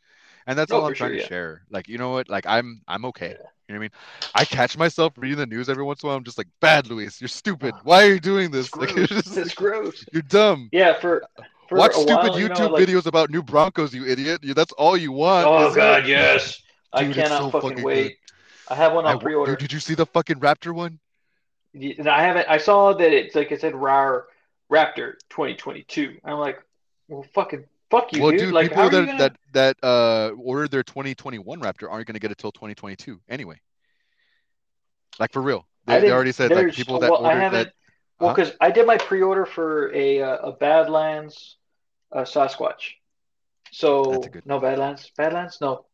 And 0.48 0.58
that's 0.58 0.72
Oh, 0.72 0.82
all 0.82 0.86
I'm 0.86 0.94
trying 0.94 1.12
sure, 1.12 1.14
to 1.14 1.18
yeah. 1.18 1.28
share. 1.28 1.64
Like, 1.70 1.88
you 1.88 1.98
know 1.98 2.12
what? 2.12 2.30
Like 2.30 2.46
I'm 2.48 2.82
I'm 2.88 3.06
okay. 3.06 3.38
Yeah. 3.40 3.48
You 3.68 3.74
know 3.76 3.80
what 3.80 3.86
I 3.86 3.88
mean? 3.88 3.92
I 4.36 4.46
catch 4.46 4.78
myself 4.78 5.14
reading 5.18 5.38
the 5.38 5.46
news 5.46 5.70
every 5.70 5.84
once 5.84 6.04
in 6.04 6.08
a 6.08 6.10
while. 6.10 6.18
I'm 6.18 6.24
just 6.26 6.38
like, 6.38 6.50
bad 6.60 6.88
Luis, 6.88 7.22
you're 7.22 7.30
stupid. 7.30 7.74
Ah, 7.74 7.82
Why 7.84 8.06
are 8.06 8.14
you 8.14 8.20
doing 8.20 8.52
this? 8.52 8.68
It's 8.68 8.76
Like, 8.78 8.94
gross. 8.94 9.38
It's 9.38 9.54
gross. 9.54 10.06
you're 10.12 10.22
dumb. 10.24 10.72
Yeah, 10.72 11.00
for, 11.00 11.24
for 11.70 11.78
Watch 11.78 11.94
stupid 11.94 12.34
while, 12.34 12.40
you 12.40 12.48
YouTube 12.48 12.50
know, 12.50 12.70
like, 12.70 12.88
videos 12.88 13.06
about 13.06 13.30
new 13.30 13.44
Broncos, 13.44 13.94
you 13.94 14.06
idiot. 14.06 14.42
That's 14.56 14.74
all 14.74 14.96
you 14.98 15.12
want. 15.12 15.46
Oh 15.46 15.58
isn't 15.58 15.84
it? 15.84 16.00
God, 16.00 16.08
yes. 16.08 16.62
I 16.92 17.04
Dude, 17.04 17.18
it's 17.18 17.30
cannot 17.30 17.40
so 17.40 17.52
fucking, 17.52 17.70
fucking 17.70 17.84
wait. 17.84 18.18
I 18.68 18.76
have 18.76 18.94
one 18.94 19.06
I 19.06 19.12
on 19.12 19.16
w- 19.16 19.24
pre-order. 19.24 19.54
Dude, 19.54 19.60
did 19.60 19.74
you 19.74 19.80
see 19.80 19.96
the 19.96 20.06
fucking 20.06 20.40
Raptor 20.40 20.74
one? 20.74 21.00
And 21.74 22.08
I 22.08 22.22
haven't. 22.22 22.48
I 22.50 22.58
saw 22.58 22.94
that 22.94 23.14
it's 23.14 23.36
like 23.36 23.52
it 23.52 23.62
said 23.62 23.76
RAR 23.76 24.28
Raptor 24.72 25.14
2022. 25.30 26.18
I'm 26.24 26.38
like, 26.38 26.62
well, 27.08 27.26
fucking 27.34 27.66
fuck 27.90 28.14
you, 28.14 28.22
well, 28.22 28.32
dude. 28.32 28.40
dude, 28.40 28.54
Like, 28.54 28.70
people 28.70 28.90
that, 28.90 29.06
gonna? 29.06 29.18
that 29.18 29.38
that 29.54 29.78
uh 29.84 30.32
ordered 30.38 30.72
their 30.72 30.84
2021 30.84 31.60
Raptor 31.60 31.90
aren't 31.92 32.08
going 32.08 32.14
to 32.14 32.20
get 32.20 32.32
it 32.32 32.38
till 32.38 32.52
2022 32.52 33.20
anyway. 33.30 33.60
Like 35.20 35.32
for 35.32 35.42
real, 35.42 35.68
they, 35.86 36.02
they 36.02 36.12
already 36.12 36.32
said 36.32 36.52
like 36.52 36.74
people 36.74 37.00
that 37.00 37.12
well, 37.12 37.26
ordered 37.26 37.52
that. 37.52 37.74
Well, 38.20 38.30
Huh? 38.30 38.36
because 38.36 38.54
I 38.62 38.72
did 38.72 38.88
my 38.88 38.98
pre-order 38.98 39.46
for 39.46 39.94
a 39.94 40.22
uh, 40.22 40.38
a 40.38 40.52
Badlands 40.54 41.58
uh, 42.12 42.22
Sasquatch. 42.22 42.94
So 43.72 44.24
no 44.46 44.60
Badlands, 44.60 45.12
Badlands, 45.18 45.60
no 45.60 45.86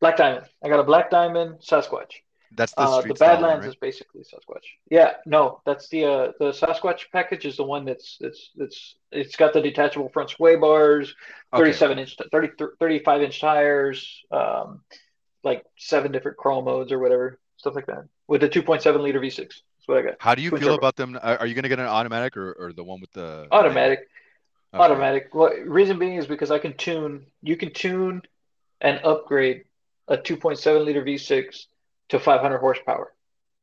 Black 0.00 0.16
Diamond. 0.16 0.46
I 0.64 0.68
got 0.68 0.80
a 0.80 0.84
Black 0.84 1.10
Diamond 1.10 1.58
Sasquatch. 1.60 2.22
That's 2.52 2.72
the 2.74 2.82
Uh, 2.82 3.00
the 3.02 3.14
Badlands 3.14 3.62
right? 3.62 3.68
is 3.68 3.76
basically 3.76 4.22
Sasquatch. 4.22 4.64
Yeah, 4.90 5.14
no, 5.26 5.60
that's 5.66 5.88
the 5.88 6.04
uh, 6.04 6.32
the 6.38 6.50
Sasquatch 6.52 7.10
package 7.12 7.44
is 7.44 7.56
the 7.56 7.64
one 7.64 7.84
that's 7.84 8.16
that's 8.20 8.50
that's 8.56 8.96
it's 9.12 9.36
got 9.36 9.52
the 9.52 9.60
detachable 9.60 10.08
front 10.08 10.30
sway 10.30 10.56
bars, 10.56 11.14
Okay. 11.52 11.62
37 11.64 11.98
inch, 11.98 12.16
30, 12.30 12.48
35 12.78 13.22
inch 13.22 13.40
tires, 13.40 14.22
um, 14.30 14.82
like 15.44 15.64
seven 15.78 16.12
different 16.12 16.36
crawl 16.36 16.62
modes 16.62 16.92
or 16.92 16.98
whatever, 16.98 17.38
stuff 17.56 17.74
like 17.74 17.86
that, 17.86 18.04
with 18.28 18.40
the 18.40 18.48
2.7 18.48 19.00
liter 19.00 19.20
V6. 19.20 19.36
That's 19.36 19.54
what 19.86 19.98
I 19.98 20.02
got. 20.02 20.14
How 20.18 20.34
do 20.34 20.42
you 20.42 20.50
Twin 20.50 20.60
feel 20.60 20.68
turbo. 20.70 20.78
about 20.78 20.96
them? 20.96 21.18
Are, 21.22 21.46
you 21.46 21.54
going 21.54 21.62
to 21.62 21.68
get 21.68 21.78
an 21.78 21.86
automatic 21.86 22.36
or, 22.36 22.52
or 22.52 22.72
the 22.72 22.82
one 22.84 23.00
with 23.00 23.12
the 23.12 23.46
Automatic, 23.50 24.00
Okay. 24.74 24.82
automatic. 24.84 25.34
Well, 25.34 25.52
reason 25.64 25.98
being 25.98 26.16
is 26.16 26.26
because 26.26 26.50
I 26.50 26.58
can 26.58 26.74
tune. 26.76 27.26
You 27.42 27.56
can 27.56 27.72
tune 27.72 28.22
and 28.80 29.00
upgrade 29.04 29.64
a 30.08 30.16
2.7 30.18 30.84
liter 30.84 31.02
V6 31.02 31.66
to 32.10 32.18
500 32.18 32.58
horsepower. 32.58 33.12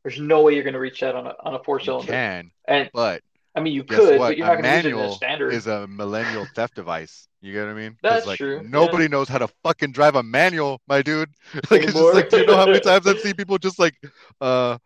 There's 0.03 0.19
no 0.19 0.41
way 0.41 0.53
you're 0.53 0.63
going 0.63 0.73
to 0.73 0.79
reach 0.79 0.99
that 0.99 1.15
on 1.15 1.27
a 1.27 1.33
on 1.43 1.53
a 1.55 1.63
four 1.63 1.79
cylinder. 1.79 2.11
can, 2.11 2.51
And 2.67 2.89
but 2.93 3.21
I 3.55 3.61
mean, 3.61 3.73
you 3.73 3.83
could, 3.83 4.19
what? 4.19 4.29
but 4.29 4.37
you're 4.37 4.47
not 4.47 4.61
going 4.61 4.63
to 4.63 4.69
use 4.69 4.79
it 4.79 4.83
manual 4.85 5.11
as 5.11 5.15
standard. 5.15 5.53
is 5.53 5.67
a 5.67 5.87
millennial 5.87 6.45
theft 6.55 6.75
device. 6.75 7.27
You 7.41 7.53
get 7.53 7.65
what 7.65 7.71
I 7.71 7.73
mean? 7.73 7.97
That's 8.01 8.25
like, 8.25 8.37
true, 8.37 8.55
yeah. 8.55 8.69
Nobody 8.69 9.07
knows 9.07 9.29
how 9.29 9.37
to 9.37 9.47
fucking 9.63 9.91
drive 9.91 10.15
a 10.15 10.23
manual, 10.23 10.81
my 10.87 11.01
dude. 11.01 11.29
Like 11.71 11.83
it's 11.83 11.93
just 11.93 12.13
like, 12.13 12.29
do 12.29 12.37
you 12.39 12.45
know 12.45 12.55
how 12.57 12.65
many 12.65 12.79
times 12.89 13.05
I've 13.07 13.19
seen 13.19 13.33
people 13.35 13.57
just 13.57 13.79
like, 13.79 13.95
uh, 14.41 14.77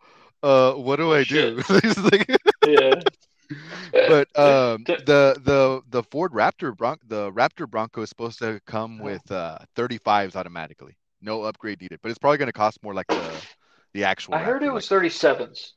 uh, 0.42 0.72
what 0.74 0.96
do 0.96 1.10
Oh, 1.10 1.14
I 1.14 1.24
shit. 1.24 1.56
do? 1.68 1.80
Like, 2.12 2.38
Yeah. 2.66 3.02
but 4.06 4.28
um, 4.38 4.84
the 4.84 5.36
the 5.42 5.82
the 5.88 6.02
Ford 6.10 6.32
Raptor 6.32 6.76
Bron 6.76 6.98
the 7.06 7.32
Raptor 7.32 7.68
Bronco 7.68 8.02
is 8.02 8.08
supposed 8.08 8.38
to 8.40 8.60
come 8.66 9.00
uh, 9.00 9.04
with 9.04 9.30
uh 9.32 9.58
35s 9.76 10.36
automatically, 10.36 10.96
no 11.20 11.42
upgrade 11.42 11.80
needed. 11.80 12.00
But 12.02 12.10
it's 12.10 12.18
probably 12.18 12.38
going 12.38 12.48
to 12.48 12.52
cost 12.52 12.82
more 12.82 12.94
like 12.94 13.08
the 13.14 13.40
the 13.94 14.04
actual 14.04 14.34
I 14.34 14.38
heard 14.38 14.62
it 14.62 14.72
was 14.72 14.84
Like 14.84 14.88
37s. 14.88 15.72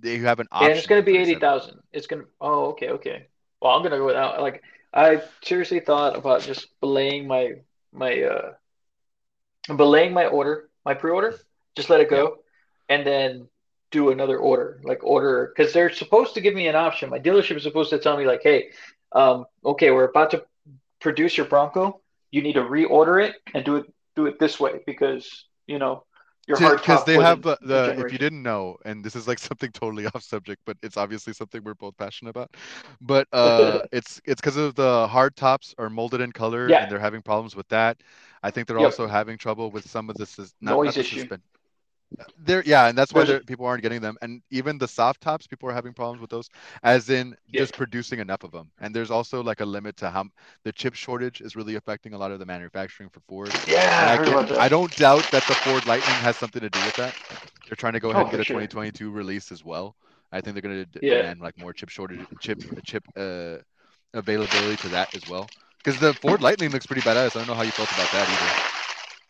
they 0.00 0.18
have 0.18 0.40
an 0.40 0.46
option. 0.50 0.70
And 0.70 0.78
it's 0.78 0.86
going 0.86 1.02
to 1.02 1.06
be 1.06 1.12
37. 1.12 1.42
80,000. 1.42 1.80
It's 1.92 2.06
going 2.06 2.22
to, 2.22 2.28
oh, 2.40 2.64
okay, 2.70 2.88
okay. 2.90 3.28
Well, 3.60 3.72
I'm 3.72 3.82
going 3.82 3.92
to 3.92 3.98
go 3.98 4.06
without, 4.06 4.40
like, 4.40 4.62
I 4.92 5.22
seriously 5.42 5.80
thought 5.80 6.16
about 6.16 6.42
just 6.42 6.68
belaying 6.80 7.26
my, 7.26 7.54
my, 7.92 8.22
uh, 8.22 8.52
belaying 9.76 10.12
my 10.12 10.26
order, 10.26 10.68
my 10.84 10.94
pre-order, 10.94 11.34
just 11.76 11.90
let 11.90 12.00
it 12.00 12.08
Yeah. 12.10 12.16
go, 12.18 12.38
and 12.88 13.06
then 13.06 13.48
do 13.90 14.10
another 14.10 14.38
order, 14.38 14.80
like 14.84 15.02
order, 15.04 15.52
because 15.54 15.72
they're 15.72 15.90
supposed 15.90 16.34
to 16.34 16.40
give 16.40 16.54
me 16.54 16.68
an 16.68 16.76
option. 16.76 17.10
My 17.10 17.18
dealership 17.18 17.56
is 17.56 17.62
supposed 17.62 17.90
to 17.90 17.98
tell 17.98 18.16
me, 18.16 18.26
like, 18.26 18.42
hey, 18.42 18.70
um, 19.12 19.46
okay, 19.64 19.90
we're 19.90 20.04
about 20.08 20.30
to 20.32 20.44
produce 21.00 21.36
your 21.36 21.46
Bronco. 21.46 22.00
You 22.30 22.42
need 22.42 22.54
to 22.54 22.62
reorder 22.62 23.26
it 23.26 23.36
and 23.54 23.64
do 23.64 23.76
it, 23.76 23.92
do 24.18 24.26
it 24.26 24.38
this 24.40 24.60
way 24.60 24.80
because, 24.86 25.46
you 25.66 25.78
know, 25.78 26.04
your 26.48 26.58
hard 26.58 26.80
because 26.80 27.04
they 27.04 27.18
have 27.18 27.42
the 27.42 27.56
the 27.62 27.94
if 27.98 28.12
you 28.12 28.18
didn't 28.18 28.42
know 28.42 28.76
and 28.84 29.04
this 29.04 29.14
is 29.16 29.28
like 29.28 29.38
something 29.48 29.70
totally 29.72 30.06
off 30.06 30.22
subject 30.22 30.62
but 30.66 30.76
it's 30.82 30.96
obviously 30.96 31.32
something 31.32 31.62
we're 31.64 31.74
both 31.74 31.96
passionate 31.98 32.30
about 32.30 32.50
but 33.00 33.26
uh 33.32 33.80
it's 33.92 34.20
it's 34.24 34.40
because 34.40 34.56
of 34.56 34.74
the 34.74 35.06
hard 35.08 35.36
tops 35.36 35.74
are 35.78 35.90
molded 35.90 36.20
in 36.20 36.32
color 36.32 36.70
Yeah, 36.70 36.80
and 36.80 36.90
they're 36.90 36.98
having 36.98 37.22
problems 37.22 37.54
with 37.56 37.68
that 37.68 37.98
i 38.42 38.50
think 38.50 38.66
they're 38.66 38.78
yep. 38.78 38.92
also 38.92 39.06
having 39.06 39.38
trouble 39.38 39.70
with 39.70 39.88
some 39.88 40.10
of 40.10 40.16
the 40.16 40.26
sus- 40.26 40.54
not 40.60 40.82
not 40.82 40.84
Noise 40.84 40.94
the 40.96 41.00
issue. 41.00 41.20
suspend 41.20 41.42
there 42.38 42.62
yeah 42.66 42.88
and 42.88 42.96
that's 42.96 43.14
why 43.14 43.22
There's 43.22 43.30
a, 43.30 43.36
they're, 43.36 43.42
people 43.46 43.66
aren't 43.66 43.82
getting 43.82 44.00
them 44.00 44.16
and 44.22 44.42
even 44.50 44.78
the 44.78 44.88
soft 44.88 45.20
tops 45.20 45.46
people 45.46 45.68
are 45.68 45.72
having 45.74 45.92
problems 45.92 46.20
with 46.20 46.30
those 46.30 46.48
as 46.82 47.10
in 47.10 47.34
yep. 47.52 47.66
just 47.66 47.76
producing 47.76 48.18
enough 48.20 48.42
of 48.44 48.50
them 48.52 48.70
and 48.80 48.94
there's 48.94 49.10
also 49.10 49.42
like 49.42 49.60
a 49.60 49.64
limit 49.66 49.96
to 49.96 50.10
how 50.10 50.24
the 50.64 50.72
chip 50.72 50.94
shortage 50.94 51.40
is 51.40 51.56
really 51.56 51.74
affecting 51.76 52.14
a 52.14 52.18
lot 52.18 52.30
of 52.30 52.38
the 52.38 52.46
manufacturing 52.46 53.08
for 53.10 53.20
ford 53.28 53.58
Yeah, 53.66 54.10
I 54.10 54.18
can't, 54.18 54.40
I 54.56 54.68
don't 54.68 54.94
doubt 54.94 55.30
that 55.30 55.46
the 55.46 55.56
Ford 55.56 55.86
Lightning 55.86 56.20
has 56.20 56.36
something 56.36 56.60
to 56.60 56.70
do 56.70 56.82
with 56.82 56.96
that. 56.96 57.14
They're 57.68 57.76
trying 57.76 57.94
to 57.94 58.00
go 58.00 58.10
ahead 58.10 58.22
Oh, 58.22 58.26
and 58.26 58.30
get 58.30 58.40
a 58.40 58.44
sure. 58.44 58.46
2022 58.46 59.10
release 59.10 59.50
as 59.52 59.64
well. 59.64 59.96
I 60.32 60.40
think 60.40 60.54
they're 60.54 60.62
going 60.62 60.84
to 60.92 61.00
Yeah. 61.00 61.08
demand 61.08 61.40
like 61.40 61.56
more 61.58 61.72
chip 61.72 61.88
shortage, 61.90 62.26
chip, 62.40 62.62
chip 62.84 63.04
uh, 63.16 63.56
availability 64.14 64.78
to 64.78 64.90
that 64.90 65.10
as 65.14 65.26
well. 65.26 65.52
Because 65.82 65.98
the 65.98 66.14
Ford 66.14 66.40
Lightning 66.42 66.70
looks 66.70 66.86
pretty 66.86 67.02
badass. 67.02 67.36
I 67.36 67.40
don't 67.40 67.46
know 67.46 67.54
how 67.54 67.62
you 67.62 67.72
felt 67.72 67.92
about 67.92 68.10
that 68.12 68.28
either 68.30 68.54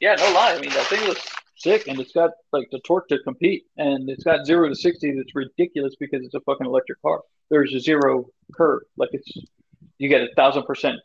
Yeah, 0.01 0.15
no 0.17 0.31
lie. 0.33 0.55
I 0.55 0.61
mean, 0.61 0.71
that 0.75 0.87
thing 0.89 1.05
looks 1.07 1.38
sick, 1.59 1.87
and 1.87 2.01
it's 2.01 2.13
got 2.13 2.31
like 2.53 2.69
the 2.71 2.81
torque 2.81 3.09
to 3.09 3.19
compete, 3.21 3.65
and 3.77 4.09
it's 4.09 4.25
got 4.25 4.47
zero 4.47 4.69
to 4.69 4.75
sixty. 4.75 5.15
That's 5.15 5.35
ridiculous 5.35 5.95
because 5.99 6.25
it's 6.25 6.35
a 6.35 6.41
fucking 6.41 6.67
electric 6.67 7.01
car. 7.03 7.23
There's 7.51 7.75
a 7.75 7.81
zero 7.81 8.27
curve. 8.55 8.83
Like 8.97 9.11
it's 9.13 9.31
you 9.99 10.09
get 10.09 10.23
a 10.23 10.29
thousand 10.35 10.65
percent 10.65 10.97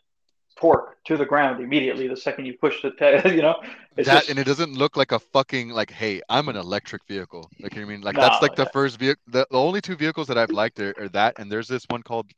torque 0.56 1.02
to 1.04 1.16
the 1.16 1.24
ground 1.24 1.60
immediately 1.60 2.06
the 2.06 2.16
second 2.16 2.46
you 2.46 2.56
push 2.60 2.80
the 2.80 2.90
te- 2.92 3.28
you 3.34 3.42
know 3.42 3.56
That 3.96 4.28
and 4.28 4.38
it 4.38 4.44
doesn't 4.44 4.74
look 4.74 4.96
like 4.96 5.12
a 5.12 5.18
fucking 5.18 5.70
like, 5.70 5.90
hey, 5.90 6.20
I'm 6.28 6.48
an 6.48 6.56
electric 6.56 7.04
vehicle. 7.06 7.50
Like 7.60 7.74
you 7.74 7.80
know 7.80 7.86
I 7.86 7.90
mean? 7.90 8.00
Like 8.02 8.16
that's 8.16 8.40
nah 8.40 8.46
like 8.46 8.56
the 8.56 8.66
first 8.66 8.98
vehicle. 8.98 9.22
The, 9.28 9.46
the 9.50 9.58
only 9.58 9.80
two 9.80 9.96
vehicles 9.96 10.26
that 10.28 10.38
I've 10.38 10.50
liked 10.50 10.78
are, 10.80 10.94
are 10.98 11.08
that, 11.10 11.38
and 11.38 11.50
there's 11.50 11.68
this 11.68 11.84
one 11.88 12.02
called 12.02 12.30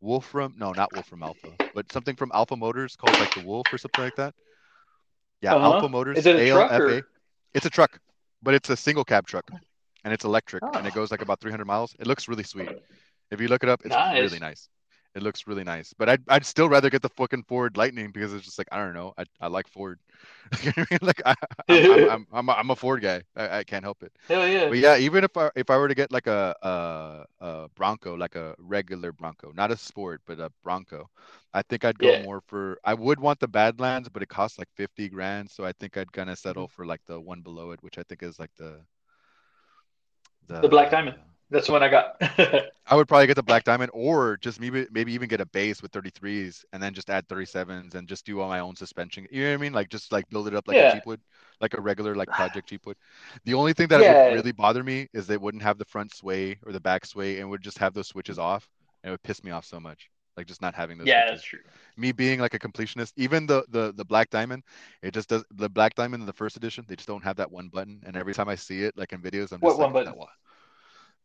Wolfram. 0.00 0.54
No, 0.56 0.72
not 0.72 0.92
Wolfram 0.92 1.22
Alpha, 1.22 1.48
but 1.74 1.90
something 1.92 2.16
from 2.16 2.30
Alpha 2.34 2.56
Motors 2.56 2.96
called 2.96 3.18
like 3.18 3.34
the 3.34 3.46
Wolf 3.46 3.66
or 3.72 3.78
something 3.78 4.04
like 4.04 4.16
that. 4.16 4.34
Yeah, 5.40 5.54
Alpha 5.54 5.76
uh-huh 5.76 5.86
is 5.86 5.92
Motors, 5.92 6.26
it 6.26 6.36
a 6.36 6.50
truck 6.50 6.72
or 6.72 7.02
It's 7.54 7.66
a 7.66 7.70
truck, 7.70 7.98
but 8.42 8.54
it's 8.54 8.68
a 8.68 8.76
single 8.76 9.04
cab 9.04 9.26
truck, 9.26 9.50
and 10.04 10.12
it's 10.12 10.24
electric, 10.24 10.62
and 10.74 10.86
it 10.86 10.92
oh 10.92 10.96
goes 10.96 11.10
like 11.10 11.22
about 11.22 11.40
300 11.40 11.64
miles. 11.64 11.94
It 11.98 12.06
looks 12.06 12.28
really 12.28 12.42
sweet. 12.42 12.70
If 13.30 13.40
you 13.40 13.48
look 13.48 13.62
it 13.62 13.68
up, 13.68 13.82
it's 13.84 13.96
really 13.96 14.38
nice 14.38 14.40
nice. 14.40 14.68
It 15.14 15.22
looks 15.22 15.46
really 15.46 15.62
nice. 15.62 15.92
But 15.96 16.08
I'd, 16.08 16.22
I'd 16.28 16.44
still 16.44 16.68
rather 16.68 16.90
get 16.90 17.02
the 17.02 17.08
fucking 17.08 17.44
Ford 17.44 17.76
Lightning 17.76 18.10
because 18.10 18.34
it's 18.34 18.44
just 18.44 18.58
like 18.58 18.68
I 18.72 18.78
don't 18.78 18.94
know. 18.94 19.14
I, 19.16 19.24
I 19.40 19.46
like 19.46 19.68
Ford. 19.68 19.98
You 20.62 20.72
know 20.76 20.84
what 20.88 20.88
I 20.90 20.94
mean? 20.94 20.98
like 21.02 21.22
I, 21.24 21.34
I'm 21.68 21.92
I'm 21.92 22.10
I'm 22.10 22.26
I'm 22.32 22.48
a, 22.48 22.52
I'm 22.52 22.70
a 22.70 22.76
Ford 22.76 23.02
guy. 23.02 23.22
I, 23.36 23.58
I 23.58 23.64
can't 23.64 23.84
help 23.84 24.02
it. 24.02 24.12
hell 24.28 24.46
yeah 24.46 24.68
But 24.68 24.78
yeah, 24.78 24.96
even 24.96 25.24
if 25.24 25.36
I 25.36 25.50
if 25.54 25.70
I 25.70 25.76
were 25.76 25.88
to 25.88 25.94
get 25.94 26.10
like 26.12 26.26
a 26.26 26.54
a, 26.62 27.24
a 27.44 27.68
Bronco, 27.76 28.14
like 28.16 28.34
a 28.34 28.54
regular 28.58 29.12
Bronco, 29.12 29.52
not 29.54 29.70
a 29.70 29.76
sport, 29.76 30.20
but 30.26 30.40
a 30.40 30.50
Bronco, 30.62 31.08
I 31.52 31.62
think 31.62 31.84
I'd 31.84 31.98
go 31.98 32.10
yeah 32.10 32.22
more 32.22 32.40
for. 32.46 32.78
I 32.84 32.94
would 32.94 33.20
want 33.20 33.40
the 33.40 33.48
Badlands, 33.48 34.08
but 34.08 34.22
it 34.22 34.28
costs 34.28 34.58
like 34.58 34.68
50 34.74 35.08
grand, 35.10 35.50
so 35.50 35.64
I 35.64 35.72
think 35.72 35.96
I'd 35.96 36.12
kind 36.12 36.30
of 36.30 36.38
settle 36.38 36.66
mm-hmm. 36.66 36.74
for 36.74 36.86
like 36.86 37.00
the 37.06 37.20
one 37.20 37.42
below 37.42 37.70
it, 37.70 37.82
which 37.82 37.98
I 37.98 38.02
think 38.02 38.22
is 38.22 38.38
like 38.38 38.50
the 38.58 38.80
the 40.48 40.68
black 40.68 40.90
the. 40.90 40.96
diamond 40.96 41.18
that's 41.54 41.68
when 41.68 41.82
i 41.82 41.88
got 41.88 42.16
I 42.86 42.96
would 42.96 43.08
probably 43.08 43.26
get 43.26 43.36
the 43.36 43.42
Black 43.42 43.64
Diamond, 43.64 43.90
or 43.94 44.36
just 44.36 44.60
maybe 44.60 44.86
maybe 44.90 45.12
even 45.14 45.28
get 45.28 45.40
a 45.40 45.46
base 45.46 45.80
with 45.82 45.92
33s, 45.92 46.66
and 46.72 46.82
then 46.82 46.92
just 46.92 47.08
add 47.08 47.26
37s, 47.28 47.94
and 47.94 48.06
just 48.06 48.26
do 48.26 48.40
all 48.40 48.48
my 48.48 48.60
own 48.60 48.76
suspension. 48.76 49.26
You 49.30 49.44
know 49.44 49.48
what 49.50 49.54
I 49.54 49.58
mean? 49.58 49.72
Like 49.72 49.88
just 49.88 50.12
like 50.12 50.28
build 50.28 50.48
it 50.48 50.54
up 50.54 50.68
like 50.68 50.80
a 50.80 50.84
yeah 50.84 50.88
Jeep 50.88 51.06
would, 51.06 51.20
like 51.60 51.74
a 51.74 51.80
regular 51.80 52.14
like 52.14 52.30
Project 52.32 52.68
Jeep 52.68 52.84
would. 52.86 52.98
The 53.44 53.54
only 53.54 53.72
thing 53.72 53.88
that 53.88 54.00
it 54.00 54.06
would 54.06 54.20
really 54.30 54.52
bother 54.52 54.84
me 54.84 55.08
is 55.14 55.26
they 55.26 55.38
wouldn't 55.38 55.62
have 55.62 55.78
the 55.78 55.86
front 55.86 56.14
sway 56.14 56.58
or 56.66 56.72
the 56.72 56.80
back 56.80 57.06
sway, 57.06 57.40
and 57.40 57.48
would 57.50 57.62
just 57.62 57.78
have 57.78 57.94
those 57.94 58.08
switches 58.08 58.38
off, 58.38 58.68
and 59.02 59.08
it 59.08 59.12
would 59.14 59.22
piss 59.22 59.42
me 59.42 59.50
off 59.50 59.64
so 59.64 59.80
much. 59.80 60.10
Like 60.36 60.46
just 60.46 60.60
not 60.62 60.74
having 60.74 60.98
those 60.98 61.06
yeah 61.06 61.26
that's 61.30 61.44
true 61.44 61.60
Me 61.96 62.12
being 62.12 62.40
like 62.40 62.54
a 62.54 62.58
completionist, 62.58 63.12
even 63.16 63.46
the 63.46 63.64
the 63.70 63.92
the 63.96 64.04
Black 64.04 64.30
Diamond, 64.30 64.64
it 65.02 65.14
just 65.14 65.28
does 65.28 65.44
the 65.52 65.70
Black 65.70 65.94
Diamond 65.94 66.22
in 66.22 66.26
the 66.26 66.32
first 66.32 66.56
edition. 66.56 66.84
They 66.88 66.96
just 66.96 67.08
don't 67.08 67.24
have 67.24 67.36
that 67.36 67.50
one 67.50 67.68
button, 67.68 68.02
and 68.04 68.16
every 68.16 68.34
time 68.34 68.48
I 68.48 68.56
see 68.56 68.82
it, 68.82 68.96
like 68.96 69.12
in 69.12 69.22
videos, 69.22 69.52
I'm 69.52 69.60
what 69.60 69.70
just 69.70 69.78
like, 69.78 69.92
one 69.92 69.92
button 69.92 70.14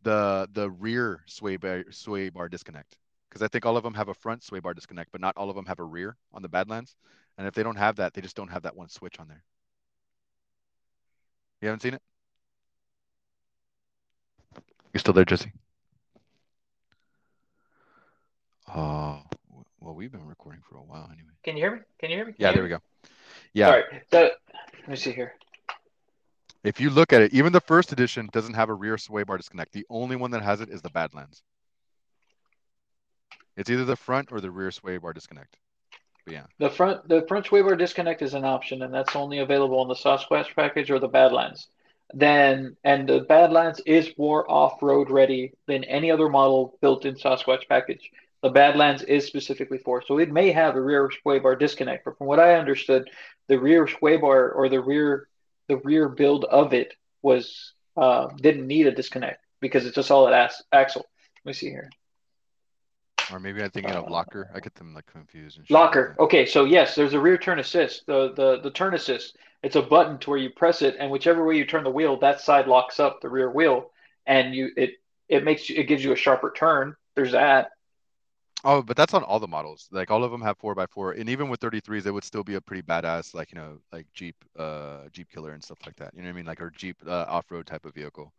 the 0.04 0.48
the 0.54 0.70
rear 0.72 1.24
sway 1.26 1.58
bar 1.58 1.84
sway 1.92 2.30
bar 2.30 2.50
disconnect 2.50 2.98
because 3.30 3.42
I 3.42 3.48
think 3.48 3.66
all 3.66 3.78
of 3.78 3.84
them 3.84 3.94
have 3.96 4.10
a 4.10 4.14
front 4.14 4.44
sway 4.44 4.60
bar 4.60 4.74
disconnect, 4.74 5.12
but 5.12 5.22
not 5.22 5.38
all 5.38 5.50
of 5.50 5.56
them 5.56 5.66
have 5.68 5.80
a 5.80 5.84
rear 5.84 6.18
on 6.34 6.42
the 6.42 6.50
Badlands. 6.50 6.96
And 7.38 7.48
if 7.48 7.54
they 7.54 7.64
don't 7.64 7.78
have 7.78 7.98
that, 7.98 8.14
they 8.14 8.22
just 8.22 8.36
don't 8.36 8.50
have 8.52 8.64
that 8.64 8.76
one 8.76 8.90
switch 8.90 9.20
on 9.20 9.28
there. 9.28 9.44
You 11.62 11.68
haven't 11.68 11.82
seen 11.82 11.94
it? 11.94 12.02
You 14.94 15.00
still 15.00 15.14
there, 15.14 15.26
Jesse? 15.26 15.52
Oh, 18.68 19.22
well, 19.80 19.96
we've 19.96 20.12
been 20.12 20.26
recording 20.26 20.62
for 20.62 20.78
a 20.78 20.84
while 20.84 21.10
anyway. 21.12 21.34
can 21.44 21.56
you 21.58 21.64
hear 21.64 21.76
me 21.76 21.82
can 22.00 22.10
you 22.10 22.18
hear 22.18 22.26
me 22.26 22.34
can 22.34 22.42
Yeah, 22.44 22.52
there 22.52 22.64
hear 22.64 22.64
we 22.64 22.70
go. 22.70 22.80
Yeah, 23.54 23.68
All 23.68 23.74
right. 23.74 23.86
so 24.12 24.30
let 24.80 24.88
me 24.88 24.96
see 24.96 25.12
here 25.12 25.34
if 26.64 26.80
you 26.80 26.90
look 26.90 27.14
at 27.14 27.22
it, 27.22 27.34
even 27.34 27.54
the 27.54 27.62
first 27.62 27.92
edition 27.92 28.30
doesn't 28.32 28.54
have 28.54 28.70
a 28.70 28.74
rear 28.74 28.98
sway 28.98 29.24
bar 29.24 29.38
disconnect. 29.38 29.74
The 29.74 29.86
only 29.90 30.16
one 30.16 30.32
that 30.32 30.42
has 30.42 30.62
it 30.62 30.70
is 30.70 30.82
the 30.82 30.90
Badlands. 30.90 31.42
It's 33.56 33.70
either 33.70 33.86
the 33.86 33.96
front 33.96 34.32
or 34.32 34.42
the 34.42 34.52
rear 34.52 34.72
sway 34.72 34.98
bar 34.98 35.14
disconnect. 35.14 35.58
But 36.26 36.34
yeah. 36.34 36.44
The 36.60 36.70
front 36.70 37.08
the 37.08 37.26
front 37.28 37.46
sway 37.46 37.62
bar 37.62 37.76
disconnect 37.76 38.22
is 38.22 38.34
an 38.34 38.46
option, 38.46 38.82
and 38.82 38.94
that's 38.94 39.16
only 39.16 39.40
available 39.40 39.80
on 39.80 39.88
the 39.88 39.96
Sasquatch 39.96 40.56
package 40.56 40.92
or 40.92 41.00
the 41.00 41.08
Badlands. 41.08 41.68
Then 42.14 42.76
and 42.84 43.08
the 43.08 43.22
Badlands 43.22 43.82
is 43.86 44.12
more 44.18 44.50
off-road 44.50 45.10
ready 45.10 45.54
than 45.68 45.84
any 45.86 46.12
other 46.12 46.28
model 46.28 46.78
built 46.82 47.06
in 47.06 47.16
Sasquatch 47.16 47.68
package. 47.70 48.12
The 48.42 48.50
Badlands 48.50 49.04
is 49.04 49.26
specifically 49.26 49.78
for, 49.80 50.02
so 50.02 50.18
it 50.18 50.32
may 50.32 50.52
have 50.52 50.76
a 50.76 50.82
rear 50.82 51.10
sway 51.22 51.40
bar 51.40 51.56
disconnect, 51.56 52.06
but 52.06 52.18
from 52.18 52.28
what 52.28 52.40
I 52.40 52.56
understood, 52.56 53.10
the 53.48 53.60
rear 53.60 53.88
sway 53.88 54.18
bar 54.18 54.52
or 54.52 54.70
the 54.70 54.82
rear 54.82 55.29
the 55.70 55.78
rear 55.78 56.10
build 56.10 56.44
of 56.46 56.74
it 56.74 56.94
was 57.22 57.74
uh, 57.96 58.28
didn't 58.42 58.68
need 58.68 58.88
a 58.88 58.92
disconnect 58.92 59.46
because 59.62 59.86
it's 59.86 59.98
a 59.98 60.04
solid 60.04 60.34
ass 60.34 60.62
axle. 60.74 61.06
Let 61.46 61.50
me 61.50 61.54
see 61.54 61.70
here. 61.70 61.90
Or 63.32 63.40
maybe 63.40 63.62
I'm 63.62 63.70
thinking 63.70 63.94
of 63.94 64.06
Uh, 64.08 64.10
locker. 64.10 64.50
I 64.54 64.60
get 64.60 64.76
them 64.76 64.94
like 64.94 65.06
confused 65.06 65.60
like 65.60 65.70
Locker. 65.70 66.16
Okay, 66.20 66.46
so 66.46 66.66
yes, 66.66 66.96
there's 66.96 67.14
a 67.14 67.20
rear 67.20 67.38
turn 67.38 67.60
assist. 67.60 68.06
The 68.08 68.34
the 68.34 68.60
the 68.62 68.72
turn 68.72 68.94
assist. 68.96 69.38
It's 69.62 69.76
a 69.76 69.82
button 69.82 70.18
to 70.20 70.30
where 70.30 70.40
you 70.40 70.50
press 70.50 70.82
it, 70.82 70.96
and 71.00 71.12
whichever 71.12 71.46
way 71.46 71.58
you 71.58 71.66
turn 71.66 71.84
the 71.84 71.92
wheel, 71.92 72.18
that 72.20 72.42
side 72.42 72.68
locks 72.68 73.00
up 73.00 73.22
the 73.22 73.30
rear 73.30 73.52
wheel, 73.52 73.92
and 74.26 74.56
you 74.56 74.72
it 74.76 74.92
it 75.28 75.44
makes 75.44 75.70
you 75.70 75.76
it 75.78 75.88
gives 75.88 76.04
you 76.04 76.12
a 76.12 76.16
sharper 76.16 76.52
turn. 76.56 76.96
There's 77.16 77.34
that. 77.34 77.72
Oh, 78.66 78.82
but 78.82 78.98
that's 78.98 79.14
on 79.14 79.24
all 79.24 79.40
the 79.40 79.48
models. 79.48 79.88
Like 79.92 80.12
all 80.12 80.24
of 80.24 80.32
them 80.32 80.42
have 80.42 80.58
four 80.58 80.76
by 80.76 80.86
four, 80.86 81.14
and 81.14 81.30
even 81.30 81.48
with 81.50 81.62
33s, 81.62 82.06
it 82.06 82.12
would 82.12 82.26
still 82.26 82.44
be 82.44 82.56
a 82.56 82.62
pretty 82.62 82.82
badass, 82.82 83.34
like 83.34 83.52
you 83.54 83.58
know, 83.58 83.78
like 83.94 84.06
Jeep, 84.14 84.36
uh, 84.58 85.08
Jeep 85.14 85.30
Killer 85.30 85.54
and 85.54 85.64
stuff 85.64 85.78
like 85.86 85.96
that. 85.96 86.14
You 86.14 86.22
know 86.22 86.28
what 86.28 86.34
I 86.34 86.36
mean? 86.36 86.46
Like 86.46 86.62
or 86.62 86.70
Jeep 86.72 86.98
uh, 87.08 87.26
off-road 87.30 87.66
type 87.68 87.86
of 87.86 87.94
vehicle. 87.94 88.34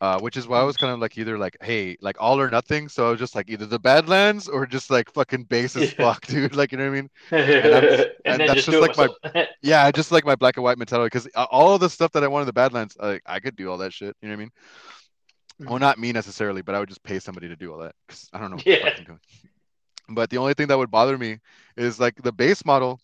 Uh, 0.00 0.18
which 0.20 0.36
is 0.36 0.46
why 0.46 0.60
I 0.60 0.62
was 0.62 0.76
kind 0.76 0.92
of 0.92 1.00
like 1.00 1.18
either 1.18 1.36
like, 1.36 1.56
hey, 1.60 1.96
like 2.00 2.16
all 2.20 2.40
or 2.40 2.48
nothing. 2.48 2.88
So 2.88 3.08
I 3.08 3.10
was 3.10 3.18
just 3.18 3.34
like 3.34 3.50
either 3.50 3.66
the 3.66 3.78
Badlands 3.78 4.48
or 4.48 4.64
just 4.64 4.88
like 4.88 5.12
fucking 5.12 5.44
base 5.44 5.76
as 5.76 5.92
fuck, 5.92 6.24
dude. 6.26 6.54
Like 6.54 6.72
you 6.72 6.78
know 6.78 6.84
what 6.88 6.96
I 6.96 7.00
mean? 7.00 7.10
and 7.32 7.74
I'm- 7.74 7.84
and 8.24 8.40
that's 8.48 8.64
just 8.64 8.70
just 8.70 8.96
like 8.96 8.96
my- 9.34 9.46
Yeah, 9.62 9.84
I 9.84 9.90
just 9.92 10.10
like 10.12 10.24
my 10.24 10.36
black 10.36 10.56
and 10.56 10.64
white 10.64 10.78
mentality 10.78 11.06
because 11.06 11.28
all 11.50 11.74
of 11.74 11.80
the 11.80 11.90
stuff 11.90 12.12
that 12.12 12.24
I 12.24 12.28
wanted 12.28 12.46
the 12.46 12.52
Badlands, 12.52 12.96
like 13.00 13.22
I 13.26 13.40
could 13.40 13.56
do 13.56 13.70
all 13.70 13.78
that 13.78 13.92
shit. 13.92 14.16
You 14.22 14.28
know 14.28 14.34
what 14.34 14.38
I 14.38 14.44
mean? 14.44 14.50
Well, 15.60 15.78
not 15.78 15.98
me 15.98 16.12
necessarily, 16.12 16.62
but 16.62 16.74
I 16.74 16.80
would 16.80 16.88
just 16.88 17.02
pay 17.02 17.18
somebody 17.18 17.48
to 17.48 17.56
do 17.56 17.72
all 17.72 17.78
that 17.80 17.94
because 18.06 18.28
I 18.32 18.38
don't 18.40 18.50
know 18.50 18.56
what 18.56 18.66
the 18.66 18.70
Yeah. 18.70 18.76
fuck 18.76 18.98
I'm 18.98 19.04
doing. 19.04 19.20
But 20.08 20.30
the 20.30 20.38
only 20.38 20.54
thing 20.54 20.68
that 20.68 20.78
would 20.78 20.90
bother 20.90 21.18
me 21.18 21.38
is 21.76 22.00
like 22.00 22.20
the 22.22 22.32
base 22.32 22.64
model 22.64 23.00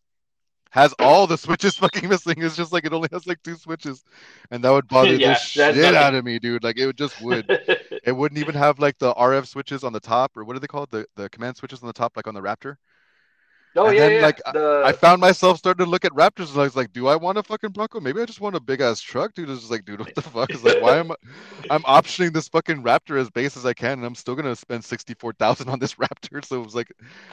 has 0.71 0.93
all 0.95 1.27
the 1.27 1.39
switches 1.39 1.77
fucking 1.79 2.09
missing. 2.09 2.37
It's 2.39 2.57
just 2.57 2.73
like 2.73 2.87
it 2.87 2.93
only 2.95 3.09
has 3.13 3.27
like 3.27 3.43
two 3.43 3.57
switches, 3.57 4.05
and 4.51 4.65
that 4.65 4.71
would 4.71 4.89
bother 4.89 5.19
Yeah, 5.21 5.33
the 5.33 5.35
shit 5.35 5.95
out 5.95 6.15
of 6.15 6.25
me, 6.25 6.39
dude. 6.39 6.65
Like 6.65 6.79
it 6.79 6.87
would 6.87 6.99
just 6.99 7.21
would. 7.21 7.53
It 8.05 8.13
wouldn't 8.13 8.39
even 8.39 8.55
have 8.55 8.79
like 8.79 8.99
the 8.99 9.13
RF 9.15 9.47
switches 9.49 9.85
on 9.85 9.93
the 9.93 10.01
top, 10.01 10.37
or 10.37 10.45
what 10.45 10.57
are 10.57 10.61
they 10.61 10.67
called? 10.69 10.91
The 10.91 11.07
the 11.17 11.29
command 11.31 11.57
switches 11.57 11.83
on 11.83 11.89
the 11.89 11.93
top, 11.93 12.17
like 12.17 12.27
on 12.29 12.35
the 12.35 12.43
Raptor. 12.43 12.77
Oh 13.77 13.89
And 13.89 13.97
yeah, 13.97 14.09
then, 14.09 14.13
yeah. 14.13 14.21
like, 14.21 14.41
the, 14.51 14.83
I 14.85 14.93
found 14.93 15.21
myself 15.21 15.59
starting 15.59 15.85
to 15.85 15.91
look 15.91 16.05
at 16.05 16.13
Raptors, 16.13 16.51
and 16.53 16.61
I 16.61 16.65
was 16.65 16.77
like, 16.77 16.93
"Do 16.93 17.07
I 17.09 17.17
want 17.17 17.39
a 17.39 17.43
fucking 17.43 17.71
Bronco? 17.71 18.01
Maybe 18.01 18.21
I 18.21 18.25
just 18.25 18.41
want 18.41 18.57
a 18.57 18.61
big 18.61 18.81
ass 18.81 19.01
truck, 19.01 19.35
dude." 19.35 19.51
It's 19.51 19.61
just 19.61 19.71
like, 19.71 19.85
dude, 19.85 20.01
what 20.01 20.15
the 20.15 20.23
fuck? 20.23 20.53
It's 20.53 20.65
like, 20.65 20.81
why 20.81 20.99
am 20.99 21.11
I? 21.13 21.17
I'm 21.71 21.83
optioning 21.83 22.33
this 22.33 22.49
fucking 22.49 22.83
Raptor 22.83 23.19
as 23.21 23.31
base 23.31 23.57
as 23.57 23.67
I 23.67 23.75
can, 23.75 23.93
and 23.95 24.05
I'm 24.05 24.15
still 24.15 24.35
gonna 24.35 24.57
spend 24.57 24.85
sixty 24.85 25.15
four 25.15 25.33
thousand 25.35 25.69
on 25.69 25.79
this 25.79 25.95
Raptor. 26.03 26.45
So 26.45 26.61
it 26.61 26.65
was 26.65 26.75
like, 26.75 26.93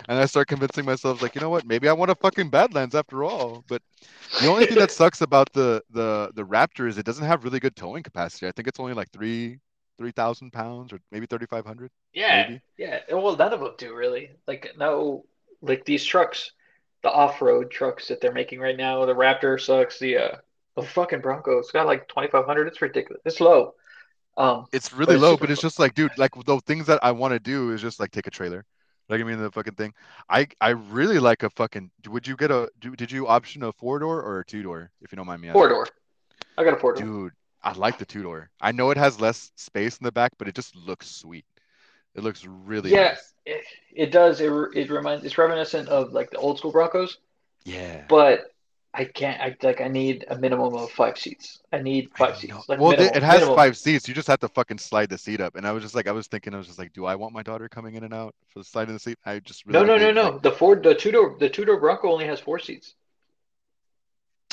and 0.10 0.18
I 0.20 0.26
start 0.26 0.48
convincing 0.48 0.86
myself, 0.86 1.22
like, 1.22 1.36
you 1.36 1.41
know 1.41 1.50
what? 1.50 1.66
Maybe 1.66 1.88
I 1.89 1.94
want 1.94 2.12
a 2.12 2.16
fucking 2.16 2.50
Badlands 2.50 2.96
after 2.96 3.24
all. 3.24 3.64
But 3.68 3.82
the 4.41 4.48
only 4.48 4.66
thing 4.66 4.78
that 4.80 4.91
sucks 4.91 5.22
about 5.22 5.52
the 5.54 5.82
the 5.91 6.32
the 6.36 6.44
Raptor 6.44 6.88
is 6.88 6.98
it 6.98 7.06
doesn't 7.06 7.26
have 7.26 7.44
really 7.44 7.60
good 7.60 7.76
towing 7.76 8.04
capacity. 8.04 8.48
I 8.48 8.52
think 8.52 8.68
it's 8.68 8.80
only 8.80 8.94
like 8.94 9.12
three 9.12 9.60
three 9.98 10.12
thousand 10.12 10.52
pounds 10.52 10.91
or 10.94 11.00
maybe 11.12 11.26
thirty 11.28 11.46
five 11.46 11.66
hundred. 11.66 11.91
yeah, 12.14 12.48
maybe. 12.48 12.62
yeah. 12.78 13.00
Well, 13.12 13.36
none 13.38 13.54
of 13.54 13.60
them 13.60 13.74
do 13.78 13.96
really. 13.96 14.32
Like 14.48 14.74
no, 14.78 15.26
like 15.64 15.86
these 15.86 16.05
trucks, 16.05 16.51
the 17.03 17.11
off-road 17.11 17.72
trucks 17.72 18.09
that 18.09 18.22
they're 18.22 18.34
making 18.34 18.61
right 18.61 18.78
now. 18.78 19.05
The 19.05 19.16
Raptor 19.16 19.61
sucks. 19.61 19.99
The 19.99 20.18
uh, 20.20 20.38
the 20.78 20.84
fucking 20.84 21.22
Bronco, 21.22 21.59
it's 21.59 21.72
got 21.72 21.88
like 21.88 22.07
2,500. 22.09 22.68
It's 22.68 22.82
ridiculous. 22.84 23.24
It's 23.26 23.41
low. 23.41 23.76
Um, 24.38 24.68
It's 24.72 24.91
really 24.91 25.16
it's 25.16 25.24
low, 25.24 25.38
super 25.38 25.38
but 25.38 25.51
it's 25.51 25.61
fun. 25.61 25.68
just 25.68 25.80
like, 25.80 25.93
dude, 25.93 26.18
like 26.18 26.32
the 26.45 26.59
things 26.61 26.88
that 26.88 26.99
I 27.03 27.11
want 27.11 27.34
to 27.34 27.39
do 27.39 27.72
is 27.72 27.82
just 27.82 27.99
like 27.99 28.11
take 28.11 28.28
a 28.28 28.32
trailer. 28.32 28.66
Like 29.09 29.22
I 29.22 29.24
mean 29.24 29.38
the 29.39 29.51
fucking 29.51 29.76
thing. 29.76 29.93
I 30.30 30.47
I 30.61 30.70
really 30.70 31.20
like 31.20 31.43
a 31.43 31.49
fucking. 31.51 31.91
Would 32.07 32.28
you 32.28 32.36
get 32.36 32.51
a? 32.51 32.70
Do, 32.80 32.95
did 32.95 33.11
you 33.11 33.28
option 33.28 33.64
a 33.64 33.72
four 33.74 33.99
door 33.99 34.22
or 34.22 34.39
a 34.39 34.45
two 34.45 34.64
door? 34.64 34.91
If 35.01 35.11
you 35.11 35.16
don't 35.18 35.28
mind 35.28 35.41
me 35.41 35.49
asking. 35.49 35.59
four 35.59 35.70
door. 35.70 35.88
I 36.57 36.64
got 36.66 36.76
a 36.76 36.78
four 36.78 36.93
door. 36.95 37.03
Dude, 37.03 37.34
I 37.64 37.74
like 37.74 37.97
the 37.97 38.05
two 38.05 38.24
door. 38.24 38.51
I 38.61 38.72
know 38.72 38.91
it 38.91 38.97
has 38.97 39.20
less 39.20 39.51
space 39.57 39.97
in 39.97 40.05
the 40.05 40.11
back, 40.11 40.34
but 40.39 40.47
it 40.47 40.55
just 40.55 40.76
looks 40.76 41.09
sweet. 41.09 41.45
It 42.16 42.24
looks 42.24 42.45
really 42.45 42.91
Yeah, 42.91 43.09
nice. 43.09 43.34
it, 43.45 43.64
it 43.91 44.11
does. 44.11 44.39
It, 44.41 44.51
it 44.76 44.89
reminds. 44.89 45.24
It's 45.26 45.38
reminiscent 45.38 45.89
of 45.89 46.14
like 46.14 46.30
the 46.32 46.38
old 46.38 46.57
school 46.59 46.72
Broncos, 46.72 47.18
Yeah. 47.66 48.03
but 48.07 48.51
I 48.93 49.05
can't. 49.05 49.41
I 49.41 49.55
like. 49.64 49.82
I 49.82 49.88
need 49.88 50.26
a 50.30 50.38
minimum 50.38 50.76
of 50.76 50.91
five 50.91 51.18
seats. 51.18 51.61
I 51.72 51.80
need 51.80 52.11
five 52.16 52.32
know. 52.34 52.36
seats. 52.39 52.70
Like 52.70 52.80
well, 52.80 52.91
minimum, 52.91 53.16
it 53.16 53.24
has 53.24 53.36
minimum. 53.39 53.55
five 53.55 53.76
seats. 53.76 54.07
You 54.07 54.14
just 54.14 54.28
have 54.28 54.39
to 54.41 54.47
fucking 54.49 54.78
slide 54.78 55.09
the 55.09 55.18
seat 55.18 55.41
up. 55.41 55.55
And 55.55 55.66
I 55.66 55.72
was 55.72 55.82
just 55.82 55.95
like, 55.95 56.07
I 56.07 56.11
was 56.11 56.28
thinking, 56.28 56.53
I 56.53 56.57
was 56.57 56.68
just 56.68 56.78
like, 56.78 56.93
do 56.93 57.05
I 57.05 57.16
want 57.16 57.34
my 57.34 57.41
daughter 57.41 57.68
coming 57.68 57.95
in 57.95 58.03
and 58.03 58.14
out 58.14 58.36
for 58.49 58.59
the 58.59 58.66
sliding 58.66 58.93
the 58.93 58.99
seat? 58.99 59.18
I 59.26 59.39
just 59.39 59.66
really 59.66 59.80
No, 59.80 59.86
no, 59.86 59.97
no, 59.97 60.11
no. 60.11 60.30
like- 60.34 60.43
The 60.43 60.51
Ford, 60.51 60.84
the 60.84 60.93
two 60.93 61.11
door, 61.11 61.36
the 61.39 61.49
two 61.49 61.66
door 61.66 61.80
Bronco 61.80 62.11
only 62.11 62.26
has 62.28 62.39
four 62.39 62.59
seats. 62.59 62.93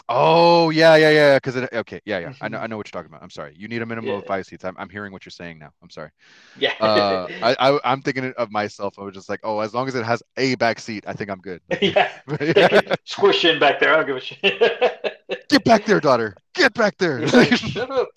Oh 0.08 0.70
yeah, 0.70 0.96
yeah, 0.96 1.10
yeah. 1.10 1.36
Because 1.36 1.56
it 1.56 1.72
okay, 1.72 2.00
yeah, 2.04 2.18
yeah. 2.18 2.32
I 2.40 2.48
know, 2.48 2.58
Mhm. 2.58 2.62
I 2.62 2.66
know 2.66 2.76
what 2.76 2.86
you're 2.86 3.00
talking 3.00 3.10
about. 3.12 3.22
I'm 3.22 3.30
sorry. 3.30 3.54
You 3.56 3.68
need 3.68 3.80
a 3.82 3.86
minimum 3.86 4.10
of 4.16 4.26
five 4.26 4.46
seats. 4.46 4.64
I'm, 4.64 4.74
I'm 4.78 4.88
hearing 4.88 5.12
what 5.12 5.24
you're 5.24 5.30
saying 5.30 5.58
now. 5.58 5.70
I'm 5.82 5.90
sorry. 5.90 6.10
Yeah. 6.58 6.72
Uh, 6.80 7.28
I, 7.42 7.56
I, 7.58 7.80
I'm 7.84 8.02
thinking 8.02 8.32
of 8.36 8.50
myself. 8.50 8.98
I 8.98 9.02
was 9.02 9.14
just 9.14 9.28
like, 9.28 9.40
oh, 9.44 9.60
as 9.60 9.72
long 9.72 9.86
as 9.86 9.94
it 9.94 10.04
has 10.04 10.22
a 10.36 10.56
back 10.56 10.80
seat, 10.80 11.04
I 11.06 11.12
think 11.12 11.30
I'm 11.30 11.40
good. 11.40 11.60
yeah. 11.80 12.10
Yeah. 12.56 12.94
squish 13.04 13.44
in 13.44 13.58
back 13.60 13.78
there. 13.80 13.92
I 13.92 13.96
don't 13.98 14.06
give 14.06 14.16
a 14.16 14.20
shit. 14.20 15.48
Get 15.48 15.64
back 15.64 15.84
there, 15.84 16.00
daughter. 16.00 16.34
Get 16.54 16.74
back 16.74 16.96
there. 16.98 17.26
Shut 17.56 17.90
up. 17.90 18.08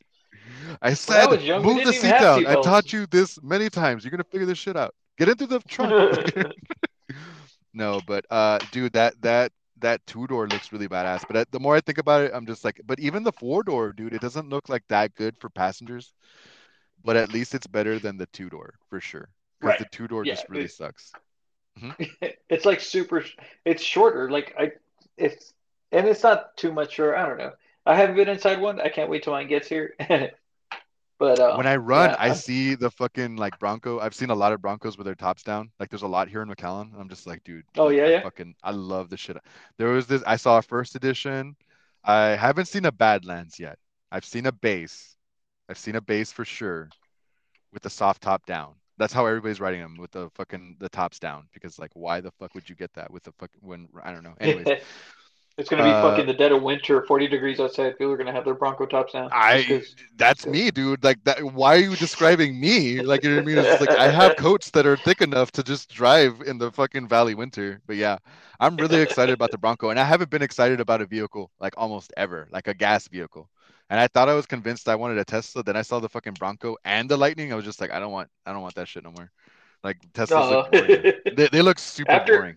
I 0.81 0.93
said, 0.95 1.41
young, 1.43 1.63
move 1.63 1.85
the 1.85 1.93
seat 1.93 2.09
down. 2.09 2.45
I 2.47 2.55
taught 2.55 2.91
you 2.91 3.05
this 3.07 3.41
many 3.43 3.69
times. 3.69 4.03
You're 4.03 4.11
gonna 4.11 4.23
figure 4.23 4.45
this 4.47 4.57
shit 4.57 4.75
out. 4.75 4.95
Get 5.17 5.29
into 5.29 5.45
the 5.45 5.59
trunk. 5.61 6.17
no, 7.73 8.01
but 8.07 8.25
uh, 8.29 8.59
dude, 8.71 8.93
that 8.93 9.21
that 9.21 9.51
that 9.83 10.05
two 10.07 10.27
door 10.27 10.49
looks 10.49 10.73
really 10.73 10.89
badass. 10.89 11.25
But 11.27 11.51
the 11.51 11.61
more 11.61 11.77
I 11.77 11.81
think 11.81 11.99
about 11.99 12.23
it, 12.23 12.31
I'm 12.35 12.47
just 12.47 12.65
like, 12.65 12.81
but 12.85 12.99
even 12.99 13.23
the 13.23 13.33
four 13.33 13.63
door, 13.63 13.93
dude, 13.93 14.13
it 14.13 14.21
doesn't 14.21 14.49
look 14.49 14.69
like 14.69 14.83
that 14.89 15.15
good 15.15 15.37
for 15.39 15.49
passengers. 15.49 16.13
But 17.03 17.17
at 17.17 17.29
least 17.31 17.55
it's 17.55 17.67
better 17.67 17.99
than 17.99 18.17
the 18.17 18.27
two 18.27 18.49
door 18.49 18.75
for 18.89 18.99
sure. 19.01 19.29
Because 19.59 19.75
Right. 19.75 19.79
the 19.79 19.85
two 19.85 20.07
door 20.07 20.25
Yeah, 20.25 20.35
just 20.35 20.49
really 20.49 20.65
it- 20.65 20.71
sucks. 20.71 21.15
Mm-hmm. 21.79 21.91
it's 22.49 22.65
like 22.65 22.81
super. 22.81 23.25
It's 23.65 23.83
shorter. 23.83 24.29
Like 24.29 24.55
I, 24.59 24.73
it's 25.17 25.53
and 25.91 26.07
it's 26.07 26.23
not 26.23 26.57
too 26.57 26.71
much. 26.73 26.99
Or 26.99 27.15
I 27.15 27.27
don't 27.27 27.37
know. 27.37 27.53
I 27.85 27.95
haven't 27.95 28.15
been 28.15 28.29
inside 28.29 28.61
one. 28.61 28.81
I 28.81 28.89
can't 28.89 29.09
wait 29.09 29.23
till 29.23 29.33
mine 29.33 29.47
gets 29.47 29.67
here. 29.67 29.95
but 31.19 31.39
uh, 31.39 31.55
when 31.55 31.67
I 31.67 31.75
run, 31.75 32.09
yeah, 32.09 32.15
I 32.19 32.27
I'm- 32.27 32.35
see 32.35 32.75
the 32.75 32.89
fucking 32.91 33.35
like 33.35 33.57
Bronco. 33.59 33.99
I've 33.99 34.15
seen 34.15 34.29
a 34.29 34.35
lot 34.35 34.53
of 34.53 34.61
Broncos 34.61 34.97
with 34.97 35.05
their 35.05 35.15
tops 35.15 35.43
down. 35.43 35.71
Like 35.79 35.89
there's 35.89 36.01
a 36.01 36.07
lot 36.07 36.27
here 36.27 36.41
in 36.41 36.49
McAllen. 36.49 36.91
I'm 36.99 37.09
just 37.09 37.27
like, 37.27 37.43
dude. 37.43 37.65
Oh, 37.77 37.89
yeah, 37.89 38.03
I 38.03 38.09
yeah? 38.09 38.21
Fucking, 38.23 38.55
I 38.63 38.71
love 38.71 39.09
the 39.09 39.17
shit. 39.17 39.37
There 39.77 39.89
was 39.89 40.07
this. 40.07 40.23
I 40.25 40.35
saw 40.35 40.57
a 40.57 40.61
first 40.61 40.95
edition. 40.95 41.55
I 42.03 42.29
haven't 42.29 42.65
seen 42.65 42.85
a 42.85 42.91
Badlands 42.91 43.59
yet. 43.59 43.77
I've 44.11 44.25
seen 44.25 44.45
a 44.45 44.51
base. 44.51 45.15
I've 45.69 45.77
seen 45.77 45.95
a 45.95 46.01
base 46.01 46.31
for 46.31 46.43
sure, 46.45 46.89
with 47.71 47.83
the 47.83 47.89
soft 47.89 48.21
top 48.21 48.45
down. 48.45 48.73
That's 48.97 49.13
how 49.13 49.25
everybody's 49.25 49.59
riding 49.61 49.81
them 49.81 49.97
with 49.97 50.11
the 50.11 50.29
fucking 50.35 50.75
the 50.79 50.89
tops 50.89 51.17
down. 51.19 51.47
Because 51.53 51.79
like, 51.79 51.91
why 51.93 52.21
the 52.21 52.31
fuck 52.31 52.53
would 52.53 52.69
you 52.69 52.75
get 52.75 52.93
that 52.93 53.09
with 53.09 53.23
the 53.23 53.31
fuck 53.39 53.49
when 53.61 53.87
I 54.03 54.11
don't 54.11 54.23
know. 54.23 54.35
Anyways, 54.39 54.67
it's 55.57 55.69
gonna 55.69 55.83
be 55.83 55.89
Uh, 55.89 56.01
fucking 56.01 56.25
the 56.25 56.33
dead 56.33 56.51
of 56.51 56.61
winter, 56.63 57.03
forty 57.05 57.27
degrees 57.27 57.59
outside. 57.59 57.97
People 57.97 58.11
are 58.13 58.17
gonna 58.17 58.31
have 58.31 58.45
their 58.45 58.53
Bronco 58.55 58.85
tops 58.85 59.13
down. 59.13 59.29
just 59.29 59.95
I 59.99 60.03
that's 60.15 60.45
me, 60.45 60.71
dude. 60.71 61.03
Like 61.03 61.23
that. 61.25 61.41
Why 61.43 61.75
are 61.75 61.79
you 61.79 61.95
describing 61.95 62.59
me? 62.59 63.01
Like 63.01 63.23
you 63.23 63.29
know 63.29 63.35
what 63.37 63.43
I 63.43 63.45
mean? 63.45 63.57
It's 63.59 63.81
like 63.81 63.91
I 63.97 64.09
have 64.09 64.35
coats 64.37 64.71
that 64.71 64.85
are 64.85 64.97
thick 64.97 65.21
enough 65.21 65.51
to 65.53 65.63
just 65.63 65.89
drive 65.93 66.41
in 66.45 66.57
the 66.57 66.71
fucking 66.71 67.07
valley 67.07 67.35
winter. 67.35 67.81
But 67.85 67.97
yeah, 67.97 68.17
I'm 68.59 68.75
really 68.77 69.01
excited 69.01 69.33
about 69.33 69.51
the 69.51 69.57
Bronco, 69.57 69.89
and 69.89 69.99
I 69.99 70.03
haven't 70.03 70.29
been 70.29 70.41
excited 70.41 70.79
about 70.79 71.01
a 71.01 71.05
vehicle 71.05 71.51
like 71.59 71.73
almost 71.77 72.11
ever, 72.17 72.47
like 72.51 72.67
a 72.67 72.73
gas 72.73 73.07
vehicle. 73.07 73.49
And 73.89 73.99
I 73.99 74.07
thought 74.07 74.29
I 74.29 74.33
was 74.33 74.47
convinced 74.47 74.89
I 74.89 74.95
wanted 74.95 75.19
a 75.19 75.25
Tesla. 75.25 75.61
Then 75.61 75.75
I 75.75 75.83
saw 75.83 75.99
the 75.99 76.09
fucking 76.09 76.33
Bronco 76.39 76.77
and 76.83 77.07
the 77.07 77.17
Lightning. 77.17 77.51
I 77.53 77.55
was 77.55 77.65
just 77.65 77.79
like, 77.79 77.91
I 77.91 77.99
don't 77.99 78.11
want, 78.11 78.27
I 78.45 78.51
don't 78.53 78.61
want 78.63 78.73
that 78.75 78.87
shit 78.87 79.03
no 79.03 79.11
more. 79.11 79.29
Like 79.83 79.97
Teslas 80.13 80.49
look 80.49 80.71
boring. 80.71 81.13
They, 81.35 81.47
they 81.51 81.61
look 81.61 81.77
super 81.77 82.11
After- 82.17 82.37
boring. 82.39 82.55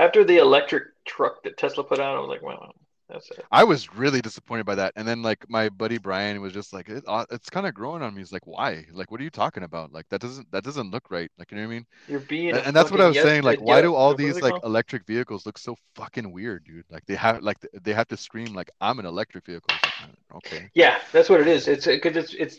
After 0.00 0.24
the 0.24 0.36
electric 0.38 0.84
truck 1.08 1.42
that 1.42 1.56
Tesla 1.56 1.82
put 1.82 1.98
out, 1.98 2.16
I 2.16 2.20
was 2.20 2.28
like, 2.28 2.42
wow, 2.42 2.70
that's 3.08 3.30
it. 3.30 3.44
I 3.50 3.64
was 3.64 3.92
really 3.94 4.20
disappointed 4.20 4.66
by 4.66 4.74
that. 4.76 4.92
And 4.94 5.08
then 5.08 5.22
like 5.22 5.48
my 5.48 5.68
buddy 5.70 5.98
Brian 5.98 6.40
was 6.40 6.52
just 6.52 6.72
like, 6.72 6.88
it, 6.88 7.02
uh, 7.08 7.24
it's 7.30 7.48
kind 7.48 7.66
of 7.66 7.72
growing 7.74 8.02
on 8.02 8.14
me. 8.14 8.20
He's 8.20 8.32
like, 8.32 8.46
why? 8.46 8.84
Like, 8.92 9.10
what 9.10 9.20
are 9.20 9.24
you 9.24 9.30
talking 9.30 9.62
about? 9.62 9.92
Like 9.92 10.06
that 10.10 10.20
doesn't 10.20 10.50
that 10.52 10.62
doesn't 10.62 10.90
look 10.90 11.10
right. 11.10 11.30
Like 11.38 11.50
you 11.50 11.56
know 11.56 11.64
what 11.64 11.72
I 11.72 11.74
mean? 11.74 11.86
You're 12.06 12.20
being 12.20 12.50
And, 12.50 12.58
and 12.66 12.76
that's 12.76 12.90
what 12.90 13.00
I 13.00 13.06
was 13.06 13.16
yes- 13.16 13.24
saying. 13.24 13.42
Like, 13.42 13.60
a 13.60 13.62
why 13.62 13.80
do 13.80 13.94
all 13.94 14.14
these 14.14 14.40
like 14.42 14.52
called? 14.52 14.64
electric 14.64 15.06
vehicles 15.06 15.46
look 15.46 15.56
so 15.58 15.74
fucking 15.94 16.30
weird, 16.30 16.64
dude? 16.64 16.84
Like 16.90 17.04
they 17.06 17.14
have 17.14 17.42
like 17.42 17.56
they 17.82 17.94
have 17.94 18.08
to 18.08 18.16
scream 18.16 18.52
like 18.54 18.70
I'm 18.80 18.98
an 18.98 19.06
electric 19.06 19.46
vehicle. 19.46 19.68
Like, 19.82 19.92
uh, 20.02 20.36
okay. 20.36 20.70
Yeah, 20.74 20.98
that's 21.10 21.30
what 21.30 21.40
it 21.40 21.48
is. 21.48 21.66
It's 21.66 21.86
because 21.86 22.16
it's 22.16 22.34
it's 22.34 22.58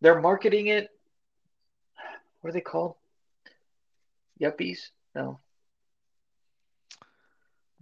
they're 0.00 0.20
marketing 0.20 0.66
it. 0.66 0.88
What 2.40 2.50
are 2.50 2.52
they 2.52 2.60
called? 2.60 2.96
Yuppies? 4.40 4.90
No. 5.14 5.38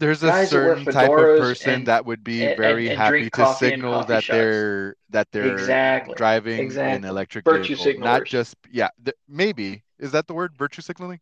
There's 0.03 0.21
a 0.25 0.27
Guys 0.27 0.51
that 0.51 0.57
wear 0.57 0.77
certain 0.77 0.93
type 0.93 1.11
of 1.11 1.17
person 1.39 1.71
and- 1.75 1.87
that 1.87 2.05
would 2.05 2.25
be 2.25 2.45
and- 2.45 2.57
very 2.57 2.89
and 2.89 2.99
happy 2.99 3.31
to 3.31 3.55
signal 3.55 4.03
that 4.07 4.25
shops. 4.25 4.37
they're 4.37 4.97
that 5.11 5.29
they're 5.31 5.53
Exactly. 5.53 6.15
driving 6.17 6.77
an 6.77 7.05
electric 7.05 7.45
Virtue 7.45 7.77
vehicle, 7.77 8.03
not 8.03 8.25
just 8.25 8.57
yeah. 8.73 8.89
Th- 9.05 9.17
maybe 9.29 9.85
is 10.01 10.11
that 10.11 10.27
the 10.27 10.35
word 10.35 10.57
virtue 10.59 10.83
signaling? 10.83 11.21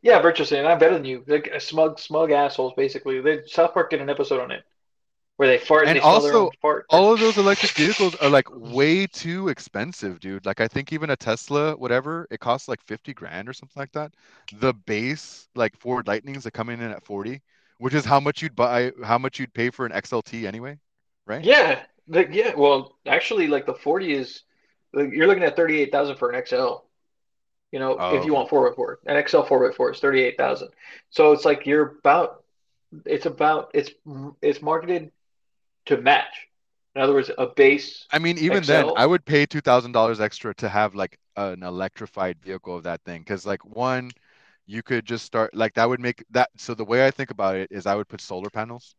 Yeah, 0.00 0.20
virtue 0.22 0.46
signaling. 0.46 0.72
I'm 0.72 0.78
better 0.78 0.94
than 0.94 1.04
you. 1.04 1.22
Like 1.26 1.50
uh, 1.54 1.58
smug, 1.58 1.98
smug 2.00 2.30
assholes. 2.30 2.72
Basically, 2.78 3.20
they, 3.20 3.42
South 3.46 3.74
Park 3.74 3.90
did 3.90 4.00
an 4.00 4.08
episode 4.08 4.40
on 4.40 4.50
it 4.50 4.64
where 5.36 5.46
they 5.48 5.58
fart 5.58 5.82
and, 5.82 5.90
And 5.90 5.96
they 5.98 6.00
also, 6.00 6.50
fart. 6.62 6.86
all 6.88 7.12
of 7.12 7.20
those 7.20 7.36
electric 7.36 7.72
vehicles 7.72 8.14
are 8.22 8.30
like 8.30 8.48
way 8.50 9.06
too 9.06 9.48
expensive, 9.48 10.18
dude. 10.18 10.46
Like 10.46 10.62
I 10.62 10.68
think 10.68 10.94
even 10.94 11.10
a 11.10 11.16
Tesla, 11.16 11.76
whatever, 11.76 12.26
it 12.30 12.40
costs 12.40 12.68
like 12.68 12.80
50 12.86 13.12
grand 13.12 13.50
or 13.50 13.52
something 13.52 13.78
like 13.78 13.92
that. 13.92 14.12
The 14.60 14.72
base 14.72 15.48
like 15.54 15.76
Ford 15.76 16.06
Lightnings 16.06 16.44
that 16.44 16.52
coming 16.52 16.80
in 16.80 16.90
at 16.90 17.04
40, 17.04 17.42
which 17.78 17.94
is 17.94 18.04
how 18.04 18.20
much 18.20 18.42
you'd 18.42 18.56
buy, 18.56 18.92
how 19.04 19.18
much 19.18 19.38
you'd 19.38 19.52
pay 19.54 19.70
for 19.70 19.86
an 19.86 19.92
XLT 19.92 20.44
anyway, 20.46 20.78
right? 21.26 21.44
Yeah, 21.44 21.82
like, 22.08 22.28
yeah. 22.32 22.54
Well, 22.54 22.96
actually, 23.06 23.46
like 23.48 23.66
the 23.66 23.74
40 23.74 24.12
is, 24.12 24.42
like, 24.92 25.12
you're 25.12 25.26
looking 25.26 25.44
at 25.44 25.56
38,000 25.56 26.16
for 26.16 26.30
an 26.30 26.44
XL. 26.46 26.76
You 27.72 27.80
know, 27.80 27.96
Oh, 27.98 28.16
if 28.16 28.24
you 28.24 28.32
oh. 28.32 28.44
want 28.44 28.48
4x4, 28.50 28.96
an 29.06 29.26
XL 29.28 29.40
4x4 29.42 29.94
is 29.94 30.00
38,000. 30.00 30.68
So 31.10 31.32
it's 31.32 31.44
like 31.44 31.66
you're 31.66 31.96
about, 31.98 32.44
it's 33.04 33.26
about, 33.26 33.70
it's 33.74 33.90
it's 34.40 34.62
marketed 34.62 35.10
to 35.86 35.96
match. 35.98 36.48
In 36.94 37.02
other 37.02 37.12
words, 37.12 37.30
a 37.36 37.46
base. 37.46 38.06
I 38.10 38.18
mean, 38.18 38.38
even 38.38 38.62
then, 38.62 38.90
I 38.96 39.04
would 39.04 39.24
pay 39.24 39.44
two 39.44 39.60
thousand 39.60 39.92
dollars 39.92 40.20
extra 40.20 40.54
to 40.54 40.68
have 40.68 40.94
like 40.94 41.18
an 41.36 41.62
electrified 41.62 42.38
vehicle 42.40 42.76
of 42.76 42.84
that 42.84 43.02
thing, 43.04 43.20
because 43.20 43.44
like 43.44 43.62
one, 43.66 44.12
you 44.66 44.82
could 44.82 45.04
just 45.04 45.24
start 45.24 45.54
like 45.54 45.74
that 45.74 45.88
would 45.88 46.00
make 46.00 46.24
that. 46.30 46.50
So 46.56 46.74
the 46.74 46.84
way 46.84 47.06
I 47.06 47.10
think 47.10 47.30
about 47.30 47.56
it 47.56 47.68
is, 47.70 47.86
I 47.86 47.94
would 47.94 48.08
put 48.08 48.20
solar 48.20 48.50
panels, 48.50 48.94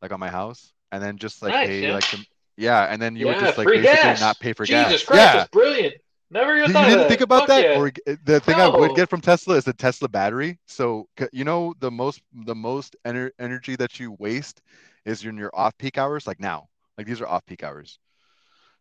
like 0.00 0.12
on 0.12 0.20
my 0.20 0.28
house, 0.28 0.72
and 0.90 1.02
then 1.02 1.18
just 1.18 1.42
like 1.42 1.52
Nice, 1.52 1.68
pay 1.68 1.86
yeah. 1.88 1.94
like 1.94 2.10
the, 2.10 2.24
yeah, 2.56 2.84
and 2.84 3.00
then 3.00 3.16
you 3.16 3.26
would 3.26 3.38
just 3.38 3.58
like 3.58 3.66
basically 3.68 3.92
gas. 3.92 4.20
not 4.20 4.38
pay 4.40 4.52
for 4.52 4.64
Jesus 4.64 5.00
gas. 5.00 5.04
Christ, 5.04 5.20
Yeah, 5.20 5.32
that's 5.32 5.50
brilliant. 5.50 5.94
Never 6.30 6.56
even 6.56 6.68
You 6.68 6.72
thought 6.72 6.88
didn't 6.88 7.08
think 7.08 7.20
about 7.20 7.40
Fuck 7.40 7.48
that? 7.48 7.64
yeah. 7.64 7.78
Or 7.78 7.92
the 8.24 8.40
thing 8.40 8.54
I 8.54 8.68
would 8.68 8.96
get 8.96 9.10
from 9.10 9.20
Tesla 9.20 9.56
is 9.56 9.64
the 9.64 9.74
Tesla 9.74 10.08
battery. 10.08 10.58
So 10.66 11.06
you 11.30 11.44
know 11.44 11.74
the 11.78 11.90
most 11.90 12.22
the 12.32 12.54
most 12.54 12.96
ener 13.04 13.30
energy 13.38 13.76
that 13.76 14.00
you 14.00 14.12
waste 14.18 14.62
is 15.04 15.24
in 15.24 15.36
your 15.36 15.50
off-peak 15.54 15.98
hours, 15.98 16.26
like 16.26 16.40
now. 16.40 16.68
Like 16.96 17.06
these 17.06 17.20
are 17.20 17.26
off-peak 17.28 17.62
hours. 17.62 17.98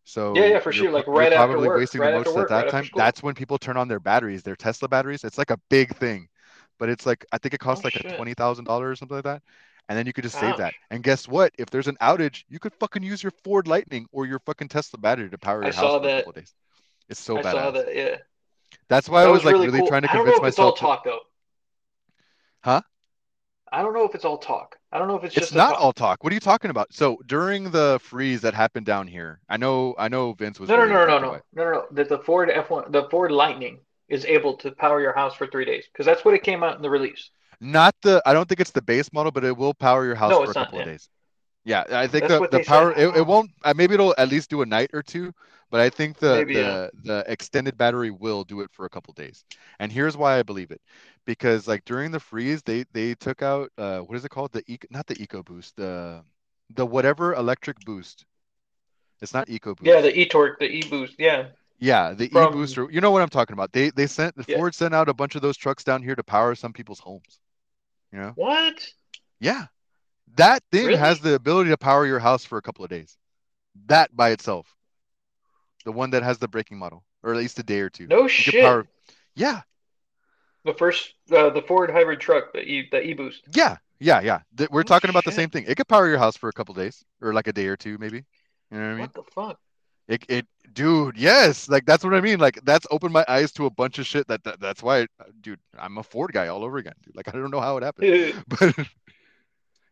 So 0.03 0.35
yeah, 0.35 0.45
yeah, 0.45 0.59
for 0.59 0.71
sure. 0.71 0.91
Like 0.91 1.07
right 1.07 1.31
after 1.31 1.37
probably 1.37 1.67
work, 1.67 1.79
wasting 1.79 2.01
the 2.01 2.05
right 2.05 2.13
after 2.15 2.29
most 2.29 2.35
at 2.35 2.35
work, 2.35 2.49
right 2.51 2.65
that 2.65 2.71
time. 2.71 2.89
That's 2.95 3.23
when 3.23 3.35
people 3.35 3.57
turn 3.57 3.77
on 3.77 3.87
their 3.87 3.99
batteries, 3.99 4.43
their 4.43 4.55
Tesla 4.55 4.87
batteries. 4.87 5.23
It's 5.23 5.37
like 5.37 5.51
a 5.51 5.57
big 5.69 5.95
thing, 5.95 6.27
but 6.79 6.89
it's 6.89 7.05
like 7.05 7.25
I 7.31 7.37
think 7.37 7.53
it 7.53 7.59
Oh 7.61 7.63
costs 7.65 7.83
like 7.85 7.95
a 7.95 8.03
twenty 8.15 8.33
thousand 8.33 8.65
dollars 8.65 8.93
or 8.93 8.95
something 8.97 9.17
like 9.17 9.23
that. 9.25 9.41
And 9.89 9.97
then 9.97 10.05
you 10.07 10.13
could 10.13 10.23
just 10.23 10.39
save 10.39 10.57
that. 10.57 10.73
And 10.89 11.03
guess 11.03 11.27
what? 11.27 11.51
If 11.57 11.69
there's 11.69 11.87
an 11.87 11.97
outage, 12.01 12.43
you 12.49 12.59
could 12.59 12.73
fucking 12.79 13.03
use 13.03 13.21
your 13.23 13.31
Ford 13.43 13.67
Lightning 13.67 14.07
or 14.11 14.25
your 14.25 14.39
fucking 14.39 14.69
Tesla 14.69 14.99
battery 14.99 15.29
to 15.29 15.37
power 15.37 15.63
I 15.63 15.65
your 15.65 15.73
house 15.73 15.91
saw 15.91 15.99
for 15.99 16.07
a 16.07 16.09
that. 16.09 16.17
couple 16.17 16.31
days. 16.33 16.53
It's 17.09 17.19
so 17.19 17.39
bad. 17.39 17.47
I 17.47 17.51
saw 17.51 17.71
that. 17.71 17.95
Yeah. 17.95 18.17
That's 18.89 19.09
why 19.09 19.23
I 19.23 19.27
was 19.27 19.43
was 19.43 19.43
like 19.43 19.57
really 19.57 19.79
cool. 19.79 19.87
trying 19.87 20.03
to 20.03 20.09
I 20.09 20.13
don't 20.13 20.27
know 20.27 20.31
convince 20.31 20.37
if 20.37 20.43
it's 20.45 20.59
all 20.59 20.71
myself 20.71 20.75
to, 20.75 20.81
talk 20.81 21.03
though. 21.03 21.19
huh? 22.63 22.81
I 23.71 23.81
don't 23.81 23.93
know 23.93 24.03
if 24.05 24.15
it's 24.15 24.25
all 24.25 24.37
talk. 24.37 24.77
I 24.91 24.99
don't 24.99 25.07
know 25.07 25.15
if 25.17 25.23
it's 25.23 25.33
It's 25.35 25.45
just 25.45 25.55
not 25.55 25.69
talk. 25.69 25.81
all 25.81 25.93
talk. 25.93 26.23
What 26.23 26.31
are 26.31 26.33
you 26.33 26.39
talking 26.41 26.71
about? 26.71 26.93
So 26.93 27.17
during 27.25 27.71
the 27.71 27.99
freeze 28.03 28.41
that 28.41 28.53
happened 28.53 28.85
down 28.85 29.07
here, 29.07 29.39
I 29.47 29.57
know 29.57 29.95
I 29.97 30.09
know 30.09 30.33
Vince 30.33 30.59
was 30.59 30.69
No, 30.69 30.75
no, 30.75 30.85
no, 30.85 31.05
no, 31.05 31.19
no, 31.19 31.19
no, 31.19 31.63
no, 31.63 31.71
no. 31.71 31.85
That 31.91 32.09
the 32.09 32.19
Ford 32.19 32.49
F1, 32.49 32.91
the 32.91 33.07
Ford 33.09 33.31
Lightning 33.31 33.79
is 34.09 34.25
able 34.25 34.57
to 34.57 34.71
power 34.71 34.99
your 35.01 35.13
house 35.13 35.35
for 35.35 35.47
three 35.47 35.63
days 35.65 35.85
because 35.91 36.05
that's 36.05 36.25
what 36.25 36.33
it 36.33 36.43
came 36.43 36.63
out 36.63 36.75
in 36.75 36.81
the 36.81 36.89
release. 36.89 37.29
Not 37.61 37.95
the 38.01 38.21
I 38.25 38.33
don't 38.33 38.49
think 38.49 38.59
it's 38.59 38.71
the 38.71 38.81
base 38.81 39.11
model, 39.13 39.31
but 39.31 39.45
it 39.45 39.55
will 39.55 39.73
power 39.73 40.05
your 40.05 40.15
house 40.15 40.31
No, 40.31 40.39
for 40.39 40.43
a 40.43 40.47
it's 40.47 40.55
not. 40.55 40.65
couple 40.65 40.79
of 40.79 40.85
Yeah. 40.85 40.91
days. 40.91 41.09
Yeah, 41.63 41.83
I 41.91 42.07
think 42.07 42.27
That's 42.27 42.41
the 42.41 42.57
the 42.57 42.63
power 42.63 42.91
it, 42.93 43.15
it 43.17 43.25
won't 43.25 43.51
uh, 43.63 43.73
maybe 43.75 43.93
it'll 43.93 44.15
at 44.17 44.29
least 44.29 44.49
do 44.49 44.61
a 44.63 44.65
night 44.65 44.89
or 44.93 45.03
two, 45.03 45.31
but 45.69 45.79
I 45.79 45.89
think 45.89 46.17
the 46.17 46.35
Maybe, 46.37 46.55
yeah. 46.55 46.61
the 46.63 46.91
the 47.03 47.23
extended 47.27 47.77
battery 47.77 48.09
will 48.09 48.43
do 48.43 48.61
it 48.61 48.71
for 48.71 48.85
a 48.85 48.89
couple 48.89 49.13
days. 49.13 49.45
And 49.79 49.91
here's 49.91 50.17
why 50.17 50.39
I 50.39 50.43
believe 50.43 50.71
it. 50.71 50.81
Because 51.25 51.67
like 51.67 51.85
during 51.85 52.09
the 52.11 52.19
freeze, 52.19 52.63
they 52.63 52.85
they 52.93 53.13
took 53.13 53.43
out 53.43 53.71
uh 53.77 53.99
what 53.99 54.17
is 54.17 54.25
it 54.25 54.29
called? 54.29 54.51
The 54.53 54.63
eco, 54.67 54.87
not 54.89 55.05
the 55.05 55.21
Eco 55.21 55.43
Boost, 55.43 55.75
the 55.75 56.23
the 56.73 56.85
whatever 56.85 57.35
electric 57.35 57.79
boost. 57.81 58.25
It's 59.21 59.33
not 59.35 59.47
Eco 59.47 59.75
Boost. 59.75 59.85
Yeah, 59.87 60.01
the 60.01 60.17
e-torque, 60.19 60.57
the 60.57 60.65
e-boost. 60.65 61.13
Yeah. 61.19 61.49
Yeah, 61.77 62.13
the 62.13 62.27
From- 62.29 62.53
e-booster. 62.53 62.87
You 62.89 63.01
know 63.01 63.11
what 63.11 63.21
I'm 63.21 63.29
talking 63.29 63.53
about. 63.53 63.71
They 63.71 63.91
they 63.91 64.07
sent 64.07 64.35
the 64.35 64.45
Yeah. 64.47 64.57
Ford 64.57 64.73
sent 64.73 64.95
out 64.95 65.09
a 65.09 65.13
bunch 65.13 65.35
of 65.35 65.43
those 65.43 65.57
trucks 65.57 65.83
down 65.83 66.01
here 66.01 66.15
to 66.15 66.23
power 66.23 66.55
some 66.55 66.73
people's 66.73 66.99
homes. 66.99 67.39
You 68.11 68.19
know? 68.19 68.31
What? 68.35 68.87
Yeah. 69.39 69.67
That 70.35 70.63
thing 70.71 70.87
Really? 70.87 70.97
has 70.99 71.19
the 71.19 71.35
ability 71.35 71.69
to 71.71 71.77
power 71.77 72.05
your 72.05 72.19
house 72.19 72.45
for 72.45 72.57
a 72.57 72.61
couple 72.61 72.83
of 72.83 72.89
days. 72.89 73.17
That 73.87 74.15
by 74.15 74.29
itself. 74.31 74.73
The 75.85 75.91
one 75.91 76.11
that 76.11 76.23
has 76.23 76.37
the 76.37 76.47
braking 76.47 76.77
model, 76.77 77.03
or 77.23 77.31
at 77.31 77.37
least 77.37 77.59
a 77.59 77.63
day 77.63 77.79
or 77.79 77.89
two. 77.89 78.07
No 78.07 78.23
You 78.23 78.27
shit. 78.29 78.63
power- 78.63 78.87
Yeah, 79.35 79.61
The 80.63 80.73
first, 80.75 81.15
uh, 81.31 81.49
the 81.49 81.61
Ford 81.63 81.89
hybrid 81.89 82.19
truck, 82.19 82.53
the 82.53 82.61
e, 82.61 82.87
the 82.91 83.01
e-boost. 83.01 83.43
yeah, 83.55 83.77
yeah, 83.99 84.21
yeah. 84.21 84.41
Th- 84.55 84.69
We're 84.69 84.81
Oh, 84.81 84.83
talking 84.83 85.09
about 85.09 85.23
the 85.23 85.31
same 85.31 85.49
thing. 85.49 85.65
It 85.67 85.75
could 85.75 85.87
power 85.87 86.07
your 86.07 86.19
house 86.19 86.37
for 86.37 86.49
a 86.49 86.53
couple 86.53 86.73
of 86.73 86.77
days, 86.77 87.03
or 87.21 87.33
like 87.33 87.47
a 87.47 87.53
day 87.53 87.65
or 87.67 87.75
two, 87.75 87.97
maybe. 87.97 88.23
You 88.69 88.77
know 88.77 88.79
what 88.79 88.85
I 88.85 88.89
mean? 88.91 88.99
What 88.99 89.13
the 89.13 89.23
fuck? 89.23 89.59
It, 90.07 90.25
it, 90.29 90.45
dude, 90.73 91.17
yes, 91.17 91.67
like 91.69 91.85
that's 91.85 92.03
what 92.03 92.13
I 92.13 92.21
mean. 92.21 92.39
Like 92.39 92.59
that's 92.63 92.85
opened 92.91 93.13
my 93.13 93.25
eyes 93.27 93.51
to 93.53 93.65
a 93.65 93.69
bunch 93.71 93.97
of 93.97 94.05
shit. 94.05 94.27
That, 94.27 94.43
that 94.43 94.59
that's 94.59 94.83
why, 94.83 95.07
dude, 95.41 95.59
I'm 95.79 95.97
a 95.97 96.03
Ford 96.03 96.31
guy 96.33 96.47
all 96.47 96.63
over 96.63 96.77
again, 96.77 96.93
dude. 97.03 97.15
Like 97.15 97.27
I 97.29 97.31
don't 97.31 97.49
know 97.51 97.61
how 97.61 97.77
it 97.77 97.83
happened, 97.83 98.43
but 98.47 98.75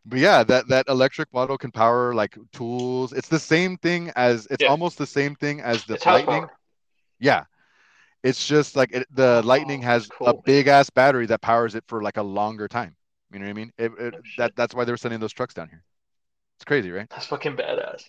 but 0.06 0.18
yeah, 0.18 0.42
that 0.44 0.68
that 0.68 0.88
electric 0.88 1.32
model 1.32 1.58
can 1.58 1.70
power 1.70 2.14
like 2.14 2.36
tools. 2.52 3.12
It's 3.12 3.28
the 3.28 3.38
same 3.38 3.76
thing 3.78 4.10
as 4.16 4.46
it's 4.50 4.62
Yeah. 4.62 4.68
almost 4.68 4.98
the 4.98 5.06
same 5.06 5.34
thing 5.36 5.60
as 5.60 5.84
the 5.84 5.94
it's 5.94 6.06
Lightning. 6.06 6.48
Yeah, 7.20 7.44
it's 8.22 8.46
just 8.46 8.76
like 8.76 8.92
it, 8.92 9.06
the 9.14 9.42
Oh, 9.42 9.42
Lightning 9.44 9.82
has 9.82 10.10
cool, 10.10 10.28
a 10.28 10.34
man. 10.34 10.42
big 10.44 10.66
ass 10.68 10.90
battery 10.90 11.26
that 11.26 11.42
powers 11.42 11.74
it 11.74 11.84
for 11.88 12.02
like 12.02 12.16
a 12.18 12.22
longer 12.22 12.68
time. 12.68 12.96
You 13.32 13.38
know 13.40 13.46
what 13.46 13.50
I 13.50 13.54
mean? 13.54 13.72
It, 13.78 13.92
it, 13.98 14.14
Oh, 14.14 14.18
that 14.38 14.56
that's 14.56 14.74
why 14.74 14.84
they 14.84 14.92
were 14.92 14.96
sending 14.98 15.20
those 15.20 15.32
trucks 15.32 15.54
down 15.54 15.68
here. 15.68 15.84
It's 16.58 16.64
crazy, 16.64 16.90
right? 16.90 17.08
That's 17.10 17.26
fucking 17.26 17.56
badass. 17.56 18.04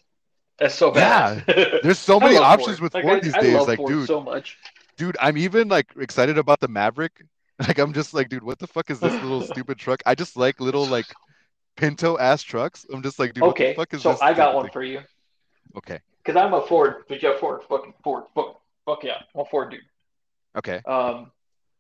That's 0.60 0.76
so 0.76 0.92
bad. 0.92 1.28
Yeah. 1.28 1.42
There's 1.82 2.00
so 2.00 2.20
many 2.20 2.38
options 2.38 2.80
Ford. 2.80 2.82
with 2.82 2.94
Like, 2.94 3.04
Ford 3.04 3.10
I, 3.10 3.22
these 3.22 3.36
I 3.36 3.42
days. 3.42 3.54
love 3.54 3.68
Like, 3.68 3.78
Ford 3.78 3.86
dude, 3.86 4.08
so 4.08 4.22
much. 4.22 4.58
dude, 4.98 5.18
I'm 5.22 5.38
even 5.38 5.68
like 5.70 5.88
excited 6.00 6.38
about 6.38 6.60
the 6.60 6.68
Maverick. 6.68 7.14
Like, 7.60 7.80
I'm 7.80 7.94
just 7.94 8.14
like, 8.14 8.30
dude, 8.30 8.44
what 8.44 8.60
the 8.60 8.68
fuck 8.68 8.90
is 8.90 9.02
this 9.02 9.22
little 9.22 9.42
stupid 9.44 9.78
truck? 9.80 10.02
I 10.06 10.16
just 10.16 10.36
like 10.36 10.60
little 10.60 10.88
like 10.90 11.16
Pinto 11.82 12.18
ass 12.20 12.44
trucks. 12.44 12.86
I'm 12.94 13.02
just 13.02 13.18
like, 13.18 13.34
dude, 13.34 13.44
what 13.44 13.56
the 13.58 13.64
Okay, 13.64 13.74
fuck 13.74 13.94
is 13.96 14.04
so? 14.04 14.16
I 14.22 14.34
got 14.34 14.54
one 14.54 14.66
thing? 14.66 14.72
for 14.72 14.84
you 14.84 15.02
Okay, 15.76 16.00
because 16.24 16.40
I'm 16.40 16.54
a 16.54 16.62
Ford, 16.68 17.06
but 17.10 17.24
yeah, 17.24 17.38
Ford, 17.40 17.62
fucking 17.68 17.96
Ford, 18.04 18.26
fuck, 18.36 18.62
fuck 18.86 19.04
yeah, 19.04 19.18
I'm 19.34 19.42
a 19.42 19.46
Ford 19.46 19.72
dude. 19.72 19.80
okay. 20.58 20.82
Um, 20.86 21.32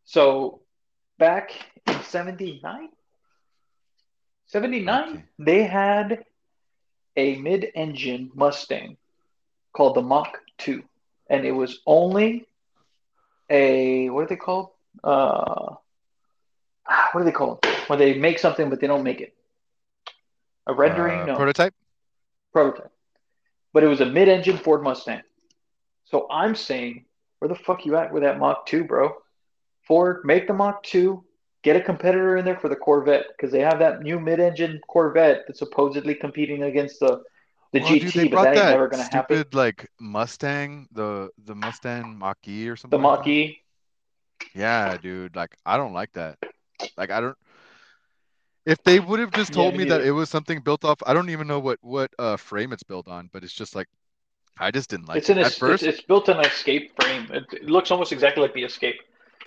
so 0.03 0.61
back 1.19 1.51
in 1.85 2.01
79, 2.01 2.89
79, 4.47 5.09
Okay. 5.09 5.23
they 5.37 5.63
had 5.63 6.25
a 7.15 7.35
mid-engine 7.35 8.31
Mustang 8.33 8.97
called 9.73 9.95
the 9.95 10.01
Mach 10.01 10.39
2, 10.57 10.81
and 11.29 11.45
it 11.45 11.51
was 11.51 11.79
only 11.85 12.47
a 13.51 14.09
what 14.09 14.23
are 14.23 14.27
they 14.27 14.35
called? 14.35 14.69
Uh, 15.03 15.75
what 17.11 17.21
are 17.21 17.23
they 17.23 17.31
called? 17.31 17.63
Where 17.87 17.99
they 17.99 18.17
make 18.17 18.39
something 18.39 18.69
but 18.69 18.79
they 18.79 18.87
don't 18.87 19.03
make 19.03 19.21
it. 19.21 19.35
A 20.67 20.73
rendering, 20.73 21.19
Uh, 21.21 21.25
no 21.27 21.35
prototype. 21.35 21.73
prototype. 22.53 22.91
But 23.73 23.83
it 23.83 23.87
was 23.87 24.01
a 24.01 24.05
mid-engine 24.05 24.57
Ford 24.57 24.83
Mustang. 24.83 25.21
So 26.05 26.27
I'm 26.29 26.55
saying, 26.55 27.05
where 27.39 27.49
the 27.49 27.55
fuck 27.55 27.85
you 27.85 27.95
at 27.95 28.11
with 28.11 28.23
that 28.23 28.37
Mach 28.39 28.65
2, 28.65 28.83
bro? 28.83 29.15
Ford, 29.87 30.21
make 30.25 30.47
the 30.47 30.53
Mach 30.53 30.83
2, 30.83 31.23
get 31.63 31.75
a 31.75 31.81
competitor 31.81 32.37
in 32.37 32.45
there 32.45 32.57
for 32.59 32.69
the 32.69 32.75
Corvette 32.75 33.25
because 33.29 33.51
they 33.51 33.61
have 33.61 33.79
that 33.79 34.01
new 34.01 34.19
mid-engine 34.19 34.79
Corvette 34.87 35.43
that's 35.47 35.59
supposedly 35.59 36.15
competing 36.15 36.63
against 36.63 36.99
the 36.99 37.23
the 37.73 37.79
Well, 37.79 37.93
GT, 37.93 38.01
dude, 38.01 38.13
they 38.15 38.27
but 38.27 38.43
that 38.43 38.45
ain't 38.47 38.55
that 38.55 38.71
never 38.71 38.87
gonna 38.89 39.03
happen. 39.03 39.37
stupid 39.37 39.53
like 39.53 39.87
Mustang, 39.99 40.87
the 40.91 41.29
the 41.45 41.55
Mustang 41.55 42.17
Mach-E 42.17 42.67
or 42.67 42.75
The 42.75 42.81
something 42.81 43.01
like 43.01 43.19
Mach. 43.19 43.27
E. 43.27 43.61
Yeah, 44.53 44.97
dude. 44.97 45.35
Like, 45.35 45.55
I 45.65 45.77
don't 45.77 45.93
like 45.93 46.11
that. 46.13 46.37
Like, 46.97 47.11
I 47.11 47.21
don't. 47.21 47.37
If 48.65 48.83
they 48.83 48.99
would 48.99 49.19
have 49.19 49.31
just 49.31 49.53
told 49.53 49.75
me 49.75 49.83
me 49.83 49.83
that 49.85 50.01
it 50.01 50.11
was 50.11 50.29
something 50.29 50.61
built 50.61 50.83
off, 50.85 50.97
I 51.05 51.13
don't 51.13 51.29
even 51.29 51.47
know 51.47 51.59
what 51.59 51.79
what 51.81 52.11
uh 52.19 52.37
frame 52.37 52.71
it's 52.73 52.83
built 52.83 53.07
on, 53.07 53.29
but 53.33 53.43
it's 53.43 53.53
just 53.53 53.75
like 53.75 53.87
I 54.59 54.71
just 54.71 54.89
didn't 54.89 55.07
like 55.07 55.21
It's 55.21 55.29
it 55.29 55.37
in 55.37 55.37
a, 55.37 55.41
at 55.41 55.53
first. 55.53 55.83
it's, 55.83 55.83
it's 55.83 56.01
built 56.01 56.29
in 56.29 56.37
an 56.37 56.45
Escape 56.45 56.91
frame. 57.01 57.27
It, 57.31 57.45
it 57.53 57.65
looks 57.69 57.91
almost 57.91 58.11
exactly 58.11 58.41
like 58.41 58.53
the 58.53 58.63
Escape. 58.63 58.95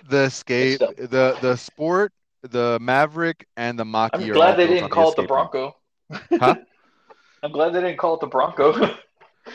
the 0.03 0.23
Escape, 0.23 0.81
the 0.97 1.37
the 1.39 1.55
Sport, 1.55 2.13
the 2.43 2.77
Maverick, 2.81 3.47
and 3.57 3.77
the 3.79 3.85
Mach-E 3.85 4.31
I'm 4.31 4.31
glad 4.31 4.55
they 4.57 4.67
didn't 4.67 4.89
on 4.89 4.91
call 4.91 5.09
it 5.09 5.15
the 5.15 5.23
Escape 5.23 5.31
frame. 5.31 5.49
Bronco. 5.51 5.75
Huh? 6.39 6.55
I'm 7.43 7.51
glad 7.51 7.69
they 7.71 7.81
didn't 7.81 7.97
call 7.97 8.15
it 8.15 8.21
the 8.21 8.27
Bronco. 8.27 8.95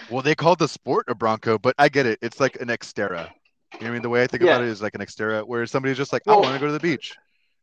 Well, 0.09 0.23
they 0.23 0.35
called 0.35 0.59
the 0.59 0.69
Sport 0.69 1.07
a 1.09 1.15
Bronco, 1.15 1.59
but 1.59 1.75
I 1.79 1.89
get 1.89 2.07
it. 2.07 2.19
It's 2.23 2.41
like 2.41 2.57
an 2.61 2.69
Xterra. 2.69 3.31
You 3.79 3.87
know 3.87 3.89
what 3.89 3.89
I 3.89 3.93
mean? 3.93 4.03
The 4.03 4.09
way 4.11 4.23
I 4.23 4.27
think 4.27 4.43
about 4.43 4.61
it 4.63 4.69
is 4.69 4.83
like 4.83 4.95
an 4.95 5.01
Xterra, 5.01 5.47
where 5.47 5.65
somebody's 5.67 5.97
just 5.97 6.13
like, 6.13 6.23
Well, 6.25 6.35
I 6.37 6.37
want 6.37 6.55
to 6.55 6.59
go 6.59 6.67
to 6.67 6.73
the 6.73 6.81
beach, 6.81 7.19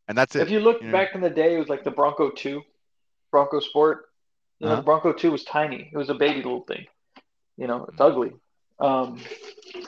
and 0.08 0.18
that's 0.18 0.36
it. 0.36 0.42
If 0.44 0.50
you 0.50 0.60
look 0.60 0.82
you 0.82 0.88
know? 0.88 0.92
back 0.92 1.16
in 1.16 1.22
the 1.22 1.30
day, 1.30 1.56
it 1.56 1.60
was 1.60 1.70
like 1.70 1.84
the 1.84 1.92
Bronco 1.92 2.30
2, 2.30 2.62
Bronco 3.32 3.60
Sport. 3.60 4.06
You 4.60 4.66
know, 4.68 4.72
Uh-huh. 4.74 4.82
the 4.82 4.86
Bronco 4.86 5.14
2 5.14 5.32
was 5.32 5.44
tiny. 5.44 5.90
It 5.94 5.98
was 5.98 6.10
a 6.10 6.14
baby 6.16 6.38
little 6.38 6.62
thing. 6.64 6.86
You 7.58 7.68
know, 7.68 7.86
it's 7.92 8.00
ugly. 8.02 8.34
Um, 8.80 9.20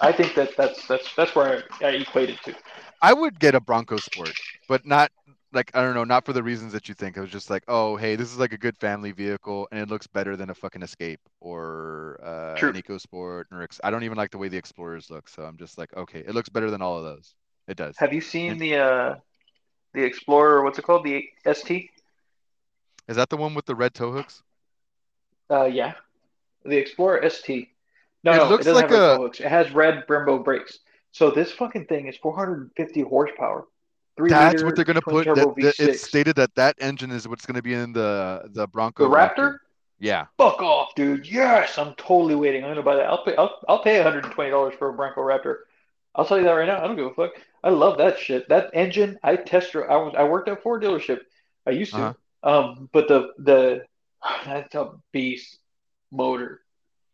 I 0.02 0.12
think 0.12 0.34
that 0.36 0.56
that's 0.58 0.88
that's 0.88 1.14
that's 1.16 1.36
where 1.36 1.64
I, 1.82 1.86
I 1.86 1.90
equate 1.92 2.30
it 2.32 2.42
to. 2.44 2.56
I 3.02 3.14
would 3.14 3.40
get 3.40 3.54
a 3.56 3.60
Bronco 3.60 3.98
Sport, 3.98 4.34
but 4.68 4.86
not 4.86 5.12
like 5.54 5.72
I 5.76 5.82
don't 5.84 5.94
know, 5.94 6.04
not 6.04 6.26
for 6.26 6.34
the 6.34 6.42
reasons 6.44 6.74
that 6.74 6.90
you 6.90 6.96
think. 6.96 7.18
I 7.18 7.22
was 7.22 7.30
just 7.30 7.50
like, 7.52 7.64
oh, 7.68 7.96
hey, 7.96 8.16
this 8.16 8.32
is 8.32 8.38
like 8.40 8.52
a 8.54 8.58
good 8.58 8.76
family 8.78 9.12
vehicle, 9.12 9.68
and 9.72 9.80
it 9.80 9.90
looks 9.90 10.08
better 10.08 10.36
than 10.36 10.50
a 10.50 10.56
fucking 10.56 10.82
Escape 10.82 11.20
or 11.40 12.20
uh, 12.24 12.56
True. 12.56 12.70
an 12.70 12.76
EcoSport 12.82 13.46
or 13.52 13.62
Ex- 13.62 13.80
I 13.84 13.92
don't 13.92 14.04
even 14.04 14.18
like 14.18 14.32
the 14.32 14.38
way 14.40 14.48
the 14.48 14.58
Explorers 14.58 15.10
look, 15.12 15.30
so 15.30 15.44
I'm 15.44 15.58
just 15.58 15.78
like, 15.78 15.96
okay, 15.96 16.20
it 16.20 16.34
looks 16.34 16.50
better 16.50 16.70
than 16.72 16.82
all 16.82 16.98
of 16.98 17.04
those. 17.04 17.36
It 17.68 17.78
does. 17.78 17.96
Have 17.98 18.14
you 18.14 18.22
seen 18.22 18.54
And- 18.54 18.60
the 18.62 18.76
uh, 18.76 19.16
the 19.94 20.04
Explorer? 20.04 20.64
What's 20.64 20.80
it 20.80 20.84
called? 20.84 21.04
The 21.06 21.24
ST? 21.52 21.90
Is 23.08 23.16
that 23.16 23.30
the 23.30 23.38
one 23.38 23.54
with 23.54 23.66
the 23.66 23.76
red 23.76 23.94
tow 23.94 24.12
hooks? 24.12 24.44
Uh, 25.50 25.66
yeah, 25.66 25.94
the 26.64 26.78
Explorer 26.78 27.28
ST. 27.30 27.70
No, 28.24 28.34
It 28.34 28.38
no, 28.38 28.50
looks 28.50 28.66
it 28.66 28.70
doesn't 28.70 28.84
like 28.84 28.92
have 28.92 29.00
red 29.00 29.12
a- 29.12 29.16
toe 29.18 29.22
hooks. 29.24 29.40
It 29.40 29.48
has 29.48 29.72
red 29.72 30.06
Brembo 30.08 30.44
brakes. 30.44 30.80
So 31.12 31.32
this 31.32 31.52
fucking 31.52 31.86
thing 31.86 32.08
is 32.08 32.18
450 32.18 33.02
horsepower. 33.02 33.66
Three 34.16 34.30
That's 34.30 34.62
what 34.64 34.76
they're 34.76 34.86
gonna 34.86 35.02
put. 35.02 35.26
That, 35.26 35.56
that 35.58 35.80
it's 35.80 36.02
stated 36.04 36.36
that 36.36 36.54
that 36.56 36.76
engine 36.80 37.10
is 37.10 37.28
what's 37.28 37.46
gonna 37.46 37.62
be 37.62 37.74
in 37.74 37.94
the 37.94 38.50
the 38.54 38.68
Bronco 38.68 39.10
the 39.10 39.16
Raptor? 39.16 39.58
Yeah, 40.02 40.28
Fuck 40.38 40.62
off, 40.62 40.94
dude. 40.96 41.26
Yes, 41.28 41.78
I'm 41.78 41.94
totally 41.96 42.36
waiting. 42.36 42.64
I'm 42.64 42.70
gonna 42.72 42.84
buy 42.84 42.96
that. 42.96 43.06
I'll 43.08 43.24
pay. 43.24 43.36
I'll, 43.38 43.60
I'll 43.68 43.82
pay 43.84 43.96
120 43.98 44.50
dollars 44.50 44.74
for 44.78 44.90
a 44.90 44.94
Bronco 44.94 45.22
Raptor. 45.22 45.56
I'll 46.16 46.26
tell 46.26 46.38
you 46.38 46.44
that 46.44 46.52
right 46.52 46.68
now. 46.68 46.84
I 46.84 46.88
don't 46.88 46.96
give 46.96 47.08
a 47.08 47.14
fuck. 47.14 47.32
I 47.64 47.70
love 47.70 47.98
that 47.98 48.18
shit. 48.18 48.48
That 48.50 48.72
engine. 48.74 49.20
I 49.24 49.36
test. 49.36 49.76
I 49.76 49.96
was. 49.98 50.16
I 50.18 50.24
worked 50.24 50.50
at 50.50 50.64
Ford 50.64 50.82
dealership. 50.82 51.20
I 51.68 51.72
used 51.72 51.94
to. 51.94 52.02
Uh-huh. 52.02 52.14
Um, 52.42 52.90
but 52.94 53.08
the 53.08 53.34
the 53.38 53.84
that's 54.46 54.76
a 54.76 54.92
beast 55.12 55.60
motor, 56.12 56.62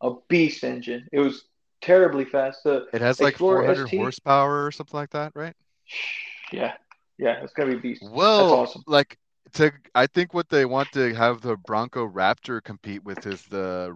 a 0.00 0.12
beast 0.28 0.64
engine. 0.64 1.08
It 1.12 1.20
was 1.20 1.44
terribly 1.80 2.24
fast. 2.24 2.64
The 2.64 2.86
It 2.92 3.00
has 3.00 3.20
like 3.20 3.32
Explorer 3.34 3.64
400 3.64 3.88
ST? 3.88 4.00
horsepower 4.00 4.66
or 4.66 4.72
something 4.72 4.98
like 4.98 5.10
that, 5.10 5.32
right? 5.34 5.54
yeah, 6.52 6.74
yeah, 7.18 7.42
it's 7.42 7.52
gonna 7.52 7.72
be 7.74 7.78
beast. 7.80 8.04
Well, 8.10 8.52
awesome. 8.52 8.82
like 8.86 9.18
to 9.54 9.72
I 9.94 10.06
think 10.06 10.34
what 10.34 10.48
they 10.48 10.64
want 10.64 10.92
to 10.92 11.14
have 11.14 11.40
the 11.40 11.56
Bronco 11.56 12.08
Raptor 12.08 12.62
compete 12.62 13.04
with 13.04 13.26
is 13.26 13.42
the 13.42 13.94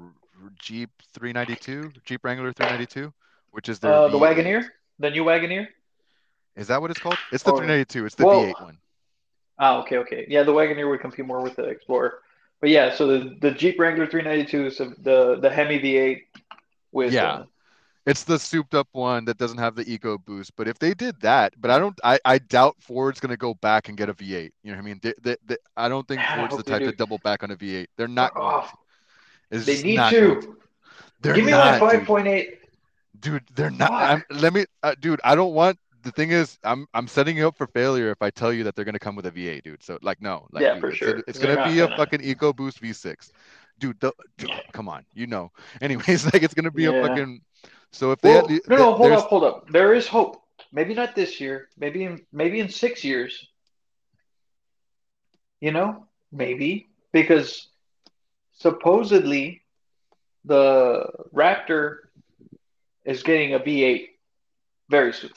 Jeep 0.59 0.90
392, 1.14 1.93
Jeep 2.05 2.24
Wrangler 2.24 2.52
392, 2.52 3.12
which 3.51 3.68
is 3.68 3.78
their 3.78 3.93
Uh, 3.93 4.09
the 4.09 4.18
V8. 4.18 4.36
Wagoneer, 4.36 4.68
the 5.01 5.10
new 5.10 5.24
Wagoneer. 5.24 5.66
Is 6.56 6.68
that 6.68 6.81
what 6.81 6.90
it's 6.90 7.01
called? 7.01 7.18
It's 7.32 7.43
the 7.43 7.51
Or- 7.52 7.59
392. 7.59 8.06
It's 8.06 8.14
the 8.14 8.27
well- 8.27 8.43
V8 8.44 8.62
one. 8.62 8.78
Ah, 9.59 9.78
okay, 9.81 9.98
okay. 9.98 10.24
Yeah, 10.28 10.43
the 10.43 10.52
Wagoneer 10.52 10.89
would 10.89 11.01
compete 11.01 11.27
more 11.27 11.43
with 11.43 11.56
the 11.56 11.64
Explorer. 11.64 12.20
But 12.60 12.70
yeah, 12.70 12.94
so 12.94 13.06
the, 13.06 13.36
the 13.40 13.51
Jeep 13.51 13.78
Wrangler 13.78 14.06
392 14.06 14.66
is 14.66 14.78
the 15.02 15.39
the 15.40 15.51
Hemi 15.51 15.78
V8 15.81 16.22
with 16.93 17.12
Yeah. 17.12 17.32
uh, 17.32 17.44
It's 18.06 18.24
the 18.24 18.39
souped 18.39 18.74
up 18.74 18.89
one 18.93 19.24
that 19.27 19.36
doesn't 19.39 19.59
have 19.59 19.74
the 19.74 19.90
eco 19.90 20.16
boost. 20.18 20.56
But 20.56 20.66
if 20.68 20.78
they 20.78 20.93
did 20.94 21.20
that, 21.20 21.55
but 21.60 21.70
I 21.70 21.78
don't, 21.78 21.98
I, 22.05 22.18
I 22.24 22.39
doubt 22.39 22.77
Ford's 22.81 23.20
gonna 23.20 23.36
go 23.36 23.52
back 23.55 23.89
and 23.89 23.97
get 23.98 24.09
a 24.09 24.14
V8. 24.14 24.51
You 24.62 24.72
know 24.72 24.77
what 24.77 24.78
I 24.78 24.85
mean? 24.85 25.01
They, 25.02 25.14
they, 25.22 25.36
they, 25.47 25.56
I 25.77 25.89
don't 25.89 26.06
think 26.09 26.20
I 26.31 26.36
Ford's 26.36 26.56
the 26.56 26.62
type 26.62 26.81
to 26.81 26.90
do. 26.90 26.97
double 26.97 27.18
back 27.18 27.43
on 27.43 27.51
a 27.51 27.56
V8. 27.56 27.86
They're 27.97 28.09
not. 28.09 28.35
Going 28.35 28.62
to. 28.62 28.68
It's 29.51 29.66
They 29.66 29.82
need 29.82 29.97
to. 30.10 30.56
They're 31.22 31.35
Give 31.35 31.44
me 31.44 31.51
not, 31.51 31.81
my 31.81 31.97
5.8. 31.97 32.56
dude 33.20 33.44
they're 33.55 33.70
not 33.70 33.92
I'm, 33.92 34.24
let 34.30 34.52
me 34.55 34.66
uh, 34.82 34.94
dude 35.01 35.20
i 35.24 35.34
don't 35.34 35.55
want 35.55 35.78
the 36.02 36.12
thing 36.12 36.30
is 36.30 36.59
i'm 36.64 36.86
i'm 36.94 37.06
setting 37.06 37.36
you 37.36 37.47
up 37.48 37.56
for 37.56 37.66
failure 37.66 38.10
if 38.10 38.22
i 38.22 38.30
tell 38.30 38.52
you 38.52 38.64
that 38.64 38.74
they're 38.76 38.84
going 38.84 38.94
to 38.94 38.98
come 39.01 39.16
with 39.16 39.26
a 39.26 39.30
V8 39.32 39.62
dude 39.62 39.82
so 39.82 39.98
like 40.02 40.20
no 40.22 40.47
like 40.52 40.62
Yeah, 40.62 40.74
dude, 40.74 40.80
for 40.80 40.88
it's, 40.88 40.98
sure. 40.98 41.18
it's 41.26 41.38
going 41.38 41.56
to 41.56 41.64
be 41.64 41.80
a 41.80 41.84
gonna. 41.84 41.97
fucking 41.97 42.20
ecoboost 42.20 42.80
v6 42.80 43.30
dude, 43.78 44.01
the, 44.01 44.12
dude, 44.38 44.51
come 44.72 44.88
on 44.88 45.05
you 45.14 45.26
know 45.26 45.51
anyways 45.80 46.24
like 46.26 46.42
it's 46.42 46.55
going 46.55 46.64
to 46.64 46.70
be 46.70 46.86
a 46.86 46.92
fucking 46.92 47.40
so 47.92 48.12
if 48.12 48.20
they 48.20 48.34
Well, 48.34 48.47
least 48.47 48.68
no, 48.68 48.76
no, 48.76 48.94
hold 48.94 49.12
up, 49.12 49.28
hold 49.28 49.44
up. 49.44 49.68
There 49.70 49.94
is 49.94 50.06
hope. 50.06 50.42
Maybe 50.72 50.94
not 50.94 51.14
this 51.16 51.40
year. 51.40 51.68
Maybe 51.76 52.05
in 52.05 52.24
maybe 52.32 52.60
in 52.60 52.68
six 52.68 53.02
years. 53.05 53.48
You 55.60 55.72
know, 55.72 56.06
maybe 56.32 56.88
because 57.12 57.68
supposedly 58.52 59.62
the 60.44 61.06
Raptor 61.34 62.10
is 63.05 63.22
getting 63.22 63.55
a 63.55 63.59
V8 63.60 64.09
very 64.89 65.12
soon. 65.12 65.31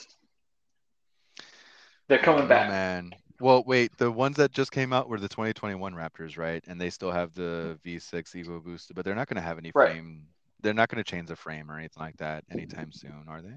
They're 2.07 2.19
coming 2.19 2.41
don't 2.41 2.49
back. 2.49 2.69
man 2.69 3.11
well 3.39 3.63
wait 3.65 3.91
the 3.97 4.11
ones 4.11 4.35
that 4.37 4.51
just 4.51 4.71
came 4.71 4.93
out 4.93 5.09
were 5.09 5.19
the 5.19 5.27
2021 5.29 5.93
raptors 5.93 6.37
right 6.37 6.63
and 6.67 6.79
they 6.79 6.89
still 6.89 7.11
have 7.11 7.33
the 7.33 7.79
v6 7.85 8.35
eco 8.35 8.59
boost 8.59 8.93
but 8.93 9.03
they're 9.03 9.15
not 9.15 9.27
going 9.27 9.35
to 9.37 9.41
have 9.41 9.57
any 9.57 9.71
Right. 9.73 9.91
frame 9.93 10.27
they're 10.61 10.73
not 10.73 10.89
going 10.89 11.03
to 11.03 11.09
change 11.09 11.27
the 11.29 11.35
frame 11.35 11.71
or 11.71 11.77
anything 11.77 12.01
like 12.03 12.17
that 12.17 12.43
anytime 12.51 12.91
soon 12.91 13.25
are 13.27 13.41
they 13.41 13.55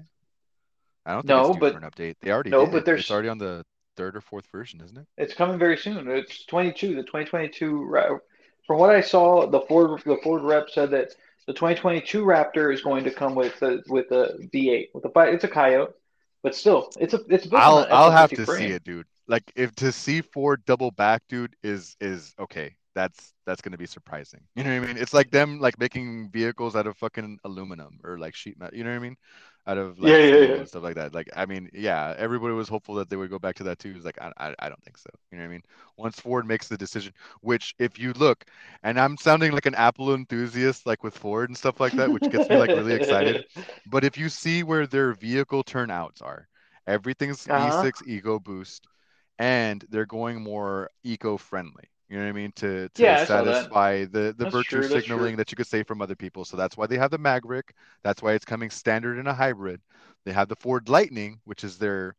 i 1.05 1.11
don't 1.13 1.21
think 1.27 1.27
No, 1.29 1.53
but- 1.53 1.73
for 1.73 1.77
an 1.79 1.89
update 1.89 2.15
they 2.21 2.31
already 2.31 2.49
no, 2.49 2.65
did. 2.65 2.71
but 2.71 2.85
there's- 2.85 3.01
it's 3.01 3.11
already 3.11 3.29
on 3.29 3.37
the 3.37 3.63
third 3.97 4.15
or 4.15 4.21
fourth 4.21 4.47
version 4.51 4.81
isn't 4.81 4.97
it 4.97 5.07
It's 5.17 5.33
coming 5.33 5.59
very 5.59 5.77
soon. 5.77 6.07
It's 6.09 6.45
22. 6.45 6.95
The 6.95 7.01
2022. 7.03 7.83
Ra- 7.85 8.17
From 8.67 8.77
what 8.79 8.91
I 8.91 9.01
saw, 9.01 9.47
the 9.47 9.61
Ford 9.61 10.01
the 10.05 10.17
Ford 10.23 10.43
rep 10.43 10.69
said 10.69 10.91
that 10.91 11.15
the 11.47 11.53
2022 11.53 12.23
Raptor 12.23 12.73
is 12.73 12.81
going 12.81 13.05
to 13.05 13.11
come 13.11 13.33
with 13.33 13.61
a, 13.61 13.81
with 13.87 14.11
a 14.11 14.37
V8 14.53 14.89
with 14.93 15.05
a 15.05 15.19
it's 15.21 15.45
a 15.45 15.47
Coyote, 15.47 15.93
but 16.43 16.53
still 16.53 16.91
it's 16.99 17.13
a 17.13 17.21
it's 17.29 17.47
built 17.47 17.61
I'll 17.61 17.79
a 17.79 17.87
I'll 17.87 18.11
have 18.11 18.29
to 18.31 18.45
frame. 18.45 18.67
see 18.67 18.73
it, 18.73 18.83
dude. 18.83 19.07
Like 19.27 19.49
if 19.55 19.73
to 19.75 19.91
see 19.91 20.21
Ford 20.21 20.63
double 20.65 20.91
back, 20.91 21.23
dude, 21.29 21.55
is 21.63 21.95
is 22.01 22.35
okay. 22.39 22.75
That's 22.95 23.33
that's 23.45 23.61
gonna 23.61 23.77
be 23.77 23.85
surprising. 23.85 24.41
You 24.55 24.63
know 24.63 24.71
what 24.77 24.89
I 24.89 24.93
mean? 24.93 24.97
It's 24.97 25.13
like 25.13 25.31
them 25.31 25.59
like 25.59 25.79
making 25.79 26.29
vehicles 26.31 26.75
out 26.75 26.85
of 26.85 26.97
fucking 26.97 27.39
aluminum 27.45 27.99
or 28.03 28.17
like 28.17 28.35
sheet 28.35 28.59
metal. 28.59 28.77
You 28.77 28.83
know 28.83 28.89
what 28.91 28.97
I 28.97 28.99
mean? 28.99 29.17
Out 29.67 29.77
of 29.77 29.99
like 29.99 30.17
Yeah, 30.17 30.17
yeah, 30.17 30.35
yeah. 30.35 30.57
and 30.57 30.67
stuff 30.67 30.83
like 30.83 30.95
that. 30.95 31.13
Like 31.13 31.29
I 31.35 31.45
mean, 31.45 31.69
yeah, 31.73 32.15
everybody 32.17 32.53
was 32.53 32.69
hopeful 32.69 32.95
that 32.95 33.09
they 33.09 33.17
would 33.17 33.29
go 33.29 33.39
back 33.39 33.55
to 33.57 33.63
that 33.65 33.79
too. 33.79 33.93
It's 33.95 34.05
like 34.05 34.17
I, 34.21 34.31
I 34.37 34.55
I 34.59 34.69
don't 34.69 34.81
think 34.83 34.97
so. 34.97 35.09
You 35.31 35.37
know 35.37 35.43
what 35.43 35.49
I 35.49 35.51
mean? 35.51 35.63
Once 35.97 36.19
Ford 36.19 36.47
makes 36.47 36.69
the 36.69 36.77
decision, 36.77 37.13
which 37.41 37.75
if 37.77 37.99
you 37.99 38.13
look, 38.13 38.45
and 38.83 38.99
I'm 38.99 39.17
sounding 39.17 39.51
like 39.51 39.65
an 39.65 39.75
Apple 39.75 40.13
enthusiast, 40.13 40.85
like 40.87 41.03
with 41.03 41.17
Ford 41.17 41.49
and 41.49 41.57
stuff 41.57 41.79
like 41.81 41.95
that, 41.95 42.11
which 42.13 42.29
gets 42.29 42.49
me 42.49 42.57
like 42.57 42.73
really 42.73 42.93
excited. 42.93 43.41
But 43.85 44.05
if 44.05 44.17
you 44.17 44.29
see 44.29 44.63
where 44.63 44.87
their 44.87 45.13
vehicle 45.13 45.63
turnouts 45.63 46.21
are, 46.21 46.47
everything's 46.87 47.45
Uh-huh. 47.49 47.85
V6 47.85 48.01
Eco 48.05 48.39
Boost, 48.39 48.87
and 49.39 49.83
they're 49.89 50.05
going 50.05 50.41
more 50.41 50.89
eco-friendly. 51.03 51.89
You 52.09 52.17
know 52.17 52.23
what 52.23 52.29
I 52.29 52.33
mean? 52.33 52.51
To 52.57 52.89
to 52.89 53.17
Yeah, 53.17 53.21
I 53.21 53.25
saw 53.25 53.43
that. 53.45 53.71
satisfy 53.71 54.05
the 54.05 54.33
the 54.37 54.45
That's 54.45 54.47
virtue 54.47 54.81
true, 54.81 54.83
signaling 54.83 55.35
that 55.37 55.51
you 55.51 55.55
could 55.55 55.67
say 55.67 55.83
from 55.83 56.01
other 56.01 56.15
people. 56.15 56.45
So 56.45 56.57
that's 56.57 56.77
why 56.77 56.87
they 56.87 56.97
have 56.97 57.11
the 57.11 57.17
Maverick. 57.17 57.73
That's 58.03 58.21
why 58.21 58.33
it's 58.33 58.45
coming 58.45 58.69
standard 58.69 59.17
in 59.17 59.27
a 59.27 59.33
hybrid. 59.33 59.81
They 60.25 60.31
have 60.33 60.47
the 60.49 60.55
Ford 60.55 60.89
Lightning, 60.89 61.39
which 61.45 61.63
is 61.63 61.77
their 61.77 62.15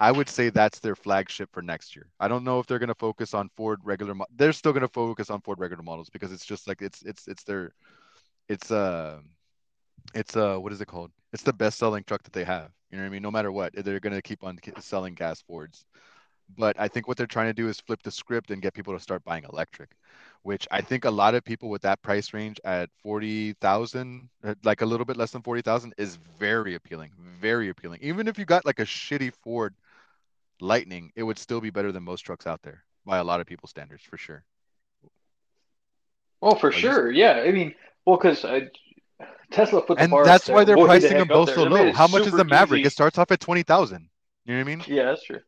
I 0.00 0.10
would 0.12 0.28
say 0.28 0.50
that's 0.50 0.80
their 0.80 0.96
flagship 0.96 1.50
for 1.52 1.62
next 1.62 1.94
year. 1.96 2.06
I 2.20 2.28
don't 2.28 2.44
know 2.44 2.58
if 2.60 2.66
they're 2.66 2.78
going 2.78 2.88
to 2.88 2.94
focus 2.94 3.34
on 3.34 3.50
Ford 3.56 3.80
regular. 3.84 4.14
Mo- 4.14 4.26
they're 4.34 4.52
still 4.52 4.72
going 4.72 4.82
to 4.82 4.88
focus 4.88 5.30
on 5.30 5.40
Ford 5.42 5.58
regular 5.58 5.82
models 5.82 6.08
because 6.10 6.32
it's 6.32 6.44
just 6.44 6.66
like 6.68 6.82
it's 6.82 7.02
it's 7.02 7.26
it's 7.28 7.44
their 7.44 7.72
it's 8.48 8.70
uh 8.70 9.20
it's 10.14 10.36
uh 10.36 10.56
what 10.56 10.72
is 10.72 10.80
it 10.80 10.86
called? 10.86 11.10
It's 11.32 11.42
the 11.42 11.52
best 11.52 11.78
selling 11.78 12.04
truck 12.04 12.22
that 12.24 12.32
they 12.32 12.44
have. 12.44 12.70
You 12.90 12.98
know 12.98 13.04
what 13.04 13.08
I 13.08 13.10
mean? 13.10 13.22
No 13.22 13.30
matter 13.30 13.50
what, 13.52 13.72
they're 13.74 14.00
going 14.00 14.14
to 14.14 14.22
keep 14.22 14.44
on 14.44 14.58
selling 14.80 15.14
gas 15.14 15.42
Fords. 15.42 15.84
But 16.58 16.78
I 16.78 16.88
think 16.88 17.08
what 17.08 17.16
they're 17.16 17.26
trying 17.26 17.48
to 17.48 17.54
do 17.54 17.68
is 17.68 17.80
flip 17.80 18.02
the 18.02 18.10
script 18.10 18.50
and 18.50 18.60
get 18.60 18.74
people 18.74 18.94
to 18.94 19.00
start 19.00 19.24
buying 19.24 19.44
electric, 19.44 19.90
which 20.42 20.68
I 20.70 20.82
think 20.82 21.04
a 21.04 21.10
lot 21.10 21.34
of 21.34 21.44
people 21.44 21.70
with 21.70 21.82
that 21.82 22.02
price 22.02 22.34
range 22.34 22.60
at 22.64 22.90
40,000, 23.02 24.28
uh, 24.44 24.54
like 24.64 24.82
a 24.82 24.86
little 24.86 25.06
bit 25.06 25.16
less 25.16 25.30
than 25.30 25.42
40,000 25.42 25.94
is 25.96 26.18
very 26.38 26.74
appealing, 26.74 27.12
very 27.40 27.70
appealing. 27.70 28.00
Even 28.02 28.28
if 28.28 28.38
you 28.38 28.44
got 28.44 28.66
like 28.66 28.80
a 28.80 28.84
shitty 28.84 29.32
Ford 29.42 29.74
Lightning, 30.60 31.10
it 31.16 31.22
would 31.22 31.38
still 31.38 31.60
be 31.60 31.70
better 31.70 31.90
than 31.90 32.02
most 32.02 32.20
trucks 32.20 32.46
out 32.46 32.62
there 32.62 32.84
by 33.06 33.18
a 33.18 33.24
lot 33.24 33.40
of 33.40 33.46
people's 33.46 33.70
standards 33.70 34.02
for 34.04 34.16
sure. 34.16 34.44
Well, 36.40 36.56
for 36.56 36.70
you- 36.70 36.78
sure. 36.78 37.10
Yeah, 37.10 37.42
I 37.46 37.50
mean, 37.52 37.74
well, 38.04 38.16
because 38.16 38.44
uh, 38.44 38.60
Tesla 39.50 39.82
put 39.82 39.98
the 39.98 40.04
And 40.04 40.12
that's 40.26 40.48
why 40.48 40.64
they're 40.64 40.76
pricing 40.76 41.18
them 41.18 41.28
both 41.28 41.54
so 41.54 41.64
low. 41.64 41.92
How 41.92 42.08
much 42.08 42.26
is 42.26 42.32
the 42.32 42.44
Maverick? 42.44 42.80
easy. 42.80 42.88
It 42.88 42.92
starts 42.92 43.18
off 43.18 43.30
at 43.30 43.40
20,000. 43.40 44.08
You 44.44 44.54
know 44.54 44.58
what 44.58 44.72
I 44.72 44.76
mean? 44.76 44.84
Yeah, 44.88 45.04
that's 45.04 45.24
true. 45.24 45.40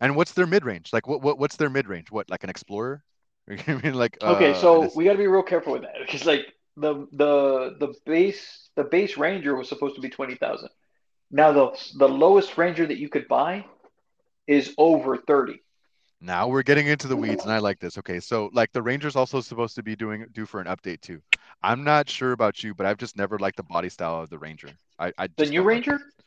And 0.00 0.16
what's 0.16 0.32
their 0.32 0.46
mid 0.46 0.64
range? 0.64 0.92
Like 0.92 1.06
what, 1.06 1.22
what 1.22 1.38
what's 1.38 1.56
their 1.56 1.70
mid 1.70 1.88
range? 1.88 2.10
What 2.10 2.30
like 2.30 2.44
an 2.44 2.50
Explorer? 2.50 3.02
You 3.48 3.56
know 3.56 3.62
what 3.74 3.84
I 3.84 3.86
mean 3.88 3.94
like 3.94 4.16
Okay, 4.22 4.50
uh, 4.52 4.54
so 4.54 4.82
this- 4.82 4.94
we 4.94 5.04
got 5.04 5.12
to 5.12 5.18
be 5.18 5.26
real 5.26 5.42
careful 5.42 5.72
with 5.72 5.82
that 5.82 5.94
because 6.00 6.24
like 6.24 6.46
the 6.76 7.06
the 7.12 7.76
the 7.80 7.94
base 8.06 8.68
the 8.76 8.84
base 8.84 9.16
Ranger 9.16 9.56
was 9.56 9.68
supposed 9.68 9.96
to 9.96 10.00
be 10.00 10.08
twenty 10.08 10.36
thousand. 10.36 10.68
Now 11.30 11.50
the 11.52 11.66
the 11.98 12.08
lowest 12.08 12.56
Ranger 12.58 12.86
that 12.86 12.98
you 12.98 13.08
could 13.08 13.26
buy 13.28 13.64
is 14.46 14.72
over 14.78 15.16
thirty. 15.16 15.62
now 16.20 16.46
we're 16.48 16.62
getting 16.62 16.86
into 16.86 17.08
the 17.08 17.16
weeds, 17.16 17.42
and 17.44 17.52
I 17.52 17.58
like 17.58 17.80
this. 17.80 17.98
Okay, 17.98 18.20
so 18.20 18.50
like 18.52 18.70
the 18.72 18.82
Ranger's 18.82 19.16
also 19.16 19.40
supposed 19.40 19.74
to 19.76 19.82
be 19.82 19.96
doing 19.96 20.26
due 20.32 20.46
for 20.46 20.60
an 20.60 20.66
update 20.66 21.00
too. 21.00 21.20
I'm 21.62 21.82
not 21.84 22.08
sure 22.08 22.32
about 22.32 22.62
you, 22.62 22.74
but 22.74 22.86
I've 22.86 22.98
just 22.98 23.16
never 23.16 23.38
liked 23.38 23.56
the 23.56 23.62
body 23.64 23.88
style 23.88 24.20
of 24.22 24.30
the 24.30 24.38
Ranger. 24.38 24.68
I, 24.98 25.12
I 25.18 25.28
The 25.36 25.46
new 25.46 25.60
like 25.60 25.66
Ranger? 25.66 25.94
it. 25.96 26.19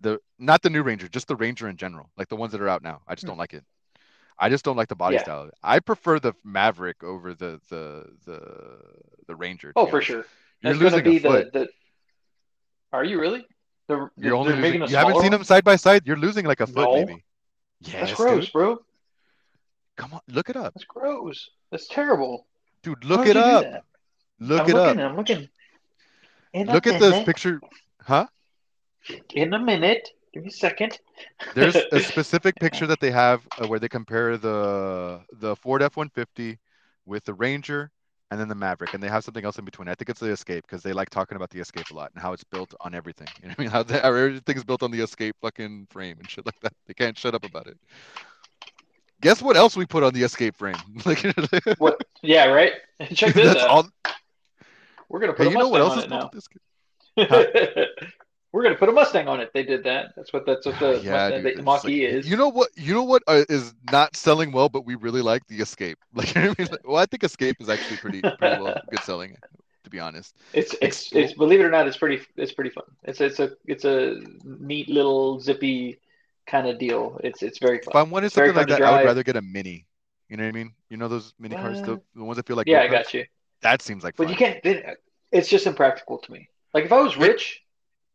The 0.00 0.20
not 0.38 0.62
the 0.62 0.70
new 0.70 0.82
Ranger, 0.82 1.08
just 1.08 1.28
the 1.28 1.36
Ranger 1.36 1.68
in 1.68 1.76
general, 1.76 2.10
like 2.16 2.28
the 2.28 2.36
ones 2.36 2.52
that 2.52 2.60
are 2.60 2.68
out 2.68 2.82
now. 2.82 3.02
I 3.06 3.14
just 3.14 3.24
Hmm. 3.24 3.28
don't 3.30 3.38
like 3.38 3.54
it. 3.54 3.64
I 4.38 4.48
just 4.48 4.64
don't 4.64 4.76
like 4.76 4.88
the 4.88 4.94
body 4.94 5.16
Yeah. 5.16 5.22
style. 5.22 5.50
I 5.62 5.80
prefer 5.80 6.20
the 6.20 6.32
Maverick 6.44 7.02
over 7.02 7.34
the 7.34 7.60
the 7.68 8.06
the 8.24 8.80
the 9.26 9.34
Ranger. 9.34 9.72
Oh, 9.74 9.86
for 9.86 10.00
sure. 10.00 10.24
You're 10.60 10.72
That's 10.74 10.78
gonna 10.78 10.96
losing 10.96 11.04
be 11.04 11.16
a 11.16 11.20
foot. 11.20 11.52
the 11.52 11.58
the. 11.60 11.68
Are 12.92 13.04
you 13.04 13.20
really? 13.20 13.46
The, 13.88 14.10
You're 14.16 14.34
only 14.34 14.52
losing, 14.54 14.82
you 14.82 14.96
haven't 14.96 15.20
seen 15.22 15.30
them 15.30 15.42
side 15.44 15.64
by 15.64 15.76
side. 15.76 16.06
You're 16.06 16.16
losing 16.18 16.44
like 16.44 16.60
a 16.60 16.66
foot 16.66 16.90
No. 16.90 16.94
maybe. 16.94 17.24
Yes, 17.80 17.92
That's 18.10 18.14
gross, 18.14 18.44
dude. 18.44 18.52
bro. 18.52 18.78
Come 19.96 20.12
on, 20.14 20.20
look 20.28 20.50
it 20.50 20.56
up, 20.56 20.74
That's 20.74 20.84
gross. 20.84 21.48
That's 21.70 21.88
terrible. 21.88 22.46
dude. 22.82 23.04
Look 23.04 23.26
it 23.26 23.36
up. 23.36 23.84
Look 24.40 24.60
I'm 24.62 24.68
it 24.70 24.74
looking. 24.74 25.00
up. 25.00 25.10
I'm 25.10 25.16
looking. 25.16 25.48
In 26.52 26.68
a 26.68 26.72
Look 26.72 26.86
at 26.86 27.00
this 27.00 27.24
picture, 27.24 27.60
huh? 28.02 28.26
In 29.34 29.54
a 29.54 29.58
minute. 29.58 30.10
Give 30.32 30.42
me 30.42 30.50
a 30.50 30.52
second. 30.52 30.98
There's 31.54 31.76
a 31.76 32.00
specific 32.00 32.56
picture 32.56 32.86
that 32.86 33.00
they 33.00 33.10
have 33.10 33.46
uh, 33.60 33.66
where 33.66 33.78
they 33.78 33.88
compare 33.88 34.36
the 34.36 35.20
the 35.32 35.56
Ford 35.56 35.82
F-150 35.82 36.58
with 37.06 37.24
the 37.24 37.34
Ranger 37.34 37.90
and 38.30 38.38
then 38.38 38.48
the 38.48 38.54
Maverick, 38.54 38.92
and 38.92 39.02
they 39.02 39.08
have 39.08 39.24
something 39.24 39.44
else 39.44 39.58
in 39.58 39.64
between. 39.64 39.88
I 39.88 39.94
think 39.94 40.10
it's 40.10 40.20
the 40.20 40.30
Escape 40.30 40.64
because 40.66 40.82
they 40.82 40.92
like 40.92 41.08
talking 41.08 41.36
about 41.36 41.50
the 41.50 41.60
Escape 41.60 41.90
a 41.90 41.94
lot 41.94 42.10
and 42.14 42.22
how 42.22 42.34
it's 42.34 42.44
built 42.44 42.74
on 42.80 42.94
everything. 42.94 43.28
You 43.42 43.48
know 43.48 43.54
what 43.56 43.58
I 43.58 43.62
mean? 43.62 43.70
How, 43.70 43.82
the, 43.82 44.00
how 44.00 44.08
everything's 44.08 44.64
built 44.64 44.82
on 44.82 44.90
the 44.90 45.00
Escape 45.00 45.34
fucking 45.40 45.86
frame 45.90 46.16
and 46.18 46.28
shit 46.28 46.44
like 46.44 46.60
that. 46.60 46.74
They 46.86 46.94
can't 46.94 47.16
shut 47.16 47.34
up 47.34 47.44
about 47.44 47.66
it. 47.66 47.78
Guess 49.20 49.42
what 49.42 49.56
else 49.56 49.76
we 49.76 49.86
put 49.86 50.04
on 50.04 50.12
the 50.12 50.22
Escape 50.22 50.56
frame? 50.56 50.76
like, 51.04 51.24
What? 51.78 52.04
Yeah, 52.22 52.46
right. 52.46 52.72
Check 53.14 53.34
this 53.34 53.54
that's 53.54 53.64
out. 53.64 53.68
all. 53.68 53.88
We're 55.08 55.20
gonna 55.20 55.32
put 55.32 55.46
Hey, 55.46 55.52
you 55.52 55.58
know 55.58 55.68
what 55.68 55.80
else 55.80 55.92
on 55.92 55.98
is 56.00 56.06
built 56.06 56.34
now. 57.16 57.84
On 58.52 58.54
the 58.54 58.54
Escape? 58.54 58.54
We're 58.54 58.62
gonna 58.62 58.74
put 58.76 58.88
a 58.88 58.92
Mustang 58.92 59.28
on 59.28 59.40
it. 59.40 59.50
They 59.54 59.62
did 59.62 59.84
that. 59.84 60.12
That's 60.16 60.32
what 60.32 60.46
that's 60.46 60.66
what 60.66 60.78
the 60.78 61.00
yeah, 61.04 61.12
Mustang, 61.12 61.42
dude, 61.42 61.58
the 61.58 61.62
Mach 61.62 61.84
like- 61.84 61.92
E 61.92 62.04
is. 62.04 62.28
You 62.28 62.36
know 62.36 62.48
what? 62.48 62.68
You 62.76 62.94
know 62.94 63.04
what 63.04 63.22
uh, 63.26 63.44
is 63.48 63.74
not 63.92 64.16
selling 64.16 64.52
well, 64.52 64.68
but 64.68 64.84
we 64.86 64.94
really 64.94 65.22
like 65.22 65.46
the 65.46 65.56
Escape. 65.60 65.98
Like, 66.14 66.36
I 66.36 66.54
mean, 66.58 66.68
well, 66.84 66.96
I 66.96 67.06
think 67.06 67.24
Escape 67.24 67.56
is 67.60 67.68
actually 67.68 67.98
pretty, 67.98 68.20
pretty 68.22 68.62
well, 68.62 68.80
good 68.90 69.00
selling. 69.04 69.32
To 69.32 69.38
to 69.84 69.90
be 69.90 70.00
honest. 70.00 70.34
It's 70.52 70.74
it's 70.82 71.12
it's 71.12 71.32
believe 71.34 71.60
it 71.60 71.64
or 71.64 71.70
not, 71.70 71.86
it's 71.86 71.96
pretty 71.96 72.20
it's 72.36 72.52
pretty 72.52 72.70
fun. 72.70 72.84
It's 73.04 73.20
it's 73.20 73.38
a 73.38 73.52
it's 73.66 73.84
a 73.84 74.20
neat 74.44 74.88
little 74.88 75.40
zippy 75.40 75.98
kind 76.46 76.66
of 76.68 76.78
deal. 76.78 77.20
It's 77.22 77.42
it's 77.42 77.58
very 77.58 77.78
fun. 77.78 77.92
If 77.92 77.96
I 77.96 78.02
wanted 78.02 78.32
something 78.32 78.54
like 78.54 78.66
to 78.66 78.74
that, 78.74 78.82
I 78.82 78.98
would 78.98 79.06
rather 79.06 79.22
get 79.22 79.36
a 79.36 79.42
mini. 79.42 79.86
You 80.28 80.36
know 80.36 80.42
what 80.42 80.48
I 80.48 80.52
mean? 80.52 80.72
You 80.90 80.96
know 80.98 81.08
those 81.08 81.32
mini 81.38 81.54
cars, 81.54 81.80
the, 81.80 81.94
Uh, 81.94 81.96
the 82.14 82.24
ones 82.24 82.36
that 82.36 82.46
feel 82.46 82.56
like 82.56 82.66
Yeah, 82.66 82.82
I 82.82 82.88
got 82.88 83.14
you. 83.14 83.24
That 83.62 83.80
seems 83.80 84.04
like 84.04 84.16
But 84.16 84.24
fun. 84.24 84.32
you 84.32 84.36
can't. 84.38 84.58
it- 84.66 85.02
It's 85.32 85.48
just 85.48 85.66
impractical 85.66 86.18
to 86.18 86.32
me. 86.32 86.48
Like 86.74 86.84
if 86.84 86.92
I 86.92 87.00
was 87.00 87.16
rich 87.16 87.62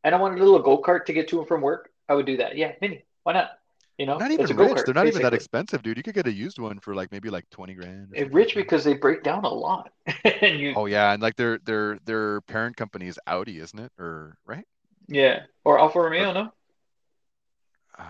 and 0.04 0.14
I 0.14 0.18
wanted 0.20 0.40
a 0.40 0.44
little 0.44 0.60
go 0.60 0.82
kart 0.82 1.06
to 1.06 1.14
get 1.14 1.28
to 1.30 1.40
and 1.40 1.48
from 1.48 1.62
work, 1.62 1.92
I 2.10 2.16
would 2.16 2.26
do 2.26 2.38
that. 2.38 2.58
Yeah, 2.58 2.74
mini. 2.82 3.06
Why 3.24 3.34
not? 3.34 3.52
You 3.98 4.08
know, 4.08 4.18
Not 4.18 4.32
even 4.32 4.48
rich. 4.58 4.80
They're 4.86 4.94
not 4.94 5.06
even 5.06 5.22
that 5.22 5.36
expensive, 5.36 5.84
dude. 5.84 5.98
You 5.98 6.04
could 6.04 6.16
get 6.16 6.26
a 6.26 6.32
used 6.32 6.58
one 6.58 6.80
for 6.80 6.96
like 6.96 7.12
maybe 7.12 7.30
like 7.30 7.48
20 7.52 7.76
grand. 7.76 8.12
or 8.12 8.18
something 8.18 8.34
rich 8.34 8.56
because 8.56 8.84
they 8.84 8.96
break 8.96 9.22
down 9.22 9.46
a 9.46 9.54
lot, 9.54 9.92
and 10.42 10.60
you 10.60 10.74
Oh 10.76 10.88
yeah, 10.88 11.14
and 11.14 11.22
like 11.22 11.36
their 11.36 11.60
their 11.60 12.00
their 12.06 12.42
parent 12.42 12.76
company 12.76 13.08
is 13.08 13.20
Audi, 13.28 13.60
isn't 13.60 13.80
it? 13.80 13.92
Or 14.00 14.36
right? 14.46 14.66
yeah. 15.08 15.44
Or 15.64 15.80
Alfa 15.80 16.00
Romeo, 16.00 16.34
no? 16.34 16.52
Uh, 17.98 18.04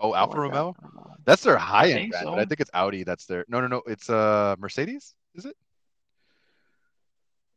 oh, 0.00 0.14
Alfa 0.14 0.34
that. 0.34 0.40
Romeo. 0.40 0.76
That's 1.24 1.44
their 1.44 1.56
high 1.56 1.90
end 1.90 2.10
brand, 2.10 2.24
so. 2.24 2.30
but 2.30 2.40
I 2.40 2.44
think 2.46 2.60
it's 2.60 2.70
Audi. 2.74 3.04
That's 3.04 3.26
their. 3.26 3.44
No, 3.46 3.60
no, 3.60 3.68
no. 3.68 3.82
It's 3.86 4.10
uh 4.10 4.56
Mercedes. 4.58 5.14
Is 5.36 5.44
it? 5.44 5.56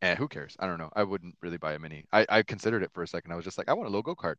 Eh, 0.04 0.16
who 0.16 0.28
cares? 0.28 0.56
I 0.60 0.68
don't 0.68 0.78
know. 0.78 0.90
I 0.96 1.04
wouldn't 1.04 1.36
really 1.42 1.58
buy 1.58 1.74
a 1.74 1.80
mini. 1.80 2.06
I 2.12 2.26
I 2.30 2.44
considered 2.44 2.84
it 2.84 2.92
for 2.94 3.04
a 3.04 3.08
second. 3.08 3.32
I 3.32 3.36
was 3.36 3.46
just 3.46 3.58
like, 3.58 3.70
I 3.70 3.74
want 3.74 3.88
a 3.88 3.92
low 3.92 4.02
go 4.02 4.16
kart. 4.16 4.36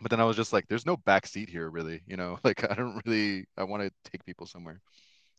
But 0.00 0.10
then 0.10 0.20
I 0.20 0.24
was 0.24 0.36
just 0.36 0.52
like, 0.52 0.66
there's 0.68 0.86
no 0.86 0.96
back 0.96 1.26
seat 1.26 1.48
here, 1.48 1.70
really. 1.70 2.02
You 2.06 2.16
know, 2.16 2.38
like 2.44 2.68
I 2.70 2.74
don't 2.74 3.00
really. 3.06 3.46
I 3.56 3.64
want 3.64 3.82
to 3.84 4.10
take 4.10 4.24
people 4.26 4.46
somewhere. 4.46 4.80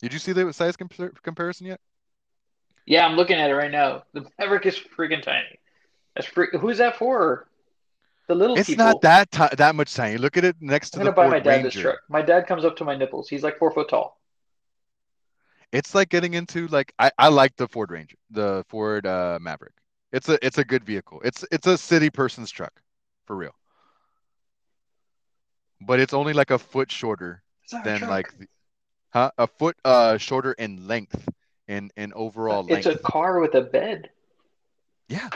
Did 0.02 0.14
you 0.14 0.20
see 0.20 0.32
the 0.32 0.54
size 0.54 0.78
compar 0.78 1.12
comparison 1.24 1.68
yet? 1.68 1.82
Yeah, 2.86 3.06
I'm 3.06 3.16
looking 3.18 3.38
at 3.38 3.50
it 3.50 3.56
right 3.56 3.72
now. 3.72 4.04
The 4.14 4.26
Maverick 4.40 4.66
is 4.66 4.80
freaking 4.98 5.22
tiny. 5.22 5.60
That's 6.16 6.28
freak. 6.28 6.52
Who's 6.54 6.78
that 6.80 6.98
for? 6.98 7.48
The 8.28 8.36
little 8.36 8.56
It's 8.58 8.70
people. 8.70 8.86
not 8.86 9.02
that 9.02 9.32
ti 9.32 9.44
that 9.58 9.76
much 9.76 9.94
tiny. 9.94 10.18
Look 10.18 10.38
at 10.38 10.46
it 10.46 10.56
next 10.62 10.96
I'm 10.96 11.00
to 11.00 11.06
the 11.06 11.12
buy 11.12 11.24
Ford 11.26 11.32
my 11.34 11.40
dad 11.40 11.66
this 11.66 11.74
truck. 11.74 11.98
My 12.10 12.22
dad 12.22 12.48
comes 12.48 12.64
up 12.64 12.78
to 12.78 12.86
my 12.86 12.96
nipples. 12.96 13.28
He's 13.28 13.44
like 13.44 13.58
four 13.58 13.72
foot 13.72 13.90
tall. 13.90 14.20
It's 15.72 15.94
like 15.94 16.10
getting 16.10 16.34
into 16.34 16.68
like 16.68 16.94
I, 17.00 17.12
I 17.18 17.28
like 17.30 17.56
the 17.56 17.68
Ford 17.68 17.92
Ranger, 17.92 18.18
the 18.32 18.66
Ford 18.70 19.06
uh, 19.06 19.38
Maverick. 19.42 19.74
It's 20.12 20.28
a 20.30 20.44
it's 20.46 20.58
a 20.58 20.64
good 20.66 20.84
vehicle. 20.84 21.22
It's 21.24 21.46
it's 21.52 21.68
a 21.68 21.78
city 21.78 22.10
person's 22.10 22.50
truck, 22.52 22.82
for 23.28 23.36
real. 23.36 23.54
But 25.82 26.00
it's 26.00 26.14
only 26.14 26.34
like 26.34 26.52
a 26.52 26.58
foot 26.58 26.92
shorter 26.92 27.44
It's 27.64 27.74
than 27.84 28.00
truck. 28.00 28.10
like, 28.10 28.38
the- 28.38 28.48
huh? 29.14 29.32
A 29.38 29.48
foot 29.48 29.78
uh 29.86 30.18
shorter 30.18 30.54
in 30.54 30.88
length, 30.88 31.28
in 31.68 31.92
in 31.96 32.14
overall 32.14 32.66
It's 32.68 32.86
length. 32.88 33.00
a 33.00 33.04
car 33.04 33.40
with 33.40 33.54
a 33.56 33.62
bed. 33.62 34.10
Yeah. 35.08 35.30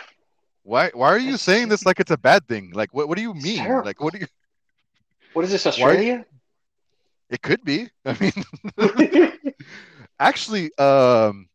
Why 0.63 0.89
why 0.93 1.09
are 1.09 1.19
you 1.19 1.37
saying 1.37 1.69
this 1.69 1.85
like 1.85 1.99
it's 1.99 2.11
a 2.11 2.17
bad 2.17 2.47
thing? 2.47 2.71
Like 2.73 2.93
what 2.93 3.07
what 3.07 3.17
do 3.17 3.21
you 3.21 3.33
mean? 3.35 3.67
Like 3.83 4.01
what 4.01 4.13
do 4.13 4.19
you? 4.19 4.27
What 5.33 5.45
is 5.45 5.51
this, 5.51 5.65
Why- 5.65 5.69
Australia? 5.69 6.25
It 7.29 7.41
could 7.41 7.63
be. 7.63 7.89
I 8.05 8.17
mean, 8.19 8.33
actually, 10.27 10.71
um, 10.77 11.49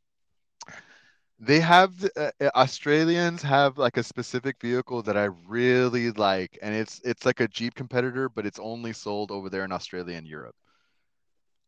they 1.41 1.61
have 1.61 1.93
uh, 2.17 2.31
uh, 2.41 2.51
Australians 2.55 3.43
have 3.43 3.79
like 3.79 3.97
a 3.97 4.03
specific 4.03 4.61
vehicle 4.61 5.03
that 5.03 5.17
I 5.17 5.25
really 5.25 6.11
like, 6.13 6.59
and 6.63 6.75
it's 6.75 7.01
it's 7.05 7.25
like 7.27 7.41
a 7.41 7.49
Jeep 7.49 7.75
competitor, 7.75 8.29
but 8.29 8.47
it's 8.47 8.59
only 8.61 8.93
sold 8.93 9.31
over 9.31 9.49
there 9.51 9.65
in 9.65 9.73
Australia 9.73 10.17
and 10.17 10.27
Europe. 10.27 10.57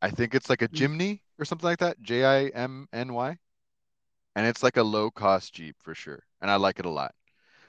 I 0.02 0.10
think 0.10 0.34
it's 0.34 0.48
like 0.50 0.62
a 0.62 0.68
Hmm. 0.72 0.86
Jimny 0.86 1.20
or 1.38 1.44
something 1.44 1.66
like 1.66 1.78
that, 1.80 2.00
J 2.02 2.24
I 2.24 2.46
M 2.48 2.88
N 2.92 3.12
Y, 3.14 3.38
and 4.36 4.46
it's 4.46 4.62
like 4.62 4.76
a 4.76 4.82
low 4.82 5.10
cost 5.10 5.54
Jeep 5.54 5.76
for 5.80 5.94
sure, 5.94 6.24
and 6.40 6.50
I 6.50 6.56
like 6.56 6.78
it 6.78 6.86
a 6.86 6.90
lot. 6.90 7.14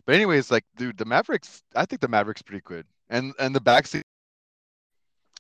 But 0.06 0.16
anyways, 0.16 0.52
like 0.52 0.66
dude, 0.76 0.98
the 0.98 1.06
Mavericks, 1.06 1.64
I 1.76 1.86
think 1.86 2.02
the 2.02 2.08
Mavericks 2.10 2.42
pretty 2.42 2.62
good, 2.64 2.88
and 3.10 3.34
and 3.40 3.56
the 3.56 3.62
backseat. 3.62 4.04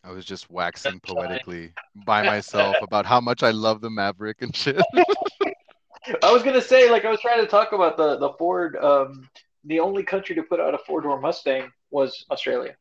I 0.04 0.12
was 0.12 0.26
just 0.26 0.50
waxing 0.50 0.94
That's 1.04 1.14
fine. 1.14 1.28
poetically 1.28 1.74
by 2.06 2.24
myself 2.24 2.78
about 2.82 3.06
how 3.06 3.22
much 3.22 3.44
I 3.44 3.52
love 3.52 3.82
the 3.82 3.90
Maverick 3.90 4.42
and 4.42 4.56
shit. 4.56 4.82
I 6.24 6.32
was 6.32 6.42
gonna 6.42 6.62
say, 6.62 6.90
like, 6.90 7.06
I 7.06 7.12
was 7.12 7.20
trying 7.22 7.42
to 7.42 7.48
talk 7.48 7.72
about 7.74 7.98
the 7.98 8.18
the 8.18 8.32
Ford. 8.34 8.76
Um, 8.78 9.30
the 9.66 9.80
only 9.80 10.02
country 10.04 10.34
to 10.36 10.44
put 10.44 10.60
out 10.60 10.74
a 10.74 10.80
four 10.80 11.02
door 11.02 11.20
Mustang 11.22 11.72
was 11.92 12.26
Australia, 12.32 12.76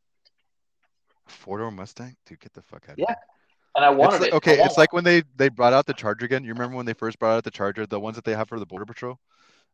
Four 1.26 1.58
door 1.58 1.70
Mustang, 1.70 2.16
dude, 2.24 2.40
get 2.40 2.54
the 2.54 2.62
fuck 2.62 2.84
out 2.88 2.92
of 2.92 2.96
here. 2.96 3.04
Yeah, 3.08 3.14
here. 3.14 3.16
and 3.76 3.84
I 3.84 3.90
It's 3.90 3.98
wanted 3.98 4.20
like, 4.22 4.28
it. 4.28 4.34
Okay, 4.36 4.62
it's 4.62 4.78
like 4.78 4.94
when 4.94 5.04
they 5.04 5.22
they 5.36 5.50
brought 5.50 5.74
out 5.74 5.84
the 5.84 5.92
Charger 5.92 6.24
again. 6.24 6.42
You 6.44 6.54
remember 6.54 6.76
when 6.76 6.86
they 6.86 6.94
first 6.94 7.18
brought 7.18 7.36
out 7.36 7.44
the 7.44 7.50
Charger, 7.50 7.86
the 7.86 8.00
ones 8.00 8.16
that 8.16 8.24
they 8.24 8.34
have 8.34 8.48
for 8.48 8.58
the 8.58 8.66
Border 8.66 8.86
Patrol? 8.86 9.18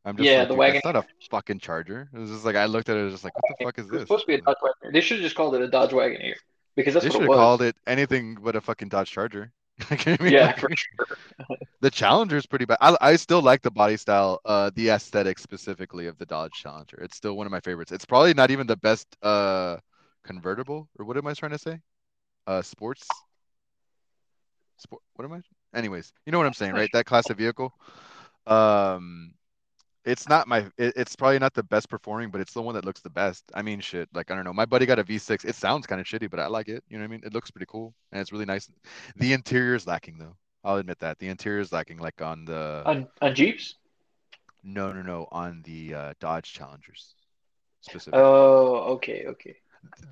I'm 0.04 0.16
just 0.16 0.28
Yeah, 0.28 0.40
like, 0.40 0.48
the 0.48 0.54
wagon. 0.54 0.80
that's 0.84 0.94
not 0.94 1.04
a 1.04 1.06
fucking 1.30 1.60
Charger. 1.60 2.08
It 2.12 2.18
was 2.18 2.30
just 2.30 2.44
like 2.44 2.56
I 2.56 2.66
looked 2.66 2.88
at 2.88 2.96
it, 2.96 3.10
just 3.10 3.22
like, 3.24 3.34
what 3.34 3.56
the 3.58 3.64
fuck 3.64 3.78
is 3.78 3.86
It 3.86 3.92
this? 3.92 4.00
supposed 4.02 4.22
to 4.22 4.26
be 4.26 4.34
a 4.34 4.40
Dodge 4.40 4.56
Wagoneer. 4.62 4.92
They 4.92 5.00
should 5.00 5.18
have 5.18 5.24
just 5.24 5.36
called 5.36 5.54
it 5.54 5.62
a 5.62 5.68
Dodge 5.68 5.90
Wagoneer 5.90 6.34
because 6.76 6.94
that's 6.94 7.04
They 7.04 7.08
what 7.08 7.14
should 7.14 7.22
have 7.22 7.32
called 7.32 7.62
it 7.62 7.76
anything 7.86 8.36
but 8.42 8.56
a 8.56 8.60
fucking 8.60 8.88
Dodge 8.88 9.10
Charger. 9.10 9.52
I 9.90 10.18
mean, 10.20 10.32
Yeah, 10.32 10.46
like, 10.46 10.58
for 10.58 10.70
sure. 10.74 11.06
the 11.80 11.90
Challenger 11.90 12.36
is 12.36 12.46
pretty 12.46 12.64
bad. 12.64 12.78
I, 12.80 12.96
I 13.00 13.16
still 13.16 13.42
like 13.42 13.62
the 13.62 13.70
body 13.70 13.96
style, 13.96 14.40
uh, 14.44 14.70
the 14.74 14.90
aesthetic 14.90 15.38
specifically 15.38 16.06
of 16.06 16.18
the 16.18 16.26
Dodge 16.26 16.52
Challenger. 16.54 16.98
It's 17.02 17.16
still 17.16 17.36
one 17.36 17.46
of 17.46 17.52
my 17.52 17.60
favorites. 17.60 17.92
It's 17.92 18.04
probably 18.06 18.34
not 18.34 18.50
even 18.50 18.66
the 18.66 18.76
best 18.76 19.06
uh 19.22 19.78
convertible, 20.24 20.88
or 20.98 21.04
what 21.04 21.16
am 21.16 21.26
I 21.26 21.34
trying 21.34 21.52
to 21.52 21.58
say? 21.58 21.80
Uh, 22.46 22.62
sports. 22.62 23.06
Sport. 24.78 25.02
What 25.14 25.24
am 25.24 25.32
I? 25.32 25.40
Anyways, 25.78 26.12
you 26.24 26.32
know 26.32 26.38
what 26.38 26.46
I'm 26.46 26.52
saying, 26.54 26.72
right? 26.72 26.90
That 26.92 27.06
class 27.06 27.30
of 27.30 27.38
vehicle. 27.38 27.72
Um, 28.46 29.32
it's 30.06 30.28
not 30.28 30.48
my. 30.48 30.60
It, 30.78 30.94
it's 30.96 31.16
probably 31.16 31.38
not 31.38 31.54
the 31.54 31.62
best 31.64 31.88
performing, 31.90 32.30
but 32.30 32.40
it's 32.40 32.52
the 32.54 32.62
one 32.62 32.74
that 32.76 32.84
looks 32.84 33.00
the 33.00 33.10
best. 33.10 33.44
I 33.54 33.62
mean, 33.62 33.80
shit. 33.80 34.08
Like 34.14 34.30
I 34.30 34.34
don't 34.34 34.44
know. 34.44 34.52
My 34.52 34.64
buddy 34.66 34.86
got 34.86 34.98
a 34.98 35.04
V6. 35.04 35.44
It 35.44 35.54
sounds 35.56 35.86
kind 35.86 36.00
of 36.00 36.06
shitty, 36.06 36.30
but 36.30 36.40
I 36.40 36.46
like 36.46 36.68
it. 36.68 36.84
You 36.88 36.98
know 36.98 37.02
what 37.02 37.08
I 37.08 37.10
mean? 37.10 37.22
It 37.24 37.34
looks 37.34 37.50
pretty 37.50 37.66
cool, 37.68 37.94
and 38.12 38.20
it's 38.20 38.32
really 38.32 38.44
nice. 38.46 38.68
The 39.16 39.32
interior 39.32 39.74
is 39.74 39.86
lacking 39.86 40.18
though. 40.18 40.36
I'll 40.64 40.76
admit 40.78 40.98
that 41.00 41.18
the 41.18 41.28
interior 41.28 41.60
is 41.60 41.72
lacking. 41.72 41.98
Like 41.98 42.22
on 42.22 42.44
the 42.44 42.86
On 42.86 43.08
on 43.20 43.34
Jeeps. 43.34 43.74
no, 44.62 44.92
no, 44.92 45.02
no, 45.02 45.28
on 45.32 45.62
the 45.64 45.94
uh, 45.94 46.14
Dodge 46.20 46.52
Challengers 46.52 47.14
specifically. 47.80 48.22
Oh, 48.22 48.94
okay, 48.96 49.26
okay. 49.26 49.56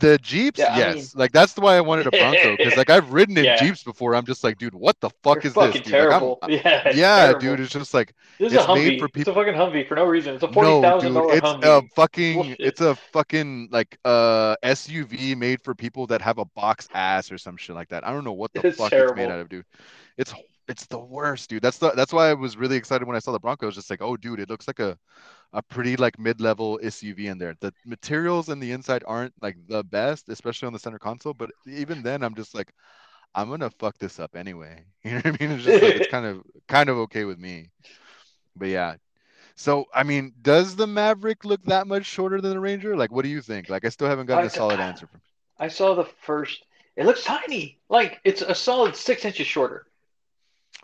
The 0.01 0.19
Jeeps, 0.19 0.59
Yeah, 0.59 0.75
I 0.75 0.79
yes. 0.79 0.95
mean- 0.97 1.07
Like 1.15 1.33
that's 1.33 1.57
why 1.57 1.77
I 1.77 1.81
wanted 1.81 2.07
a 2.07 2.11
Bronco 2.19 2.57
because 2.57 2.77
like 2.77 2.91
I've 2.91 3.13
ridden 3.13 3.39
in 3.39 3.45
Yeah. 3.45 3.57
Jeeps 3.57 3.83
before. 3.85 4.15
I'm 4.15 4.27
just 4.27 4.43
like, 4.45 4.59
dude, 4.59 4.75
what 4.75 4.99
the 5.01 5.09
fuck 5.23 5.45
You're 5.45 5.51
is 5.51 5.55
this? 5.55 5.65
Dude? 5.67 5.75
Like, 5.77 5.85
terrible. 5.85 6.39
I'm- 6.43 6.51
yeah, 6.65 6.83
it's 6.89 6.97
yeah, 6.97 7.17
terrible. 7.27 7.41
dude. 7.41 7.61
It's 7.61 7.73
just 7.73 7.95
like 7.95 8.13
This 8.39 8.53
it's 8.53 8.69
made 8.69 8.99
for 9.01 9.09
It's 9.15 9.29
a 9.29 9.33
fucking 9.35 9.55
Humvee 9.55 9.87
for 9.87 9.95
no 9.95 10.05
reason. 10.05 10.35
It's 10.35 10.43
a 10.43 10.53
forty 10.53 10.69
no, 10.71 10.83
thousand 10.83 11.15
dude. 11.15 11.23
dollar 11.23 11.35
It's 11.35 11.47
Humvee. 11.47 11.85
a 11.85 11.89
fucking. 11.95 12.35
Bullshit. 12.35 12.57
It's 12.61 12.81
a 12.81 12.95
fucking 13.13 13.69
like 13.71 13.99
uh 14.05 14.57
SUV 14.65 15.37
made 15.37 15.63
for 15.63 15.75
people 15.75 16.07
that 16.09 16.21
have 16.21 16.39
a 16.39 16.45
box 16.45 16.89
ass 16.93 17.31
or 17.31 17.39
some 17.39 17.57
shit 17.57 17.77
like 17.77 17.89
that. 17.91 18.07
I 18.07 18.13
don't 18.13 18.25
know 18.25 18.33
what 18.33 18.53
the 18.53 18.67
It's 18.67 18.79
fuck 18.79 18.93
it's 18.93 19.15
made 19.15 19.31
out 19.31 19.39
of, 19.41 19.49
dude. 19.49 19.65
It's 20.19 20.35
it's 20.69 20.87
the 20.87 20.99
worst, 20.99 21.51
dude. 21.51 21.63
That's 21.63 21.79
the 21.79 21.91
that's 21.93 22.13
why 22.13 22.31
I 22.31 22.35
was 22.35 22.57
really 22.57 22.77
excited 22.77 23.07
when 23.07 23.17
I 23.17 23.21
saw 23.21 23.33
the 23.33 23.39
Bronco. 23.41 23.67
I 23.67 23.69
was 23.69 23.75
just 23.75 23.91
like, 23.91 24.03
oh, 24.03 24.17
dude, 24.17 24.41
it 24.41 24.49
looks 24.49 24.67
like 24.67 24.81
a 24.81 24.99
a 25.53 25.63
pretty 25.63 25.97
like 25.97 26.19
mid-level 26.19 26.81
SUV 26.83 27.27
in 27.27 27.39
there. 27.39 27.55
The 27.61 27.73
materials 27.87 28.49
in 28.49 28.59
the 28.61 28.73
inside 28.73 29.05
aren't 29.07 29.35
like 29.43 29.57
the 29.69 29.85
best, 29.85 30.29
especially 30.29 30.67
on 30.67 30.73
the 30.73 30.79
center 30.79 30.99
console. 30.99 31.35
But 31.35 31.51
even 31.67 32.03
then, 32.03 32.23
I'm 32.23 32.35
just 32.35 32.55
like, 32.55 32.73
I'm 33.35 33.51
gonna 33.51 33.71
fuck 33.71 33.99
this 33.99 34.19
up 34.19 34.37
anyway. 34.37 34.85
You 35.05 35.13
know 35.13 35.17
what 35.19 35.27
I 35.27 35.31
mean? 35.41 35.51
It's 35.53 35.65
just 35.65 35.83
like 35.83 35.97
it's 35.97 36.11
kind 36.11 36.27
of 36.27 36.43
kind 36.69 36.89
of 36.89 36.97
okay 36.99 37.25
with 37.25 37.39
me. 37.39 37.71
But 38.57 38.69
yeah. 38.69 38.97
So 39.57 39.87
I 39.95 40.03
mean, 40.03 40.33
does 40.43 40.77
the 40.77 40.87
Maverick 40.87 41.45
look 41.45 41.63
that 41.65 41.87
much 41.87 42.07
shorter 42.07 42.41
than 42.41 42.53
the 42.53 42.61
Ranger? 42.61 42.97
Like, 42.97 43.13
what 43.13 43.23
do 43.23 43.29
you 43.29 43.43
think? 43.43 43.69
Like, 43.69 43.85
I 43.85 43.89
still 43.91 44.09
haven't 44.09 44.27
gotten 44.27 44.45
I- 44.45 44.49
a 44.49 44.51
solid 44.51 44.81
answer 44.81 45.07
from. 45.07 45.21
I 45.59 45.69
saw 45.69 45.95
the 45.95 46.05
first. 46.05 46.67
It 46.97 47.07
looks 47.07 47.23
tiny. 47.25 47.79
Like 47.89 48.21
it's 48.25 48.43
a 48.43 48.55
solid 48.55 48.97
six 48.97 49.25
inches 49.25 49.47
shorter. 49.47 49.87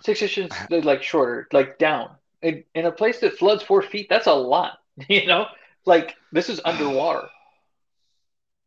Six 0.02 0.22
inches 0.22 0.50
like 0.70 1.02
shorter, 1.02 1.48
like 1.52 1.78
down. 1.78 2.10
In, 2.42 2.64
in 2.74 2.86
a 2.86 2.92
place 2.92 3.20
that 3.20 3.36
floods 3.38 3.62
four 3.62 3.82
feet, 3.82 4.08
that's 4.08 4.26
a 4.26 4.32
lot. 4.34 4.78
You 5.08 5.26
know, 5.26 5.46
like 5.86 6.16
this 6.32 6.48
is 6.50 6.60
underwater. 6.64 7.28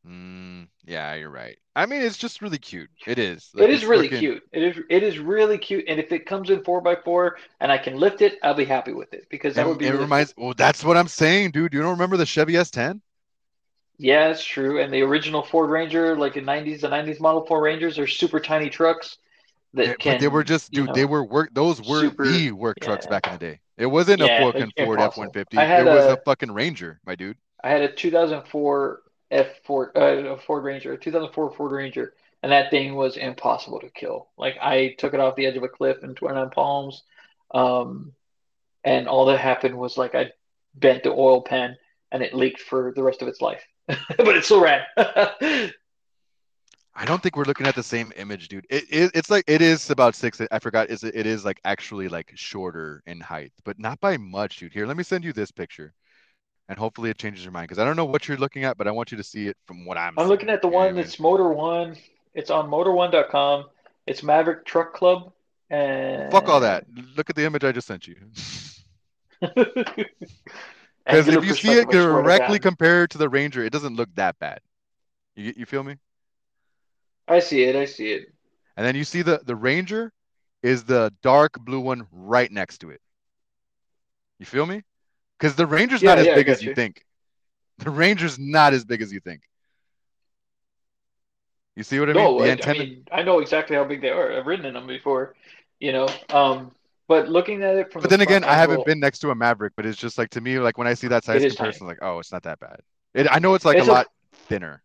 Mm, 0.07 0.67
yeah, 0.85 1.13
you're 1.15 1.29
right. 1.29 1.57
I 1.75 1.85
mean, 1.85 2.01
it's 2.01 2.17
just 2.17 2.41
really 2.41 2.57
cute. 2.57 2.89
It 3.07 3.17
is. 3.19 3.49
Like, 3.53 3.63
it 3.65 3.69
is 3.71 3.85
really 3.85 4.03
looking- 4.03 4.19
cute. 4.19 4.43
It 4.51 4.63
is. 4.63 4.83
It 4.89 5.03
is 5.03 5.19
really 5.19 5.57
cute. 5.57 5.85
And 5.87 5.99
if 5.99 6.11
it 6.11 6.25
comes 6.25 6.49
in 6.49 6.63
four 6.63 6.81
by 6.81 6.95
four 6.95 7.37
and 7.59 7.71
I 7.71 7.77
can 7.77 7.95
lift 7.97 8.21
it, 8.21 8.37
I'll 8.43 8.53
be 8.53 8.65
happy 8.65 8.93
with 8.93 9.13
it 9.13 9.27
because 9.29 9.55
that 9.55 9.61
And 9.61 9.69
would 9.69 9.79
be. 9.79 9.85
it 9.87 9.91
really 9.91 10.03
reminds. 10.03 10.33
Well, 10.37 10.53
that's 10.55 10.83
what 10.83 10.97
I'm 10.97 11.07
saying, 11.07 11.51
dude. 11.51 11.73
You 11.73 11.81
don't 11.81 11.91
remember 11.91 12.17
the 12.17 12.25
Chevy 12.25 12.53
S10? 12.53 12.99
Yeah, 13.97 14.29
it's 14.29 14.43
true. 14.43 14.81
And 14.81 14.93
the 14.93 15.01
original 15.03 15.43
Ford 15.43 15.69
Ranger, 15.69 16.17
like 16.17 16.35
in 16.35 16.45
'90s, 16.45 16.81
the 16.81 16.89
'90s 16.89 17.19
model 17.19 17.45
Ford 17.45 17.63
Rangers 17.63 17.97
are 17.99 18.07
super 18.07 18.39
tiny 18.39 18.69
trucks 18.69 19.17
that 19.73 19.99
can. 19.99 20.15
but 20.15 20.21
they 20.21 20.27
were 20.27 20.43
just, 20.43 20.71
dude. 20.71 20.93
They 20.93 21.05
were 21.05 21.23
work. 21.23 21.49
Those 21.53 21.81
were 21.81 22.01
super- 22.01 22.25
the 22.25 22.51
work 22.51 22.79
trucks 22.79 23.05
yeah. 23.05 23.09
back 23.09 23.27
in 23.27 23.33
the 23.33 23.39
day. 23.39 23.59
It 23.77 23.87
wasn't 23.87 24.19
Yeah, 24.19 24.43
a 24.43 24.51
fucking 24.51 24.71
Ford. 24.77 24.99
F-150. 24.99 25.53
It 25.53 25.85
was 25.85 26.05
a- 26.05 26.13
a 26.13 26.17
fucking 26.17 26.51
Ranger, 26.51 26.99
my 27.05 27.15
dude. 27.15 27.37
I 27.63 27.69
had 27.69 27.81
a 27.81 27.91
2004 27.91 29.01
F 29.31 29.47
Ford, 29.65 29.91
uh, 29.95 30.01
a 30.01 30.37
Ford 30.37 30.63
Ranger, 30.63 30.93
a 30.93 30.97
2004 30.97 31.51
Ford 31.55 31.71
Ranger, 31.71 32.13
and 32.43 32.51
that 32.51 32.69
thing 32.69 32.93
was 32.95 33.17
impossible 33.17 33.79
to 33.79 33.89
kill. 33.89 34.27
Like 34.37 34.57
I 34.61 34.95
took 34.97 35.13
it 35.13 35.19
off 35.19 35.35
the 35.35 35.45
edge 35.47 35.57
of 35.57 35.63
a 35.63 35.69
cliff 35.69 36.03
in 36.03 36.13
29 36.13 36.49
Palms, 36.51 37.03
um, 37.51 38.13
and 38.83 39.07
all 39.07 39.25
that 39.25 39.39
happened 39.39 39.77
was 39.77 39.97
like 39.97 40.13
I 40.13 40.31
bent 40.75 41.03
the 41.03 41.11
oil 41.11 41.41
pan 41.41 41.77
and 42.11 42.21
it 42.21 42.33
leaked 42.35 42.61
for 42.61 42.93
the 42.95 43.01
rest 43.01 43.21
of 43.21 43.27
its 43.27 43.41
life. 43.41 43.63
but 43.87 44.35
it 44.37 44.45
still 44.45 44.61
ran. 44.61 44.81
I 46.95 47.05
don't 47.05 47.21
think 47.23 47.35
we're 47.35 47.45
looking 47.45 47.65
at 47.65 47.75
the 47.75 47.83
same 47.83 48.13
image, 48.17 48.49
dude. 48.49 48.67
It, 48.69 48.83
it 48.89 49.11
it's 49.15 49.29
like 49.29 49.43
it 49.47 49.61
is 49.61 49.89
about 49.89 50.15
six. 50.15 50.39
I 50.51 50.59
forgot. 50.59 50.89
Is 50.89 51.03
it 51.03 51.25
is 51.25 51.43
like 51.43 51.59
actually 51.65 52.07
like 52.07 52.31
shorter 52.35 53.01
in 53.07 53.19
height, 53.19 53.51
but 53.63 53.79
not 53.79 53.99
by 53.99 54.17
much, 54.17 54.57
dude. 54.57 54.73
Here, 54.73 54.85
let 54.85 54.95
me 54.95 55.03
send 55.03 55.23
you 55.23 55.33
this 55.33 55.51
picture, 55.51 55.93
and 56.69 56.77
hopefully 56.77 57.09
it 57.09 57.17
changes 57.17 57.43
your 57.43 57.51
mind 57.51 57.67
because 57.67 57.79
I 57.79 57.85
don't 57.85 57.95
know 57.95 58.05
what 58.05 58.27
you're 58.27 58.37
looking 58.37 58.63
at, 58.63 58.77
but 58.77 58.87
I 58.87 58.91
want 58.91 59.11
you 59.11 59.17
to 59.17 59.23
see 59.23 59.47
it 59.47 59.57
from 59.65 59.85
what 59.85 59.97
I'm. 59.97 60.17
I'm 60.19 60.27
looking 60.27 60.49
at 60.49 60.61
the 60.61 60.67
one 60.67 60.95
that's 60.95 61.19
Motor 61.19 61.49
One. 61.49 61.95
It's 62.35 62.51
on 62.51 62.69
Motor1.com. 62.69 63.65
It's 64.05 64.21
Maverick 64.21 64.65
Truck 64.65 64.93
Club. 64.93 65.31
And 65.69 66.31
fuck 66.31 66.47
all 66.47 66.59
that. 66.59 66.85
Look 67.15 67.29
at 67.29 67.35
the 67.35 67.45
image 67.45 67.63
I 67.63 67.71
just 67.71 67.87
sent 67.87 68.07
you. 68.07 68.15
Because 71.05 71.27
if 71.27 71.43
you 71.43 71.53
see 71.53 71.73
it 71.73 71.89
directly 71.89 72.59
compared 72.59 73.11
to 73.11 73.17
the 73.17 73.27
Ranger, 73.27 73.63
it 73.63 73.73
doesn't 73.73 73.95
look 73.95 74.07
that 74.15 74.39
bad. 74.39 74.61
You 75.35 75.53
you 75.57 75.65
feel 75.65 75.83
me? 75.83 75.97
I 77.27 77.39
see 77.39 77.63
it. 77.63 77.75
I 77.75 77.85
see 77.85 78.11
it. 78.11 78.33
And 78.75 78.85
then 78.85 78.95
you 78.95 79.03
see 79.03 79.21
the 79.21 79.41
the 79.45 79.55
Ranger 79.55 80.11
is 80.61 80.83
the 80.83 81.13
dark 81.21 81.59
blue 81.59 81.79
one 81.79 82.07
right 82.11 82.51
next 82.51 82.79
to 82.79 82.89
it. 82.89 83.01
You 84.39 84.45
feel 84.45 84.65
me? 84.65 84.81
Because 85.37 85.55
the 85.55 85.67
Ranger's 85.67 86.01
yeah, 86.01 86.11
not 86.11 86.19
as 86.19 86.27
yeah, 86.27 86.35
big 86.35 86.49
as 86.49 86.61
you. 86.61 86.69
you 86.69 86.75
think. 86.75 87.05
The 87.79 87.89
Ranger's 87.89 88.39
not 88.39 88.73
as 88.73 88.85
big 88.85 89.01
as 89.01 89.11
you 89.11 89.19
think. 89.19 89.41
You 91.75 91.83
see 91.83 91.99
what 91.99 92.09
I 92.09 92.13
no, 92.13 92.35
mean? 92.35 92.43
The 92.43 92.51
antenna... 92.51 92.79
I 92.79 92.85
mean, 92.85 93.07
I 93.11 93.23
know 93.23 93.39
exactly 93.39 93.75
how 93.75 93.83
big 93.83 94.01
they 94.01 94.09
are. 94.09 94.31
I've 94.31 94.45
ridden 94.45 94.65
in 94.65 94.75
them 94.75 94.85
before, 94.85 95.35
you 95.79 95.91
know. 95.91 96.07
Um, 96.29 96.71
but 97.07 97.29
looking 97.29 97.63
at 97.63 97.75
it 97.75 97.91
from 97.91 98.03
but 98.03 98.09
the 98.09 98.17
then 98.17 98.21
again, 98.21 98.43
I 98.43 98.53
haven't 98.53 98.85
been 98.85 98.99
next 98.99 99.19
to 99.19 99.31
a 99.31 99.35
Maverick, 99.35 99.73
but 99.75 99.85
it's 99.85 99.97
just 99.97 100.17
like 100.17 100.29
to 100.31 100.41
me, 100.41 100.59
like 100.59 100.77
when 100.77 100.87
I 100.87 100.93
see 100.93 101.07
that 101.07 101.23
size 101.23 101.43
comparison, 101.43 101.87
like, 101.87 101.99
oh, 102.01 102.19
it's 102.19 102.31
not 102.31 102.43
that 102.43 102.59
bad. 102.59 102.79
It, 103.13 103.27
I 103.29 103.39
know 103.39 103.55
it's 103.55 103.65
like 103.65 103.77
it's 103.77 103.87
a, 103.87 103.91
a 103.91 103.93
lot 103.93 104.07
thinner. 104.33 104.81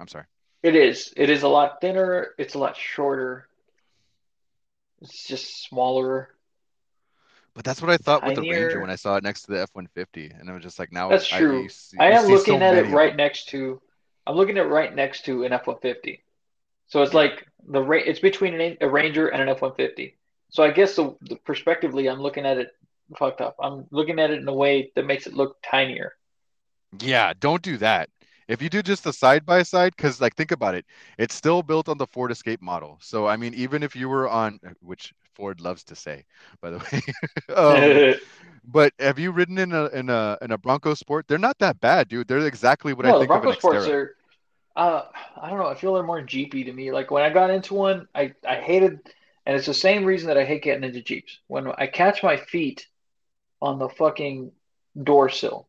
I'm 0.00 0.08
sorry. 0.08 0.24
It 0.64 0.74
is. 0.74 1.12
It 1.14 1.28
is 1.28 1.42
a 1.42 1.48
lot 1.48 1.82
thinner. 1.82 2.30
It's 2.38 2.54
a 2.54 2.58
lot 2.58 2.74
shorter. 2.74 3.46
It's 5.02 5.26
just 5.26 5.62
smaller. 5.62 6.30
But 7.52 7.64
that's 7.64 7.82
what 7.82 7.90
I 7.90 7.98
thought 7.98 8.24
with 8.24 8.36
the 8.36 8.40
Ranger 8.40 8.80
when 8.80 8.88
I 8.88 8.96
saw 8.96 9.16
it 9.16 9.22
next 9.22 9.42
to 9.42 9.52
the 9.52 9.60
F 9.60 9.68
one 9.74 9.88
fifty, 9.94 10.30
and 10.30 10.48
I 10.48 10.54
was 10.54 10.62
just 10.62 10.78
like, 10.78 10.90
now 10.90 11.10
that's 11.10 11.30
I, 11.30 11.38
true. 11.38 11.68
I, 12.00 12.06
I 12.06 12.10
am 12.12 12.28
looking 12.28 12.60
so 12.60 12.64
at 12.64 12.78
it 12.78 12.86
right 12.88 13.14
next 13.14 13.50
to. 13.50 13.82
I'm 14.26 14.36
looking 14.36 14.56
at 14.56 14.66
right 14.66 14.92
next 14.92 15.26
to 15.26 15.44
an 15.44 15.52
F 15.52 15.66
one 15.66 15.76
fifty, 15.82 16.24
so 16.86 17.02
it's 17.02 17.12
like 17.12 17.46
the 17.68 17.82
it's 17.90 18.20
between 18.20 18.58
an, 18.58 18.78
a 18.80 18.88
Ranger 18.88 19.28
and 19.28 19.42
an 19.42 19.50
F 19.50 19.60
one 19.60 19.74
fifty. 19.74 20.16
So 20.48 20.62
I 20.62 20.70
guess 20.70 20.96
the, 20.96 21.14
the 21.20 21.36
perspectively, 21.36 22.08
I'm 22.08 22.22
looking 22.22 22.46
at 22.46 22.56
it 22.56 22.74
fucked 23.18 23.42
up. 23.42 23.56
I'm 23.62 23.86
looking 23.90 24.18
at 24.18 24.30
it 24.30 24.40
in 24.40 24.48
a 24.48 24.54
way 24.54 24.92
that 24.96 25.04
makes 25.04 25.26
it 25.26 25.34
look 25.34 25.58
tinier. 25.62 26.14
Yeah, 27.00 27.34
don't 27.38 27.62
do 27.62 27.76
that. 27.78 28.08
If 28.48 28.60
you 28.60 28.68
do 28.68 28.82
just 28.82 29.04
the 29.04 29.12
side 29.12 29.46
by 29.46 29.62
side, 29.62 29.94
because 29.96 30.20
like 30.20 30.34
think 30.34 30.50
about 30.50 30.74
it, 30.74 30.84
it's 31.18 31.34
still 31.34 31.62
built 31.62 31.88
on 31.88 31.98
the 31.98 32.06
Ford 32.06 32.30
Escape 32.30 32.60
model. 32.60 32.98
So 33.00 33.26
I 33.26 33.36
mean, 33.36 33.54
even 33.54 33.82
if 33.82 33.96
you 33.96 34.08
were 34.08 34.28
on, 34.28 34.60
which 34.80 35.14
Ford 35.34 35.60
loves 35.60 35.84
to 35.84 35.96
say, 35.96 36.24
by 36.60 36.70
the 36.70 36.78
way. 36.78 37.54
um, 37.54 38.14
but 38.64 38.92
have 38.98 39.18
you 39.18 39.32
ridden 39.32 39.58
in 39.58 39.72
a 39.72 39.86
in 39.86 40.08
a 40.08 40.38
in 40.42 40.52
a 40.52 40.58
Bronco 40.58 40.94
Sport? 40.94 41.26
They're 41.28 41.38
not 41.38 41.58
that 41.58 41.80
bad, 41.80 42.08
dude. 42.08 42.28
They're 42.28 42.46
exactly 42.46 42.92
what 42.92 43.06
no, 43.06 43.16
I 43.16 43.18
think 43.18 43.28
Bronco 43.28 43.48
of 43.48 43.54
an 43.54 43.60
Sports 43.60 43.88
are. 43.88 44.16
Uh, 44.76 45.02
I 45.40 45.50
don't 45.50 45.58
know. 45.58 45.68
I 45.68 45.74
feel 45.74 45.94
they're 45.94 46.02
more 46.02 46.20
Jeepy 46.20 46.64
to 46.64 46.72
me. 46.72 46.90
Like 46.90 47.10
when 47.10 47.22
I 47.22 47.30
got 47.30 47.50
into 47.50 47.74
one, 47.74 48.08
I 48.14 48.34
I 48.46 48.56
hated, 48.56 49.00
and 49.46 49.56
it's 49.56 49.66
the 49.66 49.74
same 49.74 50.04
reason 50.04 50.28
that 50.28 50.38
I 50.38 50.44
hate 50.44 50.62
getting 50.62 50.84
into 50.84 51.02
Jeeps. 51.02 51.38
When 51.46 51.68
I 51.68 51.86
catch 51.86 52.22
my 52.22 52.36
feet 52.36 52.86
on 53.62 53.78
the 53.78 53.88
fucking 53.88 54.52
door 55.00 55.28
sill, 55.28 55.68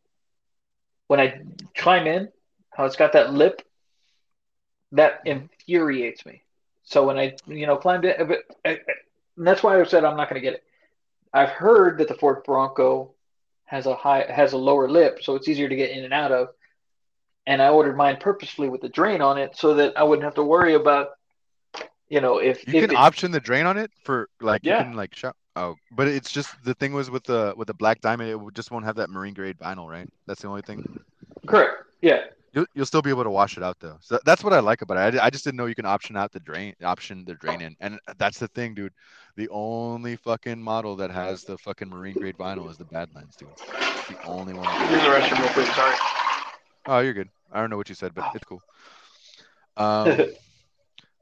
when 1.08 1.20
I 1.20 1.42
climb 1.76 2.08
in, 2.08 2.30
how 2.76 2.86
it's 2.86 2.96
got 2.96 3.14
that 3.14 3.34
lip 3.34 3.62
that 4.92 5.22
infuriates 5.26 6.26
me. 6.26 6.42
So 6.84 7.06
when 7.06 7.18
I, 7.18 7.36
you 7.48 7.66
know, 7.66 7.78
climbed 7.78 8.06
it, 8.06 8.20
uh, 8.20 8.26
uh, 8.70 8.76
and 9.38 9.48
that's 9.48 9.64
why 9.64 9.80
I 9.80 9.84
said 9.86 10.04
I'm 10.04 10.18
not 10.18 10.30
going 10.30 10.42
to 10.42 10.46
get 10.46 10.54
it. 10.54 10.64
I've 11.34 11.50
heard 11.50 11.98
that 11.98 12.08
the 12.08 12.14
Ford 12.14 12.44
Bronco 12.44 13.12
has 13.66 13.88
a 13.88 13.96
high 13.96 14.26
has 14.30 14.54
a 14.54 14.58
lower 14.58 14.88
lip, 14.90 15.20
so 15.22 15.36
it's 15.36 15.48
easier 15.48 15.68
to 15.68 15.76
get 15.76 15.92
in 15.92 16.04
and 16.04 16.14
out 16.14 16.32
of. 16.32 16.50
And 17.48 17.62
I 17.62 17.70
ordered 17.70 17.98
mine 17.98 18.18
purposefully 18.20 18.70
with 18.70 18.82
the 18.82 18.90
drain 18.90 19.22
on 19.22 19.38
it, 19.38 19.56
so 19.56 19.74
that 19.76 19.98
I 19.98 20.04
wouldn't 20.04 20.24
have 20.24 20.36
to 20.36 20.44
worry 20.44 20.76
about, 20.76 21.10
you 22.08 22.22
know, 22.22 22.38
if 22.38 22.66
you 22.68 22.76
if 22.76 22.90
can 22.90 22.92
it, 22.92 22.98
option 22.98 23.32
the 23.32 23.40
drain 23.40 23.66
on 23.66 23.78
it 23.78 23.92
for 24.04 24.30
like 24.40 24.62
yeah. 24.64 24.80
you 24.80 24.84
can 24.86 24.94
like 24.94 25.16
shop. 25.16 25.36
Oh, 25.56 25.76
but 25.92 26.08
it's 26.08 26.32
just 26.32 26.52
the 26.64 26.74
thing 26.76 26.94
was 26.94 27.10
with 27.10 27.24
the 27.24 27.54
with 27.58 27.68
the 27.68 27.74
black 27.74 28.02
diamond, 28.02 28.30
it 28.30 28.54
just 28.54 28.72
won't 28.72 28.86
have 28.86 28.96
that 28.98 29.10
marine 29.10 29.34
grade 29.34 29.58
vinyl, 29.58 29.90
right? 29.90 30.08
That's 30.28 30.42
the 30.42 30.48
only 30.48 30.62
thing. 30.62 31.00
Correct. 31.48 31.84
Yeah. 32.02 32.26
You'll, 32.56 32.66
you'll 32.74 32.86
still 32.86 33.02
be 33.02 33.10
able 33.10 33.26
to 33.26 33.30
wash 33.30 33.58
it 33.58 33.64
out 33.64 33.80
though. 33.82 33.98
So 34.00 34.18
that's 34.26 34.42
what 34.42 34.54
I 34.54 34.60
like 34.62 34.82
about 34.82 35.14
it. 35.14 35.20
I, 35.20 35.26
I 35.26 35.30
just 35.30 35.44
didn't 35.44 35.58
know 35.58 35.66
you 35.66 35.76
can 35.76 35.86
option 35.86 36.16
out 36.16 36.32
the 36.32 36.40
drain, 36.40 36.74
option 36.84 37.26
the 37.26 37.36
drain 37.36 37.60
in, 37.62 37.76
and 37.82 38.00
that's 38.18 38.40
the 38.40 38.48
thing, 38.48 38.74
dude. 38.74 38.94
The 39.36 39.50
only 39.50 40.16
fucking 40.16 40.62
model 40.62 40.96
that 40.96 41.12
has 41.12 41.44
the 41.44 41.58
fucking 41.58 41.90
marine 41.90 42.14
grade 42.14 42.38
vinyl 42.38 42.72
is 42.72 42.78
the 42.78 42.86
Badlands, 42.86 43.36
dude. 43.36 43.50
It's 43.58 44.08
the 44.08 44.24
only 44.24 44.54
one. 44.54 44.64
Use 44.90 45.02
the 45.02 45.10
restroom 45.10 45.40
real 45.42 45.50
quick. 45.50 45.68
Sorry. 45.68 45.96
Oh, 46.86 47.00
you're 47.00 47.14
good. 47.14 47.28
I 47.52 47.60
don't 47.60 47.70
know 47.70 47.76
what 47.76 47.90
you 47.90 47.96
said, 47.96 48.16
but 48.16 48.34
it's 48.34 48.46
cool. 48.46 48.62
Um, 49.78 50.28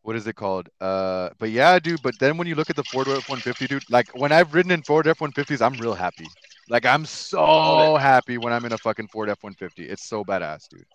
what 0.04 0.16
is 0.16 0.28
it 0.28 0.36
called? 0.36 0.70
Uh, 0.80 1.30
but 1.40 1.50
yeah, 1.50 1.80
dude. 1.80 2.04
But 2.04 2.20
then 2.20 2.38
when 2.38 2.46
you 2.46 2.54
look 2.54 2.70
at 2.70 2.76
the 2.76 2.84
Ford 2.84 3.08
F-150, 3.08 3.68
dude, 3.68 3.84
like 3.90 4.12
when 4.14 4.32
I've 4.32 4.54
ridden 4.54 4.72
in 4.72 4.84
Ford 4.84 5.08
F-150s, 5.08 5.60
I'm 5.60 5.74
real 5.82 5.96
happy. 5.96 6.28
Like 6.70 6.86
I'm 6.86 7.04
so 7.04 7.96
happy 7.96 8.38
when 8.38 8.54
I'm 8.54 8.64
in 8.66 8.74
a 8.74 8.78
fucking 8.78 9.08
Ford 9.08 9.28
F-150. 9.30 9.80
It's 9.80 10.08
so 10.08 10.24
badass, 10.24 10.68
dude. 10.70 10.86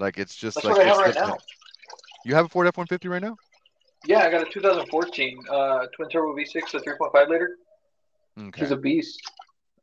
Like 0.00 0.18
it's 0.18 0.34
just 0.34 0.56
That's 0.56 0.66
like 0.66 0.76
what 0.76 0.86
I 0.86 0.88
have 0.88 0.98
right 0.98 1.14
now. 1.14 1.36
You 2.24 2.34
have 2.34 2.46
a 2.46 2.48
Ford 2.48 2.66
F 2.66 2.76
one 2.76 2.86
fifty 2.86 3.08
right 3.08 3.22
now? 3.22 3.36
Yeah, 4.06 4.20
I 4.20 4.30
got 4.30 4.46
a 4.46 4.50
2014 4.50 5.38
uh, 5.50 5.86
twin 5.94 6.08
turbo 6.08 6.34
V6, 6.34 6.72
a 6.72 6.80
3.5 6.80 7.28
liter. 7.28 7.56
Okay. 8.38 8.60
She's 8.62 8.70
a 8.70 8.76
beast. 8.76 9.20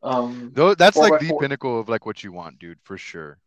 Um, 0.02 0.52
Though 0.56 0.74
that's 0.74 0.98
like 0.98 1.20
the 1.20 1.38
pinnacle 1.40 1.80
of 1.80 1.88
like 1.88 2.06
what 2.06 2.24
you 2.24 2.32
want, 2.32 2.58
dude, 2.58 2.80
for 2.84 2.98
sure. 2.98 3.38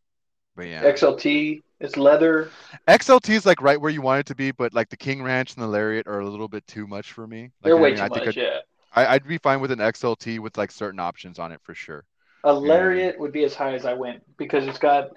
But 0.57 0.69
yeah, 0.69 0.85
XLT, 0.85 1.63
it's 1.81 1.97
leather. 1.97 2.51
XLT 2.87 3.31
is 3.31 3.47
like 3.47 3.63
right 3.63 3.81
where 3.81 3.91
you 3.91 4.03
want 4.03 4.21
it 4.21 4.27
to 4.27 4.35
be, 4.35 4.51
but 4.51 4.75
like 4.75 4.91
the 4.91 4.97
King 4.97 5.23
Ranch 5.23 5.55
and 5.55 5.63
the 5.63 5.69
Lariat 5.69 6.07
are 6.07 6.21
a 6.21 6.29
little 6.29 6.49
bit 6.49 6.67
too 6.67 6.87
much 6.87 7.13
for 7.13 7.27
me. 7.27 7.43
Like, 7.43 7.51
They're 7.63 7.77
way 7.77 7.89
I 7.89 7.91
mean, 7.91 7.97
too 7.97 8.03
I 8.03 8.09
much. 8.09 8.29
I'd, 8.29 8.37
yeah. 8.37 8.59
I, 8.93 9.15
would 9.15 9.27
be 9.27 9.39
fine 9.39 9.61
with 9.61 9.71
an 9.71 9.79
XLT 9.79 10.41
with 10.41 10.59
like 10.59 10.71
certain 10.71 11.01
options 11.01 11.39
on 11.39 11.53
it 11.53 11.61
for 11.63 11.75
sure. 11.75 12.05
A 12.45 12.53
Lariat 12.53 13.19
would 13.19 13.33
be 13.33 13.45
as 13.45 13.55
high 13.55 13.75
as 13.75 13.87
I 13.87 13.95
went 13.95 14.23
because 14.37 14.67
it's 14.67 14.79
got 14.79 15.11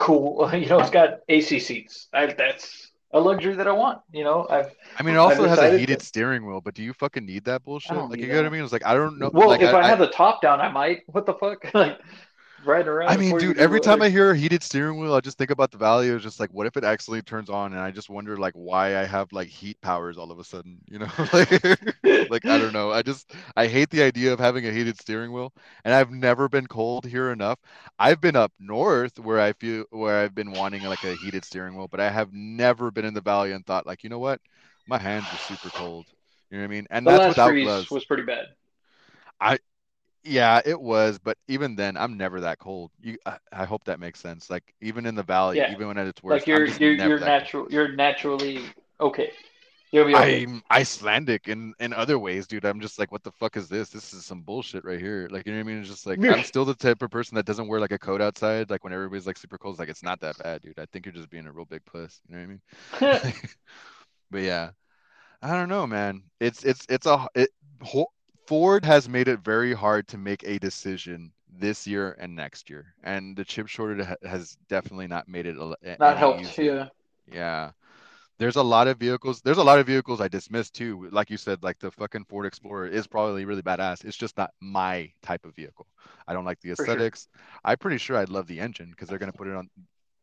cool. 0.00 0.50
You 0.54 0.66
know, 0.66 0.80
it's 0.80 0.90
got 0.90 1.20
AC 1.28 1.60
seats. 1.60 2.08
I, 2.12 2.26
that's 2.26 2.90
a 3.12 3.20
luxury 3.20 3.54
that 3.54 3.68
I 3.68 3.72
want. 3.72 4.00
You 4.12 4.24
know, 4.24 4.46
I've. 4.50 4.74
I 4.98 5.02
mean, 5.04 5.14
it 5.14 5.18
also 5.18 5.46
has 5.46 5.58
a 5.58 5.78
heated 5.78 6.02
steering 6.02 6.44
wheel, 6.44 6.60
but 6.60 6.74
do 6.74 6.82
you 6.82 6.92
fucking 6.92 7.24
need 7.24 7.44
that 7.44 7.62
bullshit? 7.62 7.96
Like, 7.96 8.18
you 8.18 8.28
know 8.28 8.36
what 8.36 8.46
I 8.46 8.48
mean? 8.48 8.64
It's 8.64 8.72
like 8.72 8.84
I 8.84 8.94
don't 8.94 9.18
know. 9.18 9.30
Well, 9.32 9.48
like, 9.48 9.60
if 9.60 9.72
I, 9.72 9.82
I, 9.82 9.86
had 9.86 9.98
the 9.98 10.08
top 10.08 10.42
down, 10.42 10.60
I 10.60 10.70
might. 10.70 11.02
What 11.06 11.26
the 11.26 11.34
fuck? 11.34 11.62
like, 11.74 11.98
right 12.64 12.86
around. 12.86 13.10
I 13.10 13.16
mean, 13.16 13.36
dude, 13.36 13.58
every 13.58 13.80
time 13.80 14.02
I 14.02 14.08
hear 14.08 14.30
a 14.30 14.36
heated 14.36 14.62
steering 14.62 14.98
wheel, 15.00 15.14
I 15.14 15.20
just 15.20 15.38
think 15.38 15.50
about 15.50 15.70
the 15.70 15.78
value. 15.78 16.14
It's 16.14 16.22
just 16.22 16.38
like, 16.38 16.52
what 16.52 16.66
if 16.66 16.76
it 16.76 16.84
actually 16.84 17.22
turns 17.22 17.50
on, 17.50 17.72
and 17.72 17.80
I 17.80 17.90
just 17.90 18.10
wonder 18.10 18.36
like 18.36 18.54
why 18.54 18.98
I 18.98 19.04
have 19.04 19.32
like 19.32 19.48
heat 19.48 19.80
powers 19.80 20.18
all 20.18 20.30
of 20.30 20.38
a 20.38 20.44
sudden, 20.44 20.80
you 20.88 20.98
know? 20.98 21.08
like, 21.32 21.50
like 22.28 22.46
I 22.46 22.58
don't 22.58 22.72
know. 22.72 22.92
I 22.92 23.02
just 23.02 23.32
I 23.56 23.66
hate 23.66 23.90
the 23.90 24.02
idea 24.02 24.32
of 24.32 24.38
having 24.38 24.66
a 24.66 24.72
heated 24.72 24.98
steering 24.98 25.32
wheel, 25.32 25.52
and 25.84 25.94
I've 25.94 26.10
never 26.10 26.48
been 26.48 26.66
cold 26.66 27.04
here 27.04 27.30
enough. 27.32 27.58
I've 27.98 28.20
been 28.20 28.36
up 28.36 28.52
north 28.60 29.18
where 29.18 29.40
I 29.40 29.52
feel 29.54 29.84
where 29.90 30.18
I've 30.22 30.34
been 30.34 30.52
wanting 30.52 30.84
like 30.84 31.04
a 31.04 31.14
heated 31.14 31.44
steering 31.44 31.76
wheel, 31.76 31.88
but 31.88 32.00
I 32.00 32.10
have 32.10 32.32
never 32.32 32.90
been 32.90 33.04
in 33.04 33.14
the 33.14 33.20
valley 33.20 33.52
and 33.52 33.66
thought 33.66 33.86
like, 33.86 34.04
you 34.04 34.10
know 34.10 34.18
what, 34.18 34.40
my 34.86 34.98
hands 34.98 35.32
are 35.32 35.38
super 35.38 35.70
cold. 35.70 36.06
You 36.50 36.58
know 36.58 36.64
what 36.64 36.70
I 36.70 36.74
mean? 36.74 36.86
And 36.90 37.06
the 37.06 37.10
that's 37.10 37.28
without 37.28 37.54
gloves. 37.62 37.90
Was 37.90 38.04
pretty 38.04 38.24
bad. 38.24 38.46
I 39.40 39.58
yeah, 40.22 40.60
it 40.64 40.80
was, 40.80 41.18
but 41.18 41.38
even 41.48 41.76
then, 41.76 41.96
I'm 41.96 42.16
never 42.16 42.40
that 42.40 42.58
cold. 42.58 42.90
You, 43.00 43.16
I, 43.26 43.38
I 43.52 43.64
hope 43.64 43.84
that 43.84 44.00
makes 44.00 44.20
sense. 44.20 44.50
Like 44.50 44.74
even 44.80 45.06
in 45.06 45.14
the 45.14 45.22
valley, 45.22 45.56
yeah. 45.58 45.72
even 45.72 45.88
when 45.88 45.98
it's 45.98 46.22
worse, 46.22 46.40
like 46.40 46.46
you're 46.46 46.66
you're 46.66 46.92
you're 46.92 47.20
natural. 47.20 47.64
Cold. 47.64 47.72
You're 47.72 47.92
naturally 47.92 48.64
okay. 49.00 49.32
You'll 49.92 50.06
be 50.06 50.14
okay. 50.14 50.42
I'm 50.42 50.62
Icelandic 50.70 51.48
in 51.48 51.74
in 51.80 51.92
other 51.92 52.18
ways, 52.18 52.46
dude. 52.46 52.64
I'm 52.64 52.80
just 52.80 52.98
like, 52.98 53.10
what 53.10 53.24
the 53.24 53.32
fuck 53.32 53.56
is 53.56 53.68
this? 53.68 53.88
This 53.88 54.12
is 54.12 54.24
some 54.24 54.42
bullshit 54.42 54.84
right 54.84 55.00
here. 55.00 55.28
Like 55.30 55.46
you 55.46 55.52
know 55.52 55.58
what 55.58 55.70
I 55.70 55.72
mean? 55.72 55.80
It's 55.80 55.88
just 55.88 56.06
like 56.06 56.22
I'm 56.22 56.44
still 56.44 56.64
the 56.64 56.74
type 56.74 57.02
of 57.02 57.10
person 57.10 57.34
that 57.36 57.46
doesn't 57.46 57.66
wear 57.66 57.80
like 57.80 57.90
a 57.90 57.98
coat 57.98 58.20
outside. 58.20 58.70
Like 58.70 58.84
when 58.84 58.92
everybody's 58.92 59.26
like 59.26 59.38
super 59.38 59.58
cold, 59.58 59.74
it's 59.74 59.80
like 59.80 59.88
it's 59.88 60.02
not 60.02 60.20
that 60.20 60.38
bad, 60.38 60.62
dude. 60.62 60.78
I 60.78 60.86
think 60.92 61.06
you're 61.06 61.14
just 61.14 61.30
being 61.30 61.46
a 61.46 61.52
real 61.52 61.64
big 61.64 61.84
puss. 61.86 62.20
You 62.28 62.36
know 62.36 62.56
what 63.00 63.10
I 63.10 63.20
mean? 63.22 63.32
but 64.30 64.42
yeah, 64.42 64.70
I 65.42 65.56
don't 65.56 65.68
know, 65.68 65.86
man. 65.86 66.22
It's 66.38 66.62
it's 66.62 66.86
it's 66.88 67.06
a 67.06 67.26
it. 67.34 67.50
Ford 68.50 68.84
has 68.84 69.08
made 69.08 69.28
it 69.28 69.38
very 69.44 69.72
hard 69.72 70.08
to 70.08 70.18
make 70.18 70.42
a 70.42 70.58
decision 70.58 71.30
this 71.48 71.86
year 71.86 72.16
and 72.18 72.34
next 72.34 72.68
year, 72.68 72.94
and 73.04 73.36
the 73.36 73.44
chip 73.44 73.68
shortage 73.68 74.04
has 74.24 74.56
definitely 74.68 75.06
not 75.06 75.28
made 75.28 75.46
it 75.46 75.56
not 76.00 76.18
helped. 76.18 76.40
Easier. 76.40 76.90
Yeah, 77.28 77.34
yeah. 77.36 77.70
there's 78.40 78.56
a 78.56 78.62
lot 78.64 78.88
of 78.88 78.98
vehicles. 78.98 79.40
There's 79.40 79.58
a 79.58 79.62
lot 79.62 79.78
of 79.78 79.86
vehicles 79.86 80.20
I 80.20 80.26
dismiss 80.26 80.68
too. 80.68 81.08
Like 81.12 81.30
you 81.30 81.36
said, 81.36 81.62
like 81.62 81.78
the 81.78 81.92
fucking 81.92 82.24
Ford 82.24 82.44
Explorer 82.44 82.88
is 82.88 83.06
probably 83.06 83.44
really 83.44 83.62
badass. 83.62 84.04
It's 84.04 84.16
just 84.16 84.36
not 84.36 84.50
my 84.60 85.12
type 85.22 85.46
of 85.46 85.54
vehicle. 85.54 85.86
I 86.26 86.32
don't 86.32 86.44
like 86.44 86.58
the 86.60 86.70
For 86.70 86.84
sure. 86.84 86.86
aesthetics. 86.86 87.28
I'm 87.64 87.78
pretty 87.78 87.98
sure 87.98 88.16
I'd 88.16 88.30
love 88.30 88.48
the 88.48 88.58
engine 88.58 88.90
because 88.90 89.08
they're 89.08 89.18
gonna 89.18 89.30
put 89.30 89.46
it 89.46 89.54
on. 89.54 89.70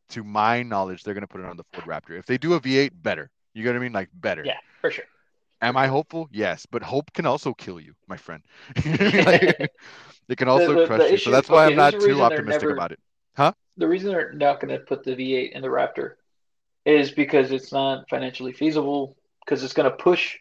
To 0.10 0.26
my 0.26 0.64
knowledge, 0.64 1.04
they're 1.04 1.14
gonna 1.14 1.28
put 1.28 1.40
it 1.40 1.48
on 1.48 1.56
the 1.56 1.64
Ford 1.72 1.86
Raptor. 1.86 2.20
If 2.20 2.26
they 2.26 2.38
do 2.38 2.56
a 2.56 2.60
V8, 2.60 2.92
better. 2.94 3.32
You 3.54 3.64
get 3.64 3.70
what 3.70 3.78
I 3.78 3.80
mean? 3.80 3.94
Like 3.94 4.10
better. 4.14 4.44
Yeah, 4.44 4.58
for 4.82 4.92
sure. 4.92 5.06
Am 5.62 5.76
I 5.76 5.88
hopeful? 5.88 6.28
Yes, 6.32 6.66
but 6.70 6.84
hope 6.84 7.12
can 7.14 7.26
also 7.26 7.54
kill 7.54 7.80
you, 7.80 7.94
my 8.08 8.18
friend. 8.18 8.44
like, 8.86 9.72
it 10.30 10.38
can 10.38 10.48
also 10.48 10.74
the- 10.74 10.86
crush 10.88 11.02
the 11.02 11.12
you. 11.12 11.18
So 11.18 11.32
that's 11.32 11.50
why 11.50 11.66
okay, 11.66 11.74
I'm 11.74 11.78
not 11.78 12.00
too 12.00 12.22
optimistic 12.22 12.64
never- 12.64 12.74
about 12.74 12.92
it. 12.92 13.00
Huh? 13.36 13.54
The 13.78 13.88
reason 13.88 14.12
they're 14.12 14.34
not 14.34 14.60
going 14.60 14.74
to 14.78 14.84
put 14.84 15.04
the 15.04 15.16
V8 15.16 15.52
in 15.52 15.62
the 15.62 15.68
Raptor 15.68 16.14
is 16.86 17.12
because 17.12 17.52
it's 17.52 17.72
not 17.72 18.10
financially 18.10 18.52
feasible. 18.52 19.16
Because 19.46 19.64
it's 19.64 19.74
going 19.74 19.90
to 19.90 19.96
push 19.96 20.38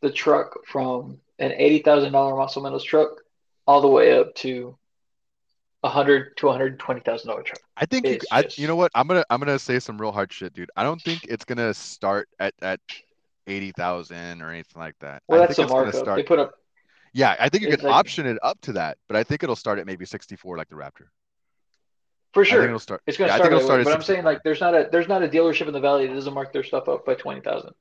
the 0.00 0.10
truck 0.10 0.64
from 0.66 1.18
an 1.38 1.52
eighty 1.52 1.80
thousand 1.80 2.12
dollar 2.12 2.36
Muscle 2.36 2.62
Metals 2.62 2.84
truck 2.84 3.10
all 3.66 3.80
the 3.80 3.88
way 3.88 4.18
up 4.18 4.34
to 4.36 4.78
a 5.82 5.88
hundred 5.88 6.36
to 6.38 6.46
one 6.46 6.54
hundred 6.54 6.78
twenty 6.78 7.00
thousand 7.00 7.28
dollar 7.28 7.42
truck. 7.42 7.60
I 7.76 7.84
think 7.86 8.06
you, 8.06 8.18
I, 8.30 8.42
just- 8.42 8.58
you 8.58 8.66
know 8.66 8.76
what? 8.76 8.92
I'm 8.94 9.06
gonna 9.06 9.24
I'm 9.28 9.40
gonna 9.40 9.58
say 9.58 9.78
some 9.78 10.00
real 10.00 10.12
hard 10.12 10.32
shit, 10.32 10.54
dude. 10.54 10.70
I 10.76 10.84
don't 10.84 11.02
think 11.02 11.24
it's 11.28 11.44
gonna 11.44 11.74
start 11.74 12.28
at 12.38 12.54
at 12.62 12.80
eighty 13.46 13.72
thousand 13.72 14.42
or 14.42 14.50
anything 14.50 14.80
like 14.80 14.94
that. 15.00 15.22
Well, 15.28 15.42
I 15.42 15.46
that's 15.46 15.56
think 15.56 15.68
the 15.68 15.74
markup. 15.74 15.94
start. 15.94 16.16
They 16.16 16.22
put 16.22 16.38
up 16.38 16.54
Yeah, 17.12 17.36
I 17.38 17.48
think 17.48 17.62
you 17.64 17.70
can 17.76 17.84
like- 17.84 17.94
option 17.94 18.26
it 18.26 18.38
up 18.42 18.60
to 18.62 18.72
that, 18.74 18.98
but 19.08 19.16
I 19.16 19.24
think 19.24 19.42
it'll 19.42 19.56
start 19.56 19.78
at 19.78 19.86
maybe 19.86 20.04
64 20.06 20.56
like 20.58 20.68
the 20.68 20.76
Raptor. 20.76 21.08
for 22.32 22.44
sure. 22.44 22.64
it'll 22.64 22.78
start. 22.78 23.02
It's 23.06 23.16
going 23.16 23.28
yeah, 23.28 23.36
to 23.38 23.42
I 23.44 23.48
think 23.48 23.60
start, 23.60 23.62
it'll 23.62 23.68
that 23.68 23.78
way, 23.78 23.82
start 23.82 23.94
but 23.94 24.00
I'm 24.00 24.02
saying 24.04 24.24
like 24.24 24.42
there's 24.44 24.60
not 24.60 24.74
a 24.74 24.88
there's 24.92 25.08
not 25.08 25.22
a 25.22 25.28
dealership 25.28 25.66
in 25.68 25.72
the 25.72 25.80
valley 25.80 26.06
that 26.06 26.14
doesn't 26.14 26.34
mark 26.34 26.52
their 26.52 26.64
stuff 26.64 26.88
up 26.88 27.04
by 27.06 27.14
twenty 27.14 27.40
thousand. 27.40 27.72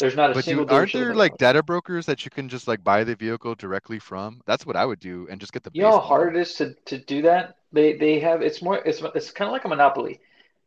There's 0.00 0.16
not 0.16 0.32
a 0.32 0.34
But 0.34 0.44
single 0.44 0.64
dude, 0.64 0.72
aren't 0.72 0.92
there 0.92 1.14
like 1.14 1.36
data 1.38 1.62
brokers 1.62 2.06
that 2.06 2.24
you 2.24 2.30
can 2.30 2.48
just 2.48 2.66
like 2.66 2.82
buy 2.82 3.04
the 3.04 3.14
vehicle 3.14 3.54
directly 3.54 4.00
from? 4.00 4.40
That's 4.44 4.66
what 4.66 4.74
I 4.74 4.84
would 4.84 4.98
do 4.98 5.28
and 5.30 5.40
just 5.40 5.52
get 5.52 5.62
the 5.62 5.70
You 5.72 5.82
know 5.82 5.92
how 5.92 6.00
hard 6.00 6.34
it 6.36 6.40
is 6.40 6.54
to, 6.54 6.74
to 6.86 6.98
do 6.98 7.22
that? 7.22 7.54
They 7.72 7.92
they 7.92 8.18
have 8.20 8.42
it's 8.42 8.60
more 8.60 8.78
it's 8.84 9.00
it's 9.14 9.30
kind 9.30 9.48
of 9.48 9.52
like 9.52 9.64
a 9.64 9.68
monopoly. 9.68 10.20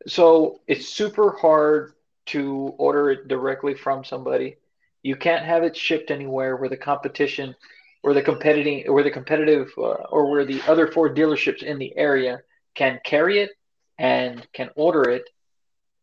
So 0.07 0.61
it's 0.65 0.87
super 0.87 1.31
hard 1.33 1.93
to 2.27 2.73
order 2.77 3.11
it 3.11 3.27
directly 3.27 3.73
from 3.73 4.03
somebody. 4.03 4.57
You 5.03 5.15
can't 5.15 5.45
have 5.45 5.63
it 5.63 5.75
shipped 5.75 6.11
anywhere 6.11 6.55
where 6.55 6.69
the 6.69 6.77
competition, 6.77 7.55
where 8.01 8.13
the 8.13 8.21
competing, 8.21 8.91
where 8.91 9.03
the 9.03 9.11
competitive, 9.11 9.71
uh, 9.77 10.03
or 10.09 10.29
where 10.29 10.45
the 10.45 10.61
other 10.67 10.87
four 10.87 11.13
dealerships 11.13 11.63
in 11.63 11.77
the 11.77 11.95
area 11.97 12.41
can 12.75 12.99
carry 13.05 13.39
it 13.39 13.51
and 13.97 14.45
can 14.53 14.69
order 14.75 15.09
it. 15.09 15.23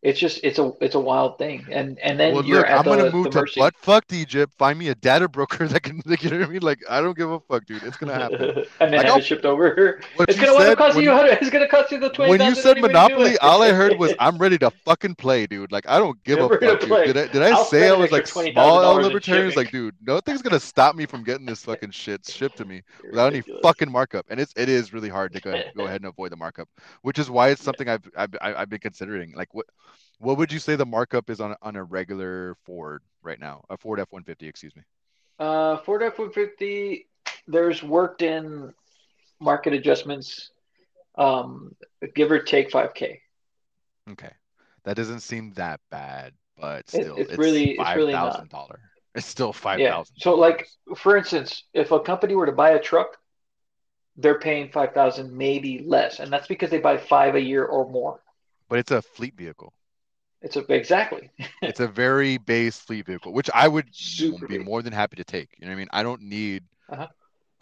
It's 0.04 0.20
just 0.20 0.40
it's 0.44 0.58
a 0.58 0.70
it's 0.82 0.94
a 0.94 1.00
wild 1.00 1.38
thing, 1.38 1.64
and 1.72 1.98
and 2.00 2.20
then 2.20 2.34
Well, 2.34 2.44
you're 2.44 2.58
look, 2.58 2.66
at 2.66 2.78
I'm 2.80 2.84
gonna 2.84 3.04
the, 3.04 3.10
move 3.10 3.32
the 3.32 3.46
to 3.46 3.52
butt 3.58 3.74
fucked 3.80 4.12
Egypt. 4.12 4.52
Find 4.58 4.78
me 4.78 4.88
a 4.88 4.94
data 4.94 5.28
broker 5.30 5.66
that 5.72 5.82
can, 5.82 6.02
like, 6.04 6.22
you 6.22 6.28
know 6.28 6.40
what 6.40 6.48
I 6.48 6.52
mean? 6.52 6.60
Like, 6.60 6.80
I 6.90 7.00
don't 7.00 7.16
give 7.16 7.30
a 7.30 7.40
fuck, 7.40 7.64
dude. 7.64 7.82
It's 7.82 7.96
gonna 7.96 8.12
happen. 8.22 8.66
and 8.80 8.92
then 8.92 8.98
Like, 8.98 9.06
have 9.06 9.06
I'll- 9.06 9.18
it 9.18 9.24
shipped 9.24 9.46
over. 9.46 10.00
It's 10.20 10.36
you 10.38 10.44
gonna 10.44 10.58
said 10.58 10.76
costing 10.76 11.06
when 11.06 11.26
you. 11.26 11.32
It's 11.40 11.48
gonna 11.48 11.66
cost 11.66 11.90
you 11.90 11.98
the 11.98 12.10
twenty. 12.10 12.28
when 12.30 12.42
you 12.42 12.54
said 12.54 12.82
Monopoly, 12.82 13.38
all 13.38 13.62
I 13.62 13.72
heard 13.72 13.98
was 13.98 14.12
I'm 14.20 14.36
ready 14.36 14.58
to 14.58 14.68
fucking 14.70 15.14
play, 15.14 15.46
dude. 15.46 15.72
Like 15.72 15.88
I 15.88 15.98
don't 15.98 16.22
give 16.24 16.38
I'm 16.38 16.52
a 16.52 16.58
fuck, 16.58 16.80
dude. 16.80 16.90
Did 16.90 17.16
I 17.16 17.26
did 17.28 17.42
I 17.42 17.62
say 17.64 17.88
I 17.88 17.92
was 17.94 18.12
like 18.12 18.26
small 18.26 18.82
L 18.82 18.96
libertarians? 18.96 19.56
Like, 19.56 19.70
dude, 19.70 19.94
nothing's 20.06 20.42
gonna 20.42 20.60
stop 20.60 20.96
me 20.96 21.06
from 21.06 21.24
getting 21.24 21.46
this 21.46 21.64
fucking 21.64 21.92
shit 21.92 22.26
shipped 22.26 22.58
to 22.58 22.66
me 22.66 22.82
without 23.10 23.32
any 23.32 23.42
fucking 23.62 23.90
markup. 23.90 24.26
And 24.28 24.38
it's 24.38 24.52
it 24.54 24.68
is 24.68 24.92
really 24.92 25.08
hard 25.08 25.32
to 25.32 25.40
go, 25.40 25.62
go 25.74 25.84
ahead 25.86 26.02
and 26.02 26.06
avoid 26.10 26.30
the 26.30 26.36
markup, 26.36 26.68
which 27.00 27.18
is 27.18 27.30
why 27.30 27.48
it's 27.48 27.62
something 27.62 27.88
I've 27.88 28.06
I've 28.18 28.34
I've 28.42 28.56
I've 28.56 28.68
been 28.68 28.80
considering. 28.80 29.32
Like 29.34 29.54
what 29.54 29.64
what 30.18 30.38
would 30.38 30.52
you 30.52 30.58
say 30.58 30.76
the 30.76 30.86
markup 30.86 31.30
is 31.30 31.40
on 31.40 31.54
on 31.62 31.76
a 31.76 31.84
regular 31.84 32.56
Ford 32.64 33.02
right 33.22 33.38
now? 33.38 33.62
A 33.70 33.76
Ford 33.76 34.00
F-150, 34.00 34.48
excuse 34.48 34.74
me. 34.76 34.82
Uh, 35.38 35.78
Ford 35.78 36.02
F-150, 36.02 37.06
there's 37.48 37.82
worked 37.82 38.22
in 38.22 38.72
market 39.40 39.72
adjustments, 39.72 40.50
um, 41.16 41.74
give 42.14 42.30
or 42.30 42.38
take 42.38 42.70
5K. 42.70 43.20
Okay, 44.10 44.30
that 44.84 44.96
doesn't 44.96 45.20
seem 45.20 45.52
that 45.54 45.80
bad, 45.90 46.32
but 46.60 46.80
It- 46.80 46.88
still, 46.90 47.16
it's 47.16 47.30
it's 47.30 47.38
really- 47.38 47.70
it's, 47.72 47.94
really 47.96 48.12
five 48.12 48.32
thousand 48.32 48.50
dollar. 48.50 48.80
It's 49.14 49.26
still 49.26 49.52
five 49.52 49.80
thousand. 49.80 50.14
Yeah. 50.18 50.22
So, 50.24 50.34
like, 50.34 50.68
for 50.96 51.16
instance, 51.16 51.64
if 51.72 51.90
a 51.92 52.00
company 52.00 52.34
were 52.34 52.46
to 52.46 52.52
buy 52.52 52.70
a 52.70 52.80
truck, 52.80 53.16
they're 54.16 54.38
paying 54.38 54.70
5,000, 54.70 55.32
maybe 55.36 55.80
less, 55.80 56.20
and 56.20 56.32
that's 56.32 56.46
because 56.46 56.70
they 56.70 56.78
buy 56.78 56.96
five 56.96 57.34
a 57.34 57.40
year 57.40 57.64
or 57.64 57.90
more. 57.90 58.20
but 58.68 58.78
it's 58.78 58.90
a 58.92 59.02
fleet 59.02 59.34
vehicle. 59.36 59.72
It's 60.44 60.56
a 60.56 60.60
exactly. 60.72 61.32
it's 61.66 61.80
a 61.80 61.88
very 61.88 62.38
base 62.38 62.78
fleet 62.80 63.06
vehicle, 63.06 63.32
which 63.32 63.50
I 63.54 63.68
would 63.68 63.88
Super 63.92 64.48
be 64.48 64.58
base. 64.58 64.58
more 64.58 64.82
than 64.82 64.92
happy 64.92 65.16
to 65.16 65.24
take. 65.24 65.56
You 65.58 65.66
know 65.66 65.70
what 65.72 65.76
I 65.76 65.78
mean? 65.78 65.88
I 65.92 66.02
don't 66.04 66.22
need 66.22 66.64
Uh-huh. 66.88 67.08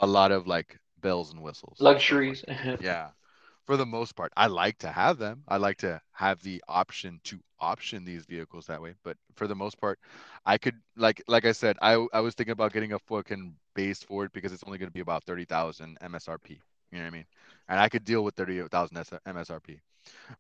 a 0.01 0.07
lot 0.07 0.33
of 0.33 0.47
like 0.47 0.79
bells 1.01 1.33
and 1.33 1.43
whistles. 1.43 1.89
Luxuries. 1.89 2.45
Yeah. 2.79 3.11
For 3.67 3.77
the 3.77 3.87
most 3.87 4.17
part, 4.17 4.33
I 4.37 4.49
like 4.49 4.79
to 4.79 4.91
have 4.93 5.19
them. 5.19 5.45
I 5.49 5.57
like 5.59 5.79
to 5.79 6.01
have 6.13 6.43
the 6.43 6.63
option 6.69 7.21
to 7.25 7.41
option 7.61 8.05
these 8.05 8.27
vehicles 8.27 8.67
that 8.67 8.83
way. 8.83 8.95
But 9.05 9.17
for 9.37 9.47
the 9.47 9.55
most 9.57 9.81
part, 9.81 10.01
I 10.47 10.59
could 10.59 10.81
like 10.97 11.23
like 11.29 11.45
I 11.47 11.53
said, 11.53 11.79
I 11.83 11.95
I 12.13 12.21
was 12.21 12.35
thinking 12.35 12.53
about 12.53 12.73
getting 12.73 12.93
a 12.95 12.99
fucking 13.01 13.57
base 13.75 14.03
Ford 14.03 14.33
because 14.33 14.53
it's 14.53 14.65
only 14.67 14.79
going 14.79 14.89
to 14.91 14.95
be 14.95 15.01
about 15.01 15.25
thirty 15.25 15.47
thousand 15.47 15.99
MSRP. 16.03 16.61
You 16.93 16.99
know 16.99 17.05
what 17.05 17.09
I 17.15 17.17
mean? 17.17 17.25
And 17.69 17.81
I 17.81 17.89
could 17.89 18.05
deal 18.05 18.23
with 18.23 18.35
thirty 18.35 18.61
thousand 18.69 18.97
MSRP. 18.97 19.81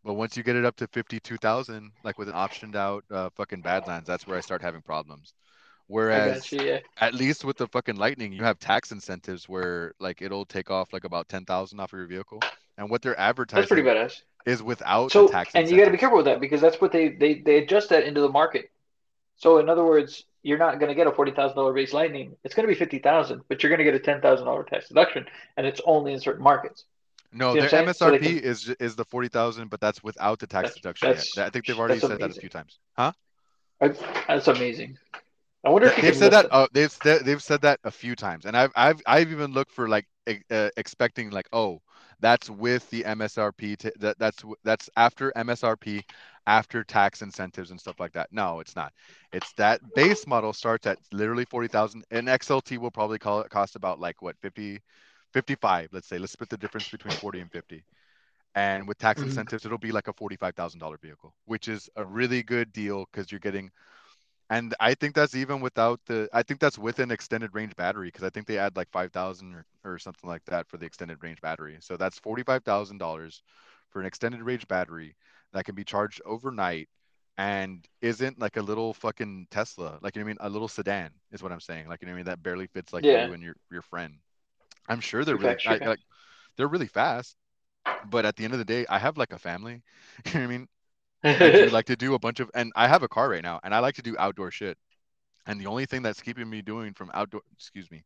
But 0.05 0.15
once 0.15 0.37
you 0.37 0.43
get 0.43 0.57
it 0.57 0.65
up 0.65 0.77
to 0.77 0.87
fifty-two 0.89 1.39
thousand, 1.39 1.93
like 2.05 2.19
with 2.19 2.29
an 2.29 2.35
optioned 2.35 2.75
out 2.77 3.05
uh, 3.11 3.31
fucking 3.37 3.63
Badlands, 3.63 4.07
that's 4.07 4.27
where 4.27 4.37
I 4.37 4.41
start 4.41 4.61
having 4.61 4.83
problems. 4.83 5.33
Whereas 5.87 6.51
you. 6.53 6.63
Yeah. 6.63 6.79
at 7.01 7.15
least 7.15 7.45
with 7.45 7.57
the 7.57 7.67
fucking 7.69 7.97
Lightning, 7.97 8.33
you 8.33 8.45
have 8.45 8.59
tax 8.59 8.93
incentives 8.93 9.49
where 9.49 9.93
like 10.01 10.23
it'll 10.23 10.45
take 10.45 10.71
off 10.71 10.93
like 10.93 11.05
about 11.05 11.29
ten 11.29 11.45
thousand 11.45 11.81
off 11.81 11.93
of 11.93 11.99
your 11.99 12.07
vehicle, 12.09 12.41
and 12.77 12.91
what 12.91 13.03
they're 13.03 13.19
advertising 13.19 13.61
that's 13.63 13.69
pretty 13.69 13.83
badass. 13.89 14.23
is 14.47 14.63
without 14.63 15.13
So, 15.13 15.27
the 15.27 15.33
tax. 15.33 15.55
and 15.55 15.69
you 15.71 15.77
got 15.77 15.87
to 15.87 15.91
be 15.91 15.99
careful 15.99 16.19
with 16.19 16.27
that 16.27 16.41
because 16.41 16.61
that's 16.61 16.81
what 16.81 16.93
they 16.93 17.09
they 17.11 17.35
they 17.35 17.59
adjust 17.59 17.89
that 17.91 18.05
into 18.05 18.21
the 18.21 18.29
market. 18.29 18.71
So, 19.43 19.59
in 19.59 19.69
other 19.69 19.85
words, 19.85 20.25
you're 20.45 20.59
not 20.59 20.79
going 20.79 20.89
to 20.89 20.95
get 20.95 21.09
a 21.09 21.11
forty 21.11 21.33
thousand 21.33 21.57
dollar 21.57 21.73
base 21.73 21.93
Lightning. 21.93 22.37
It's 22.45 22.55
going 22.55 22.67
to 22.67 22.73
be 22.73 22.79
fifty 22.79 23.01
thousand, 23.01 23.43
but 23.49 23.61
you're 23.61 23.71
going 23.71 23.79
to 23.79 23.85
get 23.85 23.95
a 23.95 23.99
ten 23.99 24.21
thousand 24.21 24.47
dollar 24.47 24.63
tax 24.63 24.87
deduction, 24.87 25.27
and 25.57 25.67
it's 25.67 25.81
only 25.85 26.13
in 26.13 26.21
certain 26.21 26.45
markets. 26.45 26.85
No, 27.33 27.53
their 27.53 27.63
what 27.63 27.97
So 27.97 28.13
MSRP 28.13 28.41
is 28.41 28.69
is 28.79 28.95
the 28.95 29.05
forty 29.05 29.27
thousand, 29.27 29.69
but 29.69 29.81
that's 29.81 30.01
without 30.05 30.39
the 30.39 30.47
tax 30.47 30.69
That's- 30.69 30.75
deduction. 30.75 31.09
That's- 31.09 31.39
I 31.39 31.51
think 31.51 31.67
they've 31.67 31.79
already 31.79 31.99
said 31.99 32.21
that 32.21 32.31
a 32.31 32.41
few 32.41 32.49
times. 32.49 32.79
Huh? 32.97 33.13
That's, 33.81 34.47
amazing. 34.47 34.97
I 35.65 35.71
wonder 35.71 35.89
if 35.89 36.01
They've 36.01 36.15
said 36.15 36.33
that. 36.33 36.47
Uh, 36.53 36.69
they've 36.73 36.97
they've 37.03 37.43
said 37.43 37.63
that 37.63 37.81
a 37.83 37.91
few 37.91 38.15
times, 38.15 38.47
and 38.47 38.57
I've 38.57 38.71
I've 38.77 39.03
I've 39.07 39.33
even 39.33 39.53
looked 39.53 39.73
for 39.73 39.89
like 39.89 40.07
uh, 40.53 40.69
expecting 40.77 41.31
like 41.31 41.49
oh 41.53 41.83
that's 42.23 42.51
with 42.51 42.89
the 42.91 43.05
MSRP 43.07 43.77
t- 43.77 43.93
that 44.01 44.19
that's 44.19 44.45
that's 44.65 44.91
after 44.97 45.33
MSRP 45.37 46.05
after 46.47 46.85
tax 46.85 47.23
incentives 47.23 47.71
and 47.73 47.81
stuff 47.81 48.01
like 48.01 48.15
that. 48.15 48.29
No, 48.33 48.61
it's 48.61 48.77
not. 48.77 48.93
It's 49.33 49.53
that 49.55 49.95
base 49.95 50.27
model 50.27 50.55
starts 50.55 50.87
at 50.87 50.99
literally 51.13 51.47
forty 51.47 51.69
thousand. 51.69 52.05
An 52.13 52.29
XLT 52.29 52.79
will 52.79 52.93
probably 52.93 53.19
call 53.19 53.41
it 53.43 53.51
cost 53.51 53.77
about 53.77 54.01
like 54.01 54.23
what 54.23 54.37
50, 54.43 54.81
55, 55.35 55.91
Let's 55.93 56.09
say 56.09 56.19
let's 56.19 56.33
split 56.33 56.51
the 56.51 56.59
difference 56.59 56.89
between 56.89 57.17
forty 57.17 57.41
and 57.41 57.53
fifty. 57.53 57.85
And 58.55 58.89
with 58.89 58.99
tax 58.99 59.23
Mhm. 59.23 59.23
incentives, 59.23 59.67
it'll 59.67 59.79
be 59.79 59.93
like 59.93 60.09
a 60.09 60.13
forty-five 60.15 60.55
thousand 60.57 60.81
dollar 60.81 60.99
vehicle, 60.99 61.35
which 61.47 61.69
is 61.69 61.89
a 61.97 62.05
really 62.05 62.43
good 62.43 62.73
deal 62.73 63.07
because 63.13 63.31
you're 63.33 63.41
getting 63.41 63.71
and 64.53 64.75
I 64.81 64.95
think 64.95 65.15
that's 65.17 65.37
even 65.37 65.61
without 65.61 66.01
the. 66.07 66.29
I 66.35 66.43
think 66.45 66.61
that's 66.61 66.79
with 66.79 67.01
an 67.01 67.13
extended 67.13 67.55
range 67.55 67.77
battery 67.77 68.09
because 68.09 68.25
I 68.25 68.31
think 68.31 68.47
they 68.47 68.59
add 68.59 68.77
like 68.77 68.91
five 68.93 69.13
thousand 69.13 69.55
or, 69.55 69.67
or 69.85 69.99
something 69.99 70.29
like 70.31 70.45
that 70.47 70.69
for 70.69 70.79
the 70.79 70.87
extended 70.87 71.23
range 71.23 71.43
battery. 71.43 71.79
So 71.81 71.97
that's 71.99 72.21
forty 72.21 72.45
five 72.45 72.65
thousand 72.65 72.99
dollars 72.99 73.43
for 73.91 74.01
an 74.01 74.07
extended 74.07 74.43
range 74.43 74.69
battery 74.69 75.17
that 75.55 75.67
can 75.67 75.77
be 75.77 75.85
charged 75.85 76.23
overnight 76.27 76.89
and 77.39 77.87
isn't 78.03 78.41
like 78.41 78.59
a 78.59 78.63
little 78.63 78.95
fucking 78.95 79.49
Tesla. 79.51 79.99
Like 80.03 80.17
you 80.17 80.23
know 80.23 80.27
what 80.27 80.31
I 80.31 80.35
mean, 80.35 80.39
a 80.43 80.51
little 80.51 80.69
sedan 80.69 81.11
is 81.33 81.43
what 81.43 81.53
I'm 81.53 81.61
saying. 81.61 81.89
Like 81.89 82.03
you 82.03 82.07
know 82.07 82.13
what 82.13 82.17
I 82.17 82.19
mean, 82.21 82.27
that 82.27 82.45
barely 82.45 82.69
fits 82.69 82.93
like 82.95 83.07
Yeah. 83.07 83.29
you 83.29 83.33
and 83.33 83.43
your 83.43 83.57
your 83.73 83.83
friend. 83.83 84.15
I'm 84.89 85.01
sure 85.01 85.25
they're 85.25 85.37
really 85.39 85.57
I- 85.67 85.81
like 85.85 86.01
they're 86.57 86.69
really 86.69 86.89
fast. 86.89 87.37
But 88.03 88.27
at 88.27 88.37
the 88.37 88.45
end 88.45 88.55
of 88.55 88.61
the 88.61 88.65
day, 88.67 88.87
I 88.89 88.99
have 88.99 89.19
like 89.19 89.33
a 89.33 89.39
family. 89.39 89.83
You 90.27 90.35
know 90.35 90.41
what 90.41 90.45
I 90.45 90.59
mean? 90.59 90.69
I 91.25 91.65
like 91.73 91.87
to 91.87 91.97
do 91.97 92.15
a 92.15 92.19
bunch 92.19 92.41
of, 92.41 92.51
and 92.55 92.73
I 92.77 92.89
have 92.89 93.03
a 93.03 93.09
car 93.09 93.29
right 93.29 93.43
now, 93.43 93.61
and 93.63 93.75
I 93.75 93.79
like 93.81 93.95
to 93.97 94.03
do 94.03 94.17
outdoor 94.19 94.51
shit. 94.51 94.77
And 95.47 95.61
the 95.61 95.67
only 95.67 95.87
thing 95.87 96.03
that's 96.03 96.21
keeping 96.21 96.49
me 96.49 96.63
doing 96.63 96.95
from 96.95 97.11
outdoor, 97.15 97.41
excuse 97.53 97.91
me, 97.91 98.05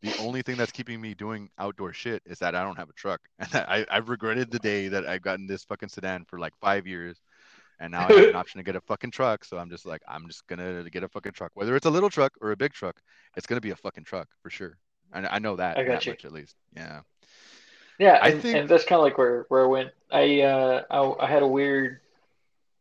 the 0.00 0.16
only 0.18 0.40
thing 0.40 0.56
that's 0.56 0.72
keeping 0.72 1.00
me 1.00 1.12
doing 1.12 1.50
outdoor 1.58 1.92
shit 1.92 2.22
is 2.24 2.38
that 2.38 2.54
I 2.54 2.64
don't 2.64 2.76
have 2.76 2.88
a 2.88 2.94
truck. 2.94 3.20
And 3.38 3.54
I, 3.54 3.84
I've 3.90 4.08
regretted 4.08 4.50
the 4.50 4.58
day 4.58 4.88
that 4.88 5.06
I've 5.06 5.20
gotten 5.22 5.46
this 5.46 5.64
fucking 5.64 5.90
sedan 5.90 6.24
for 6.24 6.38
like 6.38 6.54
five 6.60 6.86
years. 6.86 7.18
And 7.78 7.92
now 7.92 8.00
I 8.08 8.12
have 8.12 8.28
an 8.30 8.34
option 8.36 8.58
to 8.58 8.64
get 8.64 8.74
a 8.74 8.80
fucking 8.80 9.10
truck. 9.10 9.44
So 9.44 9.58
I'm 9.58 9.68
just 9.68 9.84
like, 9.84 10.00
I'm 10.08 10.26
just 10.28 10.46
gonna 10.46 10.88
get 10.90 11.02
a 11.04 11.08
fucking 11.08 11.32
truck. 11.32 11.52
Whether 11.54 11.76
it's 11.76 11.86
a 11.86 11.90
little 11.90 12.10
truck 12.10 12.32
or 12.40 12.52
a 12.52 12.56
big 12.56 12.72
truck, 12.72 13.00
it's 13.36 13.46
gonna 13.46 13.60
be 13.60 13.70
a 13.70 13.76
fucking 13.76 14.04
truck 14.04 14.28
for 14.42 14.48
sure. 14.48 14.78
And 15.12 15.26
I 15.26 15.38
know 15.38 15.56
that, 15.56 15.76
I 15.76 15.84
got 15.84 15.92
that 15.92 16.06
you. 16.06 16.12
much 16.12 16.24
at 16.24 16.32
least. 16.32 16.56
Yeah. 16.74 17.00
Yeah, 17.98 18.18
I 18.22 18.30
and, 18.30 18.42
think- 18.42 18.56
and 18.56 18.68
that's 18.68 18.84
kind 18.84 18.98
of 18.98 19.04
like 19.04 19.18
where 19.18 19.44
where 19.48 19.64
I 19.64 19.66
went. 19.66 19.90
I 20.10 20.40
uh 20.40 20.82
I, 20.90 21.24
I 21.24 21.26
had 21.26 21.42
a 21.42 21.46
weird 21.46 22.00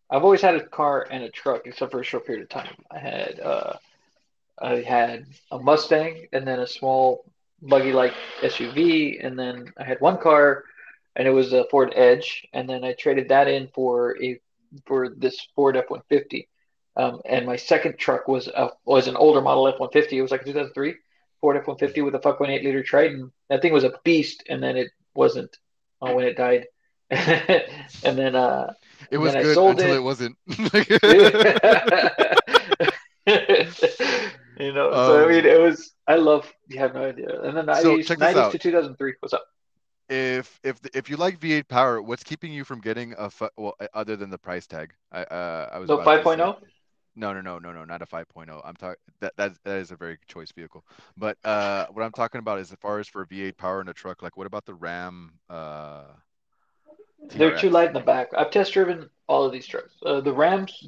I've 0.10 0.24
always 0.24 0.42
had 0.42 0.56
a 0.56 0.66
car 0.66 1.08
and 1.10 1.24
a 1.24 1.30
truck, 1.30 1.64
except 1.66 1.92
for 1.92 2.00
a 2.00 2.04
short 2.04 2.26
period 2.26 2.44
of 2.44 2.50
time. 2.50 2.76
I 2.90 3.00
had 3.00 3.40
uh, 3.40 3.74
I 4.60 4.82
had 4.82 5.26
a 5.52 5.60
Mustang 5.60 6.28
and 6.32 6.48
then 6.48 6.60
a 6.60 6.68
small 6.68 7.26
buggy 7.62 7.92
like 7.92 8.14
SUV, 8.42 9.26
and 9.26 9.38
then 9.38 9.74
I 9.78 9.84
had 9.84 10.00
one 10.00 10.18
car, 10.18 10.64
and 11.16 11.28
it 11.28 11.32
was 11.32 11.54
a 11.54 11.66
Ford 11.70 11.92
Edge, 11.96 12.48
and 12.54 12.70
then 12.70 12.84
I 12.84 12.94
traded 12.94 13.30
that 13.30 13.48
in 13.48 13.68
for 13.74 14.22
a 14.24 14.40
for 14.86 15.10
this 15.10 15.48
Ford 15.56 15.76
F 15.76 15.90
one 15.90 16.02
fifty. 16.10 16.48
Um, 16.96 17.22
and 17.26 17.46
my 17.46 17.58
second 17.58 18.00
truck 18.00 18.28
was 18.28 18.48
a, 18.48 18.70
was 18.86 19.08
an 19.08 19.16
older 19.16 19.42
model 19.42 19.68
F 19.68 19.80
one 19.80 19.92
fifty. 19.92 20.18
It 20.18 20.22
was 20.22 20.32
like 20.32 20.46
two 20.46 20.54
thousand 20.54 20.74
three 20.74 20.96
Ford 21.42 21.58
F 21.58 21.68
one 21.68 21.78
fifty 21.78 22.02
with 22.02 22.16
a 22.16 22.20
5.8 22.20 22.64
liter 22.64 22.82
Triton. 22.84 23.32
That 23.50 23.62
thing 23.62 23.74
was 23.74 23.84
a 23.84 23.94
beast, 24.04 24.44
and 24.50 24.64
then 24.64 24.78
it 24.78 24.90
wasn't 25.14 25.56
uh, 26.02 26.14
when 26.14 26.26
it 26.26 26.38
died. 26.38 26.68
and 27.10 28.18
then 28.18 28.36
uh, 28.36 28.74
It 29.12 29.18
was 29.18 29.34
good 29.34 29.58
until 29.58 29.94
it. 29.94 29.98
it, 29.98 30.04
wasn't. 30.04 30.38
you 34.60 34.74
know, 34.74 34.92
so 34.92 35.26
I 35.26 35.32
mean, 35.32 35.46
it 35.46 35.60
was. 35.60 35.94
I 36.08 36.16
love. 36.16 36.52
You 36.68 36.80
have 36.80 36.94
no 36.94 37.04
idea. 37.04 37.42
And 37.42 37.58
then 37.58 37.66
So, 37.82 37.98
90s, 37.98 38.08
90s 38.08 38.52
to 38.52 38.58
2003. 38.58 39.14
What's 39.20 39.34
up? 39.34 39.46
if 40.10 40.60
if 40.64 40.80
if 40.94 41.10
you 41.10 41.18
like 41.18 41.40
V8 41.40 41.68
power, 41.68 42.02
what's 42.02 42.24
keeping 42.24 42.54
you 42.54 42.64
from 42.64 42.80
getting 42.80 43.14
a 43.18 43.30
well 43.58 43.76
uh, 43.80 43.88
other 43.94 44.16
than 44.16 44.30
the 44.30 44.38
price 44.38 44.68
tag? 44.68 44.94
I 45.12 45.24
uh 45.24 45.70
I 45.74 45.80
was 45.80 45.90
The 45.90 45.98
say 45.98 46.04
5.0. 46.04 46.38
no 47.16 47.34
no 47.34 47.42
no 47.42 47.60
no 47.60 47.72
no 47.72 47.84
not 47.84 48.02
a 48.02 48.06
5.0. 48.06 48.62
I'm 48.64 48.76
talking 48.76 48.96
that 49.20 49.34
that 49.38 49.54
that 49.66 49.78
is 49.78 49.92
a 49.92 49.96
very 49.96 50.18
choice 50.28 50.52
vehicle. 50.52 50.86
But 51.18 51.38
uh 51.44 51.88
what 51.92 52.04
I'm 52.04 52.12
talking 52.12 52.40
about 52.40 52.60
is 52.60 52.72
as 52.72 52.78
far 52.80 53.00
as 53.00 53.08
for 53.08 53.26
V8 53.26 53.58
power 53.58 53.82
in 53.82 53.90
a 53.90 53.94
truck, 53.94 54.22
like 54.22 54.38
what 54.38 54.48
about 54.48 54.66
the 54.66 54.76
Ram 54.76 55.34
uh 55.50 56.04
They're 57.20 57.58
too 57.58 57.70
light 57.70 57.88
in 57.88 57.94
the 57.94 58.00
back. 58.00 58.30
I've 58.36 58.52
test 58.52 58.74
driven 58.74 59.10
all 59.28 59.46
of 59.46 59.52
these 59.52 59.68
trucks. 59.68 59.94
Uh, 60.06 60.22
the 60.22 60.34
Rams, 60.34 60.88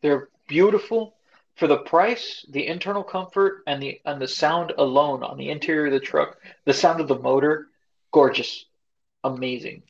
they're 0.00 0.28
beautiful 0.48 1.14
for 1.56 1.66
the 1.66 1.78
price, 1.78 2.44
the 2.48 2.66
internal 2.66 3.02
comfort, 3.02 3.62
and 3.66 3.82
the 3.82 4.00
and 4.04 4.20
the 4.20 4.28
sound 4.28 4.72
alone 4.76 5.22
on 5.22 5.36
the 5.36 5.50
interior 5.50 5.86
of 5.86 5.92
the 5.92 6.00
truck. 6.00 6.38
The 6.64 6.72
sound 6.72 7.00
of 7.00 7.08
the 7.08 7.18
motor, 7.18 7.68
gorgeous, 8.10 8.64
amazing. 9.22 9.82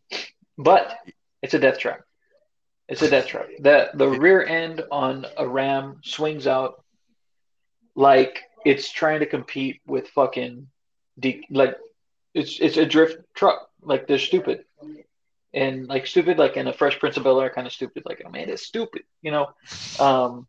But 0.58 0.94
it's 1.40 1.54
a 1.54 1.58
death 1.58 1.78
trap. 1.78 2.02
It's 2.88 3.02
a 3.02 3.10
death 3.10 3.26
trap. 3.26 3.46
The 3.58 3.90
the 3.94 4.08
rear 4.08 4.44
end 4.44 4.82
on 4.90 5.26
a 5.36 5.48
Ram 5.48 6.00
swings 6.04 6.46
out 6.46 6.84
like 7.94 8.42
it's 8.64 8.90
trying 8.90 9.20
to 9.20 9.26
compete 9.26 9.80
with 9.86 10.08
fucking 10.08 10.68
de- 11.18 11.46
like 11.50 11.76
it's 12.34 12.58
it's 12.60 12.76
a 12.76 12.86
drift 12.86 13.18
truck. 13.34 13.70
Like 13.82 14.06
they're 14.06 14.18
stupid 14.18 14.64
and 15.54 15.86
like 15.88 16.06
stupid 16.06 16.38
like 16.38 16.56
in 16.56 16.66
a 16.66 16.72
Fresh 16.72 16.98
Prince 16.98 17.16
of 17.16 17.24
Bel 17.24 17.40
Air 17.40 17.50
kind 17.50 17.66
of 17.66 17.72
stupid. 17.72 18.04
Like 18.06 18.22
oh 18.24 18.30
man, 18.30 18.48
it's 18.48 18.62
stupid, 18.62 19.02
you 19.20 19.30
know. 19.30 19.48
Um, 20.00 20.46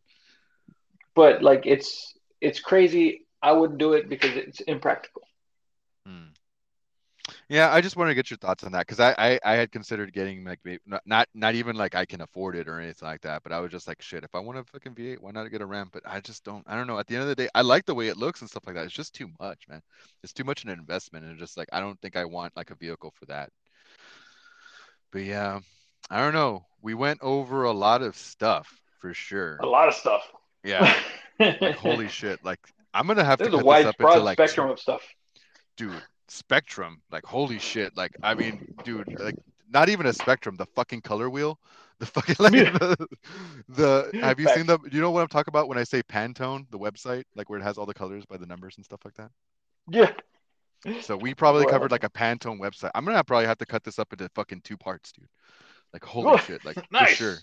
but 1.16 1.44
like 1.44 1.66
it's 1.66 2.14
it's 2.42 2.60
crazy. 2.60 3.26
I 3.42 3.52
wouldn't 3.52 3.80
do 3.80 3.94
it 3.94 4.10
because 4.10 4.36
it's 4.36 4.62
impractical. 4.62 5.24
Hmm. 6.06 6.28
Yeah, 7.50 7.74
I 7.74 7.82
just 7.82 7.96
wanted 7.96 8.12
to 8.12 8.16
get 8.16 8.30
your 8.30 8.38
thoughts 8.38 8.64
on 8.64 8.72
that 8.74 8.86
because 8.88 9.00
I, 9.00 9.16
I 9.18 9.40
I 9.44 9.54
had 9.56 9.72
considered 9.72 10.14
getting 10.14 10.44
like 10.44 10.60
not 11.06 11.28
not 11.34 11.56
even 11.56 11.76
like 11.76 11.96
I 11.96 12.06
can 12.06 12.22
afford 12.22 12.56
it 12.56 12.68
or 12.68 12.80
anything 12.80 13.08
like 13.08 13.22
that, 13.22 13.44
but 13.44 13.52
I 13.52 13.60
was 13.60 13.72
just 13.72 13.88
like 13.88 14.02
shit. 14.02 14.24
If 14.24 14.36
I 14.36 14.40
want 14.40 14.58
a 14.58 14.64
fucking 14.64 14.96
V8, 14.96 15.20
why 15.20 15.32
not 15.32 15.50
get 15.52 15.62
a 15.62 15.66
Ram? 15.66 15.90
But 15.92 16.04
I 16.06 16.20
just 16.20 16.44
don't. 16.44 16.64
I 16.68 16.76
don't 16.76 16.88
know. 16.88 17.00
At 17.00 17.08
the 17.08 17.16
end 17.16 17.24
of 17.24 17.30
the 17.30 17.36
day, 17.36 17.50
I 17.56 17.62
like 17.62 17.86
the 17.86 17.96
way 17.96 18.08
it 18.08 18.18
looks 18.18 18.42
and 18.42 18.50
stuff 18.50 18.64
like 18.66 18.76
that. 18.76 18.86
It's 18.86 18.94
just 18.94 19.14
too 19.14 19.30
much, 19.40 19.64
man. 19.70 19.82
It's 20.24 20.34
too 20.34 20.44
much 20.44 20.64
an 20.64 20.70
investment, 20.70 21.26
and 21.26 21.38
just 21.38 21.58
like 21.58 21.70
I 21.72 21.80
don't 21.80 22.00
think 22.02 22.16
I 22.16 22.26
want 22.26 22.56
like 22.56 22.72
a 22.72 22.76
vehicle 22.76 23.14
for 23.18 23.26
that. 23.28 23.50
But 25.14 25.22
yeah, 25.24 25.60
I 26.10 26.20
don't 26.20 26.34
know. 26.34 26.66
We 26.82 26.94
went 26.96 27.20
over 27.22 27.64
a 27.64 27.72
lot 27.72 28.02
of 28.02 28.18
stuff 28.18 28.82
for 29.00 29.14
sure. 29.14 29.58
A 29.62 29.66
lot 29.66 29.88
of 29.88 29.94
stuff. 29.94 30.24
Yeah, 30.64 30.94
like 31.40 31.76
holy 31.78 32.10
shit. 32.10 32.44
Like 32.44 32.60
I'm 32.94 33.08
gonna 33.08 33.24
have 33.24 33.38
to 33.38 33.44
There's 33.46 33.54
a 33.54 33.58
cut 33.58 33.64
this 33.64 33.66
wide, 33.66 33.86
up 33.86 33.96
into 34.00 34.20
like 34.24 34.38
spectrum 34.38 34.70
of 34.72 34.80
stuff. 34.80 35.04
dude 35.78 36.02
spectrum 36.30 37.00
like 37.12 37.24
holy 37.26 37.60
shit 37.60 37.96
like 37.96 38.12
i 38.24 38.34
mean 38.34 38.66
dude 38.84 39.06
like 39.20 39.36
not 39.72 39.88
even 39.90 40.06
a 40.08 40.14
spectrum 40.14 40.56
the 40.56 40.66
fucking 40.68 41.02
color 41.02 41.30
wheel 41.30 41.60
the 42.00 42.06
fucking 42.08 42.36
like 42.40 42.54
Yeah. 42.54 42.72
the, 42.72 43.08
the 43.70 44.20
have 44.22 44.40
you 44.40 44.48
seen 44.50 44.66
the 44.66 44.78
do 44.78 44.90
you 44.96 45.02
know 45.02 45.12
what 45.12 45.22
i'm 45.22 45.28
talking 45.28 45.52
about 45.52 45.68
when 45.68 45.78
i 45.78 45.84
say 45.84 46.02
pantone 46.02 46.66
the 46.72 46.80
website 46.80 47.26
like 47.36 47.50
where 47.50 47.60
it 47.60 47.64
has 47.64 47.78
all 47.78 47.86
the 47.86 47.94
colors 47.94 48.26
by 48.26 48.38
the 48.38 48.48
numbers 48.48 48.78
and 48.78 48.86
stuff 48.86 49.02
like 49.06 49.14
that 49.16 49.30
Yeah. 49.92 50.12
So 51.02 51.16
we 51.18 51.34
probably 51.34 51.66
covered 51.66 51.92
like 51.92 52.04
a 52.04 52.10
pantone 52.10 52.60
website 52.60 52.92
i'm 52.96 53.06
gonna 53.06 53.24
probably 53.24 53.46
have 53.46 53.58
to 53.58 53.66
cut 53.66 53.84
this 53.84 54.00
up 54.00 54.12
into 54.14 54.28
fucking 54.36 54.62
two 54.62 54.78
parts 54.78 55.12
dude 55.12 55.28
like 55.94 56.04
holy 56.04 56.38
shit 56.40 56.64
like 56.66 56.76
for 56.92 57.06
sure 57.08 57.36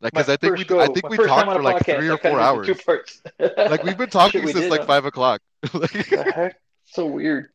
like 0.00 0.12
because 0.12 0.28
i 0.28 0.36
think 0.36 0.56
we 0.56 0.64
go. 0.64 0.80
i 0.80 0.86
think 0.86 1.08
we 1.08 1.16
talked 1.16 1.50
for 1.50 1.62
like 1.62 1.76
podcast, 1.78 1.98
three 1.98 2.08
or 2.10 2.18
four 2.18 2.40
hours 2.40 2.66
Two 2.66 2.74
parts. 2.74 3.22
like 3.38 3.82
we've 3.82 3.96
been 3.96 4.10
talking 4.10 4.44
we 4.44 4.52
since 4.52 4.64
did, 4.64 4.70
like 4.70 4.80
huh? 4.80 4.86
five 4.86 5.04
o'clock 5.06 5.40
like? 5.72 6.56
So 6.84 7.06
weird. 7.06 7.48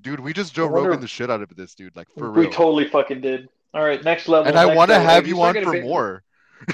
dude 0.00 0.20
we 0.20 0.32
just 0.32 0.54
joe 0.54 0.66
wonder- 0.66 0.90
rogan 0.90 1.00
the 1.00 1.08
shit 1.08 1.30
out 1.30 1.42
of 1.42 1.54
this 1.56 1.74
dude 1.74 1.94
like 1.96 2.08
for 2.16 2.30
we 2.30 2.40
real 2.42 2.48
We 2.50 2.54
totally 2.54 2.88
fucking 2.88 3.20
did. 3.20 3.48
All 3.74 3.84
right, 3.84 4.02
next 4.02 4.28
level. 4.28 4.48
and 4.48 4.58
I 4.58 4.64
want 4.74 4.90
to 4.90 4.98
have 4.98 5.26
you 5.26 5.42
on 5.42 5.52
for 5.62 5.72
paid- 5.72 5.84
more. 5.84 6.22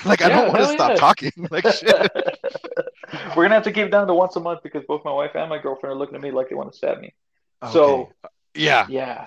like 0.05 0.23
I 0.23 0.29
don't 0.29 0.47
want 0.49 0.59
to 0.61 0.69
stop 0.69 0.91
yeah. 0.91 0.97
talking. 0.97 1.33
Like 1.51 1.67
shit. 1.67 2.11
We're 3.37 3.45
gonna 3.45 3.55
have 3.55 3.65
to 3.65 3.73
keep 3.73 3.91
down 3.91 4.07
to 4.07 4.15
once 4.15 4.37
a 4.37 4.41
month 4.41 4.63
because 4.63 4.85
both 4.87 5.05
my 5.05 5.11
wife 5.13 5.33
and 5.35 5.49
my 5.51 5.59
girlfriend 5.59 5.93
are 5.93 5.99
looking 5.99 6.15
at 6.15 6.21
me 6.23 6.31
like 6.31 6.49
they 6.49 6.55
want 6.55 6.71
to 6.71 6.77
stab 6.77 7.01
me. 7.01 7.13
Okay. 7.65 7.73
So 7.73 8.13
yeah. 8.55 8.87
yeah, 8.89 9.27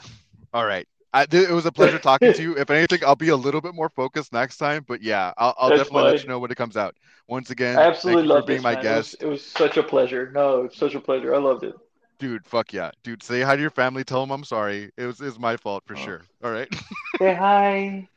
All 0.53 0.65
right. 0.65 0.87
I, 1.13 1.25
it 1.31 1.49
was 1.49 1.65
a 1.65 1.71
pleasure 1.71 1.97
talking 1.97 2.33
to 2.33 2.41
you. 2.41 2.57
If 2.57 2.69
anything, 2.69 2.99
I'll 3.05 3.15
be 3.15 3.29
a 3.29 3.35
little 3.35 3.61
bit 3.61 3.73
more 3.73 3.89
focused 3.89 4.33
next 4.33 4.57
time. 4.57 4.85
But 4.87 5.01
yeah, 5.01 5.33
I'll, 5.37 5.55
I'll 5.57 5.69
That's 5.69 5.83
definitely 5.83 6.11
let 6.11 6.21
you 6.21 6.27
know 6.29 6.39
when 6.39 6.51
it 6.51 6.55
comes 6.57 6.77
out. 6.77 6.95
Once 7.27 7.49
again, 7.49 7.77
I 7.79 7.83
absolutely 7.83 8.21
thank 8.21 8.27
you 8.27 8.33
love 8.35 8.43
for 8.43 8.47
being 8.47 8.57
this, 8.57 8.63
my 8.63 8.75
man. 8.75 8.85
It 8.85 8.89
was, 8.89 9.09
guest, 9.09 9.23
it 9.23 9.25
was 9.27 9.43
such 9.45 9.77
a 9.77 9.83
pleasure. 9.83 10.31
No, 10.31 10.63
it's 10.65 10.77
such 10.77 10.95
a 10.95 10.99
pleasure. 10.99 11.33
I 11.33 11.39
loved 11.39 11.63
it. 11.63 11.73
dude. 12.19 12.45
Fuck 12.45 12.71
yeah, 12.73 12.91
dude. 13.03 13.23
Say 13.23 13.41
hi 13.41 13.55
to 13.55 13.61
your 13.61 13.71
family. 13.71 14.03
Tell 14.03 14.21
them 14.21 14.31
I'm 14.31 14.43
sorry. 14.43 14.91
It 14.97 15.05
was 15.05 15.19
it's 15.21 15.39
my 15.39 15.57
fault 15.57 15.83
for 15.87 15.95
Oh. 15.95 15.99
sure. 15.99 16.21
All 16.43 16.51
right. 16.51 16.67
Say 17.19 17.33
hi, 17.33 18.07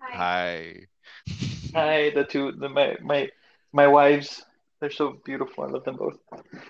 hi. 0.00 0.74
hi. 1.74 2.10
The 2.10 2.24
two, 2.24 2.52
the 2.52 2.68
my 2.68 2.96
my 3.02 3.28
my 3.72 3.86
wives. 3.86 4.42
They're 4.80 4.90
so 4.90 5.18
beautiful. 5.24 5.64
I 5.64 5.68
love 5.68 5.84
them 5.84 5.96
both. 5.96 6.18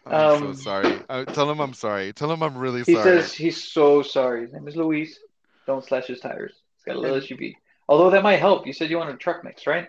I'm 0.06 0.28
Um, 0.30 0.30
so 0.30 0.52
sorry. 0.52 1.02
Uh, 1.08 1.24
tell 1.26 1.50
him 1.50 1.60
I'm 1.60 1.74
sorry. 1.74 2.12
Tell 2.12 2.32
him 2.32 2.42
I'm 2.42 2.56
really 2.56 2.84
He 2.84 2.94
sorry. 2.94 3.16
He 3.16 3.22
says 3.22 3.34
he's 3.34 3.62
so 3.62 4.02
sorry. 4.02 4.42
His 4.42 4.52
name 4.52 4.66
is 4.66 4.76
Luis. 4.76 5.18
Don't 5.66 5.84
slash 5.84 6.06
his 6.06 6.20
tires. 6.20 6.54
He's 6.76 6.84
got 6.84 6.96
a 6.96 7.00
little 7.00 7.16
SUV. 7.16 7.56
Although 7.88 8.10
that 8.10 8.22
might 8.22 8.36
help. 8.40 8.66
You 8.66 8.72
said 8.72 8.90
you 8.90 8.98
wanted 8.98 9.14
a 9.14 9.18
truck 9.18 9.44
mix, 9.44 9.66
right? 9.66 9.88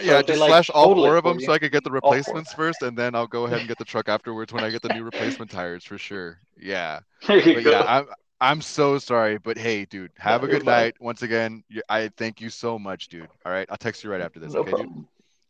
yeah, 0.00 0.20
if 0.20 0.26
they, 0.26 0.36
just 0.36 0.40
like, 0.40 0.54
slash 0.56 0.70
all 0.70 0.90
four 0.96 1.16
of 1.16 1.24
them 1.24 1.38
so 1.40 1.52
I 1.52 1.58
could 1.58 1.72
get 1.72 1.84
the 1.84 1.90
replacements 1.90 2.52
first, 2.52 2.82
and 2.82 2.96
then 2.98 3.14
I'll 3.14 3.26
go 3.26 3.44
ahead 3.46 3.58
and 3.60 3.68
get 3.68 3.78
the 3.78 3.84
truck 3.84 4.08
afterwards 4.08 4.52
when 4.52 4.62
I 4.64 4.70
get 4.70 4.82
the 4.82 4.90
new 4.90 5.04
replacement 5.04 5.50
tires 5.50 5.84
for 5.84 5.98
sure. 5.98 6.40
Yeah, 6.56 7.00
but 7.52 7.64
yeah, 7.64 7.82
I'm 7.86 8.06
I'm 8.40 8.60
so 8.60 8.98
sorry, 8.98 9.38
but 9.38 9.56
hey, 9.56 9.84
dude, 9.84 10.12
have 10.18 10.42
No, 10.42 10.48
a 10.48 10.48
good 10.48 10.64
fine. 10.64 10.64
night. 10.64 10.96
Once 11.00 11.22
again, 11.22 11.62
I 11.88 12.08
thank 12.16 12.40
you 12.40 12.50
so 12.50 12.78
much, 12.78 13.08
dude. 13.08 13.30
All 13.44 13.52
right, 13.52 13.66
I'll 13.70 13.76
text 13.76 14.04
you 14.04 14.10
right 14.10 14.20
after 14.20 14.40
this. 14.40 14.52
no 14.52 14.60
okay, 14.60 14.74
dude. 14.74 14.88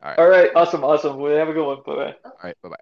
Problem. 0.04 0.24
All 0.24 0.30
right. 0.30 0.36
All 0.36 0.44
right, 0.44 0.50
awesome, 0.54 0.84
awesome. 0.84 1.18
We 1.20 1.32
have 1.32 1.48
a 1.48 1.52
good 1.52 1.66
one. 1.66 1.78
Bye 1.86 1.94
bye. 1.94 2.14
All 2.24 2.32
right, 2.42 2.56
bye 2.62 2.68
bye. 2.68 2.76